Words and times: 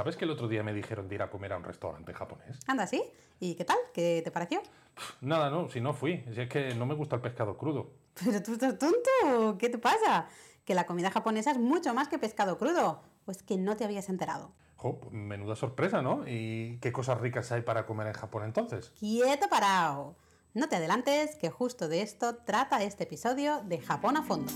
¿Sabes 0.00 0.16
que 0.16 0.24
el 0.24 0.30
otro 0.30 0.48
día 0.48 0.62
me 0.62 0.72
dijeron 0.72 1.08
de 1.08 1.16
ir 1.16 1.20
a 1.20 1.28
comer 1.28 1.52
a 1.52 1.58
un 1.58 1.62
restaurante 1.62 2.14
japonés? 2.14 2.58
Anda, 2.66 2.86
¿sí? 2.86 3.02
¿Y 3.38 3.54
qué 3.54 3.66
tal? 3.66 3.76
¿Qué 3.92 4.22
te 4.24 4.30
pareció? 4.30 4.62
Nada, 5.20 5.50
no, 5.50 5.68
si 5.68 5.82
no 5.82 5.92
fui. 5.92 6.24
Si 6.32 6.40
es 6.40 6.48
que 6.48 6.74
no 6.74 6.86
me 6.86 6.94
gusta 6.94 7.16
el 7.16 7.20
pescado 7.20 7.58
crudo. 7.58 7.90
Pero 8.14 8.42
tú 8.42 8.54
estás 8.54 8.78
tonto. 8.78 9.58
¿Qué 9.58 9.68
te 9.68 9.76
pasa? 9.76 10.26
Que 10.64 10.74
la 10.74 10.86
comida 10.86 11.10
japonesa 11.10 11.50
es 11.50 11.58
mucho 11.58 11.92
más 11.92 12.08
que 12.08 12.18
pescado 12.18 12.56
crudo. 12.56 13.02
Pues 13.26 13.42
que 13.42 13.58
no 13.58 13.76
te 13.76 13.84
habías 13.84 14.08
enterado. 14.08 14.52
Jo, 14.76 14.98
menuda 15.10 15.54
sorpresa, 15.54 16.00
¿no? 16.00 16.26
¿Y 16.26 16.78
qué 16.80 16.92
cosas 16.92 17.20
ricas 17.20 17.52
hay 17.52 17.60
para 17.60 17.84
comer 17.84 18.06
en 18.06 18.14
Japón 18.14 18.44
entonces? 18.44 18.94
¡Quieto 18.98 19.50
parado! 19.50 20.16
No 20.54 20.70
te 20.70 20.76
adelantes, 20.76 21.36
que 21.36 21.50
justo 21.50 21.88
de 21.88 22.00
esto 22.00 22.36
trata 22.36 22.82
este 22.82 23.04
episodio 23.04 23.60
de 23.66 23.78
Japón 23.82 24.16
a 24.16 24.22
fondo. 24.22 24.50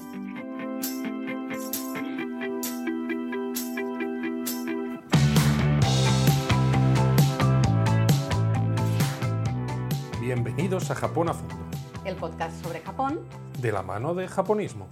Bienvenidos 10.74 10.90
a 10.90 11.00
Japón 11.00 11.28
a 11.28 11.34
fondo, 11.34 11.54
El 12.04 12.16
podcast 12.16 12.60
sobre 12.60 12.80
Japón. 12.80 13.20
de 13.60 13.70
la 13.70 13.84
mano 13.84 14.12
de 14.12 14.26
japonismo. 14.26 14.88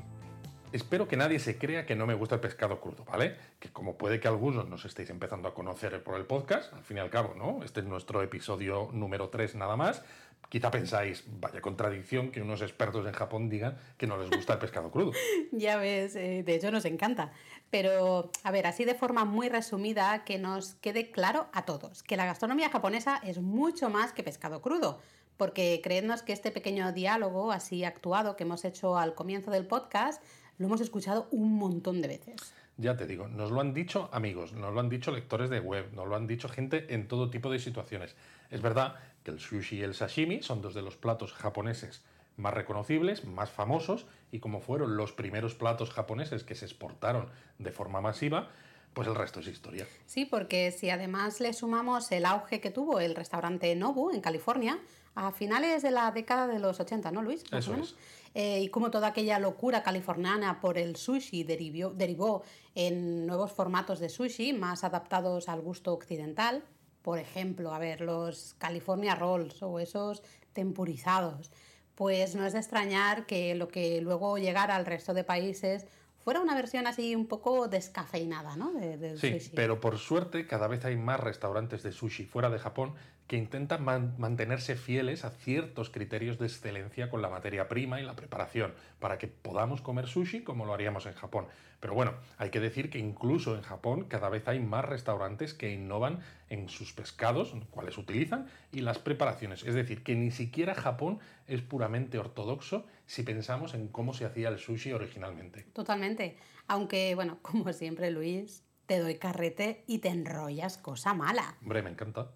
Espero 0.71 1.09
que 1.09 1.17
nadie 1.17 1.41
se 1.41 1.59
crea 1.59 1.87
que 1.87 1.97
no 1.97 2.07
me 2.07 2.15
gusta 2.15 2.37
el 2.37 2.41
pescado 2.41 2.81
crudo, 2.81 3.05
¿vale? 3.05 3.35
Que 3.59 3.71
como 3.71 3.99
puede 3.99 4.21
que 4.21 4.29
algunos 4.29 4.69
nos 4.69 4.85
estéis 4.85 5.11
empezando 5.11 5.49
a 5.49 5.55
conocer 5.55 6.01
por 6.05 6.15
el 6.15 6.25
podcast, 6.25 6.73
al 6.73 6.85
fin 6.85 6.99
y 6.99 7.01
al 7.01 7.11
cabo, 7.11 7.35
¿no? 7.37 7.65
Este 7.65 7.81
es 7.81 7.87
nuestro 7.87 8.23
episodio 8.23 8.91
número 8.93 9.29
3 9.29 9.57
nada 9.57 9.75
más. 9.75 10.05
Quizá 10.49 10.71
pensáis, 10.71 11.25
vaya 11.41 11.61
contradicción 11.61 12.31
que 12.31 12.41
unos 12.41 12.63
expertos 12.63 13.05
en 13.05 13.13
Japón 13.13 13.49
digan 13.49 13.77
que 13.97 14.07
no 14.07 14.17
les 14.19 14.31
gusta 14.31 14.53
el 14.53 14.61
pescado 14.61 14.93
crudo. 14.93 15.11
Ya 15.51 15.79
ves, 15.79 16.15
eh, 16.15 16.45
de 16.45 16.55
hecho 16.55 16.71
nos 16.71 16.85
encanta. 16.85 17.33
Pero, 17.71 18.31
a 18.45 18.51
ver, 18.53 18.69
así 18.69 18.85
de 18.85 18.95
forma 18.95 19.25
muy 19.25 19.49
resumida, 19.49 20.23
que 20.25 20.39
nos 20.39 20.75
quede 20.75 21.11
claro 21.11 21.49
a 21.53 21.65
todos, 21.65 22.05
que 22.05 22.17
la 22.17 22.25
gastronomía 22.25 22.71
japonesa 22.71 23.21
es 23.25 23.41
mucho 23.41 23.91
más 23.91 24.13
que 24.13 24.23
pescado 24.23 24.63
crudo. 24.63 25.01
Porque 25.43 25.81
creednos 25.83 26.23
que 26.23 26.33
este 26.33 26.53
pequeño 26.53 26.93
diálogo 26.93 27.51
así 27.51 27.83
actuado 27.83 28.37
que 28.37 28.45
hemos 28.45 28.65
hecho 28.65 28.97
al 28.97 29.17
comienzo 29.17 29.51
del 29.51 29.67
podcast, 29.67 30.23
lo 30.57 30.67
hemos 30.67 30.81
escuchado 30.81 31.27
un 31.33 31.57
montón 31.57 32.01
de 32.01 32.07
veces. 32.07 32.55
Ya 32.77 32.97
te 32.97 33.09
digo, 33.09 33.27
nos 33.27 33.51
lo 33.51 33.61
han 33.61 33.75
dicho 33.75 34.09
amigos, 34.13 34.53
nos 34.53 34.73
lo 34.73 34.79
han 34.79 34.89
dicho 34.89 35.11
lectores 35.11 35.51
de 35.51 35.59
web, 35.59 35.93
nos 35.95 36.07
lo 36.07 36.15
han 36.15 36.29
dicho 36.29 36.49
gente 36.49 36.95
en 36.95 37.09
todo 37.09 37.29
tipo 37.29 37.51
de 37.51 37.59
situaciones. 37.59 38.15
Es 38.51 38.63
verdad 38.63 38.95
que 39.25 39.33
el 39.33 39.41
sushi 39.41 39.79
y 39.79 39.83
el 39.83 39.95
sashimi 39.95 40.45
son 40.45 40.63
dos 40.63 40.75
de 40.75 40.83
los 40.83 40.97
platos 40.97 41.33
japoneses 41.33 42.05
más 42.37 42.55
reconocibles, 42.55 43.25
más 43.25 43.51
famosos, 43.51 44.07
y 44.31 44.39
como 44.39 44.61
fueron 44.61 44.97
los 44.97 45.13
primeros 45.13 45.57
platos 45.57 45.91
japoneses 45.91 46.45
que 46.45 46.55
se 46.55 46.67
exportaron 46.67 47.27
de 47.59 47.73
forma 47.73 48.01
masiva, 48.01 48.49
pues 48.95 49.09
el 49.09 49.17
resto 49.17 49.41
es 49.41 49.49
historia. 49.49 49.89
Sí, 50.07 50.25
porque 50.25 50.71
si 50.71 50.91
además 50.91 51.41
le 51.41 51.53
sumamos 51.53 52.13
el 52.13 52.27
auge 52.27 52.61
que 52.61 52.71
tuvo 52.71 53.01
el 53.01 53.17
restaurante 53.17 53.75
Nobu 53.75 54.13
en 54.13 54.21
California 54.21 54.79
a 55.15 55.33
finales 55.33 55.83
de 55.83 55.91
la 55.91 56.11
década 56.11 56.47
de 56.47 56.59
los 56.59 56.81
80, 56.81 57.11
¿no, 57.11 57.23
Luis? 57.23 57.45
Más 57.53 57.65
Eso 57.65 57.71
o 57.71 57.75
menos. 57.75 57.91
es. 57.91 57.97
Eh, 58.35 58.61
y 58.63 58.69
como 58.69 58.91
toda 58.91 59.09
aquella 59.09 59.39
locura 59.39 59.83
californiana 59.83 60.59
por 60.61 60.79
el 60.79 60.97
sushi 60.97 61.45
derivó, 61.45 61.91
derivó 61.91 62.43
en 62.75 63.27
nuevos 63.27 63.53
formatos 63.53 64.01
de 64.01 64.09
sushi 64.09 64.55
más 64.55 64.85
adaptados 64.85 65.49
al 65.51 65.61
gusto 65.61 65.93
occidental. 65.93 66.65
Por 67.03 67.19
ejemplo, 67.19 67.75
a 67.75 67.79
ver, 67.79 68.01
los 68.01 68.55
California 68.59 69.15
Rolls 69.15 69.63
o 69.63 69.79
esos 69.81 70.23
tempurizados. 70.55 71.51
Pues 71.95 72.35
no 72.35 72.47
es 72.47 72.55
de 72.55 72.61
extrañar 72.61 73.27
que 73.27 73.55
lo 73.55 73.69
que 73.69 74.01
luego 74.01 74.39
llegara 74.39 74.77
al 74.77 74.87
resto 74.87 75.13
de 75.13 75.25
países 75.25 75.85
fuera 76.19 76.41
una 76.41 76.55
versión 76.55 76.87
así 76.87 77.15
un 77.15 77.27
poco 77.27 77.69
descafeinada, 77.69 78.57
¿no? 78.57 78.73
De- 78.73 78.97
del 78.97 79.19
Sí, 79.19 79.33
sushi. 79.41 79.51
pero 79.57 79.81
por 79.81 79.99
suerte 79.99 80.47
cada 80.47 80.69
vez 80.69 80.85
hay 80.87 80.97
más 80.97 81.21
restaurantes 81.21 81.83
de 81.83 81.93
sushi 81.93 82.25
fuera 82.25 82.49
de 82.49 82.59
Japón 82.59 82.95
que 83.27 83.37
intentan 83.37 83.83
man- 83.85 84.15
mantenerse 84.19 84.77
fieles 84.77 85.25
a 85.25 85.31
ciertos 85.31 85.91
criterios 85.91 86.39
de 86.39 86.47
excelencia 86.47 87.09
con 87.09 87.23
la 87.23 87.31
materia 87.31 87.69
prima 87.69 88.01
y 88.01 88.05
la 88.05 88.15
preparación, 88.15 88.75
para 88.99 89.19
que 89.19 89.29
podamos 89.29 89.81
comer 89.81 90.07
sushi 90.07 90.43
como 90.43 90.67
lo 90.67 90.75
haríamos 90.75 91.07
en 91.07 91.15
Japón. 91.15 91.47
Pero 91.81 91.95
bueno, 91.95 92.15
hay 92.39 92.51
que 92.51 92.61
decir 92.61 92.91
que 92.91 92.99
incluso 92.99 93.57
en 93.57 93.63
Japón 93.63 94.05
cada 94.05 94.29
vez 94.29 94.47
hay 94.47 94.61
más 94.61 94.85
restaurantes 94.85 95.53
que 95.55 95.73
innovan 95.73 96.21
en 96.49 96.69
sus 96.69 96.93
pescados, 96.93 97.55
cuáles 97.71 97.99
utilizan, 97.99 98.47
y 98.71 98.83
las 98.83 98.99
preparaciones. 98.99 99.65
Es 99.65 99.75
decir, 99.75 100.05
que 100.05 100.15
ni 100.15 100.31
siquiera 100.31 100.75
Japón 100.75 101.19
es 101.49 101.63
puramente 101.63 102.19
ortodoxo 102.19 102.87
si 103.07 103.23
pensamos 103.25 103.75
en 103.75 103.89
cómo 103.89 104.15
se 104.15 104.27
hacía 104.27 104.49
el 104.49 104.59
sushi 104.59 104.93
originalmente. 104.93 105.63
Totalmente. 105.73 106.37
Aunque, 106.69 107.15
bueno, 107.17 107.39
como 107.43 107.73
siempre, 107.73 108.11
Luis, 108.11 108.63
te 108.87 108.99
doy 108.99 109.17
carrete 109.17 109.85
y 109.87 109.99
te 109.99 110.09
enrollas 110.09 110.77
cosa 110.79 111.15
mala. 111.15 111.57
Hombre, 111.63 111.83
me 111.83 111.91
encanta. 111.91 112.31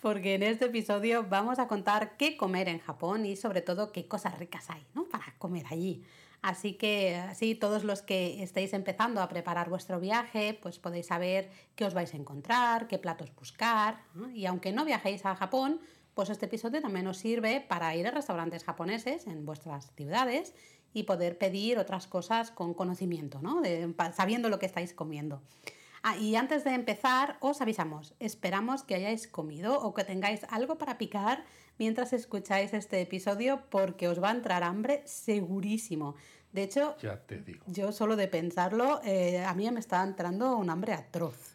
Porque 0.00 0.34
en 0.34 0.42
este 0.44 0.66
episodio 0.66 1.24
vamos 1.28 1.58
a 1.58 1.66
contar 1.66 2.16
qué 2.16 2.36
comer 2.36 2.68
en 2.68 2.78
Japón 2.78 3.26
y 3.26 3.36
sobre 3.36 3.62
todo 3.62 3.90
qué 3.92 4.06
cosas 4.06 4.38
ricas 4.38 4.70
hay, 4.70 4.84
¿no? 4.94 5.04
Para 5.08 5.34
comer 5.38 5.66
allí. 5.70 6.02
Así 6.40 6.74
que 6.74 7.16
así 7.16 7.56
todos 7.56 7.82
los 7.82 8.02
que 8.02 8.42
estéis 8.44 8.72
empezando 8.72 9.20
a 9.20 9.28
preparar 9.28 9.68
vuestro 9.68 9.98
viaje, 9.98 10.56
pues 10.62 10.78
podéis 10.78 11.06
saber 11.06 11.50
qué 11.74 11.84
os 11.84 11.94
vais 11.94 12.14
a 12.14 12.16
encontrar, 12.16 12.86
qué 12.86 12.98
platos 12.98 13.34
buscar. 13.34 14.00
¿no? 14.14 14.30
Y 14.30 14.46
aunque 14.46 14.72
no 14.72 14.84
viajéis 14.84 15.26
a 15.26 15.34
Japón, 15.34 15.80
pues 16.14 16.30
este 16.30 16.46
episodio 16.46 16.80
también 16.80 17.08
os 17.08 17.18
sirve 17.18 17.60
para 17.60 17.94
ir 17.96 18.06
a 18.06 18.12
restaurantes 18.12 18.62
japoneses 18.62 19.26
en 19.26 19.44
vuestras 19.44 19.90
ciudades 19.96 20.54
y 20.94 21.02
poder 21.02 21.38
pedir 21.38 21.76
otras 21.78 22.06
cosas 22.06 22.52
con 22.52 22.72
conocimiento, 22.72 23.40
¿no? 23.42 23.60
De- 23.60 23.92
sabiendo 24.14 24.48
lo 24.48 24.60
que 24.60 24.66
estáis 24.66 24.92
comiendo. 24.94 25.42
Ah, 26.10 26.16
y 26.16 26.36
antes 26.36 26.64
de 26.64 26.72
empezar, 26.72 27.36
os 27.40 27.60
avisamos, 27.60 28.14
esperamos 28.18 28.82
que 28.82 28.94
hayáis 28.94 29.28
comido 29.28 29.78
o 29.78 29.92
que 29.92 30.04
tengáis 30.04 30.40
algo 30.48 30.78
para 30.78 30.96
picar 30.96 31.44
mientras 31.78 32.14
escucháis 32.14 32.72
este 32.72 33.02
episodio 33.02 33.60
porque 33.68 34.08
os 34.08 34.18
va 34.18 34.30
a 34.30 34.32
entrar 34.32 34.62
hambre 34.62 35.02
segurísimo. 35.04 36.14
De 36.54 36.62
hecho, 36.62 36.96
Ya 37.02 37.18
te 37.18 37.42
digo. 37.42 37.62
yo 37.66 37.92
solo 37.92 38.16
de 38.16 38.26
pensarlo, 38.26 39.02
eh, 39.04 39.44
a 39.44 39.52
mí 39.52 39.70
me 39.70 39.80
está 39.80 40.02
entrando 40.02 40.56
un 40.56 40.70
hambre 40.70 40.94
atroz. 40.94 41.54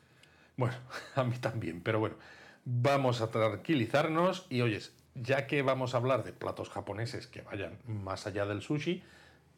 Bueno, 0.56 0.76
a 1.16 1.24
mí 1.24 1.36
también, 1.40 1.82
pero 1.82 2.00
bueno, 2.00 2.18
vamos 2.64 3.22
a 3.22 3.32
tranquilizarnos 3.32 4.46
y 4.52 4.62
oyes, 4.62 4.94
ya 5.16 5.48
que 5.48 5.64
vamos 5.64 5.96
a 5.96 5.98
hablar 5.98 6.24
de 6.24 6.32
platos 6.32 6.70
japoneses 6.70 7.26
que 7.26 7.42
vayan 7.42 7.80
más 7.88 8.28
allá 8.28 8.46
del 8.46 8.62
sushi, 8.62 9.02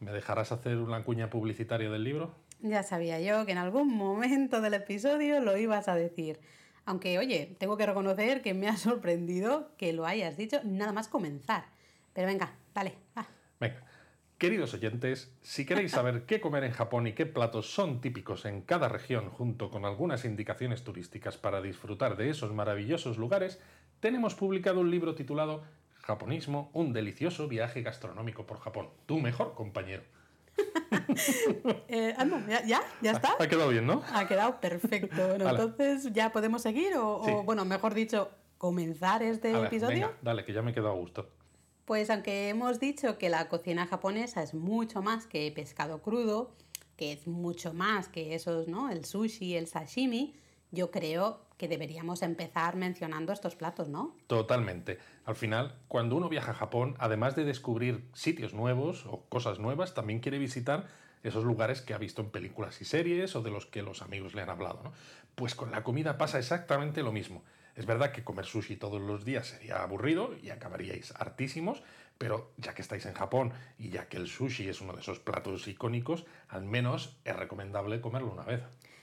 ¿me 0.00 0.10
dejarás 0.12 0.52
hacer 0.52 0.78
una 0.78 1.04
cuña 1.04 1.28
publicitaria 1.28 1.90
del 1.90 2.02
libro? 2.02 2.45
Ya 2.60 2.82
sabía 2.82 3.20
yo 3.20 3.44
que 3.46 3.52
en 3.52 3.58
algún 3.58 3.94
momento 3.94 4.60
del 4.60 4.74
episodio 4.74 5.40
lo 5.40 5.56
ibas 5.56 5.88
a 5.88 5.94
decir. 5.94 6.40
Aunque, 6.84 7.18
oye, 7.18 7.56
tengo 7.58 7.76
que 7.76 7.86
reconocer 7.86 8.42
que 8.42 8.54
me 8.54 8.68
ha 8.68 8.76
sorprendido 8.76 9.70
que 9.76 9.92
lo 9.92 10.06
hayas 10.06 10.36
dicho 10.36 10.60
nada 10.64 10.92
más 10.92 11.08
comenzar. 11.08 11.64
Pero 12.12 12.28
venga, 12.28 12.54
dale, 12.74 12.94
va. 13.16 13.26
Venga, 13.60 13.82
queridos 14.38 14.72
oyentes, 14.72 15.34
si 15.42 15.66
queréis 15.66 15.90
saber 15.92 16.24
qué 16.26 16.40
comer 16.40 16.64
en 16.64 16.72
Japón 16.72 17.06
y 17.06 17.12
qué 17.12 17.26
platos 17.26 17.74
son 17.74 18.00
típicos 18.00 18.44
en 18.46 18.62
cada 18.62 18.88
región, 18.88 19.30
junto 19.30 19.70
con 19.70 19.84
algunas 19.84 20.24
indicaciones 20.24 20.84
turísticas 20.84 21.36
para 21.36 21.60
disfrutar 21.60 22.16
de 22.16 22.30
esos 22.30 22.52
maravillosos 22.54 23.18
lugares, 23.18 23.60
tenemos 24.00 24.34
publicado 24.34 24.80
un 24.80 24.90
libro 24.90 25.14
titulado 25.14 25.64
Japonismo, 26.06 26.70
un 26.72 26.92
delicioso 26.92 27.48
viaje 27.48 27.82
gastronómico 27.82 28.46
por 28.46 28.60
Japón. 28.60 28.90
Tu 29.06 29.18
mejor 29.18 29.54
compañero. 29.54 30.04
Eh, 31.88 32.14
ah, 32.16 32.24
no, 32.24 32.46
¿ya, 32.48 32.64
¿ya? 32.64 32.82
¿Ya 33.00 33.12
está? 33.12 33.36
Ha 33.38 33.46
quedado 33.46 33.68
bien, 33.68 33.86
¿no? 33.86 34.02
Ha 34.12 34.26
quedado 34.26 34.60
perfecto. 34.60 35.28
Bueno, 35.28 35.48
entonces, 35.50 36.12
¿ya 36.12 36.32
podemos 36.32 36.62
seguir? 36.62 36.94
O, 36.96 37.42
bueno, 37.44 37.64
mejor 37.64 37.94
dicho, 37.94 38.30
comenzar 38.58 39.22
este 39.22 39.52
ver, 39.52 39.66
episodio. 39.66 40.08
venga, 40.08 40.18
dale, 40.22 40.44
que 40.44 40.52
ya 40.52 40.62
me 40.62 40.72
he 40.72 40.74
quedado 40.74 40.90
a 40.90 40.96
gusto. 40.96 41.28
Pues 41.84 42.10
aunque 42.10 42.48
hemos 42.48 42.80
dicho 42.80 43.18
que 43.18 43.28
la 43.28 43.48
cocina 43.48 43.86
japonesa 43.86 44.42
es 44.42 44.54
mucho 44.54 45.02
más 45.02 45.26
que 45.26 45.52
pescado 45.52 46.02
crudo, 46.02 46.50
que 46.96 47.12
es 47.12 47.26
mucho 47.26 47.72
más 47.72 48.08
que 48.08 48.34
esos, 48.34 48.66
¿no? 48.66 48.90
El 48.90 49.04
sushi, 49.04 49.54
el 49.54 49.68
sashimi, 49.68 50.34
yo 50.72 50.90
creo 50.90 51.46
que 51.56 51.68
deberíamos 51.68 52.22
empezar 52.22 52.76
mencionando 52.76 53.32
estos 53.32 53.56
platos, 53.56 53.88
¿no? 53.88 54.16
Totalmente. 54.26 54.98
Al 55.24 55.36
final, 55.36 55.76
cuando 55.88 56.16
uno 56.16 56.28
viaja 56.28 56.50
a 56.50 56.54
Japón, 56.54 56.96
además 56.98 57.34
de 57.34 57.44
descubrir 57.44 58.08
sitios 58.12 58.52
nuevos 58.52 59.06
o 59.06 59.24
cosas 59.28 59.58
nuevas, 59.58 59.94
también 59.94 60.20
quiere 60.20 60.38
visitar 60.38 60.86
esos 61.28 61.44
lugares 61.44 61.82
que 61.82 61.94
ha 61.94 61.98
visto 61.98 62.22
en 62.22 62.30
películas 62.30 62.80
y 62.80 62.84
series 62.84 63.34
o 63.36 63.42
de 63.42 63.50
los 63.50 63.66
que 63.66 63.82
los 63.82 64.02
amigos 64.02 64.34
le 64.34 64.42
han 64.42 64.50
hablado. 64.50 64.92
Pues 65.34 65.54
con 65.54 65.70
la 65.70 65.82
comida 65.82 66.18
pasa 66.18 66.38
exactamente 66.38 67.02
lo 67.02 67.12
mismo. 67.12 67.42
Es 67.74 67.84
verdad 67.84 68.12
que 68.12 68.24
comer 68.24 68.46
sushi 68.46 68.76
todos 68.76 69.00
los 69.00 69.24
días 69.24 69.48
sería 69.48 69.82
aburrido 69.82 70.34
y 70.42 70.50
acabaríais 70.50 71.12
hartísimos, 71.16 71.82
pero 72.16 72.52
ya 72.56 72.74
que 72.74 72.80
estáis 72.80 73.04
en 73.04 73.12
Japón 73.12 73.52
y 73.78 73.90
ya 73.90 74.08
que 74.08 74.16
el 74.16 74.28
sushi 74.28 74.68
es 74.68 74.80
uno 74.80 74.94
de 74.94 75.02
esos 75.02 75.18
platos 75.18 75.68
icónicos, 75.68 76.24
al 76.48 76.64
menos 76.64 77.18
es 77.24 77.36
recomendable 77.36 78.00
comerlo 78.00 78.32
una 78.32 78.44
vez. 78.44 78.62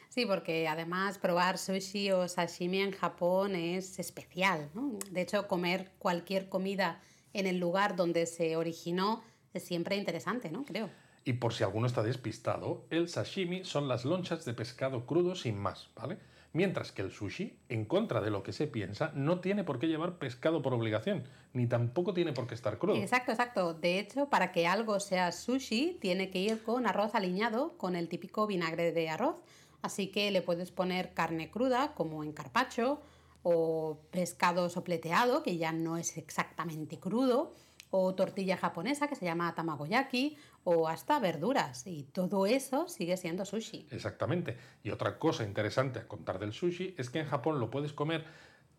Sí, 0.09 0.25
porque 0.25 0.67
además 0.67 1.17
probar 1.17 1.57
sushi 1.57 2.11
o 2.11 2.27
sashimi 2.27 2.81
en 2.81 2.91
Japón 2.91 3.55
es 3.55 3.99
especial, 3.99 4.69
¿no? 4.73 4.97
De 5.11 5.21
hecho, 5.21 5.47
comer 5.47 5.91
cualquier 5.99 6.49
comida 6.49 7.01
en 7.33 7.47
el 7.47 7.59
lugar 7.59 7.95
donde 7.95 8.25
se 8.25 8.55
originó 8.55 9.23
es 9.53 9.63
siempre 9.63 9.95
interesante, 9.95 10.51
¿no? 10.51 10.65
Creo. 10.65 10.89
Y 11.25 11.33
por 11.33 11.53
si 11.53 11.63
alguno 11.63 11.87
está 11.87 12.03
despistado, 12.03 12.85
el 12.89 13.07
sashimi 13.07 13.63
son 13.63 13.87
las 13.87 14.03
lonchas 14.03 14.43
de 14.45 14.53
pescado 14.53 15.05
crudo 15.05 15.35
sin 15.35 15.57
más, 15.57 15.89
¿vale? 15.95 16.17
Mientras 16.51 16.91
que 16.91 17.01
el 17.01 17.11
sushi, 17.11 17.57
en 17.69 17.85
contra 17.85 18.21
de 18.21 18.29
lo 18.29 18.43
que 18.43 18.53
se 18.53 18.67
piensa, 18.67 19.11
no 19.15 19.39
tiene 19.39 19.63
por 19.63 19.79
qué 19.79 19.87
llevar 19.87 20.19
pescado 20.19 20.61
por 20.61 20.73
obligación, 20.73 21.23
ni 21.53 21.65
tampoco 21.65 22.13
tiene 22.13 22.31
por 22.31 22.45
qué 22.45 22.53
estar 22.53 22.77
crudo. 22.77 22.95
Exacto, 22.95 23.31
exacto. 23.31 23.73
De 23.73 23.97
hecho, 23.97 24.29
para 24.29 24.51
que 24.51 24.67
algo 24.67 24.99
sea 24.99 25.31
sushi, 25.31 25.97
tiene 25.99 26.29
que 26.29 26.39
ir 26.39 26.61
con 26.61 26.85
arroz 26.85 27.15
aliñado, 27.15 27.75
con 27.77 27.95
el 27.95 28.07
típico 28.07 28.45
vinagre 28.45 28.91
de 28.91 29.09
arroz. 29.09 29.37
Así 29.81 30.07
que 30.07 30.29
le 30.29 30.43
puedes 30.43 30.71
poner 30.71 31.13
carne 31.13 31.49
cruda, 31.49 31.95
como 31.95 32.23
en 32.23 32.33
carpacho, 32.33 33.01
o 33.41 33.97
pescado 34.11 34.69
sopleteado, 34.69 35.41
que 35.41 35.57
ya 35.57 35.71
no 35.71 35.97
es 35.97 36.17
exactamente 36.17 36.99
crudo, 36.99 37.53
o 37.89 38.15
tortilla 38.15 38.57
japonesa 38.57 39.07
que 39.07 39.15
se 39.15 39.25
llama 39.25 39.53
tamagoyaki, 39.55 40.37
o 40.63 40.87
hasta 40.87 41.19
verduras. 41.19 41.85
Y 41.87 42.03
todo 42.03 42.45
eso 42.45 42.87
sigue 42.87 43.17
siendo 43.17 43.45
sushi. 43.45 43.87
Exactamente. 43.91 44.57
Y 44.83 44.91
otra 44.91 45.19
cosa 45.19 45.43
interesante 45.43 45.99
a 45.99 46.07
contar 46.07 46.39
del 46.39 46.53
sushi 46.53 46.95
es 46.97 47.09
que 47.09 47.19
en 47.19 47.27
Japón 47.27 47.59
lo 47.59 47.69
puedes 47.69 47.93
comer 47.93 48.25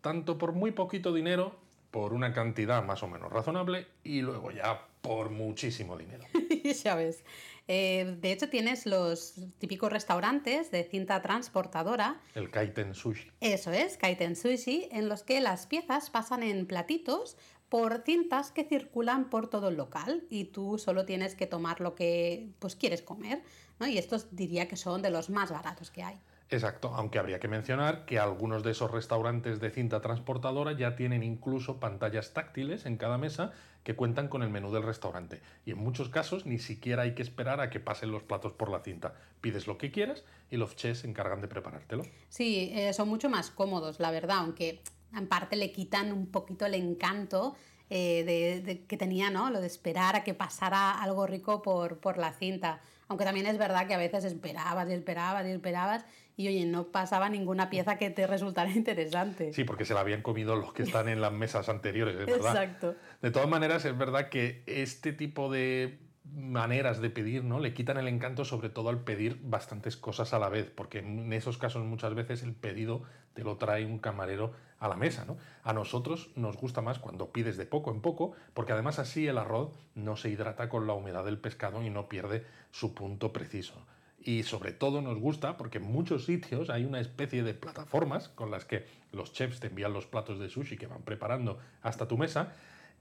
tanto 0.01 0.37
por 0.37 0.53
muy 0.53 0.71
poquito 0.71 1.13
dinero, 1.13 1.55
por 1.91 2.13
una 2.13 2.33
cantidad 2.33 2.83
más 2.83 3.03
o 3.03 3.07
menos 3.07 3.31
razonable, 3.31 3.87
y 4.03 4.21
luego 4.21 4.51
ya 4.51 4.87
por 5.01 5.29
muchísimo 5.29 5.97
dinero. 5.97 6.25
ya 6.83 6.95
ves. 6.95 7.23
Eh, 7.67 8.17
de 8.19 8.31
hecho, 8.31 8.49
tienes 8.49 8.85
los 8.85 9.35
típicos 9.57 9.91
restaurantes 9.91 10.69
de 10.69 10.83
cinta 10.83 11.21
transportadora. 11.21 12.21
El 12.35 12.51
kaiten 12.51 12.93
sushi. 12.93 13.31
Eso 13.39 13.71
es, 13.71 13.97
kaiten 13.97 14.35
sushi, 14.35 14.87
en 14.91 15.09
los 15.09 15.23
que 15.23 15.41
las 15.41 15.65
piezas 15.65 16.09
pasan 16.11 16.43
en 16.43 16.67
platitos 16.67 17.37
por 17.69 18.03
cintas 18.05 18.51
que 18.51 18.63
circulan 18.63 19.29
por 19.29 19.47
todo 19.47 19.69
el 19.69 19.75
local 19.75 20.23
y 20.29 20.45
tú 20.45 20.77
solo 20.77 21.05
tienes 21.05 21.35
que 21.35 21.47
tomar 21.47 21.81
lo 21.81 21.95
que 21.95 22.49
pues 22.59 22.75
quieres 22.75 23.01
comer, 23.01 23.43
¿no? 23.79 23.87
Y 23.87 23.97
estos 23.97 24.35
diría 24.35 24.67
que 24.67 24.77
son 24.77 25.01
de 25.01 25.09
los 25.09 25.29
más 25.29 25.51
baratos 25.51 25.91
que 25.91 26.03
hay. 26.03 26.19
Exacto, 26.49 26.93
aunque 26.93 27.17
habría 27.17 27.39
que 27.39 27.47
mencionar 27.47 28.05
que 28.05 28.19
algunos 28.19 28.61
de 28.61 28.71
esos 28.71 28.91
restaurantes 28.91 29.59
de 29.59 29.71
cinta 29.71 30.01
transportadora 30.01 30.73
ya 30.73 30.95
tienen 30.95 31.23
incluso 31.23 31.79
pantallas 31.79 32.33
táctiles 32.33 32.85
en 32.85 32.97
cada 32.97 33.17
mesa 33.17 33.51
que 33.83 33.95
cuentan 33.95 34.27
con 34.27 34.43
el 34.43 34.49
menú 34.49 34.71
del 34.71 34.83
restaurante. 34.83 35.41
Y 35.65 35.71
en 35.71 35.79
muchos 35.79 36.09
casos 36.09 36.45
ni 36.45 36.59
siquiera 36.59 37.03
hay 37.03 37.15
que 37.15 37.23
esperar 37.23 37.61
a 37.61 37.71
que 37.71 37.79
pasen 37.79 38.11
los 38.11 38.21
platos 38.21 38.53
por 38.53 38.69
la 38.69 38.81
cinta. 38.81 39.15
Pides 39.41 39.65
lo 39.65 39.79
que 39.79 39.91
quieras 39.91 40.23
y 40.51 40.57
los 40.57 40.75
chefs 40.75 40.99
se 40.99 41.07
encargan 41.07 41.41
de 41.41 41.47
preparártelo. 41.47 42.03
Sí, 42.29 42.71
eh, 42.75 42.93
son 42.93 43.09
mucho 43.09 43.29
más 43.29 43.49
cómodos, 43.49 43.99
la 43.99 44.11
verdad, 44.11 44.37
aunque 44.37 44.81
en 45.15 45.27
parte 45.27 45.55
le 45.55 45.71
quitan 45.71 46.11
un 46.11 46.27
poquito 46.27 46.65
el 46.65 46.73
encanto 46.73 47.55
eh, 47.89 48.61
de, 48.65 48.85
que 48.85 48.97
tenía, 48.97 49.29
¿no? 49.29 49.49
Lo 49.49 49.61
de 49.61 49.67
esperar 49.67 50.15
a 50.15 50.23
que 50.23 50.33
pasara 50.33 50.91
algo 50.91 51.27
rico 51.27 51.61
por, 51.61 51.99
por 51.99 52.17
la 52.17 52.33
cinta. 52.33 52.81
Aunque 53.07 53.23
también 53.23 53.45
es 53.45 53.57
verdad 53.57 53.87
que 53.87 53.93
a 53.93 53.99
veces 53.99 54.25
esperabas 54.25 54.89
y 54.89 54.93
esperabas 54.93 55.45
y 55.45 55.51
esperabas 55.51 56.05
y 56.37 56.47
oye, 56.47 56.65
no 56.65 56.87
pasaba 56.87 57.29
ninguna 57.29 57.69
pieza 57.69 57.97
que 57.97 58.09
te 58.09 58.27
resultara 58.27 58.71
interesante. 58.75 59.53
Sí, 59.53 59.63
porque 59.63 59.85
se 59.85 59.93
la 59.93 60.01
habían 60.01 60.21
comido 60.21 60.55
los 60.55 60.73
que 60.73 60.83
están 60.83 61.07
en 61.07 61.21
las 61.21 61.31
mesas 61.31 61.69
anteriores, 61.69 62.15
es 62.19 62.25
verdad. 62.25 62.63
Exacto. 62.63 62.95
De 63.21 63.31
todas 63.31 63.47
maneras, 63.47 63.85
es 63.85 63.97
verdad 63.97 64.29
que 64.29 64.63
este 64.65 65.13
tipo 65.13 65.51
de 65.51 65.99
maneras 66.33 67.01
de 67.01 67.09
pedir, 67.09 67.43
¿no? 67.43 67.59
Le 67.59 67.73
quitan 67.73 67.97
el 67.97 68.07
encanto 68.07 68.45
sobre 68.45 68.69
todo 68.69 68.89
al 68.89 69.03
pedir 69.03 69.39
bastantes 69.43 69.97
cosas 69.97 70.33
a 70.33 70.39
la 70.39 70.49
vez, 70.49 70.71
porque 70.73 70.99
en 70.99 71.31
esos 71.33 71.57
casos 71.57 71.83
muchas 71.85 72.13
veces 72.15 72.43
el 72.43 72.53
pedido 72.53 73.03
te 73.33 73.43
lo 73.43 73.57
trae 73.57 73.85
un 73.85 73.99
camarero 73.99 74.53
a 74.79 74.87
la 74.87 74.95
mesa, 74.95 75.25
¿no? 75.25 75.37
A 75.63 75.73
nosotros 75.73 76.31
nos 76.35 76.57
gusta 76.57 76.81
más 76.81 76.99
cuando 76.99 77.31
pides 77.31 77.57
de 77.57 77.65
poco 77.65 77.91
en 77.91 78.01
poco, 78.01 78.33
porque 78.53 78.73
además 78.73 78.99
así 78.99 79.27
el 79.27 79.37
arroz 79.37 79.73
no 79.93 80.15
se 80.17 80.29
hidrata 80.29 80.69
con 80.69 80.87
la 80.87 80.93
humedad 80.93 81.25
del 81.25 81.39
pescado 81.39 81.83
y 81.83 81.89
no 81.89 82.09
pierde 82.09 82.45
su 82.71 82.93
punto 82.93 83.31
preciso. 83.31 83.85
Y 84.19 84.43
sobre 84.43 84.71
todo 84.71 85.01
nos 85.01 85.19
gusta 85.19 85.55
porque 85.55 85.77
en 85.77 85.83
muchos 85.83 86.25
sitios 86.25 86.71
hay 86.71 86.83
una 86.83 86.99
especie 86.99 87.43
de 87.43 87.53
plataformas 87.53 88.29
con 88.29 88.49
las 88.49 88.65
que 88.65 88.87
los 89.11 89.33
chefs 89.33 89.59
te 89.59 89.67
envían 89.67 89.93
los 89.93 90.07
platos 90.07 90.39
de 90.39 90.49
sushi 90.49 90.77
que 90.77 90.87
van 90.87 91.03
preparando 91.03 91.59
hasta 91.83 92.07
tu 92.07 92.17
mesa 92.17 92.53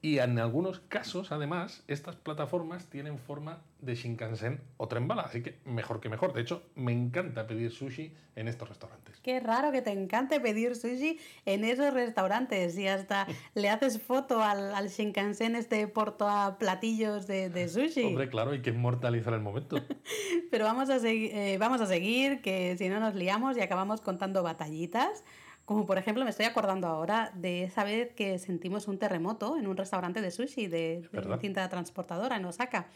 y 0.05 0.19
en 0.19 0.39
algunos 0.39 0.81
casos, 0.81 1.33
además, 1.33 1.83
estas 1.89 2.15
plataformas 2.15 2.91
tienen 2.91 3.19
forma 3.19 3.63
de 3.81 3.95
Shinkansen 3.95 4.61
o 4.77 4.87
tren 4.87 5.09
bala, 5.09 5.23
así 5.23 5.43
que 5.43 5.61
mejor 5.65 6.03
que 6.03 6.11
mejor. 6.11 6.35
De 6.35 6.43
hecho, 6.43 6.63
me 6.75 6.93
encanta 6.93 7.47
pedir 7.47 7.71
sushi 7.71 8.13
en 8.37 8.47
estos 8.47 8.69
restaurantes. 8.69 9.19
Qué 9.23 9.41
raro 9.41 9.73
que 9.73 9.81
te 9.81 9.93
encante 9.93 10.41
pedir 10.41 10.77
sushi 10.77 11.19
en 11.47 11.65
esos 11.65 11.95
restaurantes 11.95 12.77
y 12.77 12.87
hasta 12.87 13.27
le 13.55 13.71
haces 13.71 13.99
foto 13.99 14.43
al, 14.43 14.75
al 14.75 14.89
Shinkansen 14.89 15.57
este 15.57 15.89
porto 15.89 16.29
a 16.29 16.59
platillos 16.59 17.27
de, 17.27 17.67
sushi. 17.67 18.05
Hombre, 18.05 18.29
claro, 18.29 18.51
hay 18.51 18.61
que 18.61 18.71
inmortalizar 18.71 19.33
el 19.33 19.41
momento. 19.41 19.79
Pero 20.51 20.67
vamos 20.67 20.91
a, 20.91 20.99
eh, 21.03 21.57
vamos 21.59 21.81
a 21.81 21.87
seguir, 21.87 22.43
que 22.43 22.77
si 22.77 22.91
no 22.91 23.01
nos 23.01 23.15
liamos 23.15 23.57
y 23.57 23.63
acabamos 23.63 24.03
contando 24.03 24.43
batallitas. 24.43 25.25
Como 25.65 25.87
por 25.87 25.97
ejemplo, 25.97 26.25
me 26.25 26.31
estoy 26.31 26.47
acordando 26.47 26.87
ahora 26.87 27.33
de 27.35 27.65
esa 27.65 27.85
vez 27.85 28.13
que 28.15 28.39
sentimos 28.39 28.87
un 28.87 28.99
terremoto 28.99 29.57
en 29.57 29.67
un 29.67 29.77
restaurante 29.77 30.21
de 30.21 30.31
sushi 30.31 30.67
de, 30.67 31.09
de 31.11 31.39
cinta 31.39 31.69
transportadora 31.71 32.37
en 32.37 32.45
Osaka, 32.45 32.89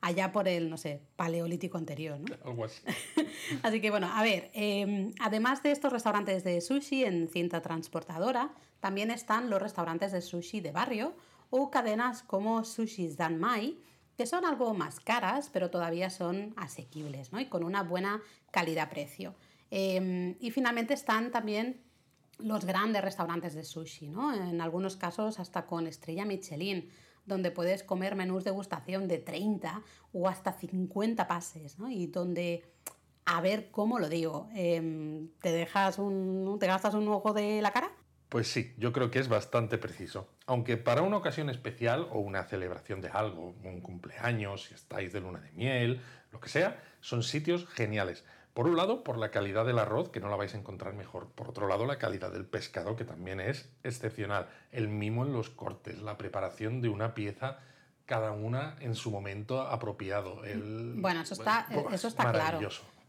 allá 0.00 0.32
por 0.32 0.48
el, 0.48 0.70
no 0.70 0.78
sé, 0.78 1.02
paleolítico 1.16 1.76
anterior. 1.76 2.18
¿no? 2.18 2.34
Algo 2.44 2.64
así. 2.64 2.80
así 3.62 3.80
que 3.80 3.90
bueno, 3.90 4.10
a 4.12 4.22
ver, 4.22 4.50
em, 4.54 5.12
además 5.20 5.62
de 5.62 5.72
estos 5.72 5.92
restaurantes 5.92 6.44
de 6.44 6.60
sushi 6.60 7.04
en 7.04 7.28
cinta 7.28 7.60
transportadora, 7.60 8.54
también 8.80 9.10
están 9.10 9.50
los 9.50 9.60
restaurantes 9.60 10.12
de 10.12 10.20
sushi 10.22 10.60
de 10.60 10.72
barrio 10.72 11.14
o 11.50 11.70
cadenas 11.70 12.22
como 12.22 12.64
Sushi 12.64 13.08
Danmai, 13.14 13.78
que 14.16 14.26
son 14.26 14.44
algo 14.44 14.74
más 14.74 14.98
caras, 14.98 15.50
pero 15.52 15.70
todavía 15.70 16.10
son 16.10 16.52
asequibles 16.56 17.32
¿no? 17.32 17.40
y 17.40 17.46
con 17.46 17.64
una 17.64 17.82
buena 17.82 18.20
calidad-precio. 18.50 19.34
Em, 19.70 20.36
y 20.40 20.50
finalmente 20.50 20.94
están 20.94 21.30
también 21.30 21.80
los 22.38 22.64
grandes 22.64 23.02
restaurantes 23.02 23.54
de 23.54 23.64
sushi, 23.64 24.08
¿no? 24.08 24.34
En 24.34 24.60
algunos 24.60 24.96
casos 24.96 25.38
hasta 25.38 25.66
con 25.66 25.86
estrella 25.86 26.24
Michelin, 26.24 26.90
donde 27.26 27.50
puedes 27.50 27.82
comer 27.82 28.16
menús 28.16 28.44
de 28.44 28.50
gustación 28.50 29.08
de 29.08 29.18
30 29.18 29.82
o 30.12 30.28
hasta 30.28 30.52
50 30.52 31.26
pases, 31.26 31.78
¿no? 31.78 31.90
Y 31.90 32.06
donde, 32.06 32.64
a 33.24 33.40
ver 33.40 33.70
cómo 33.70 33.98
lo 33.98 34.08
digo, 34.08 34.48
em, 34.54 35.28
¿te, 35.40 35.52
dejas 35.52 35.98
un, 35.98 36.58
¿te 36.60 36.66
gastas 36.66 36.94
un 36.94 37.08
ojo 37.08 37.32
de 37.32 37.62
la 37.62 37.72
cara? 37.72 37.90
Pues 38.28 38.48
sí, 38.48 38.74
yo 38.78 38.92
creo 38.92 39.10
que 39.10 39.20
es 39.20 39.28
bastante 39.28 39.78
preciso. 39.78 40.28
Aunque 40.46 40.76
para 40.76 41.02
una 41.02 41.16
ocasión 41.16 41.50
especial 41.50 42.08
o 42.10 42.18
una 42.18 42.42
celebración 42.44 43.00
de 43.00 43.08
algo, 43.08 43.54
un 43.62 43.80
cumpleaños, 43.80 44.64
si 44.64 44.74
estáis 44.74 45.12
de 45.12 45.20
luna 45.20 45.40
de 45.40 45.52
miel, 45.52 46.00
lo 46.32 46.40
que 46.40 46.48
sea, 46.48 46.82
son 47.00 47.22
sitios 47.22 47.66
geniales. 47.68 48.24
Por 48.54 48.68
un 48.68 48.76
lado, 48.76 49.02
por 49.02 49.18
la 49.18 49.32
calidad 49.32 49.66
del 49.66 49.80
arroz, 49.80 50.10
que 50.10 50.20
no 50.20 50.28
la 50.28 50.36
vais 50.36 50.54
a 50.54 50.58
encontrar 50.58 50.94
mejor. 50.94 51.26
Por 51.26 51.48
otro 51.48 51.66
lado, 51.66 51.86
la 51.86 51.98
calidad 51.98 52.32
del 52.32 52.46
pescado, 52.46 52.94
que 52.94 53.04
también 53.04 53.40
es 53.40 53.68
excepcional. 53.82 54.48
El 54.70 54.88
mimo 54.88 55.26
en 55.26 55.32
los 55.32 55.50
cortes, 55.50 56.00
la 56.00 56.16
preparación 56.16 56.80
de 56.80 56.88
una 56.88 57.14
pieza, 57.14 57.58
cada 58.06 58.30
una 58.30 58.76
en 58.80 58.94
su 58.94 59.10
momento 59.10 59.60
apropiado. 59.62 60.44
El... 60.44 60.94
Bueno, 60.98 61.22
eso 61.22 61.34
está, 61.34 61.66
eso 61.92 62.06
está 62.06 62.30
claro. 62.30 62.60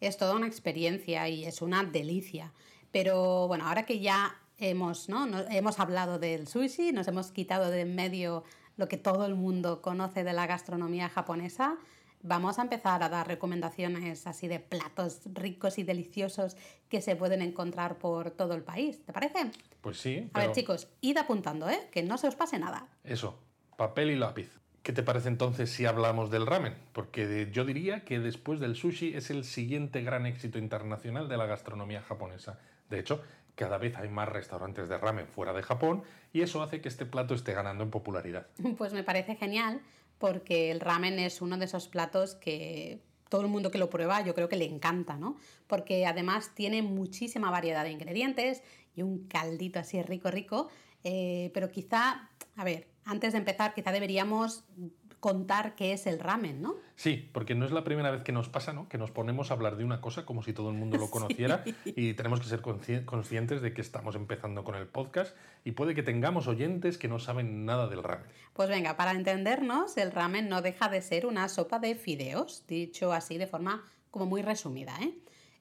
Es 0.02 0.18
toda 0.18 0.36
una 0.36 0.48
experiencia 0.48 1.30
y 1.30 1.46
es 1.46 1.62
una 1.62 1.84
delicia. 1.84 2.52
Pero 2.92 3.48
bueno, 3.48 3.68
ahora 3.68 3.84
que 3.84 4.00
ya 4.00 4.40
hemos, 4.58 5.10
¿no? 5.10 5.28
hemos 5.50 5.80
hablado 5.80 6.18
del 6.18 6.48
sushi, 6.48 6.92
nos 6.92 7.08
hemos 7.08 7.32
quitado 7.32 7.70
de 7.70 7.82
en 7.82 7.94
medio 7.94 8.44
lo 8.78 8.88
que 8.88 8.98
todo 8.98 9.26
el 9.26 9.36
mundo 9.36 9.82
conoce 9.82 10.24
de 10.24 10.34
la 10.34 10.48
gastronomía 10.48 11.08
japonesa, 11.10 11.78
vamos 12.22 12.60
a 12.60 12.64
empezar 12.64 13.04
a 13.04 13.10
dar 13.10 13.28
recomendaciones 13.28 14.28
así 14.28 14.48
de 14.48 14.60
platos 14.60 15.22
ricos 15.34 15.78
y 15.78 15.84
deliciosos 15.84 16.58
que 16.90 17.02
se 17.02 17.16
pueden 17.16 17.42
encontrar 17.42 17.98
por 17.98 18.32
todo 18.32 18.54
el 18.54 18.64
país. 18.64 19.04
¿Te 19.06 19.14
parece? 19.14 19.52
Pues 19.82 19.98
sí. 19.98 20.30
A 20.34 20.40
ver, 20.40 20.52
chicos, 20.52 20.88
id 21.02 21.18
apuntando, 21.18 21.70
¿eh? 21.70 21.88
Que 21.92 22.04
no 22.04 22.18
se 22.18 22.28
os 22.28 22.36
pase 22.36 22.60
nada. 22.60 22.88
Eso, 23.04 23.40
papel 23.78 24.12
y 24.12 24.16
lápiz. 24.16 24.60
¿Qué 24.86 24.94
te 24.94 25.02
parece 25.02 25.30
entonces 25.30 25.72
si 25.72 25.88
hablamos 25.88 26.30
del 26.30 26.46
ramen? 26.46 26.76
Porque 26.94 27.50
yo 27.52 27.66
diría 27.66 28.06
que 28.06 28.20
después 28.20 28.60
del 28.60 28.76
sushi 28.76 29.16
es 29.16 29.32
el 29.32 29.44
siguiente 29.44 30.04
gran 30.04 30.28
éxito 30.28 30.60
internacional 30.60 31.28
de 31.28 31.38
la 31.38 31.48
gastronomía 31.48 32.04
japonesa. 32.04 32.60
De 32.92 33.00
hecho, 33.00 33.24
cada 33.56 33.78
vez 33.78 33.98
hay 33.98 34.10
más 34.10 34.30
restaurantes 34.30 34.88
de 34.88 34.98
ramen 34.98 35.28
fuera 35.28 35.54
de 35.54 35.64
Japón 35.64 36.04
y 36.34 36.42
eso 36.42 36.62
hace 36.62 36.82
que 36.82 36.90
este 36.90 37.06
plato 37.06 37.34
esté 37.34 37.54
ganando 37.54 37.84
en 37.84 37.90
popularidad. 37.90 38.46
Pues 38.78 38.94
me 38.94 39.04
parece 39.04 39.36
genial 39.36 39.82
porque 40.18 40.72
el 40.72 40.80
ramen 40.80 41.20
es 41.20 41.42
uno 41.42 41.58
de 41.58 41.66
esos 41.66 41.88
platos 41.88 42.36
que 42.36 43.02
todo 43.30 43.42
el 43.42 43.48
mundo 43.48 43.72
que 43.72 43.78
lo 43.78 43.90
prueba 43.90 44.22
yo 44.22 44.34
creo 44.34 44.50
que 44.50 44.56
le 44.56 44.66
encanta, 44.66 45.18
¿no? 45.18 45.38
Porque 45.68 46.06
además 46.06 46.52
tiene 46.56 46.82
muchísima 46.82 47.52
variedad 47.52 47.84
de 47.84 47.92
ingredientes 47.92 48.64
y 48.96 49.02
un 49.02 49.28
caldito 49.28 49.80
así 49.80 50.02
rico, 50.02 50.32
rico. 50.32 50.70
Eh, 51.04 51.52
pero 51.54 51.70
quizá, 51.70 52.30
a 52.56 52.64
ver, 52.64 52.88
antes 53.04 53.34
de 53.34 53.40
empezar, 53.40 53.74
quizá 53.74 53.92
deberíamos 53.92 54.64
contar 55.26 55.74
qué 55.74 55.92
es 55.92 56.06
el 56.06 56.20
ramen, 56.20 56.62
¿no? 56.62 56.76
Sí, 56.96 57.32
porque 57.34 57.56
no 57.56 57.66
es 57.66 57.72
la 57.72 57.84
primera 57.84 58.12
vez 58.12 58.22
que 58.22 58.32
nos 58.32 58.48
pasa, 58.48 58.74
¿no? 58.74 58.88
Que 58.88 59.00
nos 59.00 59.10
ponemos 59.10 59.50
a 59.50 59.56
hablar 59.56 59.76
de 59.76 59.84
una 59.84 60.00
cosa 60.00 60.24
como 60.24 60.44
si 60.44 60.54
todo 60.54 60.70
el 60.70 60.76
mundo 60.76 61.00
lo 61.00 61.10
conociera 61.10 61.64
y 61.84 62.14
tenemos 62.14 62.42
que 62.42 62.46
ser 62.46 62.62
conscientes 62.62 63.64
de 63.64 63.74
que 63.74 63.82
estamos 63.82 64.16
empezando 64.16 64.64
con 64.64 64.76
el 64.76 64.86
podcast 64.86 65.36
y 65.64 65.72
puede 65.72 65.96
que 65.96 66.04
tengamos 66.04 66.46
oyentes 66.46 67.00
que 67.00 67.08
no 67.08 67.18
saben 67.18 67.66
nada 67.66 67.88
del 67.88 68.04
ramen. 68.04 68.28
Pues 68.54 68.70
venga, 68.70 68.98
para 68.98 69.14
entendernos, 69.14 69.98
el 69.98 70.12
ramen 70.12 70.48
no 70.48 70.62
deja 70.62 70.90
de 70.90 71.02
ser 71.02 71.26
una 71.26 71.50
sopa 71.50 71.80
de 71.80 71.96
fideos, 71.96 72.68
dicho 72.68 73.12
así 73.12 73.40
de 73.40 73.48
forma 73.48 73.84
como 74.12 74.28
muy 74.28 74.44
resumida, 74.44 74.96
¿eh? 75.02 75.12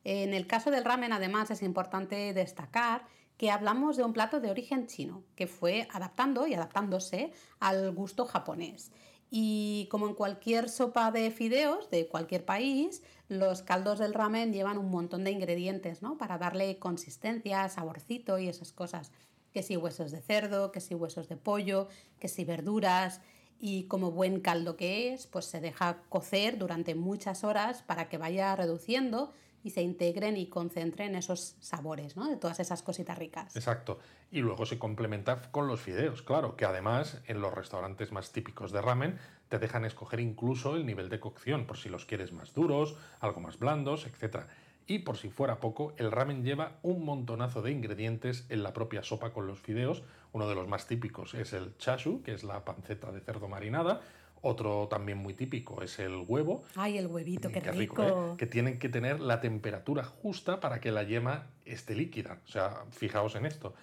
En 0.04 0.35
el 0.35 0.47
caso 0.47 0.71
del 0.71 0.85
ramen, 0.85 1.14
además, 1.14 1.50
es 1.50 1.62
importante 1.62 2.35
destacar 2.35 3.06
que 3.38 3.50
hablamos 3.50 3.97
de 3.97 4.04
un 4.04 4.12
plato 4.12 4.40
de 4.40 4.50
origen 4.50 4.87
chino, 4.87 5.25
que 5.35 5.47
fue 5.47 5.88
adaptando 5.90 6.47
y 6.47 6.52
adaptándose 6.52 7.33
al 7.61 7.90
gusto 7.92 8.26
japonés. 8.26 8.92
Y 9.31 9.88
como 9.90 10.07
en 10.09 10.14
cualquier 10.14 10.69
sopa 10.69 11.11
de 11.11 11.31
fideos 11.31 11.90
de 11.90 12.07
cualquier 12.07 12.45
país, 12.45 13.02
los 13.28 13.62
caldos 13.62 13.99
del 13.99 14.14
ramen 14.14 14.52
llevan 14.52 14.78
un 14.78 14.90
montón 14.90 15.25
de 15.25 15.31
ingredientes, 15.31 16.02
¿no? 16.02 16.19
Para 16.19 16.38
darle 16.38 16.78
consistencia, 16.78 17.69
saborcito 17.69 18.38
y 18.38 18.49
esas 18.49 18.73
cosas. 18.73 19.11
Que 19.52 19.62
si 19.62 19.76
huesos 19.76 20.11
de 20.11 20.21
cerdo, 20.21 20.73
que 20.73 20.81
si 20.81 20.95
huesos 20.95 21.28
de 21.28 21.37
pollo, 21.37 21.88
que 22.19 22.28
si 22.28 22.45
verduras. 22.45 23.21
Y 23.59 23.85
como 23.85 24.11
buen 24.11 24.40
caldo 24.40 24.76
que 24.76 25.12
es, 25.14 25.26
pues 25.26 25.47
se 25.47 25.61
deja 25.61 26.02
cocer 26.09 26.59
durante 26.59 26.95
muchas 26.95 27.45
horas 27.45 27.83
para 27.83 28.09
que 28.09 28.19
vaya 28.19 28.54
reduciendo 28.57 29.33
y 29.64 29.71
se 29.71 29.83
integren 29.83 30.37
y 30.37 30.47
concentren 30.47 31.16
esos 31.16 31.56
sabores, 31.59 32.16
¿no? 32.16 32.28
De 32.28 32.37
todas 32.37 32.61
esas 32.61 32.83
cositas 32.83 33.18
ricas. 33.18 33.56
Exacto. 33.56 33.99
Y 34.30 34.40
luego 34.40 34.66
se 34.66 34.78
complementa 34.78 35.40
con 35.50 35.66
los 35.66 35.80
fideos, 35.80 36.23
claro, 36.23 36.54
que 36.54 36.66
además 36.66 37.23
en 37.26 37.40
los 37.40 37.52
restaurantes 37.52 38.12
más 38.12 38.30
típicos 38.30 38.73
de 38.73 38.83
ramen 38.83 39.18
te 39.49 39.59
dejan 39.59 39.87
escoger 39.87 40.21
incluso 40.21 40.76
el 40.76 40.85
nivel 40.85 41.09
de 41.09 41.18
cocción, 41.18 41.66
por 41.66 41.78
si 41.78 41.88
los 41.88 42.04
quieres 42.04 42.33
más 42.33 42.52
duros, 42.52 42.97
algo 43.21 43.40
más 43.40 43.59
blandos, 43.59 44.06
etc. 44.06 44.44
Y 44.87 44.99
por 44.99 45.16
si 45.16 45.30
fuera 45.30 45.61
poco, 45.61 45.94
el 45.97 46.12
ramen 46.12 46.44
lleva 46.44 46.78
un 46.83 47.02
montonazo 47.02 47.62
de 47.62 47.71
ingredientes 47.71 48.44
en 48.50 48.62
la 48.62 48.75
propia 48.75 49.02
sopa 49.02 49.33
con 49.33 49.47
los 49.47 49.61
fideos. 49.61 50.02
Uno 50.33 50.47
de 50.47 50.54
los 50.54 50.68
más 50.68 50.87
típicos 50.87 51.33
es 51.33 51.54
el 51.54 51.75
chashu, 51.78 52.23
que 52.23 52.35
es 52.35 52.44
la 52.44 52.66
panceta 52.66 53.12
de 53.12 53.21
cerdo 53.21 53.49
marinada, 53.49 54.02
otro 54.45 54.89
también 54.89 55.19
muy 55.19 55.35
típico 55.35 55.83
es 55.83 55.99
el 55.99 56.25
huevo. 56.29 56.65
Ay, 56.77 56.99
el 56.99 57.07
huevito, 57.07 57.51
qué, 57.51 57.61
rico. 57.61 58.03
¿eh? 58.03 58.37
Que 58.37 58.47
tienen 58.47 58.79
que 58.79 58.89
tener 58.89 59.21
la 59.21 59.41
temperatura 59.41 60.05
justa 60.05 60.61
para 60.61 60.81
que 60.81 60.93
la 60.93 61.03
yema 61.03 61.47
esté 61.65 61.95
líquida. 61.95 62.41
O 62.45 62.49
sea, 62.49 62.85
fijaos 62.91 63.35
en 63.37 63.47
esto. 63.47 63.75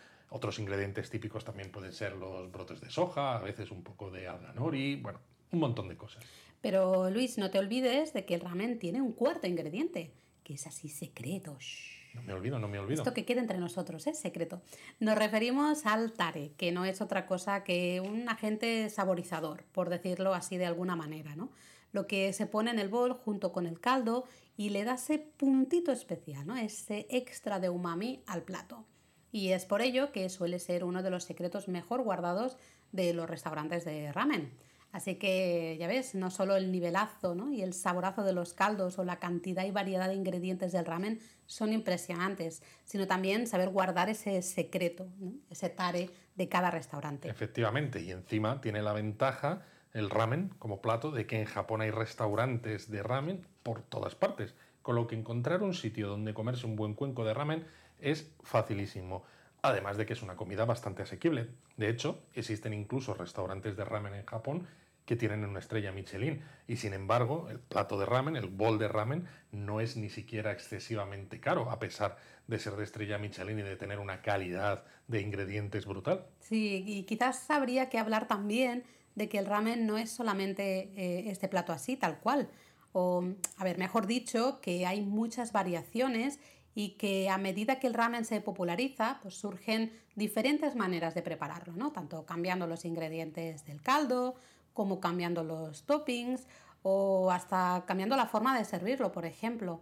No 12.14 12.22
me 12.24 12.34
olvido, 12.34 12.60
no 12.60 12.68
me 12.68 12.80
olvido. 12.80 13.02
Esto 13.02 13.14
que 13.14 13.26
queda 13.26 13.42
entre 13.42 13.58
nosotros, 13.58 14.06
es 14.08 14.20
secreto. 14.20 14.62
Nos 15.00 15.18
referimos 15.18 15.86
al 15.86 16.12
tare, 16.12 16.52
que 16.58 16.72
no 16.72 16.86
es 16.86 17.02
otra 17.02 17.26
cosa 17.26 17.64
que 17.64 18.02
un 18.02 18.28
agente 18.28 18.90
saborizador, 18.90 19.64
por 19.72 19.90
decirlo 19.90 20.34
así 20.34 20.58
de 20.58 20.66
alguna 20.66 20.96
manera, 20.96 21.36
¿no? 21.36 21.52
Lo 21.92 22.08
que 22.08 22.32
se 22.34 22.48
pone 22.48 22.72
en 22.72 22.80
el 22.80 22.90
bol 22.90 23.14
junto 23.14 23.52
con 23.52 23.66
el 23.66 23.80
caldo 23.80 24.26
y 24.58 24.70
le 24.70 24.84
da 24.84 24.96
ese 24.96 25.20
puntito 25.20 25.92
especial, 25.92 26.46
¿no? 26.46 26.58
Ese 26.58 27.08
extra 27.10 27.60
de 27.60 27.70
umami 27.70 28.24
al 28.28 28.44
plato. 28.44 28.86
Y 29.32 29.50
es 29.50 29.66
por 29.66 29.82
ello 29.82 30.12
que 30.12 30.30
suele 30.30 30.60
ser 30.60 30.84
uno 30.84 31.04
de 31.04 31.10
los 31.10 31.24
secretos 31.24 31.68
mejor 31.68 32.04
guardados 32.04 32.58
de 32.92 33.14
los 33.14 33.30
restaurantes 33.30 33.86
de 33.86 34.12
ramen. 34.12 34.52
Así 34.92 35.16
que 35.16 35.78
ya 35.80 35.88
ves, 35.88 36.16
no 36.16 36.30
solo 36.32 36.56
el 36.56 36.72
nivelazo 36.72 37.34
¿no? 37.34 37.52
y 37.52 37.62
el 37.62 37.74
saborazo 37.74 38.24
de 38.24 38.34
los 38.34 38.54
caldos 38.54 39.00
o 39.00 39.04
la 39.06 39.20
cantidad 39.20 39.66
y 39.66 39.72
variedad 39.72 40.10
de 40.10 40.16
ingredientes 40.16 40.74
del 40.74 40.86
ramen 40.86 41.20
son 41.46 41.72
impresionantes, 41.72 42.62
sino 42.84 43.08
también 43.08 43.48
saber 43.48 43.70
guardar 43.70 44.10
ese 44.10 44.42
secreto, 44.42 45.08
ese 45.50 45.70
tare 45.70 46.10
de 46.36 46.50
cada 46.50 46.72
restaurante. 46.72 47.30
Efectivamente, 47.30 48.02
y 48.02 48.12
encima 48.12 48.60
tiene 48.60 48.82
la 48.82 48.94
ventaja 48.94 49.62
el 49.94 50.10
ramen 50.10 50.50
como 50.60 50.82
plato 50.82 51.12
de 51.12 51.26
que 51.26 51.40
en 51.40 51.46
Japón 51.46 51.82
hay 51.82 51.92
restaurantes 51.92 52.90
de 52.90 53.04
ramen 53.04 53.46
por 53.64 53.82
todas 53.82 54.16
partes, 54.16 54.56
con 54.82 54.96
lo 54.96 55.08
que 55.08 55.16
encontrar 55.16 55.64
un 55.64 55.74
sitio 55.74 56.08
donde 56.08 56.34
comerse 56.34 56.66
un 56.66 56.76
buen 56.76 56.94
cuenco 56.96 57.26
de 57.26 57.34
ramen 57.34 57.66
es 58.00 58.34
facilísimo. 58.42 59.24
Además 59.62 59.98
de 59.98 60.06
que 60.06 60.14
es 60.14 60.24
una 60.24 60.36
comida 60.36 60.66
bastante 60.66 61.04
asequible. 61.04 61.50
De 61.78 61.90
hecho, 61.90 62.24
existen 62.34 62.74
incluso 62.74 63.14
restaurantes 63.14 63.78
de 63.78 63.86
ramen 63.86 64.16
en 64.16 64.26
Japón 64.26 64.68
que 65.06 65.16
tienen 65.16 65.44
una 65.44 65.60
estrella 65.60 65.92
Michelin. 65.92 66.42
Y 66.68 66.78
sin 66.78 66.94
embargo, 66.94 67.48
el 67.50 67.60
plato 67.60 68.00
de 68.00 68.06
ramen, 68.06 68.36
el 68.36 68.48
bol 68.48 68.80
de 68.80 68.88
ramen, 68.88 69.28
no 69.52 69.82
es 69.82 69.98
ni 69.98 70.10
siquiera 70.10 70.52
excesivamente 70.52 71.40
caro, 71.40 71.70
a 71.72 71.80
pesar 71.80 72.18
de 72.48 72.60
ser 72.60 72.74
de 72.76 72.84
estrella 72.84 73.18
Michelin 73.18 73.60
y 73.60 73.64
de 73.64 73.76
tener 73.76 74.00
una 74.00 74.22
calidad 74.22 74.86
de 75.08 75.22
ingredientes 75.22 75.86
brutal. 75.86 76.26
Sí, 76.40 76.84
y 76.86 77.04
quizás 77.04 77.50
habría 77.50 77.90
que 77.90 77.98
hablar 77.98 78.28
también 78.28 78.84
de 79.16 79.28
que 79.28 79.38
el 79.38 79.46
ramen 79.46 79.86
no 79.86 79.98
es 79.98 80.10
solamente 80.10 80.92
eh, 80.96 81.30
este 81.30 81.48
plato 81.48 81.74
así, 81.74 81.98
tal 81.98 82.20
cual. 82.20 82.50
O, 82.94 83.24
a 83.58 83.64
ver, 83.64 83.78
mejor 83.78 84.08
dicho, 84.08 84.60
que 84.62 84.86
hay 84.86 85.02
muchas 85.02 85.52
variaciones 85.52 86.40
y 86.74 86.92
que 86.92 87.30
a 87.30 87.38
medida 87.38 87.80
que 87.80 87.88
el 87.88 87.94
ramen 87.94 88.26
se 88.26 88.40
populariza, 88.42 89.20
pues 89.22 89.36
surgen 89.36 89.92
diferentes 90.16 90.76
maneras 90.76 91.14
de 91.14 91.22
prepararlo, 91.22 91.74
¿no? 91.74 91.92
Tanto 91.92 92.26
cambiando 92.26 92.68
los 92.68 92.86
ingredientes 92.86 93.66
del 93.66 93.82
caldo, 93.82 94.36
como 94.74 95.00
cambiando 95.00 95.44
los 95.44 95.84
toppings 95.84 96.48
o 96.84 97.32
hasta 97.32 97.84
cambiando 97.86 98.16
la 98.16 98.26
forma 98.26 98.58
de 98.58 98.66
servirlo, 98.66 99.12
por 99.12 99.26
ejemplo. 99.26 99.82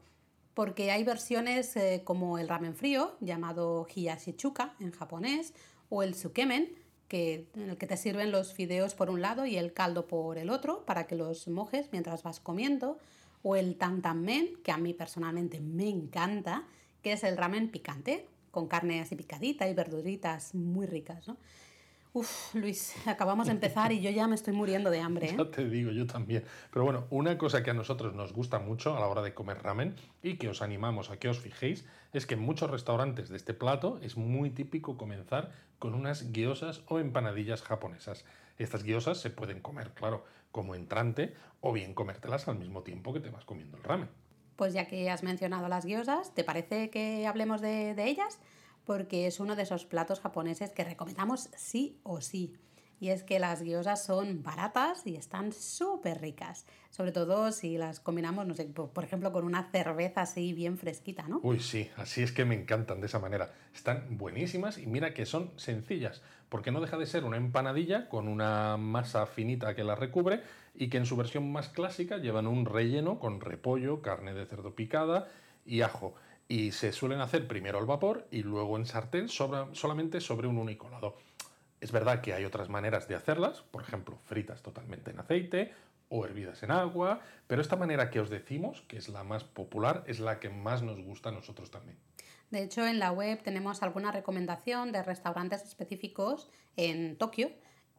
Porque 0.53 0.91
hay 0.91 1.03
versiones 1.03 1.75
eh, 1.77 2.01
como 2.03 2.38
el 2.38 2.50
ramen 2.50 2.75
frío, 2.75 3.15
llamado 3.22 3.88
hiyashichuka 3.93 4.75
en 4.79 4.91
japonés, 4.91 5.53
o 5.89 6.03
el 6.03 6.15
sukemen, 6.15 6.75
que, 7.08 7.48
en 7.55 7.72
el 7.72 7.77
que 7.77 7.88
te 7.88 7.98
sirven 7.98 8.31
los 8.31 8.53
fideos 8.53 8.93
por 8.93 9.10
un 9.10 9.22
lado 9.22 9.46
y 9.46 9.58
el 9.58 9.74
caldo 9.74 10.08
por 10.08 10.38
el 10.38 10.50
otro 10.50 10.86
para 10.86 11.08
que 11.08 11.15
los 11.15 11.48
mojes 11.48 11.89
mientras 11.91 12.24
vas 12.24 12.39
comiendo, 12.39 12.98
o 13.41 13.55
el 13.55 13.77
tantanmen, 13.77 14.58
que 14.63 14.72
a 14.72 14.77
mí 14.77 14.93
personalmente 14.93 15.62
me 15.62 15.89
encanta, 15.89 16.65
que 17.01 17.13
es 17.13 17.24
el 17.24 17.38
ramen 17.38 17.69
picante, 17.69 18.27
con 18.51 18.67
carne 18.67 19.01
así 19.01 19.15
picadita 19.15 19.67
y 19.67 19.74
verduritas 19.74 20.53
muy 20.53 20.86
ricas. 20.86 21.27
¿no? 21.27 21.38
Uf, 22.12 22.56
Luis, 22.56 22.96
acabamos 23.08 23.48
de 23.48 23.54
empezar 23.54 23.92
y 23.92 24.01
yo 24.01 24.10
ya 24.10 24.28
me 24.28 24.36
estoy 24.36 24.54
muriendo 24.54 24.89
de 24.89 25.00
hambre. 25.00 25.28
¿eh? 25.28 25.36
Ya 25.38 25.51
te 25.51 25.70
digo, 25.70 25.92
yo 25.92 26.08
también. 26.08 26.44
Pero 26.72 26.84
bueno, 26.84 27.06
una 27.12 27.38
cosa 27.38 27.62
que 27.62 27.70
a 27.70 27.74
nosotros 27.74 28.16
nos 28.16 28.34
gusta 28.34 28.60
mucho 28.60 28.98
a 28.98 29.00
la 29.00 29.08
hora 29.08 29.22
de 29.22 29.34
comer 29.34 29.62
ramen 29.62 29.96
y 30.24 30.38
que 30.38 30.50
os 30.50 30.62
animamos 30.62 31.12
a 31.12 31.18
que 31.18 31.30
os 31.30 31.39
fijéis 31.39 31.86
es 32.12 32.25
que 32.25 32.34
en 32.34 32.42
muchos 32.42 32.70
restaurantes 32.72 33.30
de 33.30 33.38
este 33.38 33.54
plato 33.54 34.00
es 34.01 34.18
muy 34.18 34.50
típico 34.50 34.98
comenzar 34.98 35.51
con 35.78 35.94
unas 35.94 36.32
guiosas 36.32 36.82
o 36.88 37.00
empanadillas 37.00 37.62
japonesas. 37.62 38.25
Estas 38.58 38.84
guiosas 38.84 39.20
se 39.20 39.30
pueden 39.30 39.62
comer, 39.62 39.92
claro, 39.92 40.25
como 40.51 40.74
entrante 40.74 41.36
o 41.62 41.72
bien 41.72 41.94
comértelas 41.94 42.48
al 42.48 42.58
mismo 42.58 42.82
tiempo 42.82 43.13
que 43.13 43.20
te 43.20 43.30
vas 43.30 43.46
comiendo 43.46 43.78
el 43.78 43.84
ramen. 43.84 44.10
Pues 44.56 44.74
ya 44.74 44.88
que 44.88 45.10
has 45.10 45.24
mencionado 45.24 45.70
las 45.70 45.86
guiosas, 45.86 46.34
¿te 46.34 46.44
parece 46.44 46.89
que 46.89 47.28
hablemos 47.28 47.62
de, 47.62 47.94
de 47.94 48.10
ellas? 48.10 48.39
Porque 48.86 49.28
es 49.28 49.40
uno 49.40 49.56
de 49.56 49.64
esos 49.64 49.86
platos 49.86 50.20
japoneses 50.20 50.72
que 50.72 50.84
recomendamos 50.84 51.50
sí 51.56 52.00
o 52.04 52.22
sí. 52.22 52.54
Y 53.02 53.10
es 53.10 53.24
que 53.24 53.40
las 53.40 53.62
gyozas 53.62 54.04
son 54.04 54.44
baratas 54.44 55.08
y 55.08 55.16
están 55.16 55.54
súper 55.54 56.20
ricas. 56.20 56.66
Sobre 56.90 57.14
todo 57.14 57.52
si 57.54 57.78
las 57.78 58.02
combinamos, 58.02 58.46
no 58.46 58.54
sé, 58.54 58.66
por 58.66 59.04
ejemplo, 59.04 59.32
con 59.32 59.46
una 59.46 59.72
cerveza 59.72 60.22
así 60.22 60.52
bien 60.52 60.78
fresquita, 60.78 61.26
¿no? 61.28 61.40
Uy, 61.42 61.62
sí, 61.62 61.90
así 61.96 62.24
es 62.24 62.34
que 62.34 62.44
me 62.44 62.56
encantan 62.56 63.00
de 63.00 63.08
esa 63.08 63.20
manera. 63.20 63.54
Están 63.74 64.18
buenísimas 64.18 64.78
y 64.78 64.88
mira 64.88 65.14
que 65.14 65.26
son 65.26 65.52
sencillas, 65.56 66.22
porque 66.50 66.72
no 66.72 66.82
deja 66.82 66.98
de 66.98 67.06
ser 67.06 67.24
una 67.24 67.38
empanadilla 67.38 68.10
con 68.10 68.28
una 68.28 68.76
masa 68.76 69.26
finita 69.28 69.76
que 69.76 69.86
la 69.86 69.96
recubre 69.96 70.42
y 70.76 70.90
que 70.90 70.98
en 70.98 71.06
su 71.06 71.16
versión 71.16 71.50
más 71.52 71.70
clásica 71.70 72.18
llevan 72.18 72.48
un 72.48 72.66
relleno 72.66 73.20
con 73.20 73.40
repollo, 73.40 74.02
carne 74.02 74.34
de 74.34 74.46
cerdo 74.46 74.76
picada 74.76 75.30
y 75.66 75.82
ajo 75.82 76.16
y 76.50 76.72
se 76.72 76.91
suelen 76.91 77.22
hacer 77.22 77.48
primero 77.48 77.77
al 77.77 77.86
vapor 77.86 78.27
y 78.32 78.41
luego 78.41 78.75
en 78.75 78.88
sartén 78.88 79.29
solamente 79.29 80.20
sobre 80.20 80.48
un 80.48 80.58
único 80.58 80.89
lado. 80.89 81.15
Es 81.79 81.91
verdad 81.91 82.22
que 82.22 82.34
hay 82.34 82.44
otras 82.44 82.70
maneras 82.70 83.08
de 83.08 83.15
hacerlas, 83.15 83.62
por 83.62 83.84
ejemplo, 83.84 84.18
fritas 84.25 84.63
totalmente 84.63 85.12
en 85.12 85.20
aceite 85.20 85.74
o 86.10 86.25
hervidas 86.25 86.63
en 86.63 86.72
agua, 86.72 87.22
pero 87.46 87.62
esta 87.62 87.75
manera 87.75 88.10
que 88.10 88.20
os 88.20 88.32
decimos, 88.32 88.82
que 88.88 88.98
es 88.98 89.10
la 89.10 89.24
más 89.24 89.44
popular, 89.44 90.03
es 90.08 90.20
la 90.20 90.39
que 90.39 90.50
más 90.50 90.82
nos 90.82 91.00
gusta 91.00 91.29
a 91.29 91.32
nosotros 91.32 91.70
también. 91.70 92.00
De 92.50 92.63
hecho, 92.63 92.86
en 92.86 92.98
la 92.98 93.12
web 93.12 93.44
tenemos 93.44 93.84
alguna 93.84 94.12
recomendación 94.12 94.91
de 94.91 95.03
restaurantes 95.03 95.62
específicos 95.62 96.50
en 96.75 97.15
Tokio 97.15 97.51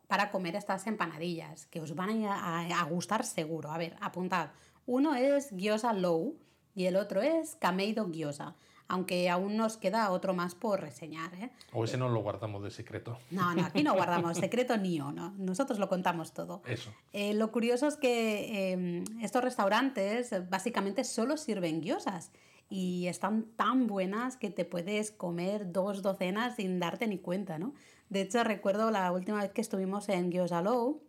para 0.09 0.33
comer 0.33 0.57
estas 0.57 0.89
empanadillas, 0.89 1.67
que 1.67 1.81
os 1.81 1.95
van 1.95 2.25
a, 2.25 2.67
a 2.67 2.85
gustar 2.87 3.25
seguro. 3.25 3.71
A 3.71 3.79
ver, 3.79 3.97
apuntad. 4.01 4.51
Uno 4.87 5.15
es 5.15 5.51
Gyoza 5.53 5.93
Low, 5.93 6.37
y 6.81 6.87
el 6.87 6.97
otro 6.97 7.21
es 7.21 7.57
Kameido 7.57 8.11
Gyoza, 8.11 8.55
aunque 8.89 9.29
aún 9.29 9.59
nos 9.59 9.77
queda 9.77 10.11
otro 10.11 10.33
más 10.33 10.55
por 10.55 10.81
reseñar. 10.81 11.35
¿eh? 11.35 11.51
O 11.75 11.85
ese 11.85 11.99
no 11.99 12.09
lo 12.09 12.23
guardamos 12.23 12.63
de 12.63 12.71
secreto. 12.71 13.19
No, 13.31 13.55
no, 13.55 13.67
aquí 13.67 13.83
no 13.83 13.93
guardamos 14.01 14.39
secreto 14.39 14.79
ni 14.79 14.99
uno, 14.99 15.35
nosotros 15.37 15.79
lo 15.79 15.91
contamos 15.91 16.33
todo. 16.33 16.63
Eso. 16.67 16.91
Eh, 17.13 17.35
lo 17.35 17.53
curioso 17.53 17.87
es 17.87 17.99
que 17.99 18.73
em, 18.73 19.05
estos 19.21 19.45
restaurantes 19.45 20.33
básicamente 20.49 21.05
solo 21.05 21.37
sirven 21.37 21.83
gyozas 21.83 22.33
y 22.71 23.09
están 23.09 23.43
tan 23.57 23.87
buenas 23.87 24.39
que 24.39 24.49
te 24.49 24.65
puedes 24.65 25.11
comer 25.11 25.73
dos 25.73 26.01
docenas 26.01 26.57
sin 26.57 26.81
darte 26.81 27.07
ni 27.07 27.19
cuenta, 27.19 27.59
¿no? 27.59 27.75
De 28.09 28.23
hecho, 28.23 28.43
recuerdo 28.43 28.91
la 28.91 29.13
última 29.13 29.43
vez 29.43 29.51
que 29.51 29.61
estuvimos 29.61 30.09
en 30.09 30.33
Gyoza 30.33 30.63
Low 30.63 31.03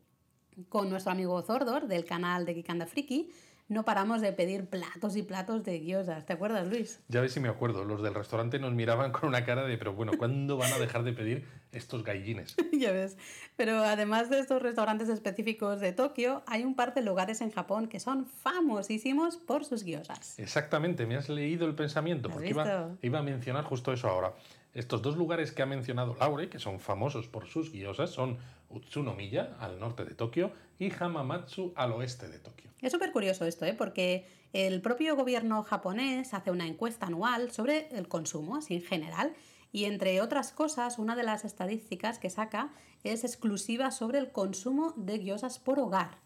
con 0.68 0.90
nuestro 0.90 1.14
amigo 1.14 1.42
Zordor 1.42 1.88
del 1.88 2.04
canal 2.04 2.46
de 2.46 2.56
Kikanda 2.56 2.86
Friki, 2.86 3.32
no 3.72 3.86
paramos 3.86 4.20
de 4.20 4.34
pedir 4.34 4.66
platos 4.66 5.16
y 5.16 5.24
platos 5.24 5.64
de 5.64 5.80
gyozas. 5.80 6.26
¿Te 6.26 6.34
acuerdas, 6.34 6.68
Luis? 6.68 7.00
Ya 7.08 7.22
ves 7.22 7.32
si 7.32 7.40
me 7.40 7.48
acuerdo. 7.48 7.86
Los 7.86 8.04
del 8.04 8.14
restaurante 8.14 8.60
nos 8.60 8.74
miraban 8.74 9.14
con 9.14 9.30
una 9.30 9.46
cara 9.46 9.64
de, 9.64 9.78
pero 9.78 9.94
bueno, 9.94 10.12
¿cuándo 10.18 10.58
van 10.58 10.74
a 10.74 10.78
dejar 10.78 11.04
de 11.04 11.14
pedir 11.14 11.46
estos 11.72 12.04
gallines? 12.04 12.58
ya 12.74 12.92
ves. 12.92 13.16
Pero 13.56 13.78
además 13.78 14.30
de 14.30 14.40
estos 14.40 14.62
restaurantes 14.62 15.08
específicos 15.08 15.80
de 15.80 15.94
Tokio, 15.94 16.44
hay 16.48 16.66
un 16.66 16.76
par 16.76 16.94
de 16.94 17.02
lugares 17.02 17.40
en 17.40 17.50
Japón 17.50 17.88
que 17.88 18.02
son 18.02 18.26
famosísimos 18.26 19.38
por 19.38 19.64
sus 19.64 19.86
gyozas. 19.86 20.38
Exactamente, 20.38 21.06
me 21.06 21.16
has 21.16 21.30
leído 21.30 21.66
el 21.66 21.74
pensamiento, 21.74 22.30
porque 22.30 22.50
iba, 22.50 22.90
iba 23.02 23.20
a 23.20 23.24
mencionar 23.24 23.64
justo 23.64 23.94
eso 23.94 24.10
ahora. 24.10 24.34
Estos 24.74 25.02
dos 25.02 25.16
lugares 25.16 25.54
que 25.54 25.62
ha 25.62 25.66
mencionado 25.66 26.18
Laure, 26.20 26.50
que 26.50 26.60
son 26.60 26.82
famosos 26.82 27.30
por 27.30 27.48
sus 27.48 27.72
gyozas, 27.72 28.10
son 28.10 28.38
Utsunomiya, 28.74 29.58
al 29.60 29.80
norte 29.80 30.06
de 30.06 30.16
Tokio, 30.16 30.52
y 30.80 30.92
Hamamatsu, 30.92 31.74
al 31.76 31.92
oeste 31.94 32.28
de 32.28 32.40
Tokio. 32.40 32.72
Es 32.82 32.92
súper 32.92 33.12
curioso 33.12 33.46
esto, 33.46 33.66
¿eh? 33.66 33.74
porque 33.74 34.26
el 34.54 34.82
propio 34.82 35.16
gobierno 35.16 35.64
japonés 35.64 36.34
hace 36.34 36.52
una 36.52 36.68
encuesta 36.68 37.06
anual 37.06 37.52
sobre 37.52 37.88
el 37.92 38.08
consumo, 38.08 38.58
así 38.58 38.76
en 38.76 38.82
general, 38.82 39.34
y 39.72 39.86
entre 39.86 40.20
otras 40.22 40.52
cosas, 40.52 41.00
una 41.00 41.16
de 41.16 41.24
las 41.24 41.46
estadísticas 41.46 42.20
que 42.20 42.30
saca 42.30 42.74
es 43.04 43.24
exclusiva 43.24 43.92
sobre 43.92 44.20
el 44.20 44.32
consumo 44.32 44.94
de 44.98 45.20
gyozas 45.20 45.60
por 45.60 45.80
hogar. 45.80 46.18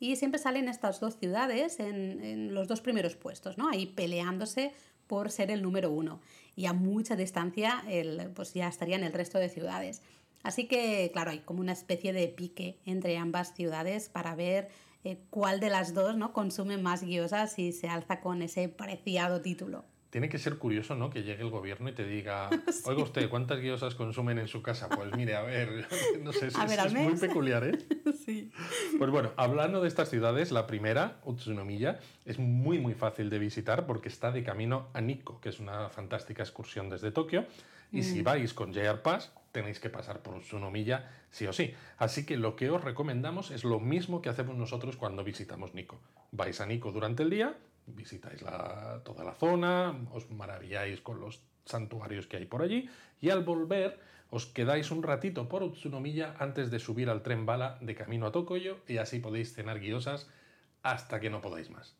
Y 0.00 0.16
siempre 0.16 0.38
salen 0.38 0.68
estas 0.68 1.00
dos 1.00 1.18
ciudades 1.18 1.80
en, 1.80 2.22
en 2.22 2.54
los 2.54 2.66
dos 2.68 2.80
primeros 2.80 3.16
puestos, 3.16 3.58
¿no? 3.58 3.68
Ahí 3.68 3.86
peleándose 3.86 4.72
por 5.06 5.30
ser 5.30 5.50
el 5.50 5.62
número 5.62 5.90
uno. 5.90 6.20
Y 6.56 6.66
a 6.66 6.72
mucha 6.72 7.16
distancia 7.16 7.84
el, 7.88 8.30
pues 8.34 8.54
ya 8.54 8.68
estarían 8.68 9.04
el 9.04 9.12
resto 9.12 9.38
de 9.38 9.48
ciudades. 9.48 10.02
Así 10.44 10.68
que, 10.68 11.10
claro, 11.12 11.32
hay 11.32 11.40
como 11.40 11.60
una 11.60 11.72
especie 11.72 12.12
de 12.12 12.28
pique 12.28 12.78
entre 12.84 13.16
ambas 13.16 13.54
ciudades 13.54 14.10
para 14.10 14.34
ver 14.36 14.68
eh, 15.02 15.18
cuál 15.30 15.58
de 15.58 15.70
las 15.70 15.94
dos 15.94 16.16
¿no? 16.16 16.32
consume 16.32 16.76
más 16.76 17.02
guiosas 17.02 17.58
y 17.58 17.72
se 17.72 17.88
alza 17.88 18.20
con 18.20 18.42
ese 18.42 18.68
preciado 18.68 19.40
título. 19.40 19.84
Tiene 20.10 20.28
que 20.28 20.38
ser 20.38 20.58
curioso, 20.58 20.94
¿no? 20.94 21.10
Que 21.10 21.22
llegue 21.22 21.42
el 21.42 21.50
gobierno 21.50 21.88
y 21.88 21.92
te 21.92 22.06
diga, 22.06 22.48
oiga 22.84 23.02
usted, 23.02 23.28
¿cuántas 23.28 23.58
guiosas 23.58 23.94
consumen 23.94 24.38
en 24.38 24.46
su 24.46 24.62
casa? 24.62 24.88
Pues 24.88 25.16
mire, 25.16 25.34
a 25.34 25.42
ver, 25.42 25.88
no 26.22 26.32
sé, 26.32 26.48
es, 26.48 26.54
es 26.56 26.92
muy 26.92 27.16
peculiar, 27.16 27.64
¿eh? 27.64 27.78
sí. 28.24 28.52
Pues 28.98 29.10
bueno, 29.10 29.32
hablando 29.36 29.80
de 29.80 29.88
estas 29.88 30.10
ciudades, 30.10 30.52
la 30.52 30.66
primera, 30.66 31.20
Utsunomiya, 31.24 31.98
es 32.26 32.38
muy 32.38 32.78
muy 32.78 32.94
fácil 32.94 33.28
de 33.28 33.38
visitar 33.38 33.86
porque 33.86 34.08
está 34.08 34.30
de 34.30 34.44
camino 34.44 34.88
a 34.92 35.00
Nikko, 35.00 35.40
que 35.40 35.48
es 35.48 35.58
una 35.58 35.88
fantástica 35.88 36.42
excursión 36.42 36.90
desde 36.90 37.10
Tokio. 37.10 37.46
Y 37.90 38.02
si 38.02 38.20
mm. 38.20 38.24
vais 38.24 38.54
con 38.54 38.72
JR 38.72 39.02
Pass, 39.02 39.32
tenéis 39.54 39.78
que 39.78 39.88
pasar 39.88 40.20
por 40.20 40.34
Utsunomiya 40.34 41.08
sí 41.30 41.46
o 41.46 41.52
sí. 41.52 41.72
Así 41.96 42.26
que 42.26 42.36
lo 42.36 42.56
que 42.56 42.70
os 42.70 42.82
recomendamos 42.82 43.52
es 43.52 43.62
lo 43.62 43.78
mismo 43.78 44.20
que 44.20 44.28
hacemos 44.28 44.56
nosotros 44.56 44.96
cuando 44.96 45.22
visitamos 45.22 45.74
Nikko. 45.74 46.00
Vais 46.32 46.60
a 46.60 46.66
Nikko 46.66 46.90
durante 46.90 47.22
el 47.22 47.30
día, 47.30 47.56
visitáis 47.86 48.42
toda 49.04 49.22
la 49.22 49.34
zona, 49.34 49.94
os 50.10 50.28
maravilláis 50.30 51.00
con 51.00 51.20
los 51.20 51.40
santuarios 51.64 52.26
que 52.26 52.36
hay 52.36 52.46
por 52.46 52.62
allí 52.62 52.90
y 53.20 53.30
al 53.30 53.44
volver 53.44 54.00
os 54.28 54.46
quedáis 54.46 54.90
un 54.90 55.04
ratito 55.04 55.48
por 55.48 55.62
Utsunomiya 55.62 56.34
antes 56.40 56.72
de 56.72 56.80
subir 56.80 57.08
al 57.08 57.22
tren 57.22 57.46
bala 57.46 57.78
de 57.80 57.94
camino 57.94 58.26
a 58.26 58.32
Tokoyo 58.32 58.78
y 58.88 58.98
así 58.98 59.20
podéis 59.20 59.54
cenar 59.54 59.78
guiosas 59.78 60.26
hasta 60.82 61.20
que 61.20 61.30
no 61.30 61.40
podáis 61.40 61.70
más. 61.70 61.94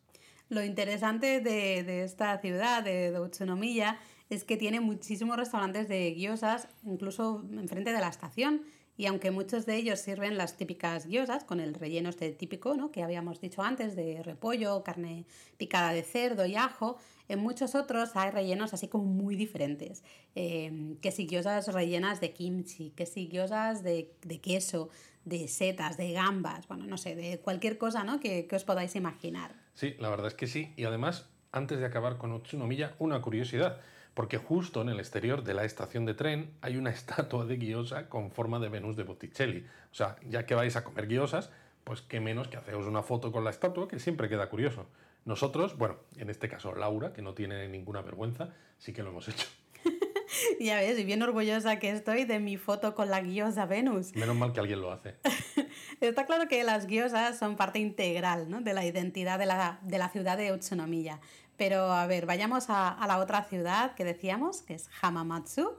Lo 0.49 0.61
interesante 0.61 1.39
de, 1.39 2.03
esta 2.03 2.37
ciudad, 2.37 2.83
de, 2.83 3.17
Utsunomiya, 3.17 3.97
es 4.29 4.43
que 4.43 4.57
tiene 4.57 4.79
muchísimos 4.79 5.37
restaurantes 5.37 5.87
de 5.87 6.11
guiosas, 6.11 6.67
incluso 6.83 7.43
enfrente 7.51 7.93
de 7.93 7.99
la 7.99 8.09
estación. 8.09 8.63
Y 8.97 9.07
aunque 9.07 9.29
muchos 9.29 9.65
de 9.65 9.75
ellos 9.75 9.99
sirven 9.99 10.37
las 10.37 10.55
típicas 10.55 11.05
guiosas 11.05 11.43
con 11.43 11.59
el 11.59 11.73
relleno 11.73 12.09
este 12.09 12.31
típico, 12.31 12.75
¿no? 12.75 12.91
que 12.91 13.03
habíamos 13.03 13.41
dicho 13.41 13.61
antes, 13.61 13.95
de 13.95 14.23
repollo, 14.23 14.83
carne 14.83 15.25
picada 15.57 15.91
de 15.91 16.01
cerdo 16.01 16.45
y 16.45 16.55
ajo, 16.55 16.97
en 17.27 17.39
muchos 17.39 17.75
otros 17.75 18.15
hay 18.15 18.31
rellenos 18.31 18.73
así 18.73 18.87
como 18.87 19.03
muy 19.03 19.35
diferentes. 19.35 20.03
Eh, 20.33 20.95
que 21.01 21.11
si 21.11 21.27
guiosas 21.27 21.73
rellenas 21.73 22.21
de 22.21 22.31
kimchi, 22.31 22.91
que 22.91 23.05
si 23.05 23.27
guiosas 23.27 23.83
de, 23.83 24.15
queso, 24.41 24.89
de 25.25 25.49
setas, 25.49 25.97
de 25.97 26.13
gambas, 26.13 26.65
bueno, 26.69 26.87
no 26.87 26.97
sé, 26.97 27.17
de 27.17 27.39
cualquier 27.39 27.77
cosa 27.77 28.05
¿no? 28.05 28.21
que, 28.21 28.47
que 28.47 28.55
os 28.55 28.63
podáis 28.63 28.95
imaginar. 28.95 29.55
Sí, 29.73 29.95
la 29.99 30.09
verdad 30.09 30.27
es 30.27 30.35
que 30.35 30.47
sí. 30.47 30.73
Y 30.77 30.85
además, 30.85 31.27
antes 31.51 31.79
de 31.79 31.85
acabar 31.85 32.17
con 32.17 32.31
Utsunomiya, 32.31 32.95
una 32.99 33.21
curiosidad 33.21 33.81
porque 34.15 34.37
justo 34.37 34.81
en 34.81 34.89
el 34.89 34.99
exterior 34.99 35.43
de 35.43 35.53
la 35.53 35.65
estación 35.65 36.05
de 36.05 36.15
tren 36.15 36.49
hay 36.61 36.77
una 36.77 36.89
estatua 36.99 37.45
de 37.45 37.57
guiosa 37.57 38.09
con 38.09 38.31
forma 38.31 38.57
de 38.57 38.69
Venus 38.69 38.95
de 38.95 39.03
Botticelli. 39.03 39.67
O 39.91 39.93
sea, 39.93 40.15
ya 40.27 40.47
que 40.47 40.55
vais 40.55 40.75
a 40.75 40.83
comer 40.83 41.07
guiosas, 41.07 41.51
pues 41.83 42.01
qué 42.01 42.19
menos 42.19 42.47
que 42.47 42.57
haceros 42.57 42.87
una 42.87 43.03
foto 43.03 43.31
con 43.31 43.43
la 43.43 43.51
estatua, 43.51 43.87
que 43.87 43.99
siempre 43.99 44.27
queda 44.27 44.49
curioso. 44.49 44.87
Nosotros, 45.25 45.77
bueno, 45.77 45.97
en 46.17 46.29
este 46.29 46.49
caso 46.49 46.73
Laura, 46.73 47.13
que 47.13 47.21
no 47.21 47.33
tiene 47.33 47.67
ninguna 47.67 48.01
vergüenza, 48.01 48.49
sí 48.79 48.93
que 48.93 49.03
lo 49.03 49.09
hemos 49.09 49.27
hecho. 49.27 49.47
ya 50.59 50.77
ves, 50.77 50.97
y 50.97 51.03
bien 51.03 51.21
orgullosa 51.21 51.79
que 51.79 51.91
estoy 51.91 52.25
de 52.25 52.39
mi 52.39 52.57
foto 52.57 52.95
con 52.95 53.09
la 53.09 53.21
guiosa 53.21 53.65
Venus. 53.65 54.15
Menos 54.15 54.35
mal 54.35 54.53
que 54.53 54.59
alguien 54.61 54.81
lo 54.81 54.91
hace. 54.91 55.15
Está 56.01 56.25
claro 56.25 56.47
que 56.47 56.63
las 56.63 56.87
guiosas 56.87 57.37
son 57.37 57.55
parte 57.55 57.79
integral 57.79 58.49
¿no? 58.49 58.61
de 58.61 58.73
la 58.73 58.85
identidad 58.85 59.39
de 59.39 59.45
la, 59.45 59.79
de 59.83 59.97
la 59.97 60.09
ciudad 60.09 60.37
de 60.37 60.53
Utsunomiya. 60.53 61.19
Pero 61.57 61.91
a 61.91 62.05
ver, 62.07 62.25
vayamos 62.25 62.65
a, 62.69 62.97
la 63.07 63.19
otra 63.19 63.43
ciudad 63.43 63.95
que 63.95 64.03
decíamos, 64.03 64.61
que 64.61 64.73
es 64.75 64.89
Hamamatsu. 65.01 65.71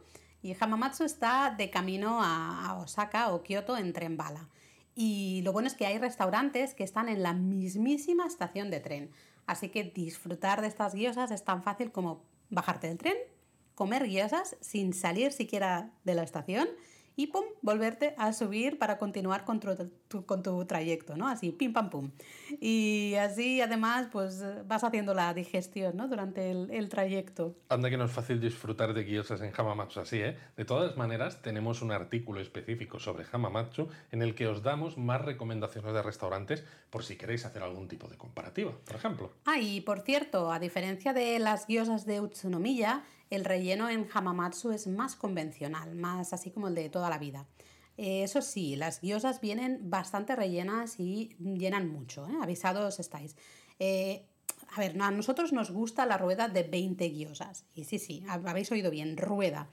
Y 0.43 0.57
Hamamatsu 0.59 1.05
está 1.05 1.55
de 1.57 1.71
camino 1.71 2.21
a, 2.23 2.79
Osaka 2.83 3.33
o 3.33 3.43
Kioto 3.43 3.77
en 3.77 3.93
tren 3.93 4.17
bala. 4.17 4.49
Y 4.95 5.43
lo 5.43 5.53
bueno 5.53 5.69
es 5.69 5.75
que 5.75 5.87
hay 5.87 5.99
restaurantes 5.99 6.75
que 6.75 6.85
están 6.85 7.09
en 7.09 7.23
la 7.23 7.35
mismísima 7.35 8.27
estación 8.27 8.71
de 8.71 8.81
tren. 8.81 9.11
Así 9.47 9.69
que 9.69 9.85
disfrutar 9.85 10.63
de 10.63 10.69
estas 10.69 10.95
guiosas 10.95 11.31
es 11.31 11.45
tan 11.45 11.63
fácil 11.63 11.93
como 11.93 12.25
bajarte 12.49 12.89
del 12.89 12.99
tren, 12.99 13.17
comer 13.75 14.07
guiosas 14.07 14.57
sin 14.61 14.95
salir 14.95 15.33
siquiera 15.33 15.91
de 16.05 16.15
la 16.15 16.23
estación 16.23 16.69
y 17.17 17.29
pum, 17.29 17.45
volverte 17.63 18.15
a 18.19 18.33
subir 18.35 18.79
para 18.79 18.99
continuar 18.99 19.45
con 19.45 19.59
tu, 19.59 20.27
con 20.27 20.43
tu 20.43 20.65
trayecto, 20.67 21.17
¿no? 21.17 21.27
Así, 21.27 21.51
pim, 21.51 21.73
pam, 21.73 21.89
pum. 21.89 22.11
Y 22.61 23.15
así, 23.15 23.63
además, 23.63 24.09
pues 24.13 24.45
vas 24.67 24.85
haciendo 24.85 25.15
la 25.15 25.33
digestión, 25.33 25.97
¿no? 25.97 26.09
Durante 26.09 26.51
el, 26.51 26.71
el 26.71 26.91
trayecto. 26.91 27.57
Anda 27.71 27.89
que 27.89 27.97
no 27.97 28.05
es 28.05 28.13
fácil 28.13 28.39
disfrutar 28.39 28.93
de 28.93 29.05
guiosas 29.05 29.41
en 29.41 29.53
Hamamatsu 29.57 30.01
así, 30.01 30.19
¿eh? 30.19 30.37
De 30.57 30.67
todas 30.67 30.97
maneras, 30.99 31.41
tenemos 31.41 31.81
un 31.81 31.91
artículo 31.91 32.41
específico 32.41 33.01
sobre 33.01 33.25
Hamamatsu 33.33 33.89
en 34.13 34.21
el 34.21 34.35
que 34.35 34.47
os 34.47 34.63
damos 34.63 34.99
más 34.99 35.23
recomendaciones 35.23 35.95
de 35.95 36.03
restaurantes 36.03 36.65
por 36.91 37.03
si 37.03 37.17
queréis 37.17 37.47
hacer 37.47 37.63
algún 37.63 37.89
tipo 37.89 38.09
de 38.09 38.19
comparativa, 38.19 38.73
por 38.85 38.95
ejemplo. 38.95 39.33
Ah, 39.47 39.59
y 39.59 39.81
por 39.81 40.01
cierto, 40.01 40.53
a 40.53 40.59
diferencia 40.59 41.15
de 41.15 41.39
las 41.39 41.67
guiosas 41.67 42.05
de 42.05 42.21
Utsunomiya, 42.21 43.05
el 43.31 43.45
relleno 43.45 43.89
en 43.89 44.09
Hamamatsu 44.13 44.73
es 44.73 44.87
más 44.87 45.17
convencional, 45.17 45.95
más 45.95 46.33
así 46.33 46.51
como 46.51 46.69
el 46.69 46.75
de 46.75 46.89
toda 46.89 47.11
la 47.11 47.19
vida. 47.19 47.47
Eh, 47.99 48.23
eso 48.23 48.43
sí, 48.43 48.77
las 48.77 49.01
guiosas 49.01 49.41
vienen 49.41 49.91
bastante 49.91 50.37
rellenas 50.37 51.01
y 51.01 51.35
llenan 51.39 51.89
mucho, 51.89 52.27
¿eh? 52.29 52.35
avisados 52.43 53.01
estáis. 53.01 53.37
Eh, 53.79 54.27
a 54.75 54.81
ver, 54.81 55.01
a 55.01 55.11
nosotros 55.11 55.53
nos 55.53 55.71
gusta 55.71 56.07
la 56.07 56.19
rueda 56.19 56.49
de 56.49 56.63
20 56.63 57.09
guiosas. 57.09 57.65
Y 57.75 57.85
sí, 57.85 57.99
sí, 57.99 58.23
habéis 58.29 58.71
oído 58.71 58.91
bien, 58.91 59.17
rueda. 59.17 59.69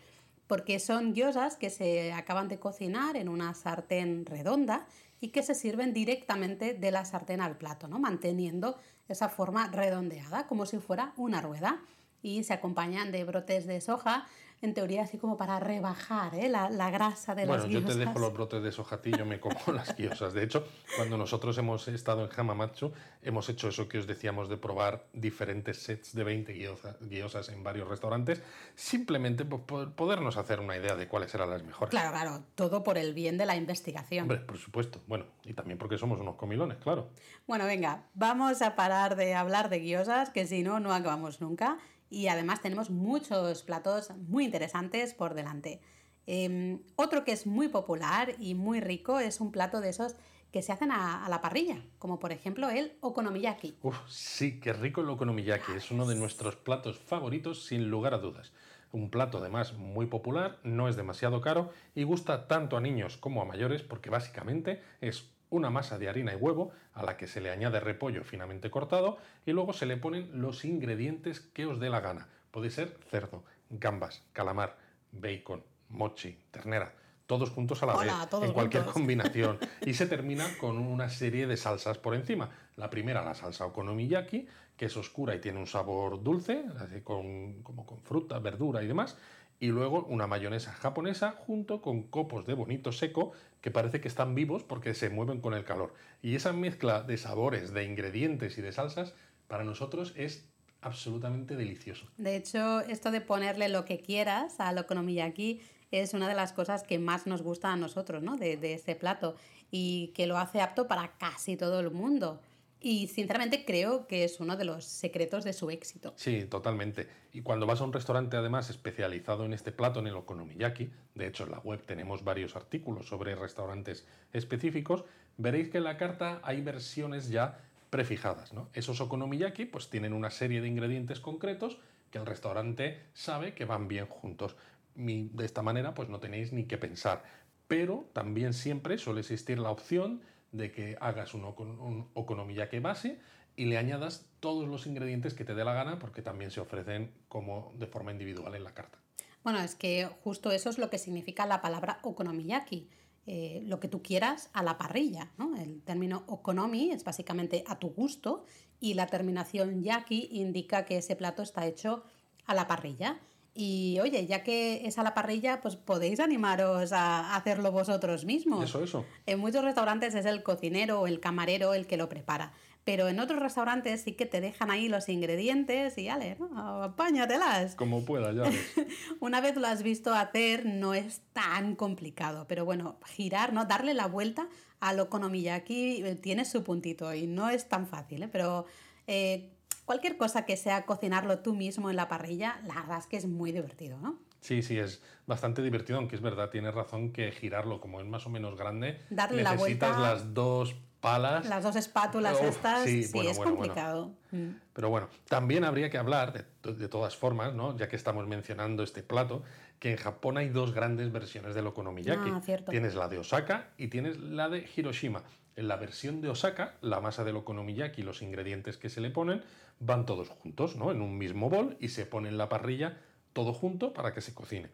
Porque 0.47 0.79
son 0.79 1.13
guiosas 1.13 1.57
que 1.57 1.69
se 1.69 2.13
acaban 2.13 2.47
de 2.47 2.59
cocinar 2.59 3.17
en 3.17 3.27
una 3.29 3.53
sartén 3.53 4.25
redonda 4.25 4.87
y 5.19 5.29
que 5.29 5.43
se 5.43 5.55
sirven 5.55 5.93
directamente 5.93 6.73
de 6.73 6.91
la 6.91 7.05
sartén 7.05 7.41
al 7.41 7.57
plato, 7.57 7.87
¿no? 7.87 7.97
manteniendo 7.97 8.77
esa 9.07 9.29
forma 9.29 9.67
redondeada, 9.67 10.47
como 10.47 10.65
si 10.65 10.79
fuera 10.79 11.13
una 11.17 11.41
rueda 11.41 11.81
y 12.23 12.43
se 12.43 12.53
acompañan 12.53 13.11
de 13.11 13.23
brotes 13.25 13.67
de 13.67 13.79
soja, 13.81 14.25
en 14.63 14.73
teoría 14.73 15.03
así 15.03 15.17
como 15.17 15.35
para 15.35 15.59
rebajar 15.59 16.33
¿eh? 16.35 16.47
la, 16.47 16.69
la, 16.69 16.89
grasa 16.89 17.35
de 17.35 17.45
las 17.45 17.67
guiosas. 17.67 17.69
Bueno, 17.69 17.87
yo 17.89 17.93
te 17.93 17.99
dejo 17.99 18.19
los 18.19 18.33
brotes 18.33 18.63
de 18.63 18.71
soja 18.71 18.95
a 18.95 19.01
ti, 19.01 19.11
yo 19.11 19.25
me 19.25 19.37
como 19.41 19.59
las 19.73 19.93
guiosas. 19.97 20.33
De 20.33 20.41
hecho, 20.41 20.65
cuando 20.95 21.17
nosotros 21.17 21.57
hemos 21.57 21.85
estado 21.89 22.23
en 22.23 22.29
Hamamatsu, 22.33 22.93
hemos 23.23 23.49
hecho 23.49 23.67
eso 23.67 23.89
que 23.89 23.97
os 23.97 24.07
decíamos 24.07 24.47
de 24.47 24.55
probar 24.55 25.05
diferentes 25.11 25.83
sets 25.83 26.15
de 26.15 26.23
20 26.23 26.53
guiosas, 27.01 27.49
en 27.49 27.61
varios 27.61 27.89
restaurantes, 27.89 28.41
simplemente 28.73 29.43
por 29.43 29.91
podernos 29.95 30.37
hacer 30.37 30.61
una 30.61 30.77
idea 30.77 30.95
de 30.95 31.09
cuáles 31.09 31.35
eran 31.35 31.49
las 31.49 31.61
mejores. 31.61 31.89
Claro, 31.89 32.11
claro, 32.11 32.43
todo 32.55 32.83
por 32.83 32.97
el 32.97 33.13
bien 33.13 33.37
de 33.37 33.45
la 33.45 33.57
investigación. 33.57 34.23
Hombre, 34.23 34.37
por 34.39 34.57
supuesto. 34.57 35.01
Bueno, 35.07 35.25
y 35.43 35.53
también 35.53 35.77
porque 35.77 35.97
somos 35.97 36.21
unos 36.21 36.35
comilones, 36.35 36.77
claro. 36.77 37.09
Bueno, 37.47 37.65
venga, 37.65 38.05
vamos 38.13 38.61
a 38.61 38.77
parar 38.77 39.17
de 39.17 39.35
hablar 39.35 39.67
de 39.67 39.79
guiosas, 39.79 40.29
que 40.29 40.47
si 40.47 40.63
no, 40.63 40.79
no 40.79 40.93
acabamos 40.93 41.41
nunca 41.41 41.79
y 42.13 42.27
además 42.27 42.61
tenemos 42.61 42.91
muchos 42.91 43.63
platos 43.63 44.11
muy 44.29 44.45
interesantes 44.45 45.15
por 45.15 45.33
delante. 45.33 45.81
Em, 46.27 46.79
otro 46.95 47.23
que 47.23 47.31
es 47.31 47.47
muy 47.47 47.67
popular 47.69 48.35
y 48.37 48.53
muy 48.53 48.79
rico 48.79 49.19
es 49.19 49.41
un 49.41 49.51
plato 49.51 49.81
de 49.81 49.89
esos 49.89 50.15
que 50.51 50.61
se 50.61 50.71
hacen 50.71 50.91
a, 50.91 51.27
la 51.27 51.41
parrilla, 51.41 51.83
como 51.97 52.19
por 52.19 52.31
ejemplo 52.31 52.69
el 52.69 52.95
okonomiyaki. 53.01 53.77
Uf, 53.81 53.97
sí, 54.07 54.59
qué 54.59 54.73
rico 54.73 55.01
el 55.01 55.09
okonomiyaki, 55.09 55.71
es 55.71 55.89
uno 55.89 56.05
de 56.05 56.13
nuestros 56.13 56.55
platos 56.55 56.99
favoritos 56.99 57.65
sin 57.65 57.89
lugar 57.89 58.13
a 58.13 58.19
dudas. 58.19 58.53
Un 58.91 59.09
plato 59.09 59.39
además 59.39 59.73
muy 59.73 60.05
popular, 60.05 60.59
no 60.63 60.87
es 60.87 60.95
demasiado 60.95 61.41
caro 61.41 61.71
y 61.95 62.03
gusta 62.03 62.47
tanto 62.47 62.77
a 62.77 62.81
niños 62.81 63.17
como 63.17 63.41
a 63.41 63.45
mayores 63.45 63.81
porque 63.81 64.11
básicamente 64.11 64.83
es 65.01 65.33
una 65.53 65.69
masa 65.69 65.97
de 65.97 66.09
harina 66.09 66.33
y 66.33 66.35
huevo 66.35 66.71
a 66.93 67.03
la 67.03 67.15
que 67.15 67.27
se 67.27 67.39
le 67.39 67.51
añade 67.51 67.79
repollo 67.79 68.23
finamente 68.23 68.71
cortado 68.71 69.17
y 69.45 69.51
luego 69.51 69.71
se 69.71 69.85
le 69.85 69.97
ponen 69.97 70.41
los 70.41 70.65
ingredientes 70.65 71.39
que 71.39 71.65
os 71.65 71.79
dé 71.79 71.89
la 71.89 72.01
gana. 72.01 72.27
Puede 72.51 72.71
ser 72.71 72.97
cerdo, 73.09 73.43
gambas, 73.69 74.23
calamar, 74.33 74.77
bacon, 75.11 75.63
mochi, 75.89 76.37
ternera, 76.49 76.93
todos 77.27 77.51
juntos 77.51 77.83
a 77.83 77.85
la 77.85 77.97
vez, 77.97 78.13
en 78.41 78.51
cualquier 78.51 78.85
combinación. 78.85 79.59
Y 79.85 79.93
se 79.93 80.07
termina 80.07 80.45
con 80.59 80.77
una 80.77 81.09
serie 81.09 81.45
de 81.45 81.57
salsas 81.57 81.97
por 81.97 82.15
encima. 82.15 82.49
La 82.75 82.89
primera, 82.89 83.23
la 83.23 83.35
salsa 83.35 83.65
okonomiyaki, 83.65 84.47
que 84.75 84.85
es 84.85 84.97
oscura 84.97 85.35
y 85.35 85.39
tiene 85.39 85.59
un 85.59 85.67
sabor 85.67 86.23
dulce, 86.23 86.65
con, 87.03 87.61
como 87.61 87.85
con 87.85 88.01
fruta, 88.01 88.39
verdura 88.39 88.81
y 88.81 88.87
demás. 88.87 89.17
Y 89.59 89.67
luego 89.67 90.03
una 90.05 90.27
mayonesa 90.27 90.71
japonesa 90.73 91.31
junto 91.31 91.81
con 91.81 92.03
copos 92.03 92.45
de 92.45 92.53
bonito 92.53 92.91
seco 92.91 93.31
que 93.61 93.71
parece 93.71 94.01
que 94.01 94.07
están 94.07 94.35
vivos 94.35 94.63
porque 94.63 94.93
se 94.93 95.09
mueven 95.09 95.39
con 95.39 95.53
el 95.53 95.63
calor. 95.63 95.93
Y 96.21 96.35
esa 96.35 96.51
mezcla 96.51 97.01
de 97.01 97.17
sabores, 97.17 97.73
de 97.73 97.85
ingredientes 97.85 98.57
y 98.57 98.61
de 98.61 98.71
salsas, 98.71 99.13
para 99.47 99.63
nosotros 99.63 100.13
es 100.17 100.49
absolutamente 100.81 101.55
delicioso. 101.55 102.07
De 102.17 102.35
hecho, 102.35 102.81
esto 102.81 103.11
de 103.11 103.21
ponerle 103.21 103.69
lo 103.69 103.85
que 103.85 103.99
quieras 103.99 104.59
al 104.59 104.77
okonomiyaki 104.77 105.61
es 105.91 106.13
una 106.13 106.27
de 106.27 106.35
las 106.35 106.51
cosas 106.51 106.83
que 106.83 106.99
más 106.99 107.27
nos 107.27 107.41
gusta 107.41 107.71
a 107.71 107.77
nosotros, 107.77 108.21
¿no? 108.21 108.35
De, 108.35 108.57
de 108.57 108.73
este 108.73 108.95
plato 108.95 109.35
y 109.71 110.11
que 110.15 110.27
lo 110.27 110.37
hace 110.37 110.59
apto 110.61 110.87
para 110.87 111.13
casi 111.17 111.55
todo 111.55 111.79
el 111.79 111.91
mundo. 111.91 112.41
Y 112.85 113.07
sinceramente 113.07 113.63
creo 113.63 114.07
que 114.07 114.25
es 114.25 114.41
uno 114.41 114.57
de 114.57 114.65
los 114.65 114.83
secretos 114.83 115.45
de 115.45 115.53
su 115.53 115.71
éxito. 115.71 116.13
Sí, 116.17 116.43
totalmente. 116.43 117.07
Y 117.31 117.41
cuando 117.41 117.65
vas 117.65 117.79
a 117.79 117.85
un 117.85 117.93
restaurante 117.93 118.35
además 118.35 118.69
especializado 118.69 119.45
en 119.45 119.53
este 119.53 119.71
plato, 119.71 120.01
en 120.01 120.07
el 120.07 120.15
okonomiyaki, 120.15 120.89
de 121.15 121.27
hecho 121.27 121.45
en 121.45 121.51
la 121.51 121.59
web 121.59 121.81
tenemos 121.85 122.25
varios 122.25 122.57
artículos 122.57 123.07
sobre 123.07 123.35
restaurantes 123.35 124.05
específicos, 124.33 125.05
veréis 125.37 125.69
que 125.69 125.77
en 125.77 125.85
la 125.85 125.95
carta 125.95 126.41
hay 126.43 126.59
versiones 126.59 127.29
ya 127.29 127.57
prefijadas. 127.89 128.51
¿no? 128.51 128.67
Esos 128.73 128.99
okonomiyaki 128.99 129.63
pues 129.63 129.89
tienen 129.89 130.11
una 130.11 130.29
serie 130.29 130.59
de 130.59 130.67
ingredientes 130.67 131.21
concretos 131.21 131.77
que 132.11 132.17
el 132.17 132.25
restaurante 132.25 132.99
sabe 133.13 133.53
que 133.53 133.63
van 133.63 133.87
bien 133.87 134.07
juntos. 134.07 134.57
de 134.95 135.45
esta 135.45 135.61
manera 135.61 135.93
pues 135.93 136.09
no 136.09 136.19
tenéis 136.19 136.51
ni 136.51 136.65
que 136.65 136.77
pensar. 136.77 137.23
Pero 137.69 138.09
también 138.11 138.51
siempre 138.53 138.97
suele 138.97 139.21
existir 139.21 139.57
la 139.57 139.69
opción 139.69 140.21
de 140.53 140.71
que 140.71 140.95
hagas 141.01 141.33
un, 141.33 141.43
un 141.43 142.09
okonomiyaki 142.13 142.79
base 142.79 143.19
y 143.55 143.65
le 143.65 143.77
añadas 143.77 144.25
todos 144.39 144.67
los 144.67 144.87
ingredientes 144.87 145.33
que 145.33 145.43
te 145.43 145.53
dé 145.53 145.65
la 145.65 145.73
gana 145.73 145.99
porque 145.99 146.21
también 146.21 146.51
se 146.51 146.61
ofrecen 146.61 147.11
como 147.27 147.73
de 147.77 147.87
forma 147.87 148.11
individual 148.11 148.55
en 148.55 148.63
la 148.63 148.73
carta. 148.73 148.99
Bueno, 149.43 149.59
es 149.59 149.75
que 149.75 150.09
justo 150.23 150.51
eso 150.51 150.69
es 150.69 150.77
lo 150.77 150.89
que 150.89 150.97
significa 150.97 151.45
la 151.45 151.61
palabra 151.61 151.99
okonomiyaki. 152.03 152.87
Eh, 153.25 153.63
lo 153.67 153.79
que 153.79 153.87
tú 153.87 154.03
quieras 154.03 154.49
a 154.51 154.63
la 154.63 154.77
parrilla. 154.77 155.31
¿no? 155.37 155.55
El 155.55 155.81
término 155.81 156.23
okonomi 156.27 156.91
es 156.91 157.05
básicamente 157.05 157.63
a 157.67 157.79
tu 157.79 157.89
gusto 157.91 158.43
y 158.81 158.95
la 158.95 159.07
terminación 159.07 159.81
yaki 159.81 160.27
indica 160.33 160.83
que 160.83 160.97
ese 160.97 161.15
plato 161.15 161.41
está 161.41 161.65
hecho 161.65 162.03
a 162.45 162.53
la 162.53 162.67
parrilla. 162.67 163.21
Y 163.55 163.99
oye, 164.01 164.25
ya 164.25 164.43
que 164.43 164.87
es 164.87 164.97
a 164.97 165.03
la 165.03 165.13
parrilla, 165.13 165.61
pues 165.61 165.75
podéis 165.75 166.19
animaros 166.19 166.91
a 166.91 167.35
hacerlo 167.35 167.71
vosotros 167.71 168.25
mismos. 168.25 168.65
Eso, 168.65 168.83
eso. 168.83 169.05
En 169.27 169.39
muchos 169.39 169.63
restaurantes 169.63 170.15
es 170.15 170.25
el 170.25 170.41
cocinero 170.41 171.01
o 171.01 171.07
el 171.07 171.19
camarero 171.19 171.73
el 171.73 171.85
que 171.85 171.97
lo 171.97 172.09
prepara. 172.09 172.53
Pero 172.83 173.07
en 173.07 173.19
otros 173.19 173.39
restaurantes 173.39 174.01
sí 174.01 174.13
que 174.13 174.25
te 174.25 174.41
dejan 174.41 174.69
ahí 174.69 174.89
los 174.89 175.07
ingredientes 175.07 175.97
y 175.97 176.09
ale, 176.09 176.35
¿no? 176.37 176.83
apáñatelas. 176.83 177.75
Como 177.75 178.03
pueda, 178.03 178.33
ya 178.33 178.43
Una 179.21 179.39
vez 179.39 179.55
lo 179.55 179.67
has 179.67 179.83
visto 179.83 180.13
hacer, 180.13 180.65
no 180.65 180.93
es 180.93 181.21
tan 181.31 181.75
complicado. 181.75 182.45
Pero 182.49 182.65
bueno, 182.65 182.97
girar, 183.05 183.53
¿no? 183.53 183.65
Darle 183.65 183.93
la 183.93 184.07
vuelta 184.07 184.49
al 184.81 184.99
okonomiyaki 184.99 186.03
eh, 186.03 186.15
tiene 186.15 186.43
su 186.43 186.63
puntito 186.63 187.13
y 187.13 187.25
no 187.25 187.49
es 187.49 187.69
tan 187.69 187.87
fácil, 187.87 188.23
¿eh? 188.23 188.29
Pero 188.29 188.65
eh, 189.07 189.52
cualquier 189.85 190.17
cosa 190.17 190.45
que 190.45 190.57
sea 190.57 190.85
cocinarlo 190.85 191.39
tú 191.39 191.53
mismo 191.53 191.89
en 191.89 191.95
la 191.95 192.07
parrilla, 192.07 192.59
la 192.65 192.75
verdad 192.75 192.99
es 192.99 193.07
que 193.07 193.17
es 193.17 193.25
muy 193.25 193.51
divertido, 193.51 193.97
¿no? 193.99 194.19
Sí, 194.41 194.61
sí, 194.61 194.77
es 194.77 195.01
bastante 195.25 195.61
divertido, 195.61 195.97
aunque 195.97 196.15
es 196.15 196.21
verdad, 196.21 196.49
tienes 196.49 196.73
razón 196.73 197.13
que 197.13 197.31
girarlo 197.31 197.79
como 197.79 198.01
es 198.01 198.05
más 198.05 198.25
o 198.25 198.29
menos 198.29 198.57
grande, 198.57 198.99
Darle 199.09 199.43
necesitas 199.43 199.97
las 199.99 200.33
dos 200.33 200.75
palas. 201.03 201.45
Las 201.45 201.63
dos 201.63 201.75
espátulas 201.75 202.41
estas, 202.41 202.85
sí, 202.85 203.11
es 203.13 203.37
complicado. 203.37 204.13
Mm. 204.31 204.51
Pero 204.73 204.89
bueno, 204.89 205.09
también 205.27 205.65
habría 205.65 205.89
que 205.89 205.97
hablar, 205.97 206.31
de, 206.63 206.73
de, 206.73 206.87
todas 206.87 207.15
formas, 207.15 207.53
¿no? 207.53 207.75
ya 207.77 207.89
que 207.89 207.97
estamos 207.97 208.25
mencionando 208.25 208.83
este 208.83 209.03
plato, 209.03 209.43
que 209.79 209.91
en 209.91 209.97
Japón 209.97 210.37
hay 210.37 210.47
dos 210.47 210.73
grandes 210.73 211.11
versiones 211.11 211.53
del 211.55 211.67
okonomiyaki. 211.67 212.29
Ah, 212.31 212.41
tienes 212.69 212.95
la 212.95 213.09
de 213.09 213.17
Osaka 213.17 213.67
y 213.77 213.89
tienes 213.89 214.17
la 214.17 214.47
de 214.47 214.65
Hiroshima. 214.75 215.23
En 215.57 215.67
la 215.67 215.75
versión 215.75 216.21
de 216.21 216.29
Osaka, 216.29 216.75
la 216.81 217.01
masa 217.01 217.25
del 217.25 217.35
okonomiyaki 217.35 218.01
y 218.01 218.03
los 218.05 218.21
ingredientes 218.21 218.77
que 218.77 218.89
se 218.89 219.01
le 219.01 219.11
ponen 219.11 219.43
van 219.79 220.05
todos 220.05 220.29
juntos, 220.29 220.77
¿no? 220.77 220.89
En 220.89 221.01
un 221.01 221.17
mismo 221.17 221.49
bol 221.49 221.75
y 221.79 221.89
se 221.89 222.05
pone 222.05 222.29
en 222.29 222.37
la 222.37 222.47
parrilla 222.47 222.97
todo 223.33 223.53
junto 223.53 223.93
para 223.93 224.13
que 224.13 224.21
se 224.21 224.33
cocine. 224.33 224.69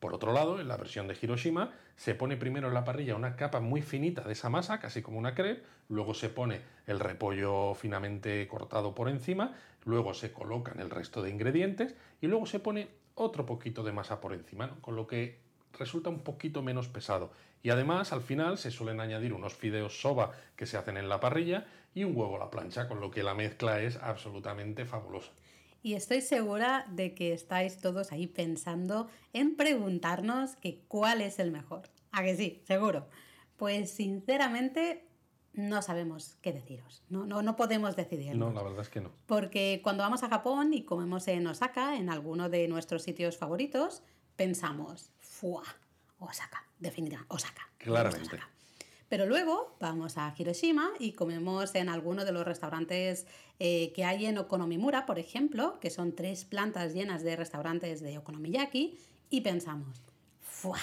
Por 0.00 0.14
otro 0.14 0.32
lado, 0.32 0.60
en 0.60 0.68
la 0.68 0.78
versión 0.78 1.06
de 1.06 1.16
Hiroshima, 1.20 1.74
se 1.94 2.14
pone 2.14 2.38
primero 2.38 2.68
en 2.68 2.74
la 2.74 2.84
parrilla 2.84 3.16
una 3.16 3.36
capa 3.36 3.60
muy 3.60 3.82
finita 3.82 4.22
de 4.22 4.32
esa 4.32 4.48
masa, 4.48 4.80
casi 4.80 5.02
como 5.02 5.18
una 5.18 5.34
crepe, 5.34 5.62
luego 5.90 6.14
se 6.14 6.30
pone 6.30 6.62
el 6.86 6.98
repollo 6.98 7.74
finamente 7.74 8.48
cortado 8.48 8.94
por 8.94 9.10
encima, 9.10 9.54
luego 9.84 10.14
se 10.14 10.32
colocan 10.32 10.80
el 10.80 10.88
resto 10.88 11.20
de 11.20 11.28
ingredientes 11.28 11.94
y 12.22 12.28
luego 12.28 12.46
se 12.46 12.60
pone 12.60 12.88
otro 13.14 13.44
poquito 13.44 13.82
de 13.82 13.92
masa 13.92 14.22
por 14.22 14.32
encima, 14.32 14.74
con 14.80 14.96
lo 14.96 15.06
que 15.06 15.38
resulta 15.78 16.08
un 16.08 16.20
poquito 16.20 16.62
menos 16.62 16.88
pesado. 16.88 17.30
Y 17.62 17.68
además, 17.68 18.14
al 18.14 18.22
final, 18.22 18.56
se 18.56 18.70
suelen 18.70 19.00
añadir 19.00 19.34
unos 19.34 19.54
fideos 19.54 20.00
soba 20.00 20.32
que 20.56 20.64
se 20.64 20.78
hacen 20.78 20.96
en 20.96 21.10
la 21.10 21.20
parrilla 21.20 21.66
y 21.94 22.04
un 22.04 22.16
huevo 22.16 22.36
a 22.36 22.38
la 22.38 22.50
plancha, 22.50 22.88
con 22.88 23.00
lo 23.00 23.10
que 23.10 23.22
la 23.22 23.34
mezcla 23.34 23.82
es 23.82 23.96
absolutamente 23.98 24.86
fabulosa. 24.86 25.30
Y 25.82 25.94
estoy 25.94 26.20
segura 26.20 26.86
de 26.90 27.14
que 27.14 27.32
estáis 27.32 27.78
todos 27.78 28.12
ahí 28.12 28.26
pensando 28.26 29.08
en 29.32 29.56
preguntarnos 29.56 30.56
que 30.56 30.82
cuál 30.88 31.20
es 31.22 31.38
el 31.38 31.50
mejor. 31.50 31.88
¿A 32.12 32.22
que 32.22 32.36
sí? 32.36 32.62
Seguro. 32.66 33.08
Pues 33.56 33.90
sinceramente 33.90 35.06
no 35.52 35.82
sabemos 35.82 36.36
qué 36.42 36.52
deciros. 36.52 37.02
No, 37.08 37.24
no, 37.24 37.42
no 37.42 37.56
podemos 37.56 37.96
decidir. 37.96 38.36
No, 38.36 38.52
la 38.52 38.62
verdad 38.62 38.80
es 38.80 38.88
que 38.88 39.00
no. 39.00 39.10
Porque 39.26 39.80
cuando 39.82 40.02
vamos 40.02 40.22
a 40.22 40.28
Japón 40.28 40.74
y 40.74 40.84
comemos 40.84 41.26
en 41.28 41.46
Osaka, 41.46 41.96
en 41.96 42.10
alguno 42.10 42.48
de 42.48 42.68
nuestros 42.68 43.02
sitios 43.02 43.36
favoritos, 43.36 44.02
pensamos, 44.36 45.10
¡fua! 45.18 45.64
Osaka, 46.18 46.66
definitivamente, 46.78 47.34
Osaka. 47.34 47.62
Claramente. 47.78 48.38
Pero 49.10 49.26
luego 49.26 49.76
vamos 49.80 50.16
a 50.18 50.32
Hiroshima 50.38 50.88
y 51.00 51.12
comemos 51.12 51.74
en 51.74 51.88
alguno 51.88 52.24
de 52.24 52.30
los 52.30 52.44
restaurantes 52.44 53.26
eh, 53.58 53.92
que 53.92 54.04
hay 54.04 54.24
en 54.24 54.38
Okonomimura, 54.38 55.04
por 55.04 55.18
ejemplo, 55.18 55.80
que 55.80 55.90
son 55.90 56.14
tres 56.14 56.44
plantas 56.44 56.94
llenas 56.94 57.24
de 57.24 57.34
restaurantes 57.34 58.00
de 58.00 58.18
okonomiyaki, 58.18 58.96
y 59.28 59.40
pensamos, 59.40 60.00
¡fua! 60.40 60.78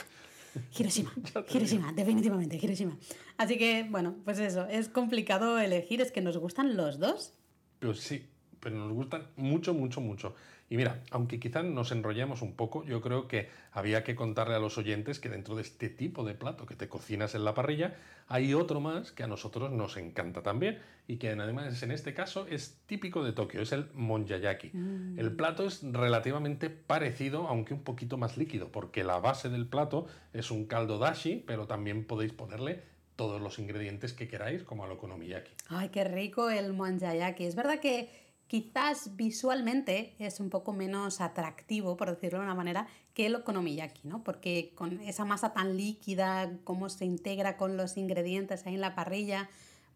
Hiroshima, 0.77 1.13
Hiroshima, 1.53 1.93
definitivamente, 1.93 2.59
Hiroshima. 2.61 2.97
Así 3.37 3.57
que, 3.57 3.87
bueno, 3.89 4.15
pues 4.25 4.39
eso, 4.39 4.67
es 4.67 4.89
complicado 4.89 5.57
elegir, 5.57 6.01
es 6.01 6.11
que 6.11 6.19
nos 6.19 6.37
gustan 6.37 6.75
los 6.75 6.99
dos. 6.99 7.33
Pues 7.79 8.01
sí, 8.01 8.25
pero 8.59 8.75
nos 8.75 8.91
gustan 8.91 9.27
mucho, 9.37 9.73
mucho, 9.73 10.01
mucho. 10.01 10.35
Y 10.69 10.75
mira, 10.75 11.01
aunque 11.11 11.39
quizás 11.39 11.63
nos 11.63 11.91
enrollemos 11.91 12.41
un 12.41 12.53
poco, 12.53 12.83
yo 12.83 13.01
creo 13.01 13.27
que 13.27 13.49
había 13.71 14.03
que 14.03 14.15
contarle 14.15 14.55
a 14.55 14.59
los 14.59 14.77
oyentes 14.77 15.19
que 15.19 15.29
dentro 15.29 15.55
de 15.55 15.61
este 15.61 15.89
tipo 15.89 16.25
de 16.25 16.33
plato 16.33 16.65
que 16.65 16.75
te 16.75 16.89
cocinas 16.89 17.35
en 17.35 17.45
la 17.45 17.53
parrilla, 17.53 17.95
hay 18.27 18.53
otro 18.53 18.81
más 18.81 19.13
que 19.13 19.23
a 19.23 19.27
nosotros 19.27 19.71
nos 19.71 19.95
encanta 19.95 20.43
también 20.43 20.79
y 21.07 21.17
que 21.17 21.29
además 21.29 21.81
en 21.81 21.91
este 21.91 22.13
caso 22.13 22.47
es 22.47 22.77
típico 22.85 23.23
de 23.23 23.31
Tokio, 23.31 23.61
es 23.61 23.71
el 23.71 23.87
monjayaki. 23.93 24.71
Mm. 24.73 25.19
El 25.19 25.31
plato 25.31 25.65
es 25.65 25.81
relativamente 25.83 26.69
parecido, 26.69 27.47
aunque 27.47 27.73
un 27.73 27.83
poquito 27.83 28.17
más 28.17 28.35
líquido, 28.35 28.69
porque 28.69 29.05
la 29.05 29.19
base 29.19 29.49
del 29.49 29.67
plato 29.67 30.07
es 30.33 30.51
un 30.51 30.65
caldo 30.65 30.97
dashi, 30.97 31.43
pero 31.47 31.65
también 31.65 32.03
podéis 32.03 32.33
ponerle 32.33 32.81
todos 33.15 33.41
los 33.41 33.57
ingredientes 33.57 34.13
que 34.13 34.27
queráis, 34.27 34.63
como 34.63 34.83
al 34.83 34.91
okonomiyaki. 34.91 35.51
Ay, 35.69 35.89
qué 35.89 36.03
rico 36.03 36.49
el 36.49 36.73
monjayaki. 36.73 37.45
Es 37.45 37.55
verdad 37.55 37.79
que 37.79 38.26
quizás 38.47 39.15
visualmente 39.15 40.15
es 40.19 40.39
un 40.39 40.49
poco 40.49 40.73
menos 40.73 41.21
atractivo, 41.21 41.97
por 41.97 42.09
decirlo 42.09 42.39
de 42.39 42.45
una 42.45 42.55
manera, 42.55 42.87
que 43.13 43.25
el 43.25 43.35
okonomiyaki, 43.35 44.07
¿no? 44.07 44.23
Porque 44.23 44.71
con 44.75 44.99
esa 45.01 45.25
masa 45.25 45.53
tan 45.53 45.77
líquida, 45.77 46.51
cómo 46.63 46.89
se 46.89 47.05
integra 47.05 47.57
con 47.57 47.77
los 47.77 47.97
ingredientes 47.97 48.65
ahí 48.65 48.75
en 48.75 48.81
la 48.81 48.95
parrilla, 48.95 49.49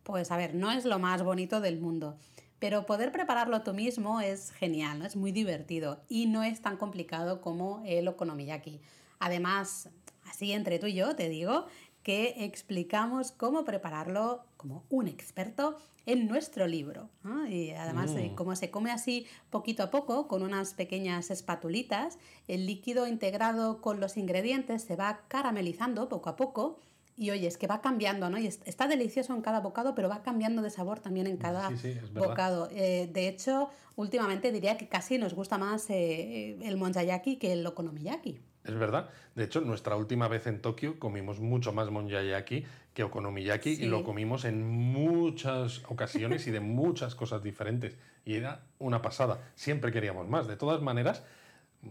pues 0.04 0.32
a 0.32 0.38
ver, 0.38 0.56
no 0.56 0.72
es 0.72 0.86
lo 0.86 1.00
más 1.00 1.24
bonito 1.24 1.62
del 1.62 1.80
mundo. 1.80 2.18
Pero 2.60 2.86
poder 2.86 3.12
prepararlo 3.12 3.62
tú 3.62 3.74
mismo 3.74 4.22
es 4.22 4.52
genial, 4.52 5.00
¿no? 5.00 5.06
es 5.06 5.16
muy 5.16 5.32
divertido 5.32 6.02
y 6.08 6.28
no 6.28 6.44
es 6.44 6.62
tan 6.62 6.78
complicado 6.78 7.42
como 7.42 7.82
el 7.86 8.08
okonomiyaki. 8.08 8.82
Además, 9.20 9.90
así 10.26 10.52
entre 10.52 10.78
tú 10.78 10.88
y 10.88 10.94
yo 10.94 11.16
te 11.16 11.30
digo 11.30 11.66
que 12.04 12.46
explicamos 12.46 13.32
cómo 13.32 13.64
prepararlo 13.64 14.44
como 14.62 14.86
un 14.91 15.08
experto 15.08 15.76
en 16.06 16.28
nuestro 16.28 16.67
libro. 16.67 17.10
Y 17.50 17.71
además, 17.71 18.12
eh, 18.12 18.30
mm. 18.32 18.36
como 18.36 18.56
se 18.56 18.69
come 18.69 18.91
así 18.91 19.26
poquito 19.50 19.82
a 19.82 19.89
poco, 19.89 20.28
con 20.28 20.43
unas 20.43 20.76
pequeñas 20.76 21.32
espatulitas, 21.32 22.19
el 22.47 22.67
líquido 22.67 23.08
integrado 23.08 23.82
con 23.82 24.00
los 24.00 24.17
ingredientes 24.17 24.84
se 24.84 24.95
va 24.95 25.21
caramelizando 25.28 26.10
poco 26.10 26.30
a 26.30 26.36
poco 26.36 26.80
Y 27.17 27.30
oye, 27.32 27.47
es 27.47 27.58
que 27.58 27.67
va 27.67 27.82
cambiando, 27.82 28.30
¿no? 28.30 28.38
Y 28.38 28.47
está 28.47 28.88
delicioso 28.88 29.34
en 29.34 29.41
cada 29.41 29.60
bocado, 29.60 29.93
pero 29.95 30.10
va 30.10 30.21
cambiando 30.21 30.62
de 30.62 30.69
sabor 30.69 31.00
también 31.00 31.28
en 31.28 31.38
cada 31.38 31.71
bocado. 32.13 32.69
Eh, 32.71 33.10
de 33.12 33.28
hecho, 33.28 33.69
últimamente 33.95 34.52
diría 34.52 34.78
que 34.78 34.88
casi 34.88 35.17
nos 35.17 35.34
gusta 35.34 35.58
más 35.58 35.89
eh, 35.89 36.58
el 36.62 36.78
monjayaki 36.78 37.38
que 37.38 37.54
el 37.54 37.65
okonomiyaki. 37.65 38.39
Es 38.63 38.76
verdad. 38.76 39.10
De 39.36 39.43
hecho, 39.43 39.62
nuestra 39.62 39.95
última 39.95 40.28
vez 40.28 40.45
en 40.47 40.62
Tokio 40.62 41.00
comimos 41.00 41.39
mucho 41.39 41.74
más 41.74 41.89
monjayaki 41.89 42.65
que 42.93 43.04
okonomiyaki 43.04 43.71
y 43.71 43.86
lo 43.86 44.04
comimos 44.04 44.45
en 44.45 44.67
muchas 44.67 45.82
ocasiones 45.88 46.45
y 46.47 46.52
de 46.52 46.60
muchas 46.60 47.15
cosas 47.15 47.41
diferentes. 47.41 47.97
Y 48.26 48.36
era 48.36 48.63
una 48.78 49.02
pasada. 49.02 49.39
Siempre 49.56 49.91
queríamos 49.91 50.28
más. 50.28 50.47
De 50.47 50.58
todas 50.58 50.82
maneras, 50.82 51.24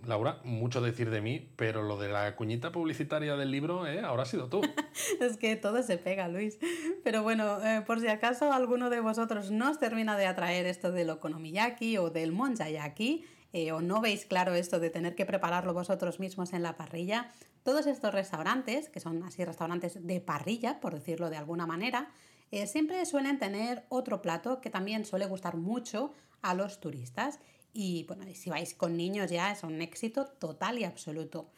Laura, 0.06 0.38
mucho 0.44 0.80
decir 0.80 1.10
de 1.10 1.20
mí, 1.20 1.48
pero 1.56 1.82
lo 1.82 1.98
de 1.98 2.08
la 2.08 2.36
cuñita 2.36 2.70
publicitaria 2.70 3.34
del 3.36 3.50
libro, 3.50 3.88
¿eh? 3.88 4.00
ahora 4.00 4.22
ha 4.22 4.26
sido 4.26 4.48
tú. 4.48 4.60
es 5.20 5.36
que 5.36 5.56
todo 5.56 5.82
se 5.82 5.98
pega, 5.98 6.28
Luis. 6.28 6.58
Pero 7.02 7.24
bueno, 7.24 7.60
eh, 7.64 7.82
por 7.84 7.98
si 7.98 8.06
acaso 8.06 8.52
alguno 8.52 8.90
de 8.90 9.00
vosotros 9.00 9.50
no 9.50 9.70
os 9.70 9.80
termina 9.80 10.16
de 10.16 10.26
atraer 10.26 10.66
esto 10.66 10.92
del 10.92 11.10
okonomiyaki 11.10 11.98
o 11.98 12.10
del 12.10 12.30
monjayaki, 12.30 13.24
eh, 13.52 13.72
o 13.72 13.80
no 13.80 14.00
veis 14.00 14.26
claro 14.26 14.54
esto 14.54 14.78
de 14.78 14.90
tener 14.90 15.14
que 15.14 15.26
prepararlo 15.26 15.74
vosotros 15.74 16.20
mismos 16.20 16.52
en 16.52 16.62
la 16.62 16.76
parrilla, 16.76 17.30
todos 17.62 17.86
estos 17.86 18.14
restaurantes, 18.14 18.88
que 18.88 19.00
son 19.00 19.22
así 19.22 19.44
restaurantes 19.44 20.06
de 20.06 20.20
parrilla, 20.20 20.80
por 20.80 20.94
decirlo 20.94 21.30
de 21.30 21.36
alguna 21.36 21.66
manera, 21.66 22.08
eh, 22.50 22.66
siempre 22.66 23.04
suelen 23.06 23.38
tener 23.38 23.84
otro 23.88 24.22
plato 24.22 24.60
que 24.60 24.70
también 24.70 25.04
suele 25.04 25.26
gustar 25.26 25.56
mucho 25.56 26.12
a 26.42 26.54
los 26.54 26.80
turistas 26.80 27.38
y 27.72 28.04
bueno, 28.04 28.24
si 28.34 28.50
vais 28.50 28.74
con 28.74 28.96
niños 28.96 29.30
ya 29.30 29.52
es 29.52 29.62
un 29.62 29.80
éxito 29.80 30.26
total 30.26 30.78
y 30.78 30.84
absoluto. 30.84 31.50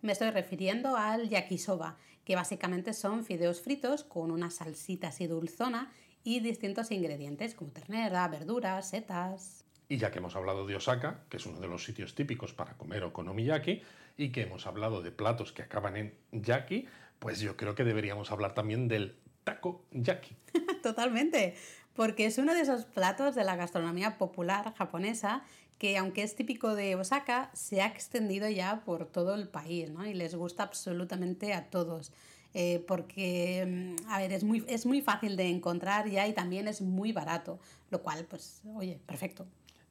Me 0.00 0.12
estoy 0.12 0.30
refiriendo 0.30 0.96
al 0.96 1.28
yakisoba, 1.28 1.96
que 2.24 2.36
básicamente 2.36 2.92
son 2.92 3.24
fideos 3.24 3.60
fritos 3.60 4.04
con 4.04 4.30
una 4.30 4.50
salsita 4.50 5.08
así 5.08 5.26
dulzona 5.26 5.92
y 6.22 6.40
distintos 6.40 6.90
ingredientes 6.90 7.54
como 7.54 7.72
ternera, 7.72 8.26
verduras, 8.28 8.90
setas. 8.90 9.57
Y 9.88 9.96
ya 9.96 10.10
que 10.10 10.18
hemos 10.18 10.36
hablado 10.36 10.66
de 10.66 10.76
Osaka, 10.76 11.24
que 11.28 11.38
es 11.38 11.46
uno 11.46 11.60
de 11.60 11.68
los 11.68 11.84
sitios 11.84 12.14
típicos 12.14 12.52
para 12.52 12.76
comer 12.76 13.04
okonomiyaki, 13.04 13.82
y 14.16 14.30
que 14.30 14.42
hemos 14.42 14.66
hablado 14.66 15.00
de 15.00 15.12
platos 15.12 15.52
que 15.52 15.62
acaban 15.62 15.96
en 15.96 16.14
yaki, 16.32 16.86
pues 17.18 17.40
yo 17.40 17.56
creo 17.56 17.74
que 17.74 17.84
deberíamos 17.84 18.30
hablar 18.30 18.54
también 18.54 18.88
del 18.88 19.16
taco 19.44 19.84
yaki. 19.92 20.36
Totalmente 20.82 21.54
porque 21.98 22.26
es 22.26 22.38
uno 22.38 22.54
de 22.54 22.60
esos 22.60 22.84
platos 22.84 23.34
de 23.34 23.42
la 23.42 23.56
gastronomía 23.56 24.18
popular 24.18 24.72
japonesa 24.76 25.42
que 25.78 25.98
aunque 25.98 26.22
es 26.22 26.36
típico 26.36 26.76
de 26.76 26.94
Osaka, 26.94 27.50
se 27.54 27.82
ha 27.82 27.86
extendido 27.86 28.48
ya 28.48 28.84
por 28.84 29.06
todo 29.06 29.34
el 29.34 29.48
país, 29.48 29.90
¿no? 29.90 30.06
Y 30.06 30.14
les 30.14 30.36
gusta 30.36 30.62
absolutamente 30.62 31.54
a 31.54 31.70
todos. 31.70 32.12
Eh, 32.54 32.84
porque, 32.86 33.96
mm, 33.98 34.10
a 34.10 34.18
ver, 34.18 34.32
es 34.32 34.44
muy, 34.44 34.64
es 34.68 34.86
muy 34.86 35.02
fácil 35.02 35.36
de 35.36 35.48
encontrar 35.48 36.08
ya 36.08 36.28
y 36.28 36.32
también 36.34 36.68
es 36.68 36.82
muy 36.82 37.10
barato, 37.10 37.58
lo 37.90 38.00
cual, 38.00 38.26
pues, 38.26 38.62
oye, 38.76 39.00
perfecto. 39.04 39.48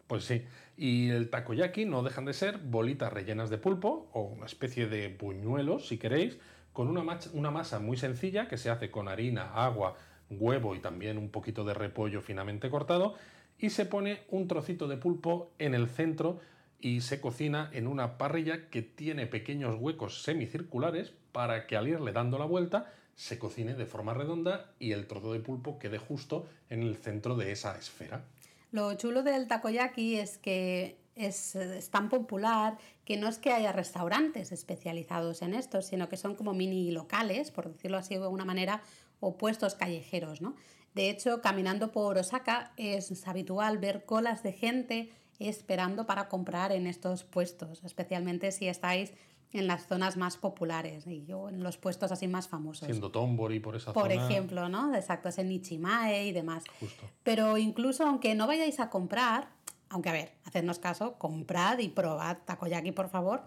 Pues 0.07 0.23
sí, 0.23 0.43
y 0.77 1.09
el 1.09 1.29
takoyaki 1.29 1.85
no 1.85 2.01
dejan 2.01 2.25
de 2.25 2.33
ser 2.33 2.59
bolitas 2.59 3.11
rellenas 3.11 3.49
de 3.49 3.57
pulpo 3.57 4.09
o 4.13 4.21
una 4.21 4.45
especie 4.45 4.87
de 4.87 5.09
buñuelos, 5.09 5.87
si 5.87 5.97
queréis, 5.97 6.37
con 6.71 6.87
una, 6.87 7.19
una 7.33 7.51
masa 7.51 7.79
muy 7.79 7.97
sencilla 7.97 8.47
que 8.47 8.57
se 8.57 8.69
hace 8.69 8.89
con 8.89 9.07
harina, 9.07 9.53
agua, 9.53 9.97
huevo 10.29 10.75
y 10.75 10.79
también 10.79 11.17
un 11.17 11.29
poquito 11.29 11.63
de 11.63 11.73
repollo 11.73 12.21
finamente 12.21 12.69
cortado 12.69 13.15
y 13.59 13.69
se 13.69 13.85
pone 13.85 14.21
un 14.29 14.47
trocito 14.47 14.87
de 14.87 14.97
pulpo 14.97 15.51
en 15.57 15.73
el 15.73 15.87
centro 15.87 16.39
y 16.79 17.01
se 17.01 17.19
cocina 17.19 17.69
en 17.73 17.87
una 17.87 18.17
parrilla 18.17 18.69
que 18.69 18.81
tiene 18.81 19.25
pequeños 19.25 19.77
huecos 19.79 20.21
semicirculares 20.21 21.11
para 21.31 21.65
que 21.65 21.75
al 21.75 21.87
irle 21.87 22.11
dando 22.11 22.37
la 22.37 22.45
vuelta 22.45 22.93
se 23.15 23.39
cocine 23.39 23.73
de 23.73 23.87
forma 23.87 24.13
redonda 24.13 24.71
y 24.77 24.91
el 24.91 25.07
trozo 25.07 25.33
de 25.33 25.39
pulpo 25.39 25.79
quede 25.79 25.97
justo 25.97 26.47
en 26.69 26.83
el 26.83 26.97
centro 26.97 27.35
de 27.35 27.51
esa 27.51 27.75
esfera. 27.75 28.23
Lo 28.71 28.93
chulo 28.95 29.23
del 29.23 29.47
takoyaki 29.47 30.17
es 30.17 30.37
que 30.37 30.97
es, 31.15 31.57
tan 31.91 32.09
popular 32.09 32.77
que 33.05 33.17
no 33.17 33.27
es 33.27 33.37
que 33.37 33.51
haya 33.51 33.71
restaurantes 33.71 34.51
especializados 34.51 35.41
en 35.41 35.53
esto, 35.53 35.81
sino 35.81 36.09
que 36.09 36.17
son 36.17 36.35
como 36.35 36.53
mini 36.53 36.91
locales, 36.91 37.51
por 37.51 37.71
decirlo 37.71 37.97
así 37.97 38.15
de 38.15 38.23
alguna 38.23 38.45
manera, 38.45 38.81
o 39.19 39.37
puestos 39.37 39.75
callejeros, 39.75 40.41
¿no? 40.41 40.55
De 40.93 41.09
hecho, 41.09 41.41
caminando 41.41 41.91
por 41.91 42.17
Osaka 42.17 42.73
es 42.77 43.27
habitual 43.27 43.77
ver 43.77 44.05
colas 44.05 44.43
de 44.43 44.51
gente 44.51 45.11
esperando 45.39 46.05
para 46.05 46.27
comprar 46.27 46.71
en 46.71 46.87
estos 46.87 47.23
puestos, 47.23 47.83
especialmente 47.83 48.51
si 48.51 48.67
estáis 48.67 49.13
en 49.53 49.67
las 49.67 49.87
zonas 49.87 50.17
más 50.17 50.37
populares 50.37 51.07
y 51.07 51.25
en 51.31 51.63
los 51.63 51.77
puestos 51.77 52.11
así 52.11 52.27
más 52.27 52.47
famosos. 52.47 52.85
Siendo 52.85 53.11
Tombori 53.11 53.59
por 53.59 53.75
esa 53.75 53.93
por 53.93 54.09
zona. 54.09 54.15
Por 54.15 54.31
ejemplo, 54.31 54.69
¿no? 54.69 54.93
Exacto, 54.93 55.29
es 55.29 55.37
en 55.37 55.51
Ichimae 55.51 56.27
y 56.27 56.31
demás. 56.31 56.63
Justo. 56.79 57.03
Pero 57.23 57.57
incluso 57.57 58.05
aunque 58.05 58.35
no 58.35 58.47
vayáis 58.47 58.79
a 58.79 58.89
comprar, 58.89 59.49
aunque 59.89 60.09
a 60.09 60.13
ver, 60.13 60.33
hacednos 60.43 60.79
caso, 60.79 61.17
comprad 61.17 61.79
y 61.79 61.89
probad 61.89 62.37
takoyaki, 62.45 62.91
por 62.91 63.09
favor. 63.09 63.43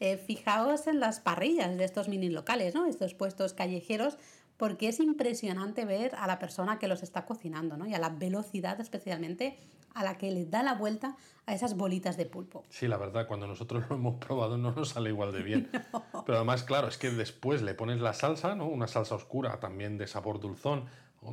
Eh, 0.00 0.16
fijaos 0.16 0.88
en 0.88 0.98
las 0.98 1.20
parrillas 1.20 1.76
de 1.76 1.84
estos 1.84 2.08
mini 2.08 2.28
locales, 2.28 2.74
¿no? 2.74 2.86
Estos 2.86 3.14
puestos 3.14 3.52
callejeros, 3.52 4.18
porque 4.56 4.88
es 4.88 4.98
impresionante 4.98 5.84
ver 5.84 6.14
a 6.16 6.26
la 6.26 6.38
persona 6.38 6.78
que 6.78 6.88
los 6.88 7.02
está 7.02 7.24
cocinando, 7.24 7.76
¿no? 7.76 7.86
Y 7.86 7.94
a 7.94 7.98
la 7.98 8.08
velocidad 8.08 8.80
especialmente 8.80 9.58
a 9.94 10.04
la 10.04 10.18
que 10.18 10.30
le 10.30 10.46
da 10.46 10.62
la 10.62 10.74
vuelta 10.74 11.16
a 11.46 11.54
esas 11.54 11.76
bolitas 11.76 12.16
de 12.16 12.26
pulpo. 12.26 12.64
Sí, 12.68 12.88
la 12.88 12.96
verdad, 12.96 13.26
cuando 13.26 13.46
nosotros 13.46 13.84
lo 13.88 13.96
hemos 13.96 14.16
probado 14.16 14.56
no 14.56 14.72
nos 14.72 14.90
sale 14.90 15.10
igual 15.10 15.32
de 15.32 15.42
bien. 15.42 15.70
Pero 16.26 16.36
además, 16.36 16.62
claro, 16.62 16.88
es 16.88 16.98
que 16.98 17.10
después 17.10 17.62
le 17.62 17.74
pones 17.74 18.00
la 18.00 18.12
salsa, 18.12 18.54
¿no? 18.54 18.66
Una 18.66 18.86
salsa 18.86 19.14
oscura 19.14 19.60
también 19.60 19.98
de 19.98 20.06
sabor 20.06 20.40
dulzón, 20.40 20.86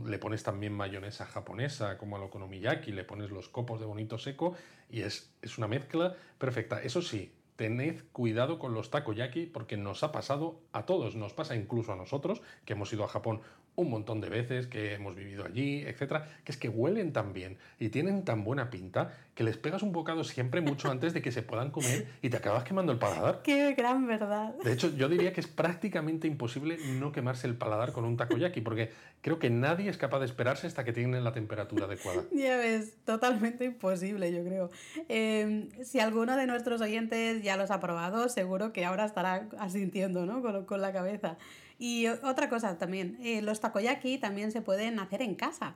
le 0.05 0.19
pones 0.19 0.43
también 0.43 0.73
mayonesa 0.73 1.25
japonesa 1.25 1.97
como 1.97 2.15
al 2.15 2.23
okonomiyaki, 2.23 2.91
le 2.91 3.03
pones 3.03 3.31
los 3.31 3.49
copos 3.49 3.79
de 3.79 3.85
bonito 3.85 4.17
seco 4.17 4.55
y 4.89 5.01
es, 5.01 5.33
es 5.41 5.57
una 5.57 5.67
mezcla 5.67 6.15
perfecta. 6.37 6.81
Eso 6.81 7.01
sí, 7.01 7.33
tened 7.59 8.03
cuidado 8.13 8.57
con 8.57 8.73
los 8.73 8.89
takoyaki 8.89 9.45
porque 9.45 9.75
nos 9.75 10.03
ha 10.03 10.13
pasado 10.13 10.61
a 10.71 10.85
todos, 10.85 11.15
nos 11.15 11.33
pasa 11.33 11.57
incluso 11.57 11.91
a 11.91 11.97
nosotros 11.97 12.41
que 12.63 12.71
hemos 12.71 12.93
ido 12.93 13.03
a 13.03 13.09
Japón 13.09 13.41
un 13.81 13.89
montón 13.89 14.21
de 14.21 14.29
veces, 14.29 14.67
que 14.67 14.93
hemos 14.93 15.15
vivido 15.15 15.45
allí, 15.45 15.83
etcétera, 15.85 16.27
que 16.43 16.51
es 16.51 16.57
que 16.57 16.69
huelen 16.69 17.13
tan 17.13 17.33
bien 17.33 17.57
y 17.79 17.89
tienen 17.89 18.23
tan 18.23 18.43
buena 18.43 18.69
pinta 18.69 19.13
que 19.35 19.43
les 19.43 19.57
pegas 19.57 19.83
un 19.83 19.93
bocado 19.93 20.23
siempre 20.25 20.59
mucho 20.59 20.91
antes 20.91 21.13
de 21.13 21.21
que 21.21 21.31
se 21.31 21.41
puedan 21.41 21.71
comer 21.71 22.07
y 22.21 22.29
te 22.29 22.37
acabas 22.37 22.65
quemando 22.65 22.91
el 22.91 22.99
paladar. 22.99 23.41
Qué 23.41 23.73
gran 23.73 24.05
verdad. 24.05 24.53
De 24.63 24.73
hecho, 24.73 24.93
yo 24.95 25.07
diría 25.07 25.31
que 25.31 25.39
es 25.39 25.47
prácticamente 25.47 26.27
imposible 26.27 26.77
no 26.99 27.13
quemarse 27.13 27.47
el 27.47 27.55
paladar 27.55 27.93
con 27.93 28.03
un 28.03 28.17
takoyaki 28.17 28.59
porque 28.59 28.91
creo 29.21 29.39
que 29.39 29.49
nadie 29.49 29.89
es 29.89 29.97
capaz 29.97 30.19
de 30.19 30.25
esperarse 30.25 30.67
hasta 30.67 30.83
que 30.83 30.91
tienen 30.91 31.23
la 31.23 31.31
temperatura 31.31 31.85
adecuada. 31.85 32.23
Ya 32.33 32.57
ves, 32.57 32.97
totalmente 33.05 33.65
imposible, 33.65 34.31
yo 34.31 34.43
creo. 34.43 34.71
Em, 35.07 35.69
si 35.83 35.99
alguno 35.99 36.35
de 36.35 36.45
nuestros 36.45 36.81
oyentes 36.81 37.41
ya 37.41 37.55
los 37.55 37.71
ha 37.71 37.79
probado, 37.79 38.27
seguro 38.27 38.73
que 38.73 38.83
ahora 38.83 39.05
estará 39.05 39.47
asintiendo 39.57 40.25
¿no? 40.25 40.41
con, 40.41 40.65
con 40.65 40.81
la 40.81 40.91
cabeza. 40.91 41.37
Y 41.81 42.07
otra 42.07 42.49
cosa 42.49 42.77
también, 42.77 43.17
eh, 43.23 43.41
los 43.41 43.61
takoyaki 43.61 44.17
también 44.17 44.51
se 44.51 44.61
pueden 44.61 44.99
hacer 44.99 45.21
en 45.21 45.33
casa. 45.33 45.75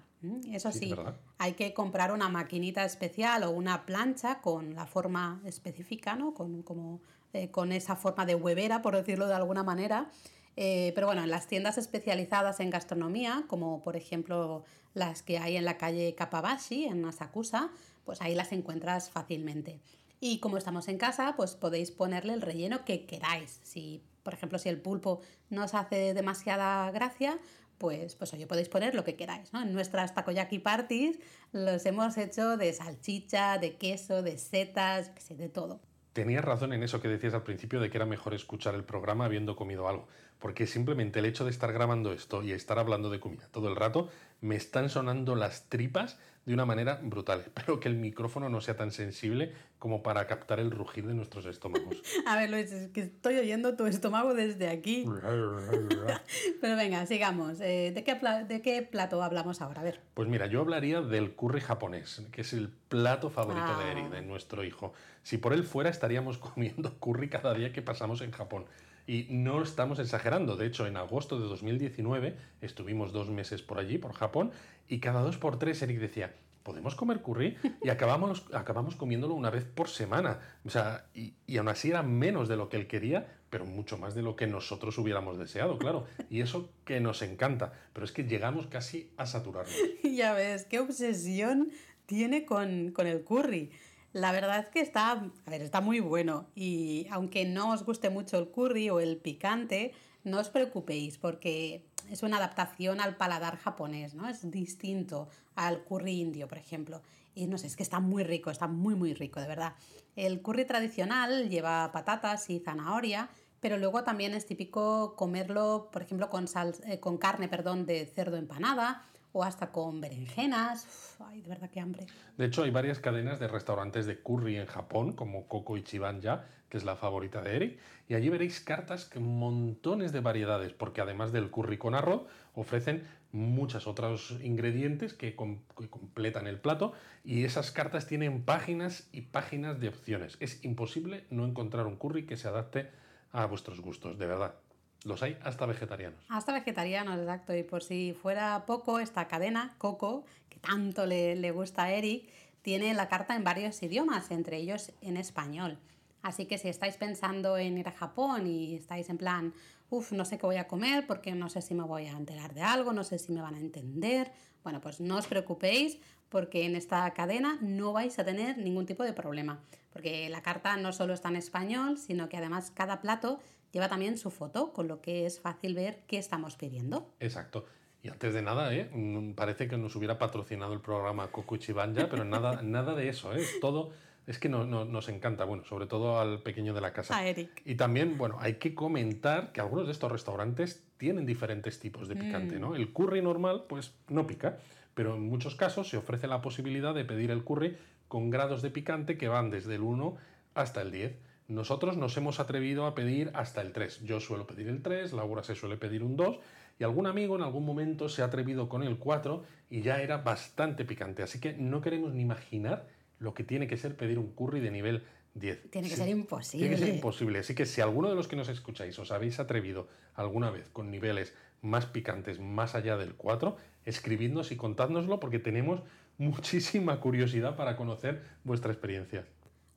Eso 0.52 0.74
sí, 0.74 0.94
hay 1.38 1.54
que 1.54 1.74
comprar 1.74 2.12
una 2.12 2.28
maquinita 2.28 2.84
especial 2.84 3.44
o 3.44 3.52
una 3.52 3.86
plancha 3.86 4.42
con 4.42 4.76
la 4.76 4.86
forma 4.86 5.42
específica, 5.46 6.18
¿no? 6.18 6.34
Con, 6.34 6.62
como, 6.62 7.00
eh, 7.32 7.50
con 7.52 7.72
esa 7.72 7.96
forma 7.96 8.26
de 8.26 8.36
huevera, 8.36 8.82
por 8.82 8.98
decirlo 8.98 9.28
de 9.28 9.34
alguna 9.34 9.64
manera. 9.64 10.12
Eh, 10.58 10.92
pero 10.94 11.08
bueno, 11.08 11.24
en 11.24 11.32
las 11.32 11.48
tiendas 11.48 11.78
especializadas 11.78 12.60
en 12.60 12.70
gastronomía, 12.70 13.46
como 13.48 13.82
por 13.82 13.96
ejemplo 13.96 14.66
las 14.94 15.24
que 15.24 15.40
hay 15.40 15.56
en 15.56 15.64
la 15.64 15.78
calle 15.78 16.14
Kapabashi, 16.16 16.84
en 16.84 17.06
Asakusa, 17.06 17.72
pues 18.04 18.22
ahí 18.22 18.36
las 18.36 18.52
encuentras 18.52 19.10
fácilmente. 19.10 19.80
Y 20.20 20.40
como 20.40 20.58
estamos 20.58 20.90
en 20.90 20.98
casa, 20.98 21.34
pues 21.38 21.56
podéis 21.56 21.92
ponerle 21.92 22.34
el 22.34 22.42
relleno 22.42 22.86
que 22.86 23.06
queráis. 23.06 23.60
Si 23.64 24.04
por 24.24 24.34
ejemplo, 24.34 24.58
si 24.58 24.70
el 24.70 24.82
pulpo 24.82 25.22
no 25.50 25.66
os 25.66 25.74
hace 25.74 26.14
demasiada 26.14 26.90
gracia, 26.92 27.38
pues, 27.78 28.16
pues 28.16 28.34
oye, 28.34 28.48
podéis 28.48 28.70
poner 28.70 28.96
lo 28.96 29.04
que 29.04 29.16
queráis. 29.16 29.52
¿no? 29.54 29.62
En 29.62 29.74
nuestras 29.74 30.16
takoyaki 30.16 30.60
parties 30.60 31.20
los 31.52 31.86
hemos 31.86 32.18
hecho 32.18 32.58
de 32.58 32.72
salchicha, 32.74 33.58
de 33.58 33.76
queso, 33.76 34.22
de 34.22 34.38
setas, 34.38 35.12
sé, 35.20 35.36
de 35.36 35.50
todo. 35.50 35.82
Tenías 36.14 36.46
razón 36.46 36.74
en 36.74 36.84
eso 36.84 37.02
que 37.02 37.08
decías 37.08 37.34
al 37.34 37.44
principio 37.44 37.80
de 37.80 37.90
que 37.90 37.98
era 37.98 38.06
mejor 38.06 38.36
escuchar 38.36 38.76
el 38.76 38.84
programa 38.84 39.26
habiendo 39.26 39.56
comido 39.56 39.88
algo, 39.88 40.08
porque 40.38 40.68
simplemente 40.68 41.20
el 41.20 41.26
hecho 41.26 41.44
de 41.44 41.50
estar 41.50 41.74
grabando 41.74 42.14
esto 42.14 42.44
y 42.44 42.52
estar 42.52 42.78
hablando 42.78 43.10
de 43.10 43.20
comida 43.20 43.48
todo 43.52 43.68
el 43.68 43.76
rato 43.76 44.10
me 44.44 44.58
están 44.58 44.90
sonando 44.90 45.36
las 45.36 45.70
tripas 45.70 46.20
de 46.46 46.54
una 46.54 46.66
manera 46.66 47.00
brutal. 47.02 47.40
Espero 47.46 47.80
que 47.80 47.88
el 47.88 47.96
micrófono 47.96 48.50
no 48.50 48.60
sea 48.60 48.76
tan 48.76 48.92
sensible 48.92 49.54
como 49.80 50.04
para 50.04 50.28
captar 50.28 50.60
el 50.60 50.70
rugir 50.70 51.08
de 51.08 51.14
nuestros 51.14 51.46
estómagos. 51.46 52.02
A 52.28 52.36
ver, 52.36 52.50
Luis, 52.50 52.72
es 52.72 52.90
que 52.90 53.02
estoy 53.04 53.38
oyendo 53.38 53.78
tu 53.78 53.86
estómago 53.86 54.34
desde 54.34 54.70
aquí. 54.70 55.06
Pero 56.62 56.76
venga, 56.76 57.06
sigamos. 57.06 57.62
Eh, 57.62 57.94
¿de, 57.96 58.04
qué 58.04 58.16
¿De 58.48 58.62
qué 58.62 58.82
plato 58.82 59.24
hablamos 59.24 59.62
ahora? 59.62 59.80
A 59.80 59.84
ver. 59.86 60.02
Pues 60.14 60.28
mira, 60.28 60.48
yo 60.48 60.60
hablaría 60.60 61.00
del 61.00 61.36
curry 61.36 61.62
japonés, 61.62 62.22
que 62.34 62.42
es 62.42 62.52
el 62.52 62.70
plato 62.90 63.30
favorito 63.30 63.78
de 63.78 63.92
Eri, 63.92 64.10
de 64.10 64.22
nuestro 64.22 64.66
hijo. 64.66 64.94
Si 65.24 65.38
por 65.38 65.54
él 65.54 65.64
fuera, 65.64 65.90
estaríamos 65.90 66.38
comiendo 66.38 67.00
curry 67.00 67.30
cada 67.30 67.54
día 67.54 67.72
que 67.72 67.82
pasamos 67.82 68.20
en 68.22 68.32
Japón. 68.32 68.66
Y 69.06 69.28
no 69.30 69.62
estamos 69.62 70.00
exagerando. 70.00 70.56
De 70.56 70.66
hecho, 70.66 70.88
en 70.88 70.98
agosto 70.98 71.40
de 71.40 71.48
2019 71.48 72.36
estuvimos 72.62 73.12
dos 73.12 73.30
meses 73.30 73.62
por 73.62 73.80
allí, 73.80 73.98
por 73.98 74.14
Japón, 74.14 74.52
y 74.88 75.00
cada 75.00 75.22
dos 75.22 75.38
por 75.38 75.60
tres 75.60 75.82
Eric 75.82 76.00
decía, 76.00 76.34
¿podemos 76.64 76.96
comer 76.96 77.22
curry? 77.22 77.58
Y 77.84 77.90
acabamos, 77.90 78.46
acabamos 78.54 78.96
comiéndolo 78.96 79.36
una 79.36 79.50
vez 79.50 79.66
por 79.66 79.90
semana. 79.90 80.40
O 80.66 80.70
sea, 80.70 81.06
y, 81.14 81.34
aún 81.58 81.68
así 81.68 81.90
era 81.90 82.02
menos 82.02 82.48
de 82.48 82.56
lo 82.56 82.70
que 82.70 82.78
él 82.78 82.88
quería, 82.88 83.28
pero 83.50 83.66
mucho 83.66 83.98
más 83.98 84.16
de 84.16 84.24
lo 84.24 84.36
que 84.36 84.48
nosotros 84.48 84.98
hubiéramos 84.98 85.38
deseado, 85.38 85.78
claro. 85.78 86.06
Y 86.30 86.42
eso 86.42 86.70
que 86.86 87.00
nos 87.00 87.22
encanta. 87.22 87.74
Pero 87.94 88.06
es 88.06 88.12
que 88.12 88.24
llegamos 88.24 88.68
casi 88.68 89.12
a 89.18 89.26
saturarnos. 89.26 89.76
ya 90.04 90.34
ves, 90.34 90.66
qué 90.66 90.80
obsesión 90.80 91.70
tiene 92.06 92.46
con, 92.46 92.92
con 92.92 93.08
el 93.08 93.24
curry. 93.24 93.72
La 94.14 94.32
verdad 94.32 94.60
es 94.60 94.70
que 94.70 94.80
está, 94.80 95.12
a 95.12 95.50
ver, 95.50 95.64
está 95.64 95.82
muy 95.82 96.00
bueno 96.00 96.46
y 96.54 97.08
aunque 97.10 97.46
no 97.46 97.72
os 97.72 97.84
guste 97.84 98.12
mucho 98.12 98.38
el 98.38 98.50
curry 98.50 98.92
o 98.92 99.00
el 99.00 99.18
picante, 99.18 99.92
no 100.24 100.40
os 100.40 100.50
preocupéis 100.50 101.18
porque 101.18 101.84
es 102.12 102.22
una 102.22 102.38
adaptación 102.38 103.02
al 103.02 103.18
paladar 103.18 103.58
japonés, 103.58 104.14
¿no? 104.14 104.30
Es 104.30 104.52
distinto 104.52 105.30
al 105.56 105.84
curry 105.84 106.22
indio, 106.22 106.48
por 106.48 106.60
ejemplo. 106.60 107.02
Y 107.34 107.48
no 107.48 107.58
sé, 107.58 107.66
es 107.66 107.76
que 107.76 107.82
está 107.82 108.00
muy 108.00 108.24
rico, 108.24 108.52
está 108.52 108.68
muy, 108.68 108.94
muy 108.94 109.16
rico, 109.16 109.42
de 109.42 109.48
verdad. 109.48 109.74
El 110.16 110.44
curry 110.44 110.66
tradicional 110.66 111.50
lleva 111.50 111.92
patatas 111.92 112.52
y 112.52 112.60
zanahoria, 112.60 113.30
pero 113.62 113.78
luego 113.78 114.04
también 114.04 114.36
es 114.36 114.46
típico 114.46 115.16
comerlo, 115.16 115.90
por 115.92 116.04
ejemplo, 116.04 116.30
con, 116.30 116.48
sal, 116.48 116.76
eh, 116.86 117.00
con 117.00 117.18
carne 117.18 117.48
perdón, 117.48 117.88
de 117.88 118.06
cerdo 118.06 118.38
empanada 118.38 119.08
o 119.34 119.44
hasta 119.44 119.72
con 119.72 120.00
berenjenas. 120.00 121.18
ay, 121.20 121.42
de 121.42 121.50
verdad 121.50 121.70
qué 121.70 121.80
hambre. 121.80 122.06
De 122.38 122.46
hecho, 122.46 122.64
hay 122.64 122.72
varias 122.72 123.00
cadenas 123.00 123.40
de 123.40 123.48
restaurantes 123.48 124.06
de 124.06 124.22
curry 124.22 124.58
en 124.58 124.68
Japón, 124.68 125.14
como 125.14 125.48
Coco 125.48 125.76
Ichiban 125.76 126.22
ya, 126.22 126.48
que 126.70 126.78
es 126.78 126.86
la 126.86 126.96
favorita 126.96 127.42
de 127.42 127.56
Eric, 127.56 127.80
y 128.08 128.14
allí 128.14 128.30
veréis 128.30 128.60
cartas 128.60 129.06
con 129.06 129.24
montones 129.24 130.12
de 130.12 130.22
variedades, 130.22 130.74
porque 130.74 131.02
además 131.02 131.32
del 131.32 131.52
curry 131.52 131.78
con 131.78 131.96
arroz, 131.96 132.24
ofrecen 132.54 133.04
muchos 133.32 133.88
otros 133.88 134.38
ingredientes 134.44 135.14
que, 135.14 135.36
que 135.36 135.90
completan 135.90 136.48
el 136.48 136.60
plato, 136.60 136.94
y 137.24 137.44
esas 137.44 137.72
cartas 137.72 138.08
tienen 138.08 138.44
páginas 138.44 139.10
y 139.12 139.22
páginas 139.22 139.80
de 139.80 139.90
opciones. 139.90 140.38
Es 140.40 140.64
imposible 140.64 141.26
no 141.32 141.46
encontrar 141.46 141.88
un 141.88 141.96
curry 141.96 142.26
que 142.26 142.38
se 142.38 142.48
adapte 142.48 142.90
a 143.32 143.46
vuestros 143.48 143.82
gustos, 143.82 144.20
de 144.20 144.28
verdad. 144.28 144.56
Los 145.04 145.22
hay 145.22 145.38
hasta 145.44 145.66
vegetarianos. 145.66 146.20
Hasta 146.30 146.54
vegetarianos, 146.54 147.20
exacto. 147.20 147.56
Y 147.56 147.64
por 147.64 147.84
si 147.84 148.14
fuera 148.14 148.66
poco, 148.66 149.00
esta 149.00 149.28
cadena, 149.28 149.76
Coco, 149.78 150.24
que 150.50 150.60
tanto 150.60 151.06
le, 151.06 151.36
le 151.36 151.52
gusta 151.52 151.84
a 151.84 151.92
Eric, 151.92 152.30
tiene 152.62 152.94
la 152.94 153.10
carta 153.10 153.36
en 153.36 153.44
varios 153.44 153.84
idiomas, 153.84 154.32
entre 154.32 154.58
ellos 154.58 154.92
en 155.02 155.18
español. 155.18 155.78
Así 156.22 156.46
que 156.46 156.58
si 156.58 156.70
estáis 156.70 156.96
pensando 156.96 157.58
en 157.58 157.78
ir 157.78 157.88
a 157.90 157.92
Japón 157.92 158.48
y 158.48 158.76
estáis 158.76 159.10
en 159.10 159.18
plan, 159.18 159.54
uff, 159.90 160.14
no 160.14 160.24
sé 160.24 160.38
qué 160.38 160.46
voy 160.46 160.56
a 160.56 160.68
comer 160.68 161.06
porque 161.06 161.36
no 161.36 161.50
sé 161.50 161.62
si 161.62 161.76
me 161.76 161.84
voy 161.84 162.08
a 162.08 162.12
enterar 162.12 162.54
de 162.54 162.62
algo, 162.62 162.94
no 162.94 163.04
sé 163.04 163.20
si 163.20 163.34
me 163.34 163.42
van 163.42 163.56
a 163.56 163.60
entender, 163.60 164.32
bueno, 164.64 164.80
pues 164.80 165.02
no 165.02 165.18
os 165.18 165.28
preocupéis 165.28 166.00
porque 166.30 166.66
en 166.66 166.76
esta 166.76 167.12
cadena 167.12 167.58
no 167.62 167.92
vais 167.92 168.18
a 168.18 168.26
tener 168.26 168.58
ningún 168.58 168.86
tipo 168.86 169.04
de 169.04 169.14
problema. 169.14 169.60
Porque 169.92 170.30
la 170.30 170.42
carta 170.42 170.76
no 170.78 170.92
solo 170.94 171.14
está 171.14 171.28
en 171.30 171.36
español, 171.36 171.98
sino 171.98 172.30
que 172.30 172.38
además 172.38 172.72
cada 172.72 173.02
plato 173.02 173.40
lleva 173.74 173.90
también 173.90 174.18
su 174.18 174.32
foto, 174.32 174.72
con 174.72 174.88
lo 174.88 175.02
que 175.02 175.26
es 175.26 175.42
fácil 175.42 175.76
ver 175.76 176.04
qué 176.08 176.18
estamos 176.18 176.56
pidiendo. 176.56 177.14
Exacto. 177.20 177.66
Y 178.02 178.10
antes 178.10 178.34
de 178.34 178.42
nada, 178.42 178.74
¿eh? 178.74 178.90
Mm, 178.94 179.34
parece 179.34 179.68
que 179.68 179.78
nos 179.78 179.96
hubiera 179.96 180.18
patrocinado 180.18 180.74
el 180.74 180.82
programa 180.82 181.28
Kokuchibanja, 181.28 182.08
pero 182.10 182.24
nada, 182.24 182.62
nada 182.64 182.96
de 182.96 183.10
eso. 183.10 183.34
¿eh? 183.36 183.44
Todo 183.60 183.92
es 184.28 184.40
que 184.40 184.48
no, 184.48 184.66
nos 184.66 185.10
encanta, 185.10 185.44
bueno, 185.44 185.66
sobre 185.66 185.88
todo 185.88 186.20
al 186.20 186.42
pequeño 186.44 186.74
de 186.74 186.82
la 186.82 186.94
casa. 186.94 187.18
A 187.18 187.28
Eric. 187.28 187.62
Y 187.66 187.76
también, 187.76 188.18
bueno, 188.18 188.38
hay 188.40 188.56
que 188.56 188.76
comentar 188.76 189.52
que 189.52 189.60
algunos 189.60 189.88
de 189.88 189.92
estos 189.92 190.12
restaurantes 190.12 190.84
tienen 190.98 191.26
diferentes 191.26 191.80
tipos 191.80 192.08
de 192.08 192.16
picante, 192.16 192.60
¿no? 192.60 192.72
Mm. 192.72 192.76
El 192.76 192.94
curry 192.94 193.22
normal, 193.22 193.66
pues 193.68 193.94
no 194.08 194.28
pica, 194.28 194.60
pero 194.94 195.16
en 195.16 195.24
muchos 195.24 195.56
casos 195.56 195.90
se 195.90 195.98
ofrece 195.98 196.28
la 196.28 196.42
posibilidad 196.42 196.94
de 196.94 197.06
pedir 197.06 197.32
el 197.32 197.44
curry 197.44 197.78
con 198.08 198.30
grados 198.30 198.62
de 198.62 198.70
picante 198.70 199.18
que 199.18 199.28
van 199.28 199.50
desde 199.50 199.76
el 199.76 199.82
1 199.82 200.16
hasta 200.54 200.82
el 200.82 200.92
10. 200.92 201.16
Nosotros 201.48 201.98
nos 201.98 202.16
hemos 202.18 202.40
atrevido 202.40 202.86
a 202.86 202.96
pedir 202.96 203.32
hasta 203.34 203.62
el 203.62 203.74
3. 203.74 204.04
Yo 204.04 204.20
suelo 204.20 204.48
pedir 204.48 204.68
el 204.70 204.82
3, 204.82 205.14
Laura 205.14 205.44
se 205.44 205.56
suele 205.56 205.78
pedir 205.78 206.04
un 206.04 206.16
2 206.16 206.40
y 206.80 206.84
algún 206.84 207.06
amigo 207.06 207.36
en 207.36 207.44
algún 207.44 207.66
momento 207.66 208.10
se 208.10 208.22
ha 208.22 208.26
atrevido 208.26 208.70
con 208.70 208.84
el 208.84 208.98
4 208.98 209.44
y 209.70 209.82
ya 209.82 210.02
era 210.02 210.18
bastante 210.18 210.86
picante. 210.86 211.22
Así 211.22 211.40
que 211.40 211.54
no 211.54 211.82
queremos 211.82 212.14
ni 212.14 212.22
imaginar 212.22 212.88
lo 213.20 213.34
que 213.34 213.44
tiene 213.44 213.68
que 213.68 213.78
ser 213.78 213.96
pedir 213.96 214.20
un 214.20 214.32
curry 214.32 214.60
de 214.60 214.72
nivel 214.72 215.04
10. 215.36 215.72
Tiene 215.72 215.90
que 215.90 215.96
ser 215.96 216.10
imposible. 216.10 216.68
Tiene 216.68 216.76
que 216.76 216.86
ser 216.86 216.96
imposible. 216.96 217.40
Así 217.40 217.56
que 217.56 217.66
si 217.66 217.82
alguno 217.82 218.10
de 218.10 218.16
los 218.16 218.28
que 218.28 218.36
nos 218.36 218.50
escucháis 218.50 218.98
os 219.00 219.12
habéis 219.12 219.40
atrevido 219.40 219.88
alguna 220.16 220.52
vez 220.52 220.70
con 220.70 220.92
niveles 220.92 221.34
más 221.62 221.86
picantes 221.86 222.40
más 222.40 222.76
allá 222.76 222.98
del 222.98 223.16
4, 223.16 223.58
escribidnos 223.86 224.52
y 224.52 224.56
contádnoslo 224.56 225.20
porque 225.20 225.40
tenemos 225.40 225.82
muchísima 226.18 227.00
curiosidad 227.00 227.56
para 227.56 227.76
conocer 227.76 228.22
vuestra 228.44 228.72
experiencia. 228.72 229.26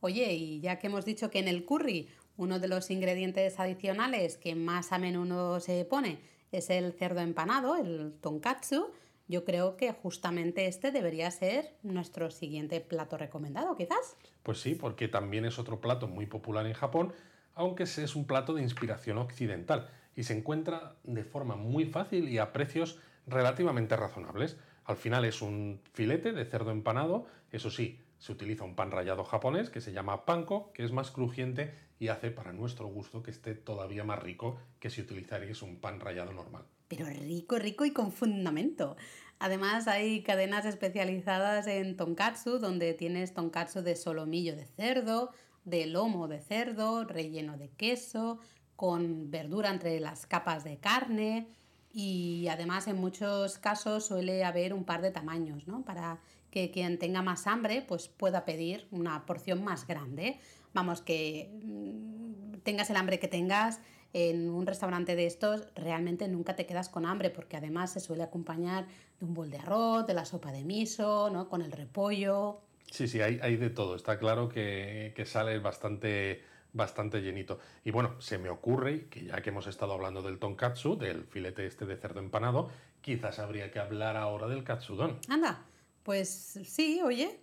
Oye, 0.06 0.34
y 0.34 0.60
ya 0.60 0.78
que 0.78 0.86
hemos 0.86 1.04
dicho 1.04 1.32
que 1.32 1.40
en 1.40 1.48
el 1.48 1.64
curry 1.64 2.08
uno 2.36 2.60
de 2.60 2.68
los 2.68 2.92
ingredientes 2.92 3.58
adicionales 3.58 4.36
que 4.36 4.54
más 4.54 4.92
a 4.92 4.98
menudo 4.98 5.58
se 5.58 5.84
pone 5.84 6.20
es 6.52 6.70
el 6.70 6.92
cerdo 6.92 7.18
empanado, 7.18 7.74
el 7.74 8.12
tonkatsu, 8.20 8.92
yo 9.26 9.44
creo 9.44 9.76
que 9.76 9.90
justamente 9.90 10.66
este 10.66 10.92
debería 10.92 11.28
ser 11.32 11.74
nuestro 11.82 12.30
siguiente 12.30 12.80
plato 12.80 13.18
recomendado, 13.18 13.74
quizás. 13.74 14.16
Pues 14.44 14.60
sí, 14.60 14.76
porque 14.76 15.08
también 15.08 15.44
es 15.44 15.58
otro 15.58 15.80
plato 15.80 16.06
muy 16.06 16.26
popular 16.26 16.68
en 16.68 16.74
Japón, 16.74 17.12
aunque 17.56 17.82
es 17.82 18.14
un 18.14 18.28
plato 18.28 18.54
de 18.54 18.62
inspiración 18.62 19.18
occidental 19.18 19.90
y 20.14 20.22
se 20.22 20.38
encuentra 20.38 20.94
de 21.02 21.24
forma 21.24 21.56
muy 21.56 21.84
fácil 21.84 22.28
y 22.28 22.38
a 22.38 22.52
precios 22.52 23.00
relativamente 23.26 23.96
razonables. 23.96 24.56
Al 24.84 24.98
final 24.98 25.24
es 25.24 25.42
un 25.42 25.80
filete 25.94 26.32
de 26.32 26.44
cerdo 26.44 26.70
empanado, 26.70 27.26
eso 27.50 27.70
sí, 27.70 27.98
se 28.18 28.32
utiliza 28.32 28.64
un 28.64 28.74
pan 28.74 28.90
rallado 28.90 29.24
japonés 29.24 29.70
que 29.70 29.80
se 29.80 29.92
llama 29.92 30.24
panko, 30.24 30.72
que 30.72 30.84
es 30.84 30.92
más 30.92 31.10
crujiente 31.10 31.74
y 31.98 32.08
hace 32.08 32.30
para 32.30 32.52
nuestro 32.52 32.86
gusto 32.88 33.22
que 33.22 33.30
esté 33.30 33.54
todavía 33.54 34.04
más 34.04 34.22
rico 34.22 34.58
que 34.80 34.90
si 34.90 35.00
utilizaréis 35.00 35.62
un 35.62 35.76
pan 35.76 36.00
rallado 36.00 36.32
normal. 36.32 36.64
Pero 36.88 37.06
rico, 37.06 37.58
rico 37.58 37.84
y 37.84 37.92
con 37.92 38.12
fundamento. 38.12 38.96
Además 39.38 39.86
hay 39.88 40.22
cadenas 40.22 40.64
especializadas 40.64 41.66
en 41.66 41.96
tonkatsu 41.96 42.58
donde 42.58 42.94
tienes 42.94 43.34
tonkatsu 43.34 43.82
de 43.82 43.96
solomillo 43.96 44.56
de 44.56 44.64
cerdo, 44.64 45.30
de 45.64 45.86
lomo 45.86 46.28
de 46.28 46.40
cerdo, 46.40 47.04
relleno 47.04 47.58
de 47.58 47.68
queso, 47.70 48.38
con 48.76 49.30
verdura 49.30 49.70
entre 49.70 49.98
las 50.00 50.26
capas 50.26 50.64
de 50.64 50.78
carne 50.78 51.48
y 51.92 52.46
además 52.48 52.86
en 52.88 52.96
muchos 52.96 53.58
casos 53.58 54.06
suele 54.06 54.44
haber 54.44 54.74
un 54.74 54.84
par 54.84 55.00
de 55.02 55.10
tamaños, 55.10 55.66
¿no? 55.66 55.82
Para 55.82 56.20
que 56.56 56.70
quien 56.70 56.98
tenga 56.98 57.20
más 57.20 57.46
hambre 57.46 57.84
pues 57.86 58.08
pueda 58.08 58.46
pedir 58.46 58.88
una 58.90 59.26
porción 59.26 59.62
más 59.62 59.86
grande. 59.86 60.40
Vamos, 60.72 61.02
que 61.02 61.50
mm, 61.62 62.60
tengas 62.62 62.88
el 62.88 62.96
hambre 62.96 63.18
que 63.18 63.28
tengas, 63.28 63.82
en 64.14 64.48
un 64.48 64.66
restaurante 64.66 65.16
de 65.16 65.26
estos 65.26 65.68
realmente 65.74 66.26
nunca 66.28 66.56
te 66.56 66.64
quedas 66.64 66.88
con 66.88 67.04
hambre 67.04 67.28
porque 67.28 67.58
además 67.58 67.92
se 67.92 68.00
suele 68.00 68.22
acompañar 68.22 68.86
de 69.20 69.26
un 69.26 69.34
bol 69.34 69.50
de 69.50 69.58
arroz, 69.58 70.06
de 70.06 70.14
la 70.14 70.24
sopa 70.24 70.50
de 70.50 70.64
miso, 70.64 71.28
¿no? 71.28 71.50
con 71.50 71.60
el 71.60 71.70
repollo. 71.70 72.62
Sí, 72.90 73.06
sí, 73.06 73.20
hay, 73.20 73.38
hay 73.42 73.56
de 73.56 73.68
todo. 73.68 73.94
Está 73.94 74.18
claro 74.18 74.48
que, 74.48 75.12
que 75.14 75.26
sale 75.26 75.58
bastante 75.58 76.42
bastante 76.72 77.20
llenito. 77.20 77.58
Y 77.84 77.90
bueno, 77.90 78.18
se 78.18 78.38
me 78.38 78.48
ocurre 78.48 79.08
que 79.08 79.24
ya 79.26 79.42
que 79.42 79.50
hemos 79.50 79.66
estado 79.66 79.92
hablando 79.92 80.22
del 80.22 80.38
tonkatsu, 80.38 80.96
del 80.96 81.24
filete 81.24 81.66
este 81.66 81.84
de 81.84 81.96
cerdo 81.96 82.20
empanado, 82.20 82.70
quizás 83.02 83.40
habría 83.40 83.70
que 83.70 83.78
hablar 83.78 84.16
ahora 84.16 84.46
del 84.46 84.64
katsudon. 84.64 85.18
Anda, 85.28 85.64
pues 86.06 86.60
sí, 86.64 87.00
oye, 87.04 87.40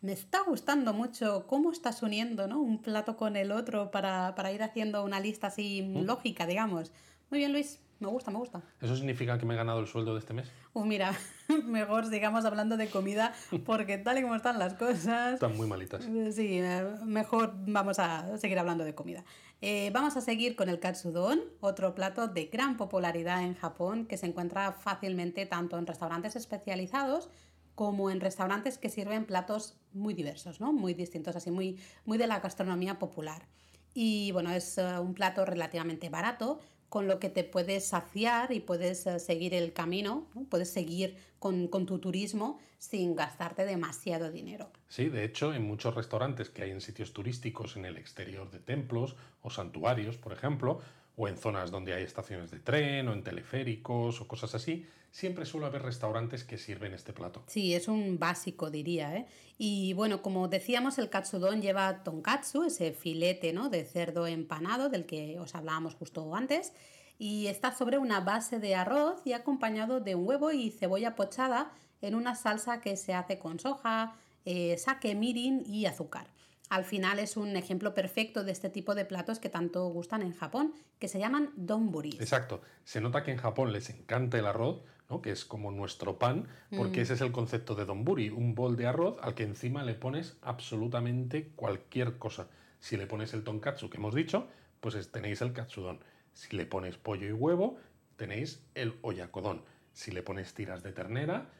me 0.00 0.12
está 0.12 0.42
gustando 0.42 0.92
mucho 0.92 1.46
cómo 1.46 1.70
estás 1.70 2.02
uniendo 2.02 2.48
¿no? 2.48 2.60
un 2.60 2.82
plato 2.82 3.16
con 3.16 3.36
el 3.36 3.52
otro 3.52 3.92
para, 3.92 4.34
ir 4.52 4.64
haciendo 4.64 5.04
una 5.04 5.20
lista 5.20 5.46
así 5.46 5.82
¿Mm? 5.82 6.04
lógica, 6.04 6.44
digamos. 6.44 6.90
Muy 7.30 7.38
bien, 7.38 7.52
Luis, 7.52 7.78
me 8.00 8.08
gusta, 8.08 8.32
me 8.32 8.38
gusta. 8.38 8.60
¿Eso 8.80 8.96
significa 8.96 9.38
que 9.38 9.46
me 9.46 9.54
he 9.54 9.56
ganado 9.56 9.78
el 9.78 9.86
sueldo 9.86 10.14
de 10.14 10.18
este 10.18 10.32
mes? 10.32 10.50
Uh, 10.72 10.84
mira, 10.84 11.16
mejor 11.64 12.06
sigamos 12.06 12.44
hablando 12.44 12.76
de 12.76 12.90
comida 12.90 13.32
porque 13.64 13.98
tal 13.98 14.18
y 14.18 14.22
como 14.22 14.34
están 14.34 14.58
las 14.58 14.74
cosas... 14.74 15.34
Están 15.34 15.56
muy 15.56 15.68
malitas. 15.68 16.04
Sí, 16.34 16.60
mejor 17.04 17.54
vamos 17.68 18.00
a 18.00 18.36
seguir 18.36 18.58
hablando 18.58 18.82
de 18.82 18.96
comida. 18.96 19.24
Eh, 19.60 19.92
vamos 19.94 20.16
a 20.16 20.20
seguir 20.20 20.56
con 20.56 20.68
el 20.68 20.80
katsudon, 20.80 21.40
otro 21.60 21.94
plato 21.94 22.26
de 22.26 22.46
gran 22.46 22.76
popularidad 22.76 23.44
en 23.44 23.54
Japón 23.54 24.06
que 24.06 24.16
se 24.16 24.26
encuentra 24.26 24.72
fácilmente 24.72 25.46
tanto 25.46 25.78
en 25.78 25.86
restaurantes 25.86 26.34
especializados 26.34 27.30
como 27.74 28.10
en 28.10 28.20
restaurantes 28.20 28.78
que 28.78 28.88
sirven 28.88 29.24
platos 29.24 29.76
muy 29.92 30.14
diversos, 30.14 30.60
¿no? 30.60 30.72
muy 30.72 30.94
distintos, 30.94 31.36
así 31.36 31.50
muy, 31.50 31.78
muy 32.04 32.18
de 32.18 32.26
la 32.26 32.40
gastronomía 32.40 32.98
popular. 32.98 33.46
Y 33.94 34.32
bueno, 34.32 34.50
es 34.50 34.78
eh, 34.78 34.98
un 34.98 35.14
plato 35.14 35.44
relativamente 35.44 36.08
barato, 36.08 36.60
con 36.88 37.08
lo 37.08 37.18
que 37.18 37.30
te 37.30 37.42
puedes 37.42 37.86
saciar 37.86 38.52
y 38.52 38.60
puedes 38.60 39.06
eh, 39.06 39.18
seguir 39.18 39.54
el 39.54 39.72
camino, 39.72 40.26
puedes 40.50 40.70
seguir 40.70 41.16
con, 41.38 41.68
con, 41.68 41.86
tu 41.86 41.98
turismo 41.98 42.58
sin 42.78 43.16
gastarte 43.16 43.64
demasiado 43.64 44.30
dinero. 44.30 44.70
Sí, 44.88 45.08
de 45.08 45.24
hecho, 45.24 45.54
en 45.54 45.66
muchos 45.66 45.94
restaurantes 45.94 46.50
que 46.50 46.64
hay 46.64 46.70
en 46.70 46.82
sitios 46.82 47.14
turísticos 47.14 47.76
en 47.76 47.86
el 47.86 47.96
exterior 47.96 48.50
de 48.50 48.58
templos 48.58 49.16
o 49.40 49.48
santuarios, 49.48 50.18
por 50.18 50.34
ejemplo, 50.34 50.80
o 51.22 51.28
en 51.28 51.38
zonas 51.38 51.70
donde 51.70 51.94
hay 51.94 52.02
estaciones 52.02 52.50
de 52.50 52.58
tren 52.58 53.06
o 53.06 53.12
en 53.12 53.22
teleféricos 53.22 54.20
o 54.20 54.26
cosas 54.26 54.56
así, 54.56 54.86
siempre 55.12 55.46
suele 55.46 55.66
haber 55.66 55.82
restaurantes 55.82 56.42
que 56.42 56.58
sirven 56.58 56.94
este 56.94 57.12
plato. 57.12 57.44
Sí, 57.46 57.74
es 57.74 57.86
un 57.86 58.18
básico, 58.18 58.70
diría. 58.70 59.14
¿eh? 59.14 59.26
Y 59.56 59.92
bueno, 59.92 60.20
como 60.20 60.48
decíamos, 60.48 60.98
el 60.98 61.10
katsudon 61.10 61.62
lleva 61.62 62.02
tonkatsu, 62.02 62.64
ese 62.64 62.92
filete 62.92 63.52
¿no? 63.52 63.68
de 63.68 63.84
cerdo 63.84 64.26
empanado 64.26 64.88
del 64.88 65.06
que 65.06 65.38
os 65.38 65.54
hablábamos 65.54 65.94
justo 65.94 66.34
antes, 66.34 66.72
y 67.20 67.46
está 67.46 67.70
sobre 67.72 67.98
una 67.98 68.18
base 68.18 68.58
de 68.58 68.74
arroz 68.74 69.22
y 69.24 69.32
acompañado 69.32 70.00
de 70.00 70.16
un 70.16 70.26
huevo 70.26 70.50
y 70.50 70.72
cebolla 70.72 71.14
pochada 71.14 71.70
en 72.00 72.16
una 72.16 72.34
salsa 72.34 72.80
que 72.80 72.96
se 72.96 73.14
hace 73.14 73.38
con 73.38 73.60
soja, 73.60 74.16
eh, 74.44 74.76
sake, 74.76 75.14
mirin 75.14 75.62
y 75.64 75.86
azúcar. 75.86 76.26
Al 76.72 76.84
final 76.84 77.18
es 77.18 77.36
un 77.36 77.54
ejemplo 77.54 77.92
perfecto 77.92 78.44
de 78.44 78.52
este 78.52 78.70
tipo 78.70 78.94
de 78.94 79.04
platos 79.04 79.38
que 79.38 79.50
tanto 79.50 79.84
gustan 79.88 80.22
en 80.22 80.32
Japón, 80.32 80.72
que 80.98 81.06
se 81.06 81.18
llaman 81.18 81.50
donburi. 81.54 82.16
Exacto. 82.18 82.62
Se 82.84 83.02
nota 83.02 83.22
que 83.22 83.30
en 83.30 83.36
Japón 83.36 83.74
les 83.74 83.90
encanta 83.90 84.38
el 84.38 84.46
arroz, 84.46 84.80
¿no? 85.10 85.20
que 85.20 85.32
es 85.32 85.44
como 85.44 85.70
nuestro 85.70 86.18
pan, 86.18 86.48
porque 86.74 87.00
mm. 87.00 87.02
ese 87.02 87.12
es 87.12 87.20
el 87.20 87.30
concepto 87.30 87.74
de 87.74 87.84
donburi, 87.84 88.30
un 88.30 88.54
bol 88.54 88.74
de 88.76 88.86
arroz 88.86 89.18
al 89.20 89.34
que 89.34 89.42
encima 89.42 89.84
le 89.84 89.92
pones 89.92 90.38
absolutamente 90.40 91.50
cualquier 91.56 92.16
cosa. 92.16 92.48
Si 92.80 92.96
le 92.96 93.06
pones 93.06 93.34
el 93.34 93.44
tonkatsu 93.44 93.90
que 93.90 93.98
hemos 93.98 94.14
dicho, 94.14 94.48
pues 94.80 95.12
tenéis 95.12 95.42
el 95.42 95.52
katsudon. 95.52 96.00
Si 96.32 96.56
le 96.56 96.64
pones 96.64 96.96
pollo 96.96 97.28
y 97.28 97.32
huevo, 97.32 97.76
tenéis 98.16 98.64
el 98.74 98.94
oyakodon. 99.02 99.62
Si 99.92 100.10
le 100.10 100.22
pones 100.22 100.54
tiras 100.54 100.82
de 100.82 100.92
ternera, 100.92 101.50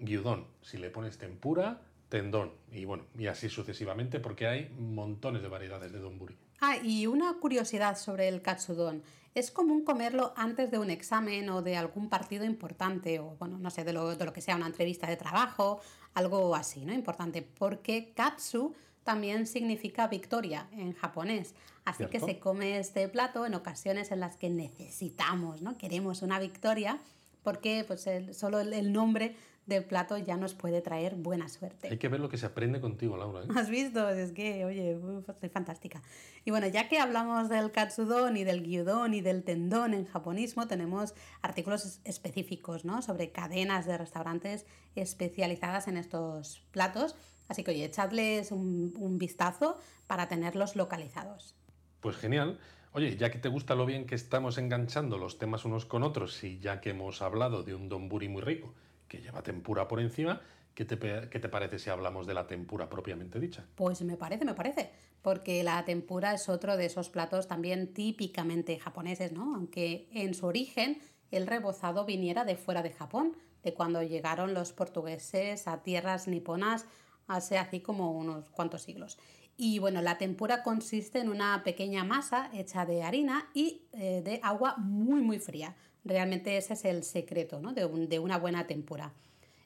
gyudon. 0.00 0.48
Si 0.62 0.78
le 0.78 0.90
pones 0.90 1.16
tempura, 1.16 1.80
tendón 2.08 2.52
y 2.72 2.84
bueno, 2.84 3.04
y 3.18 3.26
así 3.26 3.48
sucesivamente 3.48 4.20
porque 4.20 4.46
hay 4.46 4.74
montones 4.78 5.42
de 5.42 5.48
variedades 5.48 5.92
de 5.92 5.98
donburi. 5.98 6.36
Ah, 6.60 6.76
y 6.82 7.06
una 7.06 7.34
curiosidad 7.34 7.96
sobre 7.96 8.28
el 8.28 8.42
katsudon. 8.42 9.02
Es 9.34 9.50
común 9.50 9.84
comerlo 9.84 10.32
antes 10.36 10.70
de 10.70 10.78
un 10.78 10.90
examen 10.90 11.48
o 11.50 11.62
de 11.62 11.76
algún 11.76 12.08
partido 12.08 12.44
importante 12.44 13.20
o, 13.20 13.36
bueno, 13.38 13.58
no 13.58 13.70
sé, 13.70 13.84
de 13.84 13.92
lo, 13.92 14.16
de 14.16 14.24
lo 14.24 14.32
que 14.32 14.40
sea, 14.40 14.56
una 14.56 14.66
entrevista 14.66 15.06
de 15.06 15.16
trabajo, 15.16 15.80
algo 16.14 16.56
así, 16.56 16.84
¿no? 16.84 16.92
Importante, 16.92 17.42
porque 17.42 18.12
katsu 18.14 18.74
también 19.04 19.46
significa 19.46 20.08
victoria 20.08 20.68
en 20.72 20.92
japonés. 20.92 21.54
Así 21.84 22.04
que 22.06 22.20
se 22.20 22.38
come 22.38 22.78
este 22.78 23.08
plato 23.08 23.46
en 23.46 23.54
ocasiones 23.54 24.10
en 24.10 24.20
las 24.20 24.36
que 24.36 24.50
necesitamos, 24.50 25.62
¿no? 25.62 25.78
Queremos 25.78 26.20
una 26.20 26.38
victoria 26.38 27.00
porque 27.42 27.84
pues 27.86 28.06
solo 28.36 28.60
el, 28.60 28.92
nombre 28.92 29.34
del 29.68 29.84
plato 29.84 30.16
ya 30.16 30.36
nos 30.36 30.54
puede 30.54 30.80
traer 30.80 31.14
buena 31.14 31.48
suerte. 31.48 31.88
Hay 31.88 31.98
que 31.98 32.08
ver 32.08 32.20
lo 32.20 32.28
que 32.28 32.38
se 32.38 32.46
aprende 32.46 32.80
contigo, 32.80 33.16
Laura. 33.16 33.42
¿eh? 33.42 33.48
¿Has 33.54 33.68
visto? 33.68 34.08
Es 34.08 34.32
que, 34.32 34.64
oye, 34.64 34.98
soy 35.38 35.48
fantástica. 35.50 36.02
Y 36.44 36.50
bueno, 36.50 36.66
ya 36.66 36.88
que 36.88 36.98
hablamos 36.98 37.48
del 37.48 37.70
katsudon 37.70 38.36
y 38.36 38.44
del 38.44 38.64
gyudon 38.64 39.12
y 39.12 39.20
del 39.20 39.44
tendón 39.44 39.92
en 39.92 40.06
japonismo, 40.06 40.66
tenemos 40.66 41.14
artículos 41.42 42.00
específicos 42.04 42.84
¿no? 42.84 43.02
sobre 43.02 43.30
cadenas 43.30 43.86
de 43.86 43.98
restaurantes 43.98 44.64
especializadas 44.96 45.86
en 45.86 45.98
estos 45.98 46.62
platos. 46.70 47.14
Así 47.48 47.62
que, 47.62 47.70
oye, 47.70 47.84
echadles 47.84 48.50
un, 48.50 48.94
un 48.98 49.18
vistazo 49.18 49.78
para 50.06 50.28
tenerlos 50.28 50.76
localizados. 50.76 51.54
Pues 52.00 52.16
genial. 52.16 52.58
Oye, 52.92 53.16
ya 53.16 53.30
que 53.30 53.38
te 53.38 53.48
gusta 53.48 53.74
lo 53.74 53.84
bien 53.84 54.06
que 54.06 54.14
estamos 54.14 54.56
enganchando 54.56 55.18
los 55.18 55.38
temas 55.38 55.66
unos 55.66 55.84
con 55.84 56.02
otros 56.02 56.42
y 56.42 56.58
ya 56.58 56.80
que 56.80 56.90
hemos 56.90 57.20
hablado 57.20 57.62
de 57.62 57.74
un 57.74 57.90
donburi 57.90 58.28
muy 58.28 58.40
rico 58.40 58.74
que 59.08 59.20
lleva 59.20 59.42
tempura 59.42 59.88
por 59.88 60.00
encima, 60.00 60.40
¿qué 60.74 60.84
te, 60.84 60.98
¿qué 60.98 61.40
te, 61.40 61.48
parece 61.48 61.78
si 61.78 61.90
hablamos 61.90 62.26
de 62.26 62.34
la 62.34 62.46
tempura 62.46 62.88
propiamente 62.88 63.40
dicha? 63.40 63.66
Pues 63.74 64.02
me 64.02 64.16
parece, 64.16 64.44
me 64.44 64.54
parece, 64.54 64.90
porque 65.22 65.62
la 65.62 65.84
tempura 65.84 66.34
es 66.34 66.48
otro 66.48 66.76
de 66.76 66.86
esos 66.86 67.08
platos 67.08 67.48
también 67.48 67.92
típicamente 67.92 68.78
japoneses, 68.78 69.32
¿no? 69.32 69.54
Aunque 69.56 70.08
en 70.12 70.34
su 70.34 70.46
origen 70.46 71.00
el 71.30 71.46
rebozado 71.46 72.04
viniera 72.04 72.44
de 72.44 72.56
fuera 72.56 72.82
de 72.82 72.92
Japón, 72.92 73.36
de 73.62 73.74
cuando 73.74 74.02
llegaron 74.02 74.54
los 74.54 74.72
portugueses 74.72 75.66
a 75.66 75.82
tierras 75.82 76.28
niponas 76.28 76.86
hace 77.26 77.58
así 77.58 77.80
como 77.80 78.12
unos 78.12 78.48
cuantos 78.50 78.82
siglos. 78.82 79.18
Y 79.56 79.80
bueno, 79.80 80.00
la 80.02 80.18
tempura 80.18 80.62
consiste 80.62 81.18
en 81.18 81.28
una 81.28 81.62
pequeña 81.64 82.04
masa 82.04 82.48
hecha 82.54 82.86
de 82.86 83.02
harina 83.02 83.50
y 83.54 83.82
eh, 83.92 84.22
de 84.24 84.40
agua 84.44 84.76
muy 84.78 85.20
muy 85.20 85.40
fría. 85.40 85.74
Realmente 86.04 86.56
ese 86.56 86.74
es 86.74 86.84
el 86.84 87.02
secreto 87.02 87.60
¿no? 87.60 87.72
de, 87.72 88.18
una 88.18 88.38
buena 88.38 88.66
tempura. 88.66 89.12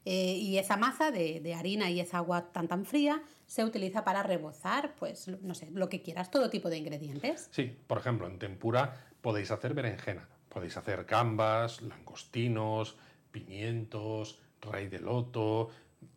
Eh, 0.04 0.32
y 0.32 0.58
esa 0.58 0.76
masa 0.76 1.10
de, 1.10 1.54
harina 1.54 1.90
y 1.90 2.00
esa 2.00 2.18
agua 2.18 2.52
tan 2.52 2.66
tan 2.66 2.84
fría 2.84 3.22
se 3.46 3.64
utiliza 3.64 4.02
para 4.02 4.22
rebozar, 4.22 4.94
pues 4.96 5.28
no 5.28 5.54
sé, 5.54 5.70
lo 5.70 5.88
que 5.88 6.02
quieras, 6.02 6.30
todo 6.30 6.50
tipo 6.50 6.70
de 6.70 6.78
ingredientes. 6.78 7.48
Sí, 7.52 7.76
por 7.86 7.98
ejemplo, 7.98 8.26
en 8.26 8.38
tempura 8.38 8.96
podéis 9.20 9.50
hacer 9.52 9.74
berenjena, 9.74 10.28
podéis 10.48 10.76
hacer 10.76 11.04
gambas, 11.04 11.82
langostinos, 11.82 12.96
pimientos, 13.30 14.40
raíz 14.60 14.90
de 14.90 14.98
loto, 14.98 15.70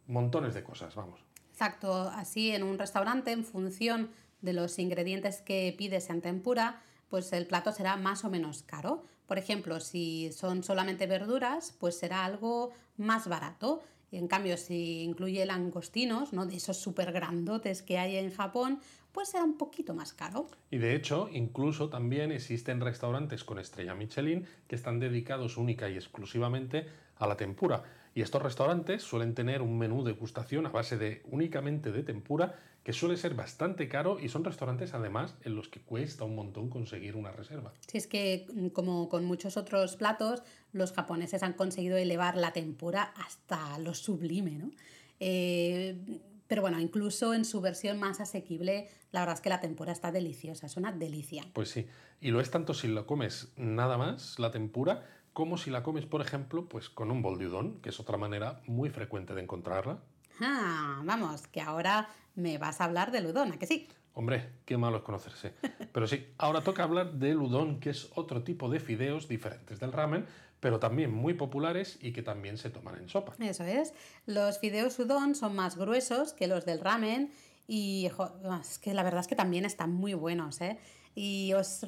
montones 0.07 0.53
de 0.53 0.63
cosas, 0.63 0.95
vamos. 0.95 1.21
Exacto, 1.51 2.09
así 2.09 2.51
en 2.51 2.63
un 2.63 2.77
restaurante, 2.77 3.31
en 3.31 3.45
función 3.45 4.11
de 4.41 4.53
los 4.53 4.77
ingredientes 4.79 5.41
que 5.41 5.73
pides 5.77 6.09
en 6.09 6.21
tempura, 6.21 6.81
pues 7.09 7.31
el 7.33 7.47
plato 7.47 7.71
será 7.71 7.95
más 7.95 8.25
o 8.25 8.29
menos 8.29 8.63
caro. 8.63 9.05
Por 9.27 9.37
ejemplo, 9.37 9.79
si 9.79 10.31
son 10.31 10.63
solamente 10.63 11.07
verduras, 11.07 11.75
pues 11.79 11.97
será 11.97 12.25
algo 12.25 12.71
más 12.97 13.27
barato. 13.27 13.81
En 14.11 14.27
cambio, 14.27 14.55
si 14.57 15.01
incluye 15.01 15.45
langostinos, 15.45 16.31
¿no? 16.31 16.45
de 16.45 16.55
esos 16.55 16.77
súper 16.77 17.11
grandotes 17.11 17.81
que 17.81 17.97
hay 17.97 18.17
en 18.17 18.31
Japón, 18.31 18.79
pues 19.11 19.29
será 19.29 19.43
un 19.43 19.57
poquito 19.57 19.93
más 19.93 20.13
caro. 20.13 20.47
Y 20.71 20.77
de 20.77 20.95
hecho, 20.95 21.29
incluso 21.31 21.89
también 21.89 22.31
existen 22.31 22.81
restaurantes 22.81 23.43
con 23.43 23.59
estrella 23.59 23.95
Michelin 23.95 24.45
que 24.67 24.75
están 24.75 24.99
dedicados 24.99 25.57
única 25.57 25.89
y 25.89 25.95
exclusivamente 25.95 26.87
a 27.17 27.27
la 27.27 27.37
tempura. 27.37 27.83
Y 28.13 28.21
estos 28.21 28.41
restaurantes 28.41 29.03
suelen 29.03 29.33
tener 29.33 29.61
un 29.61 29.77
menú 29.77 30.03
de 30.03 30.13
gustación 30.13 30.65
a 30.65 30.69
base 30.69 30.97
de 30.97 31.21
únicamente 31.25 31.91
de 31.91 32.03
tempura 32.03 32.55
que 32.85 32.93
suele 32.93 33.17
ser 33.17 33.33
bastante 33.33 33.89
caro 33.89 34.19
y 34.19 34.29
son 34.29 34.43
restaurantes 34.43 34.93
además 34.93 35.35
en 35.41 35.55
los 35.55 35.69
que 35.69 35.81
cuesta 35.81 36.23
un 36.23 36.35
montón 36.35 36.69
conseguir 36.69 37.15
una 37.15 37.31
reserva. 37.31 37.73
Sí, 37.87 37.97
es 37.97 38.05
que 38.05 38.45
mm, 38.53 38.67
como 38.67 39.09
con 39.09 39.25
muchos 39.25 39.57
otros 39.57 39.95
platos, 39.95 40.43
los 40.71 40.93
japoneses 40.93 41.41
han 41.41 41.53
conseguido 41.53 41.97
elevar 41.97 42.37
la 42.37 42.53
tempura 42.53 43.11
hasta 43.17 43.79
lo 43.79 43.95
sublime, 43.95 44.51
¿no? 44.51 44.69
Eh, 45.19 45.97
pero 46.45 46.61
bueno, 46.61 46.79
incluso 46.79 47.33
en 47.33 47.43
su 47.43 47.59
versión 47.59 47.99
más 47.99 48.19
asequible, 48.19 48.87
la 49.11 49.21
verdad 49.21 49.33
es 49.33 49.41
que 49.41 49.49
la 49.49 49.61
tempura 49.61 49.91
está 49.91 50.11
deliciosa, 50.11 50.67
es 50.67 50.77
una 50.77 50.91
delicia. 50.91 51.43
Pues 51.53 51.69
sí, 51.69 51.87
y 52.21 52.29
lo 52.29 52.39
es 52.39 52.51
tanto 52.51 52.75
si 52.75 52.87
lo 52.87 53.07
comes 53.07 53.51
nada 53.57 53.97
más, 53.97 54.37
la 54.37 54.51
tempura, 54.51 55.09
como 55.33 55.57
si 55.57 55.71
la 55.71 55.81
comes, 55.81 56.05
por 56.05 56.21
ejemplo, 56.21 56.69
pues 56.69 56.89
con 56.91 57.09
un 57.09 57.23
bol 57.23 57.39
de 57.39 57.47
udon, 57.47 57.81
que 57.81 57.89
es 57.89 57.99
otra 57.99 58.17
manera 58.17 58.61
muy 58.67 58.91
frecuente 58.91 59.33
de 59.33 59.41
encontrarla. 59.41 60.03
Ah, 60.41 61.01
vamos, 61.03 61.47
que 61.47 61.61
ahora 61.61 62.09
me 62.35 62.57
vas 62.57 62.81
a 62.81 62.85
hablar 62.85 63.11
del 63.11 63.27
udon, 63.27 63.53
¿a 63.53 63.57
que 63.57 63.65
sí? 63.65 63.87
Hombre, 64.13 64.49
qué 64.65 64.77
malo 64.77 64.97
es 64.97 65.03
conocerse. 65.03 65.53
Pero 65.91 66.07
sí, 66.07 66.25
ahora 66.37 66.61
toca 66.61 66.83
hablar 66.83 67.13
del 67.13 67.37
udon, 67.37 67.79
que 67.79 67.89
es 67.89 68.09
otro 68.15 68.43
tipo 68.43 68.69
de 68.69 68.79
fideos 68.79 69.27
diferentes 69.27 69.79
del 69.79 69.91
ramen, 69.91 70.25
pero 70.59 70.79
también 70.79 71.13
muy 71.13 71.33
populares 71.33 71.97
y 72.01 72.13
que 72.13 72.21
también 72.21 72.57
se 72.57 72.69
toman 72.69 72.95
en 72.95 73.09
sopa. 73.09 73.33
Eso 73.39 73.63
es. 73.63 73.93
Los 74.25 74.59
fideos 74.59 74.97
udon 74.99 75.35
son 75.35 75.55
más 75.55 75.77
gruesos 75.77 76.33
que 76.33 76.47
los 76.47 76.65
del 76.65 76.79
ramen 76.79 77.31
y 77.67 78.09
es 78.61 78.79
que 78.79 78.93
la 78.93 79.03
verdad 79.03 79.21
es 79.21 79.27
que 79.27 79.35
también 79.35 79.65
están 79.65 79.91
muy 79.91 80.13
buenos, 80.13 80.61
¿eh? 80.61 80.77
y 81.15 81.53
os, 81.53 81.83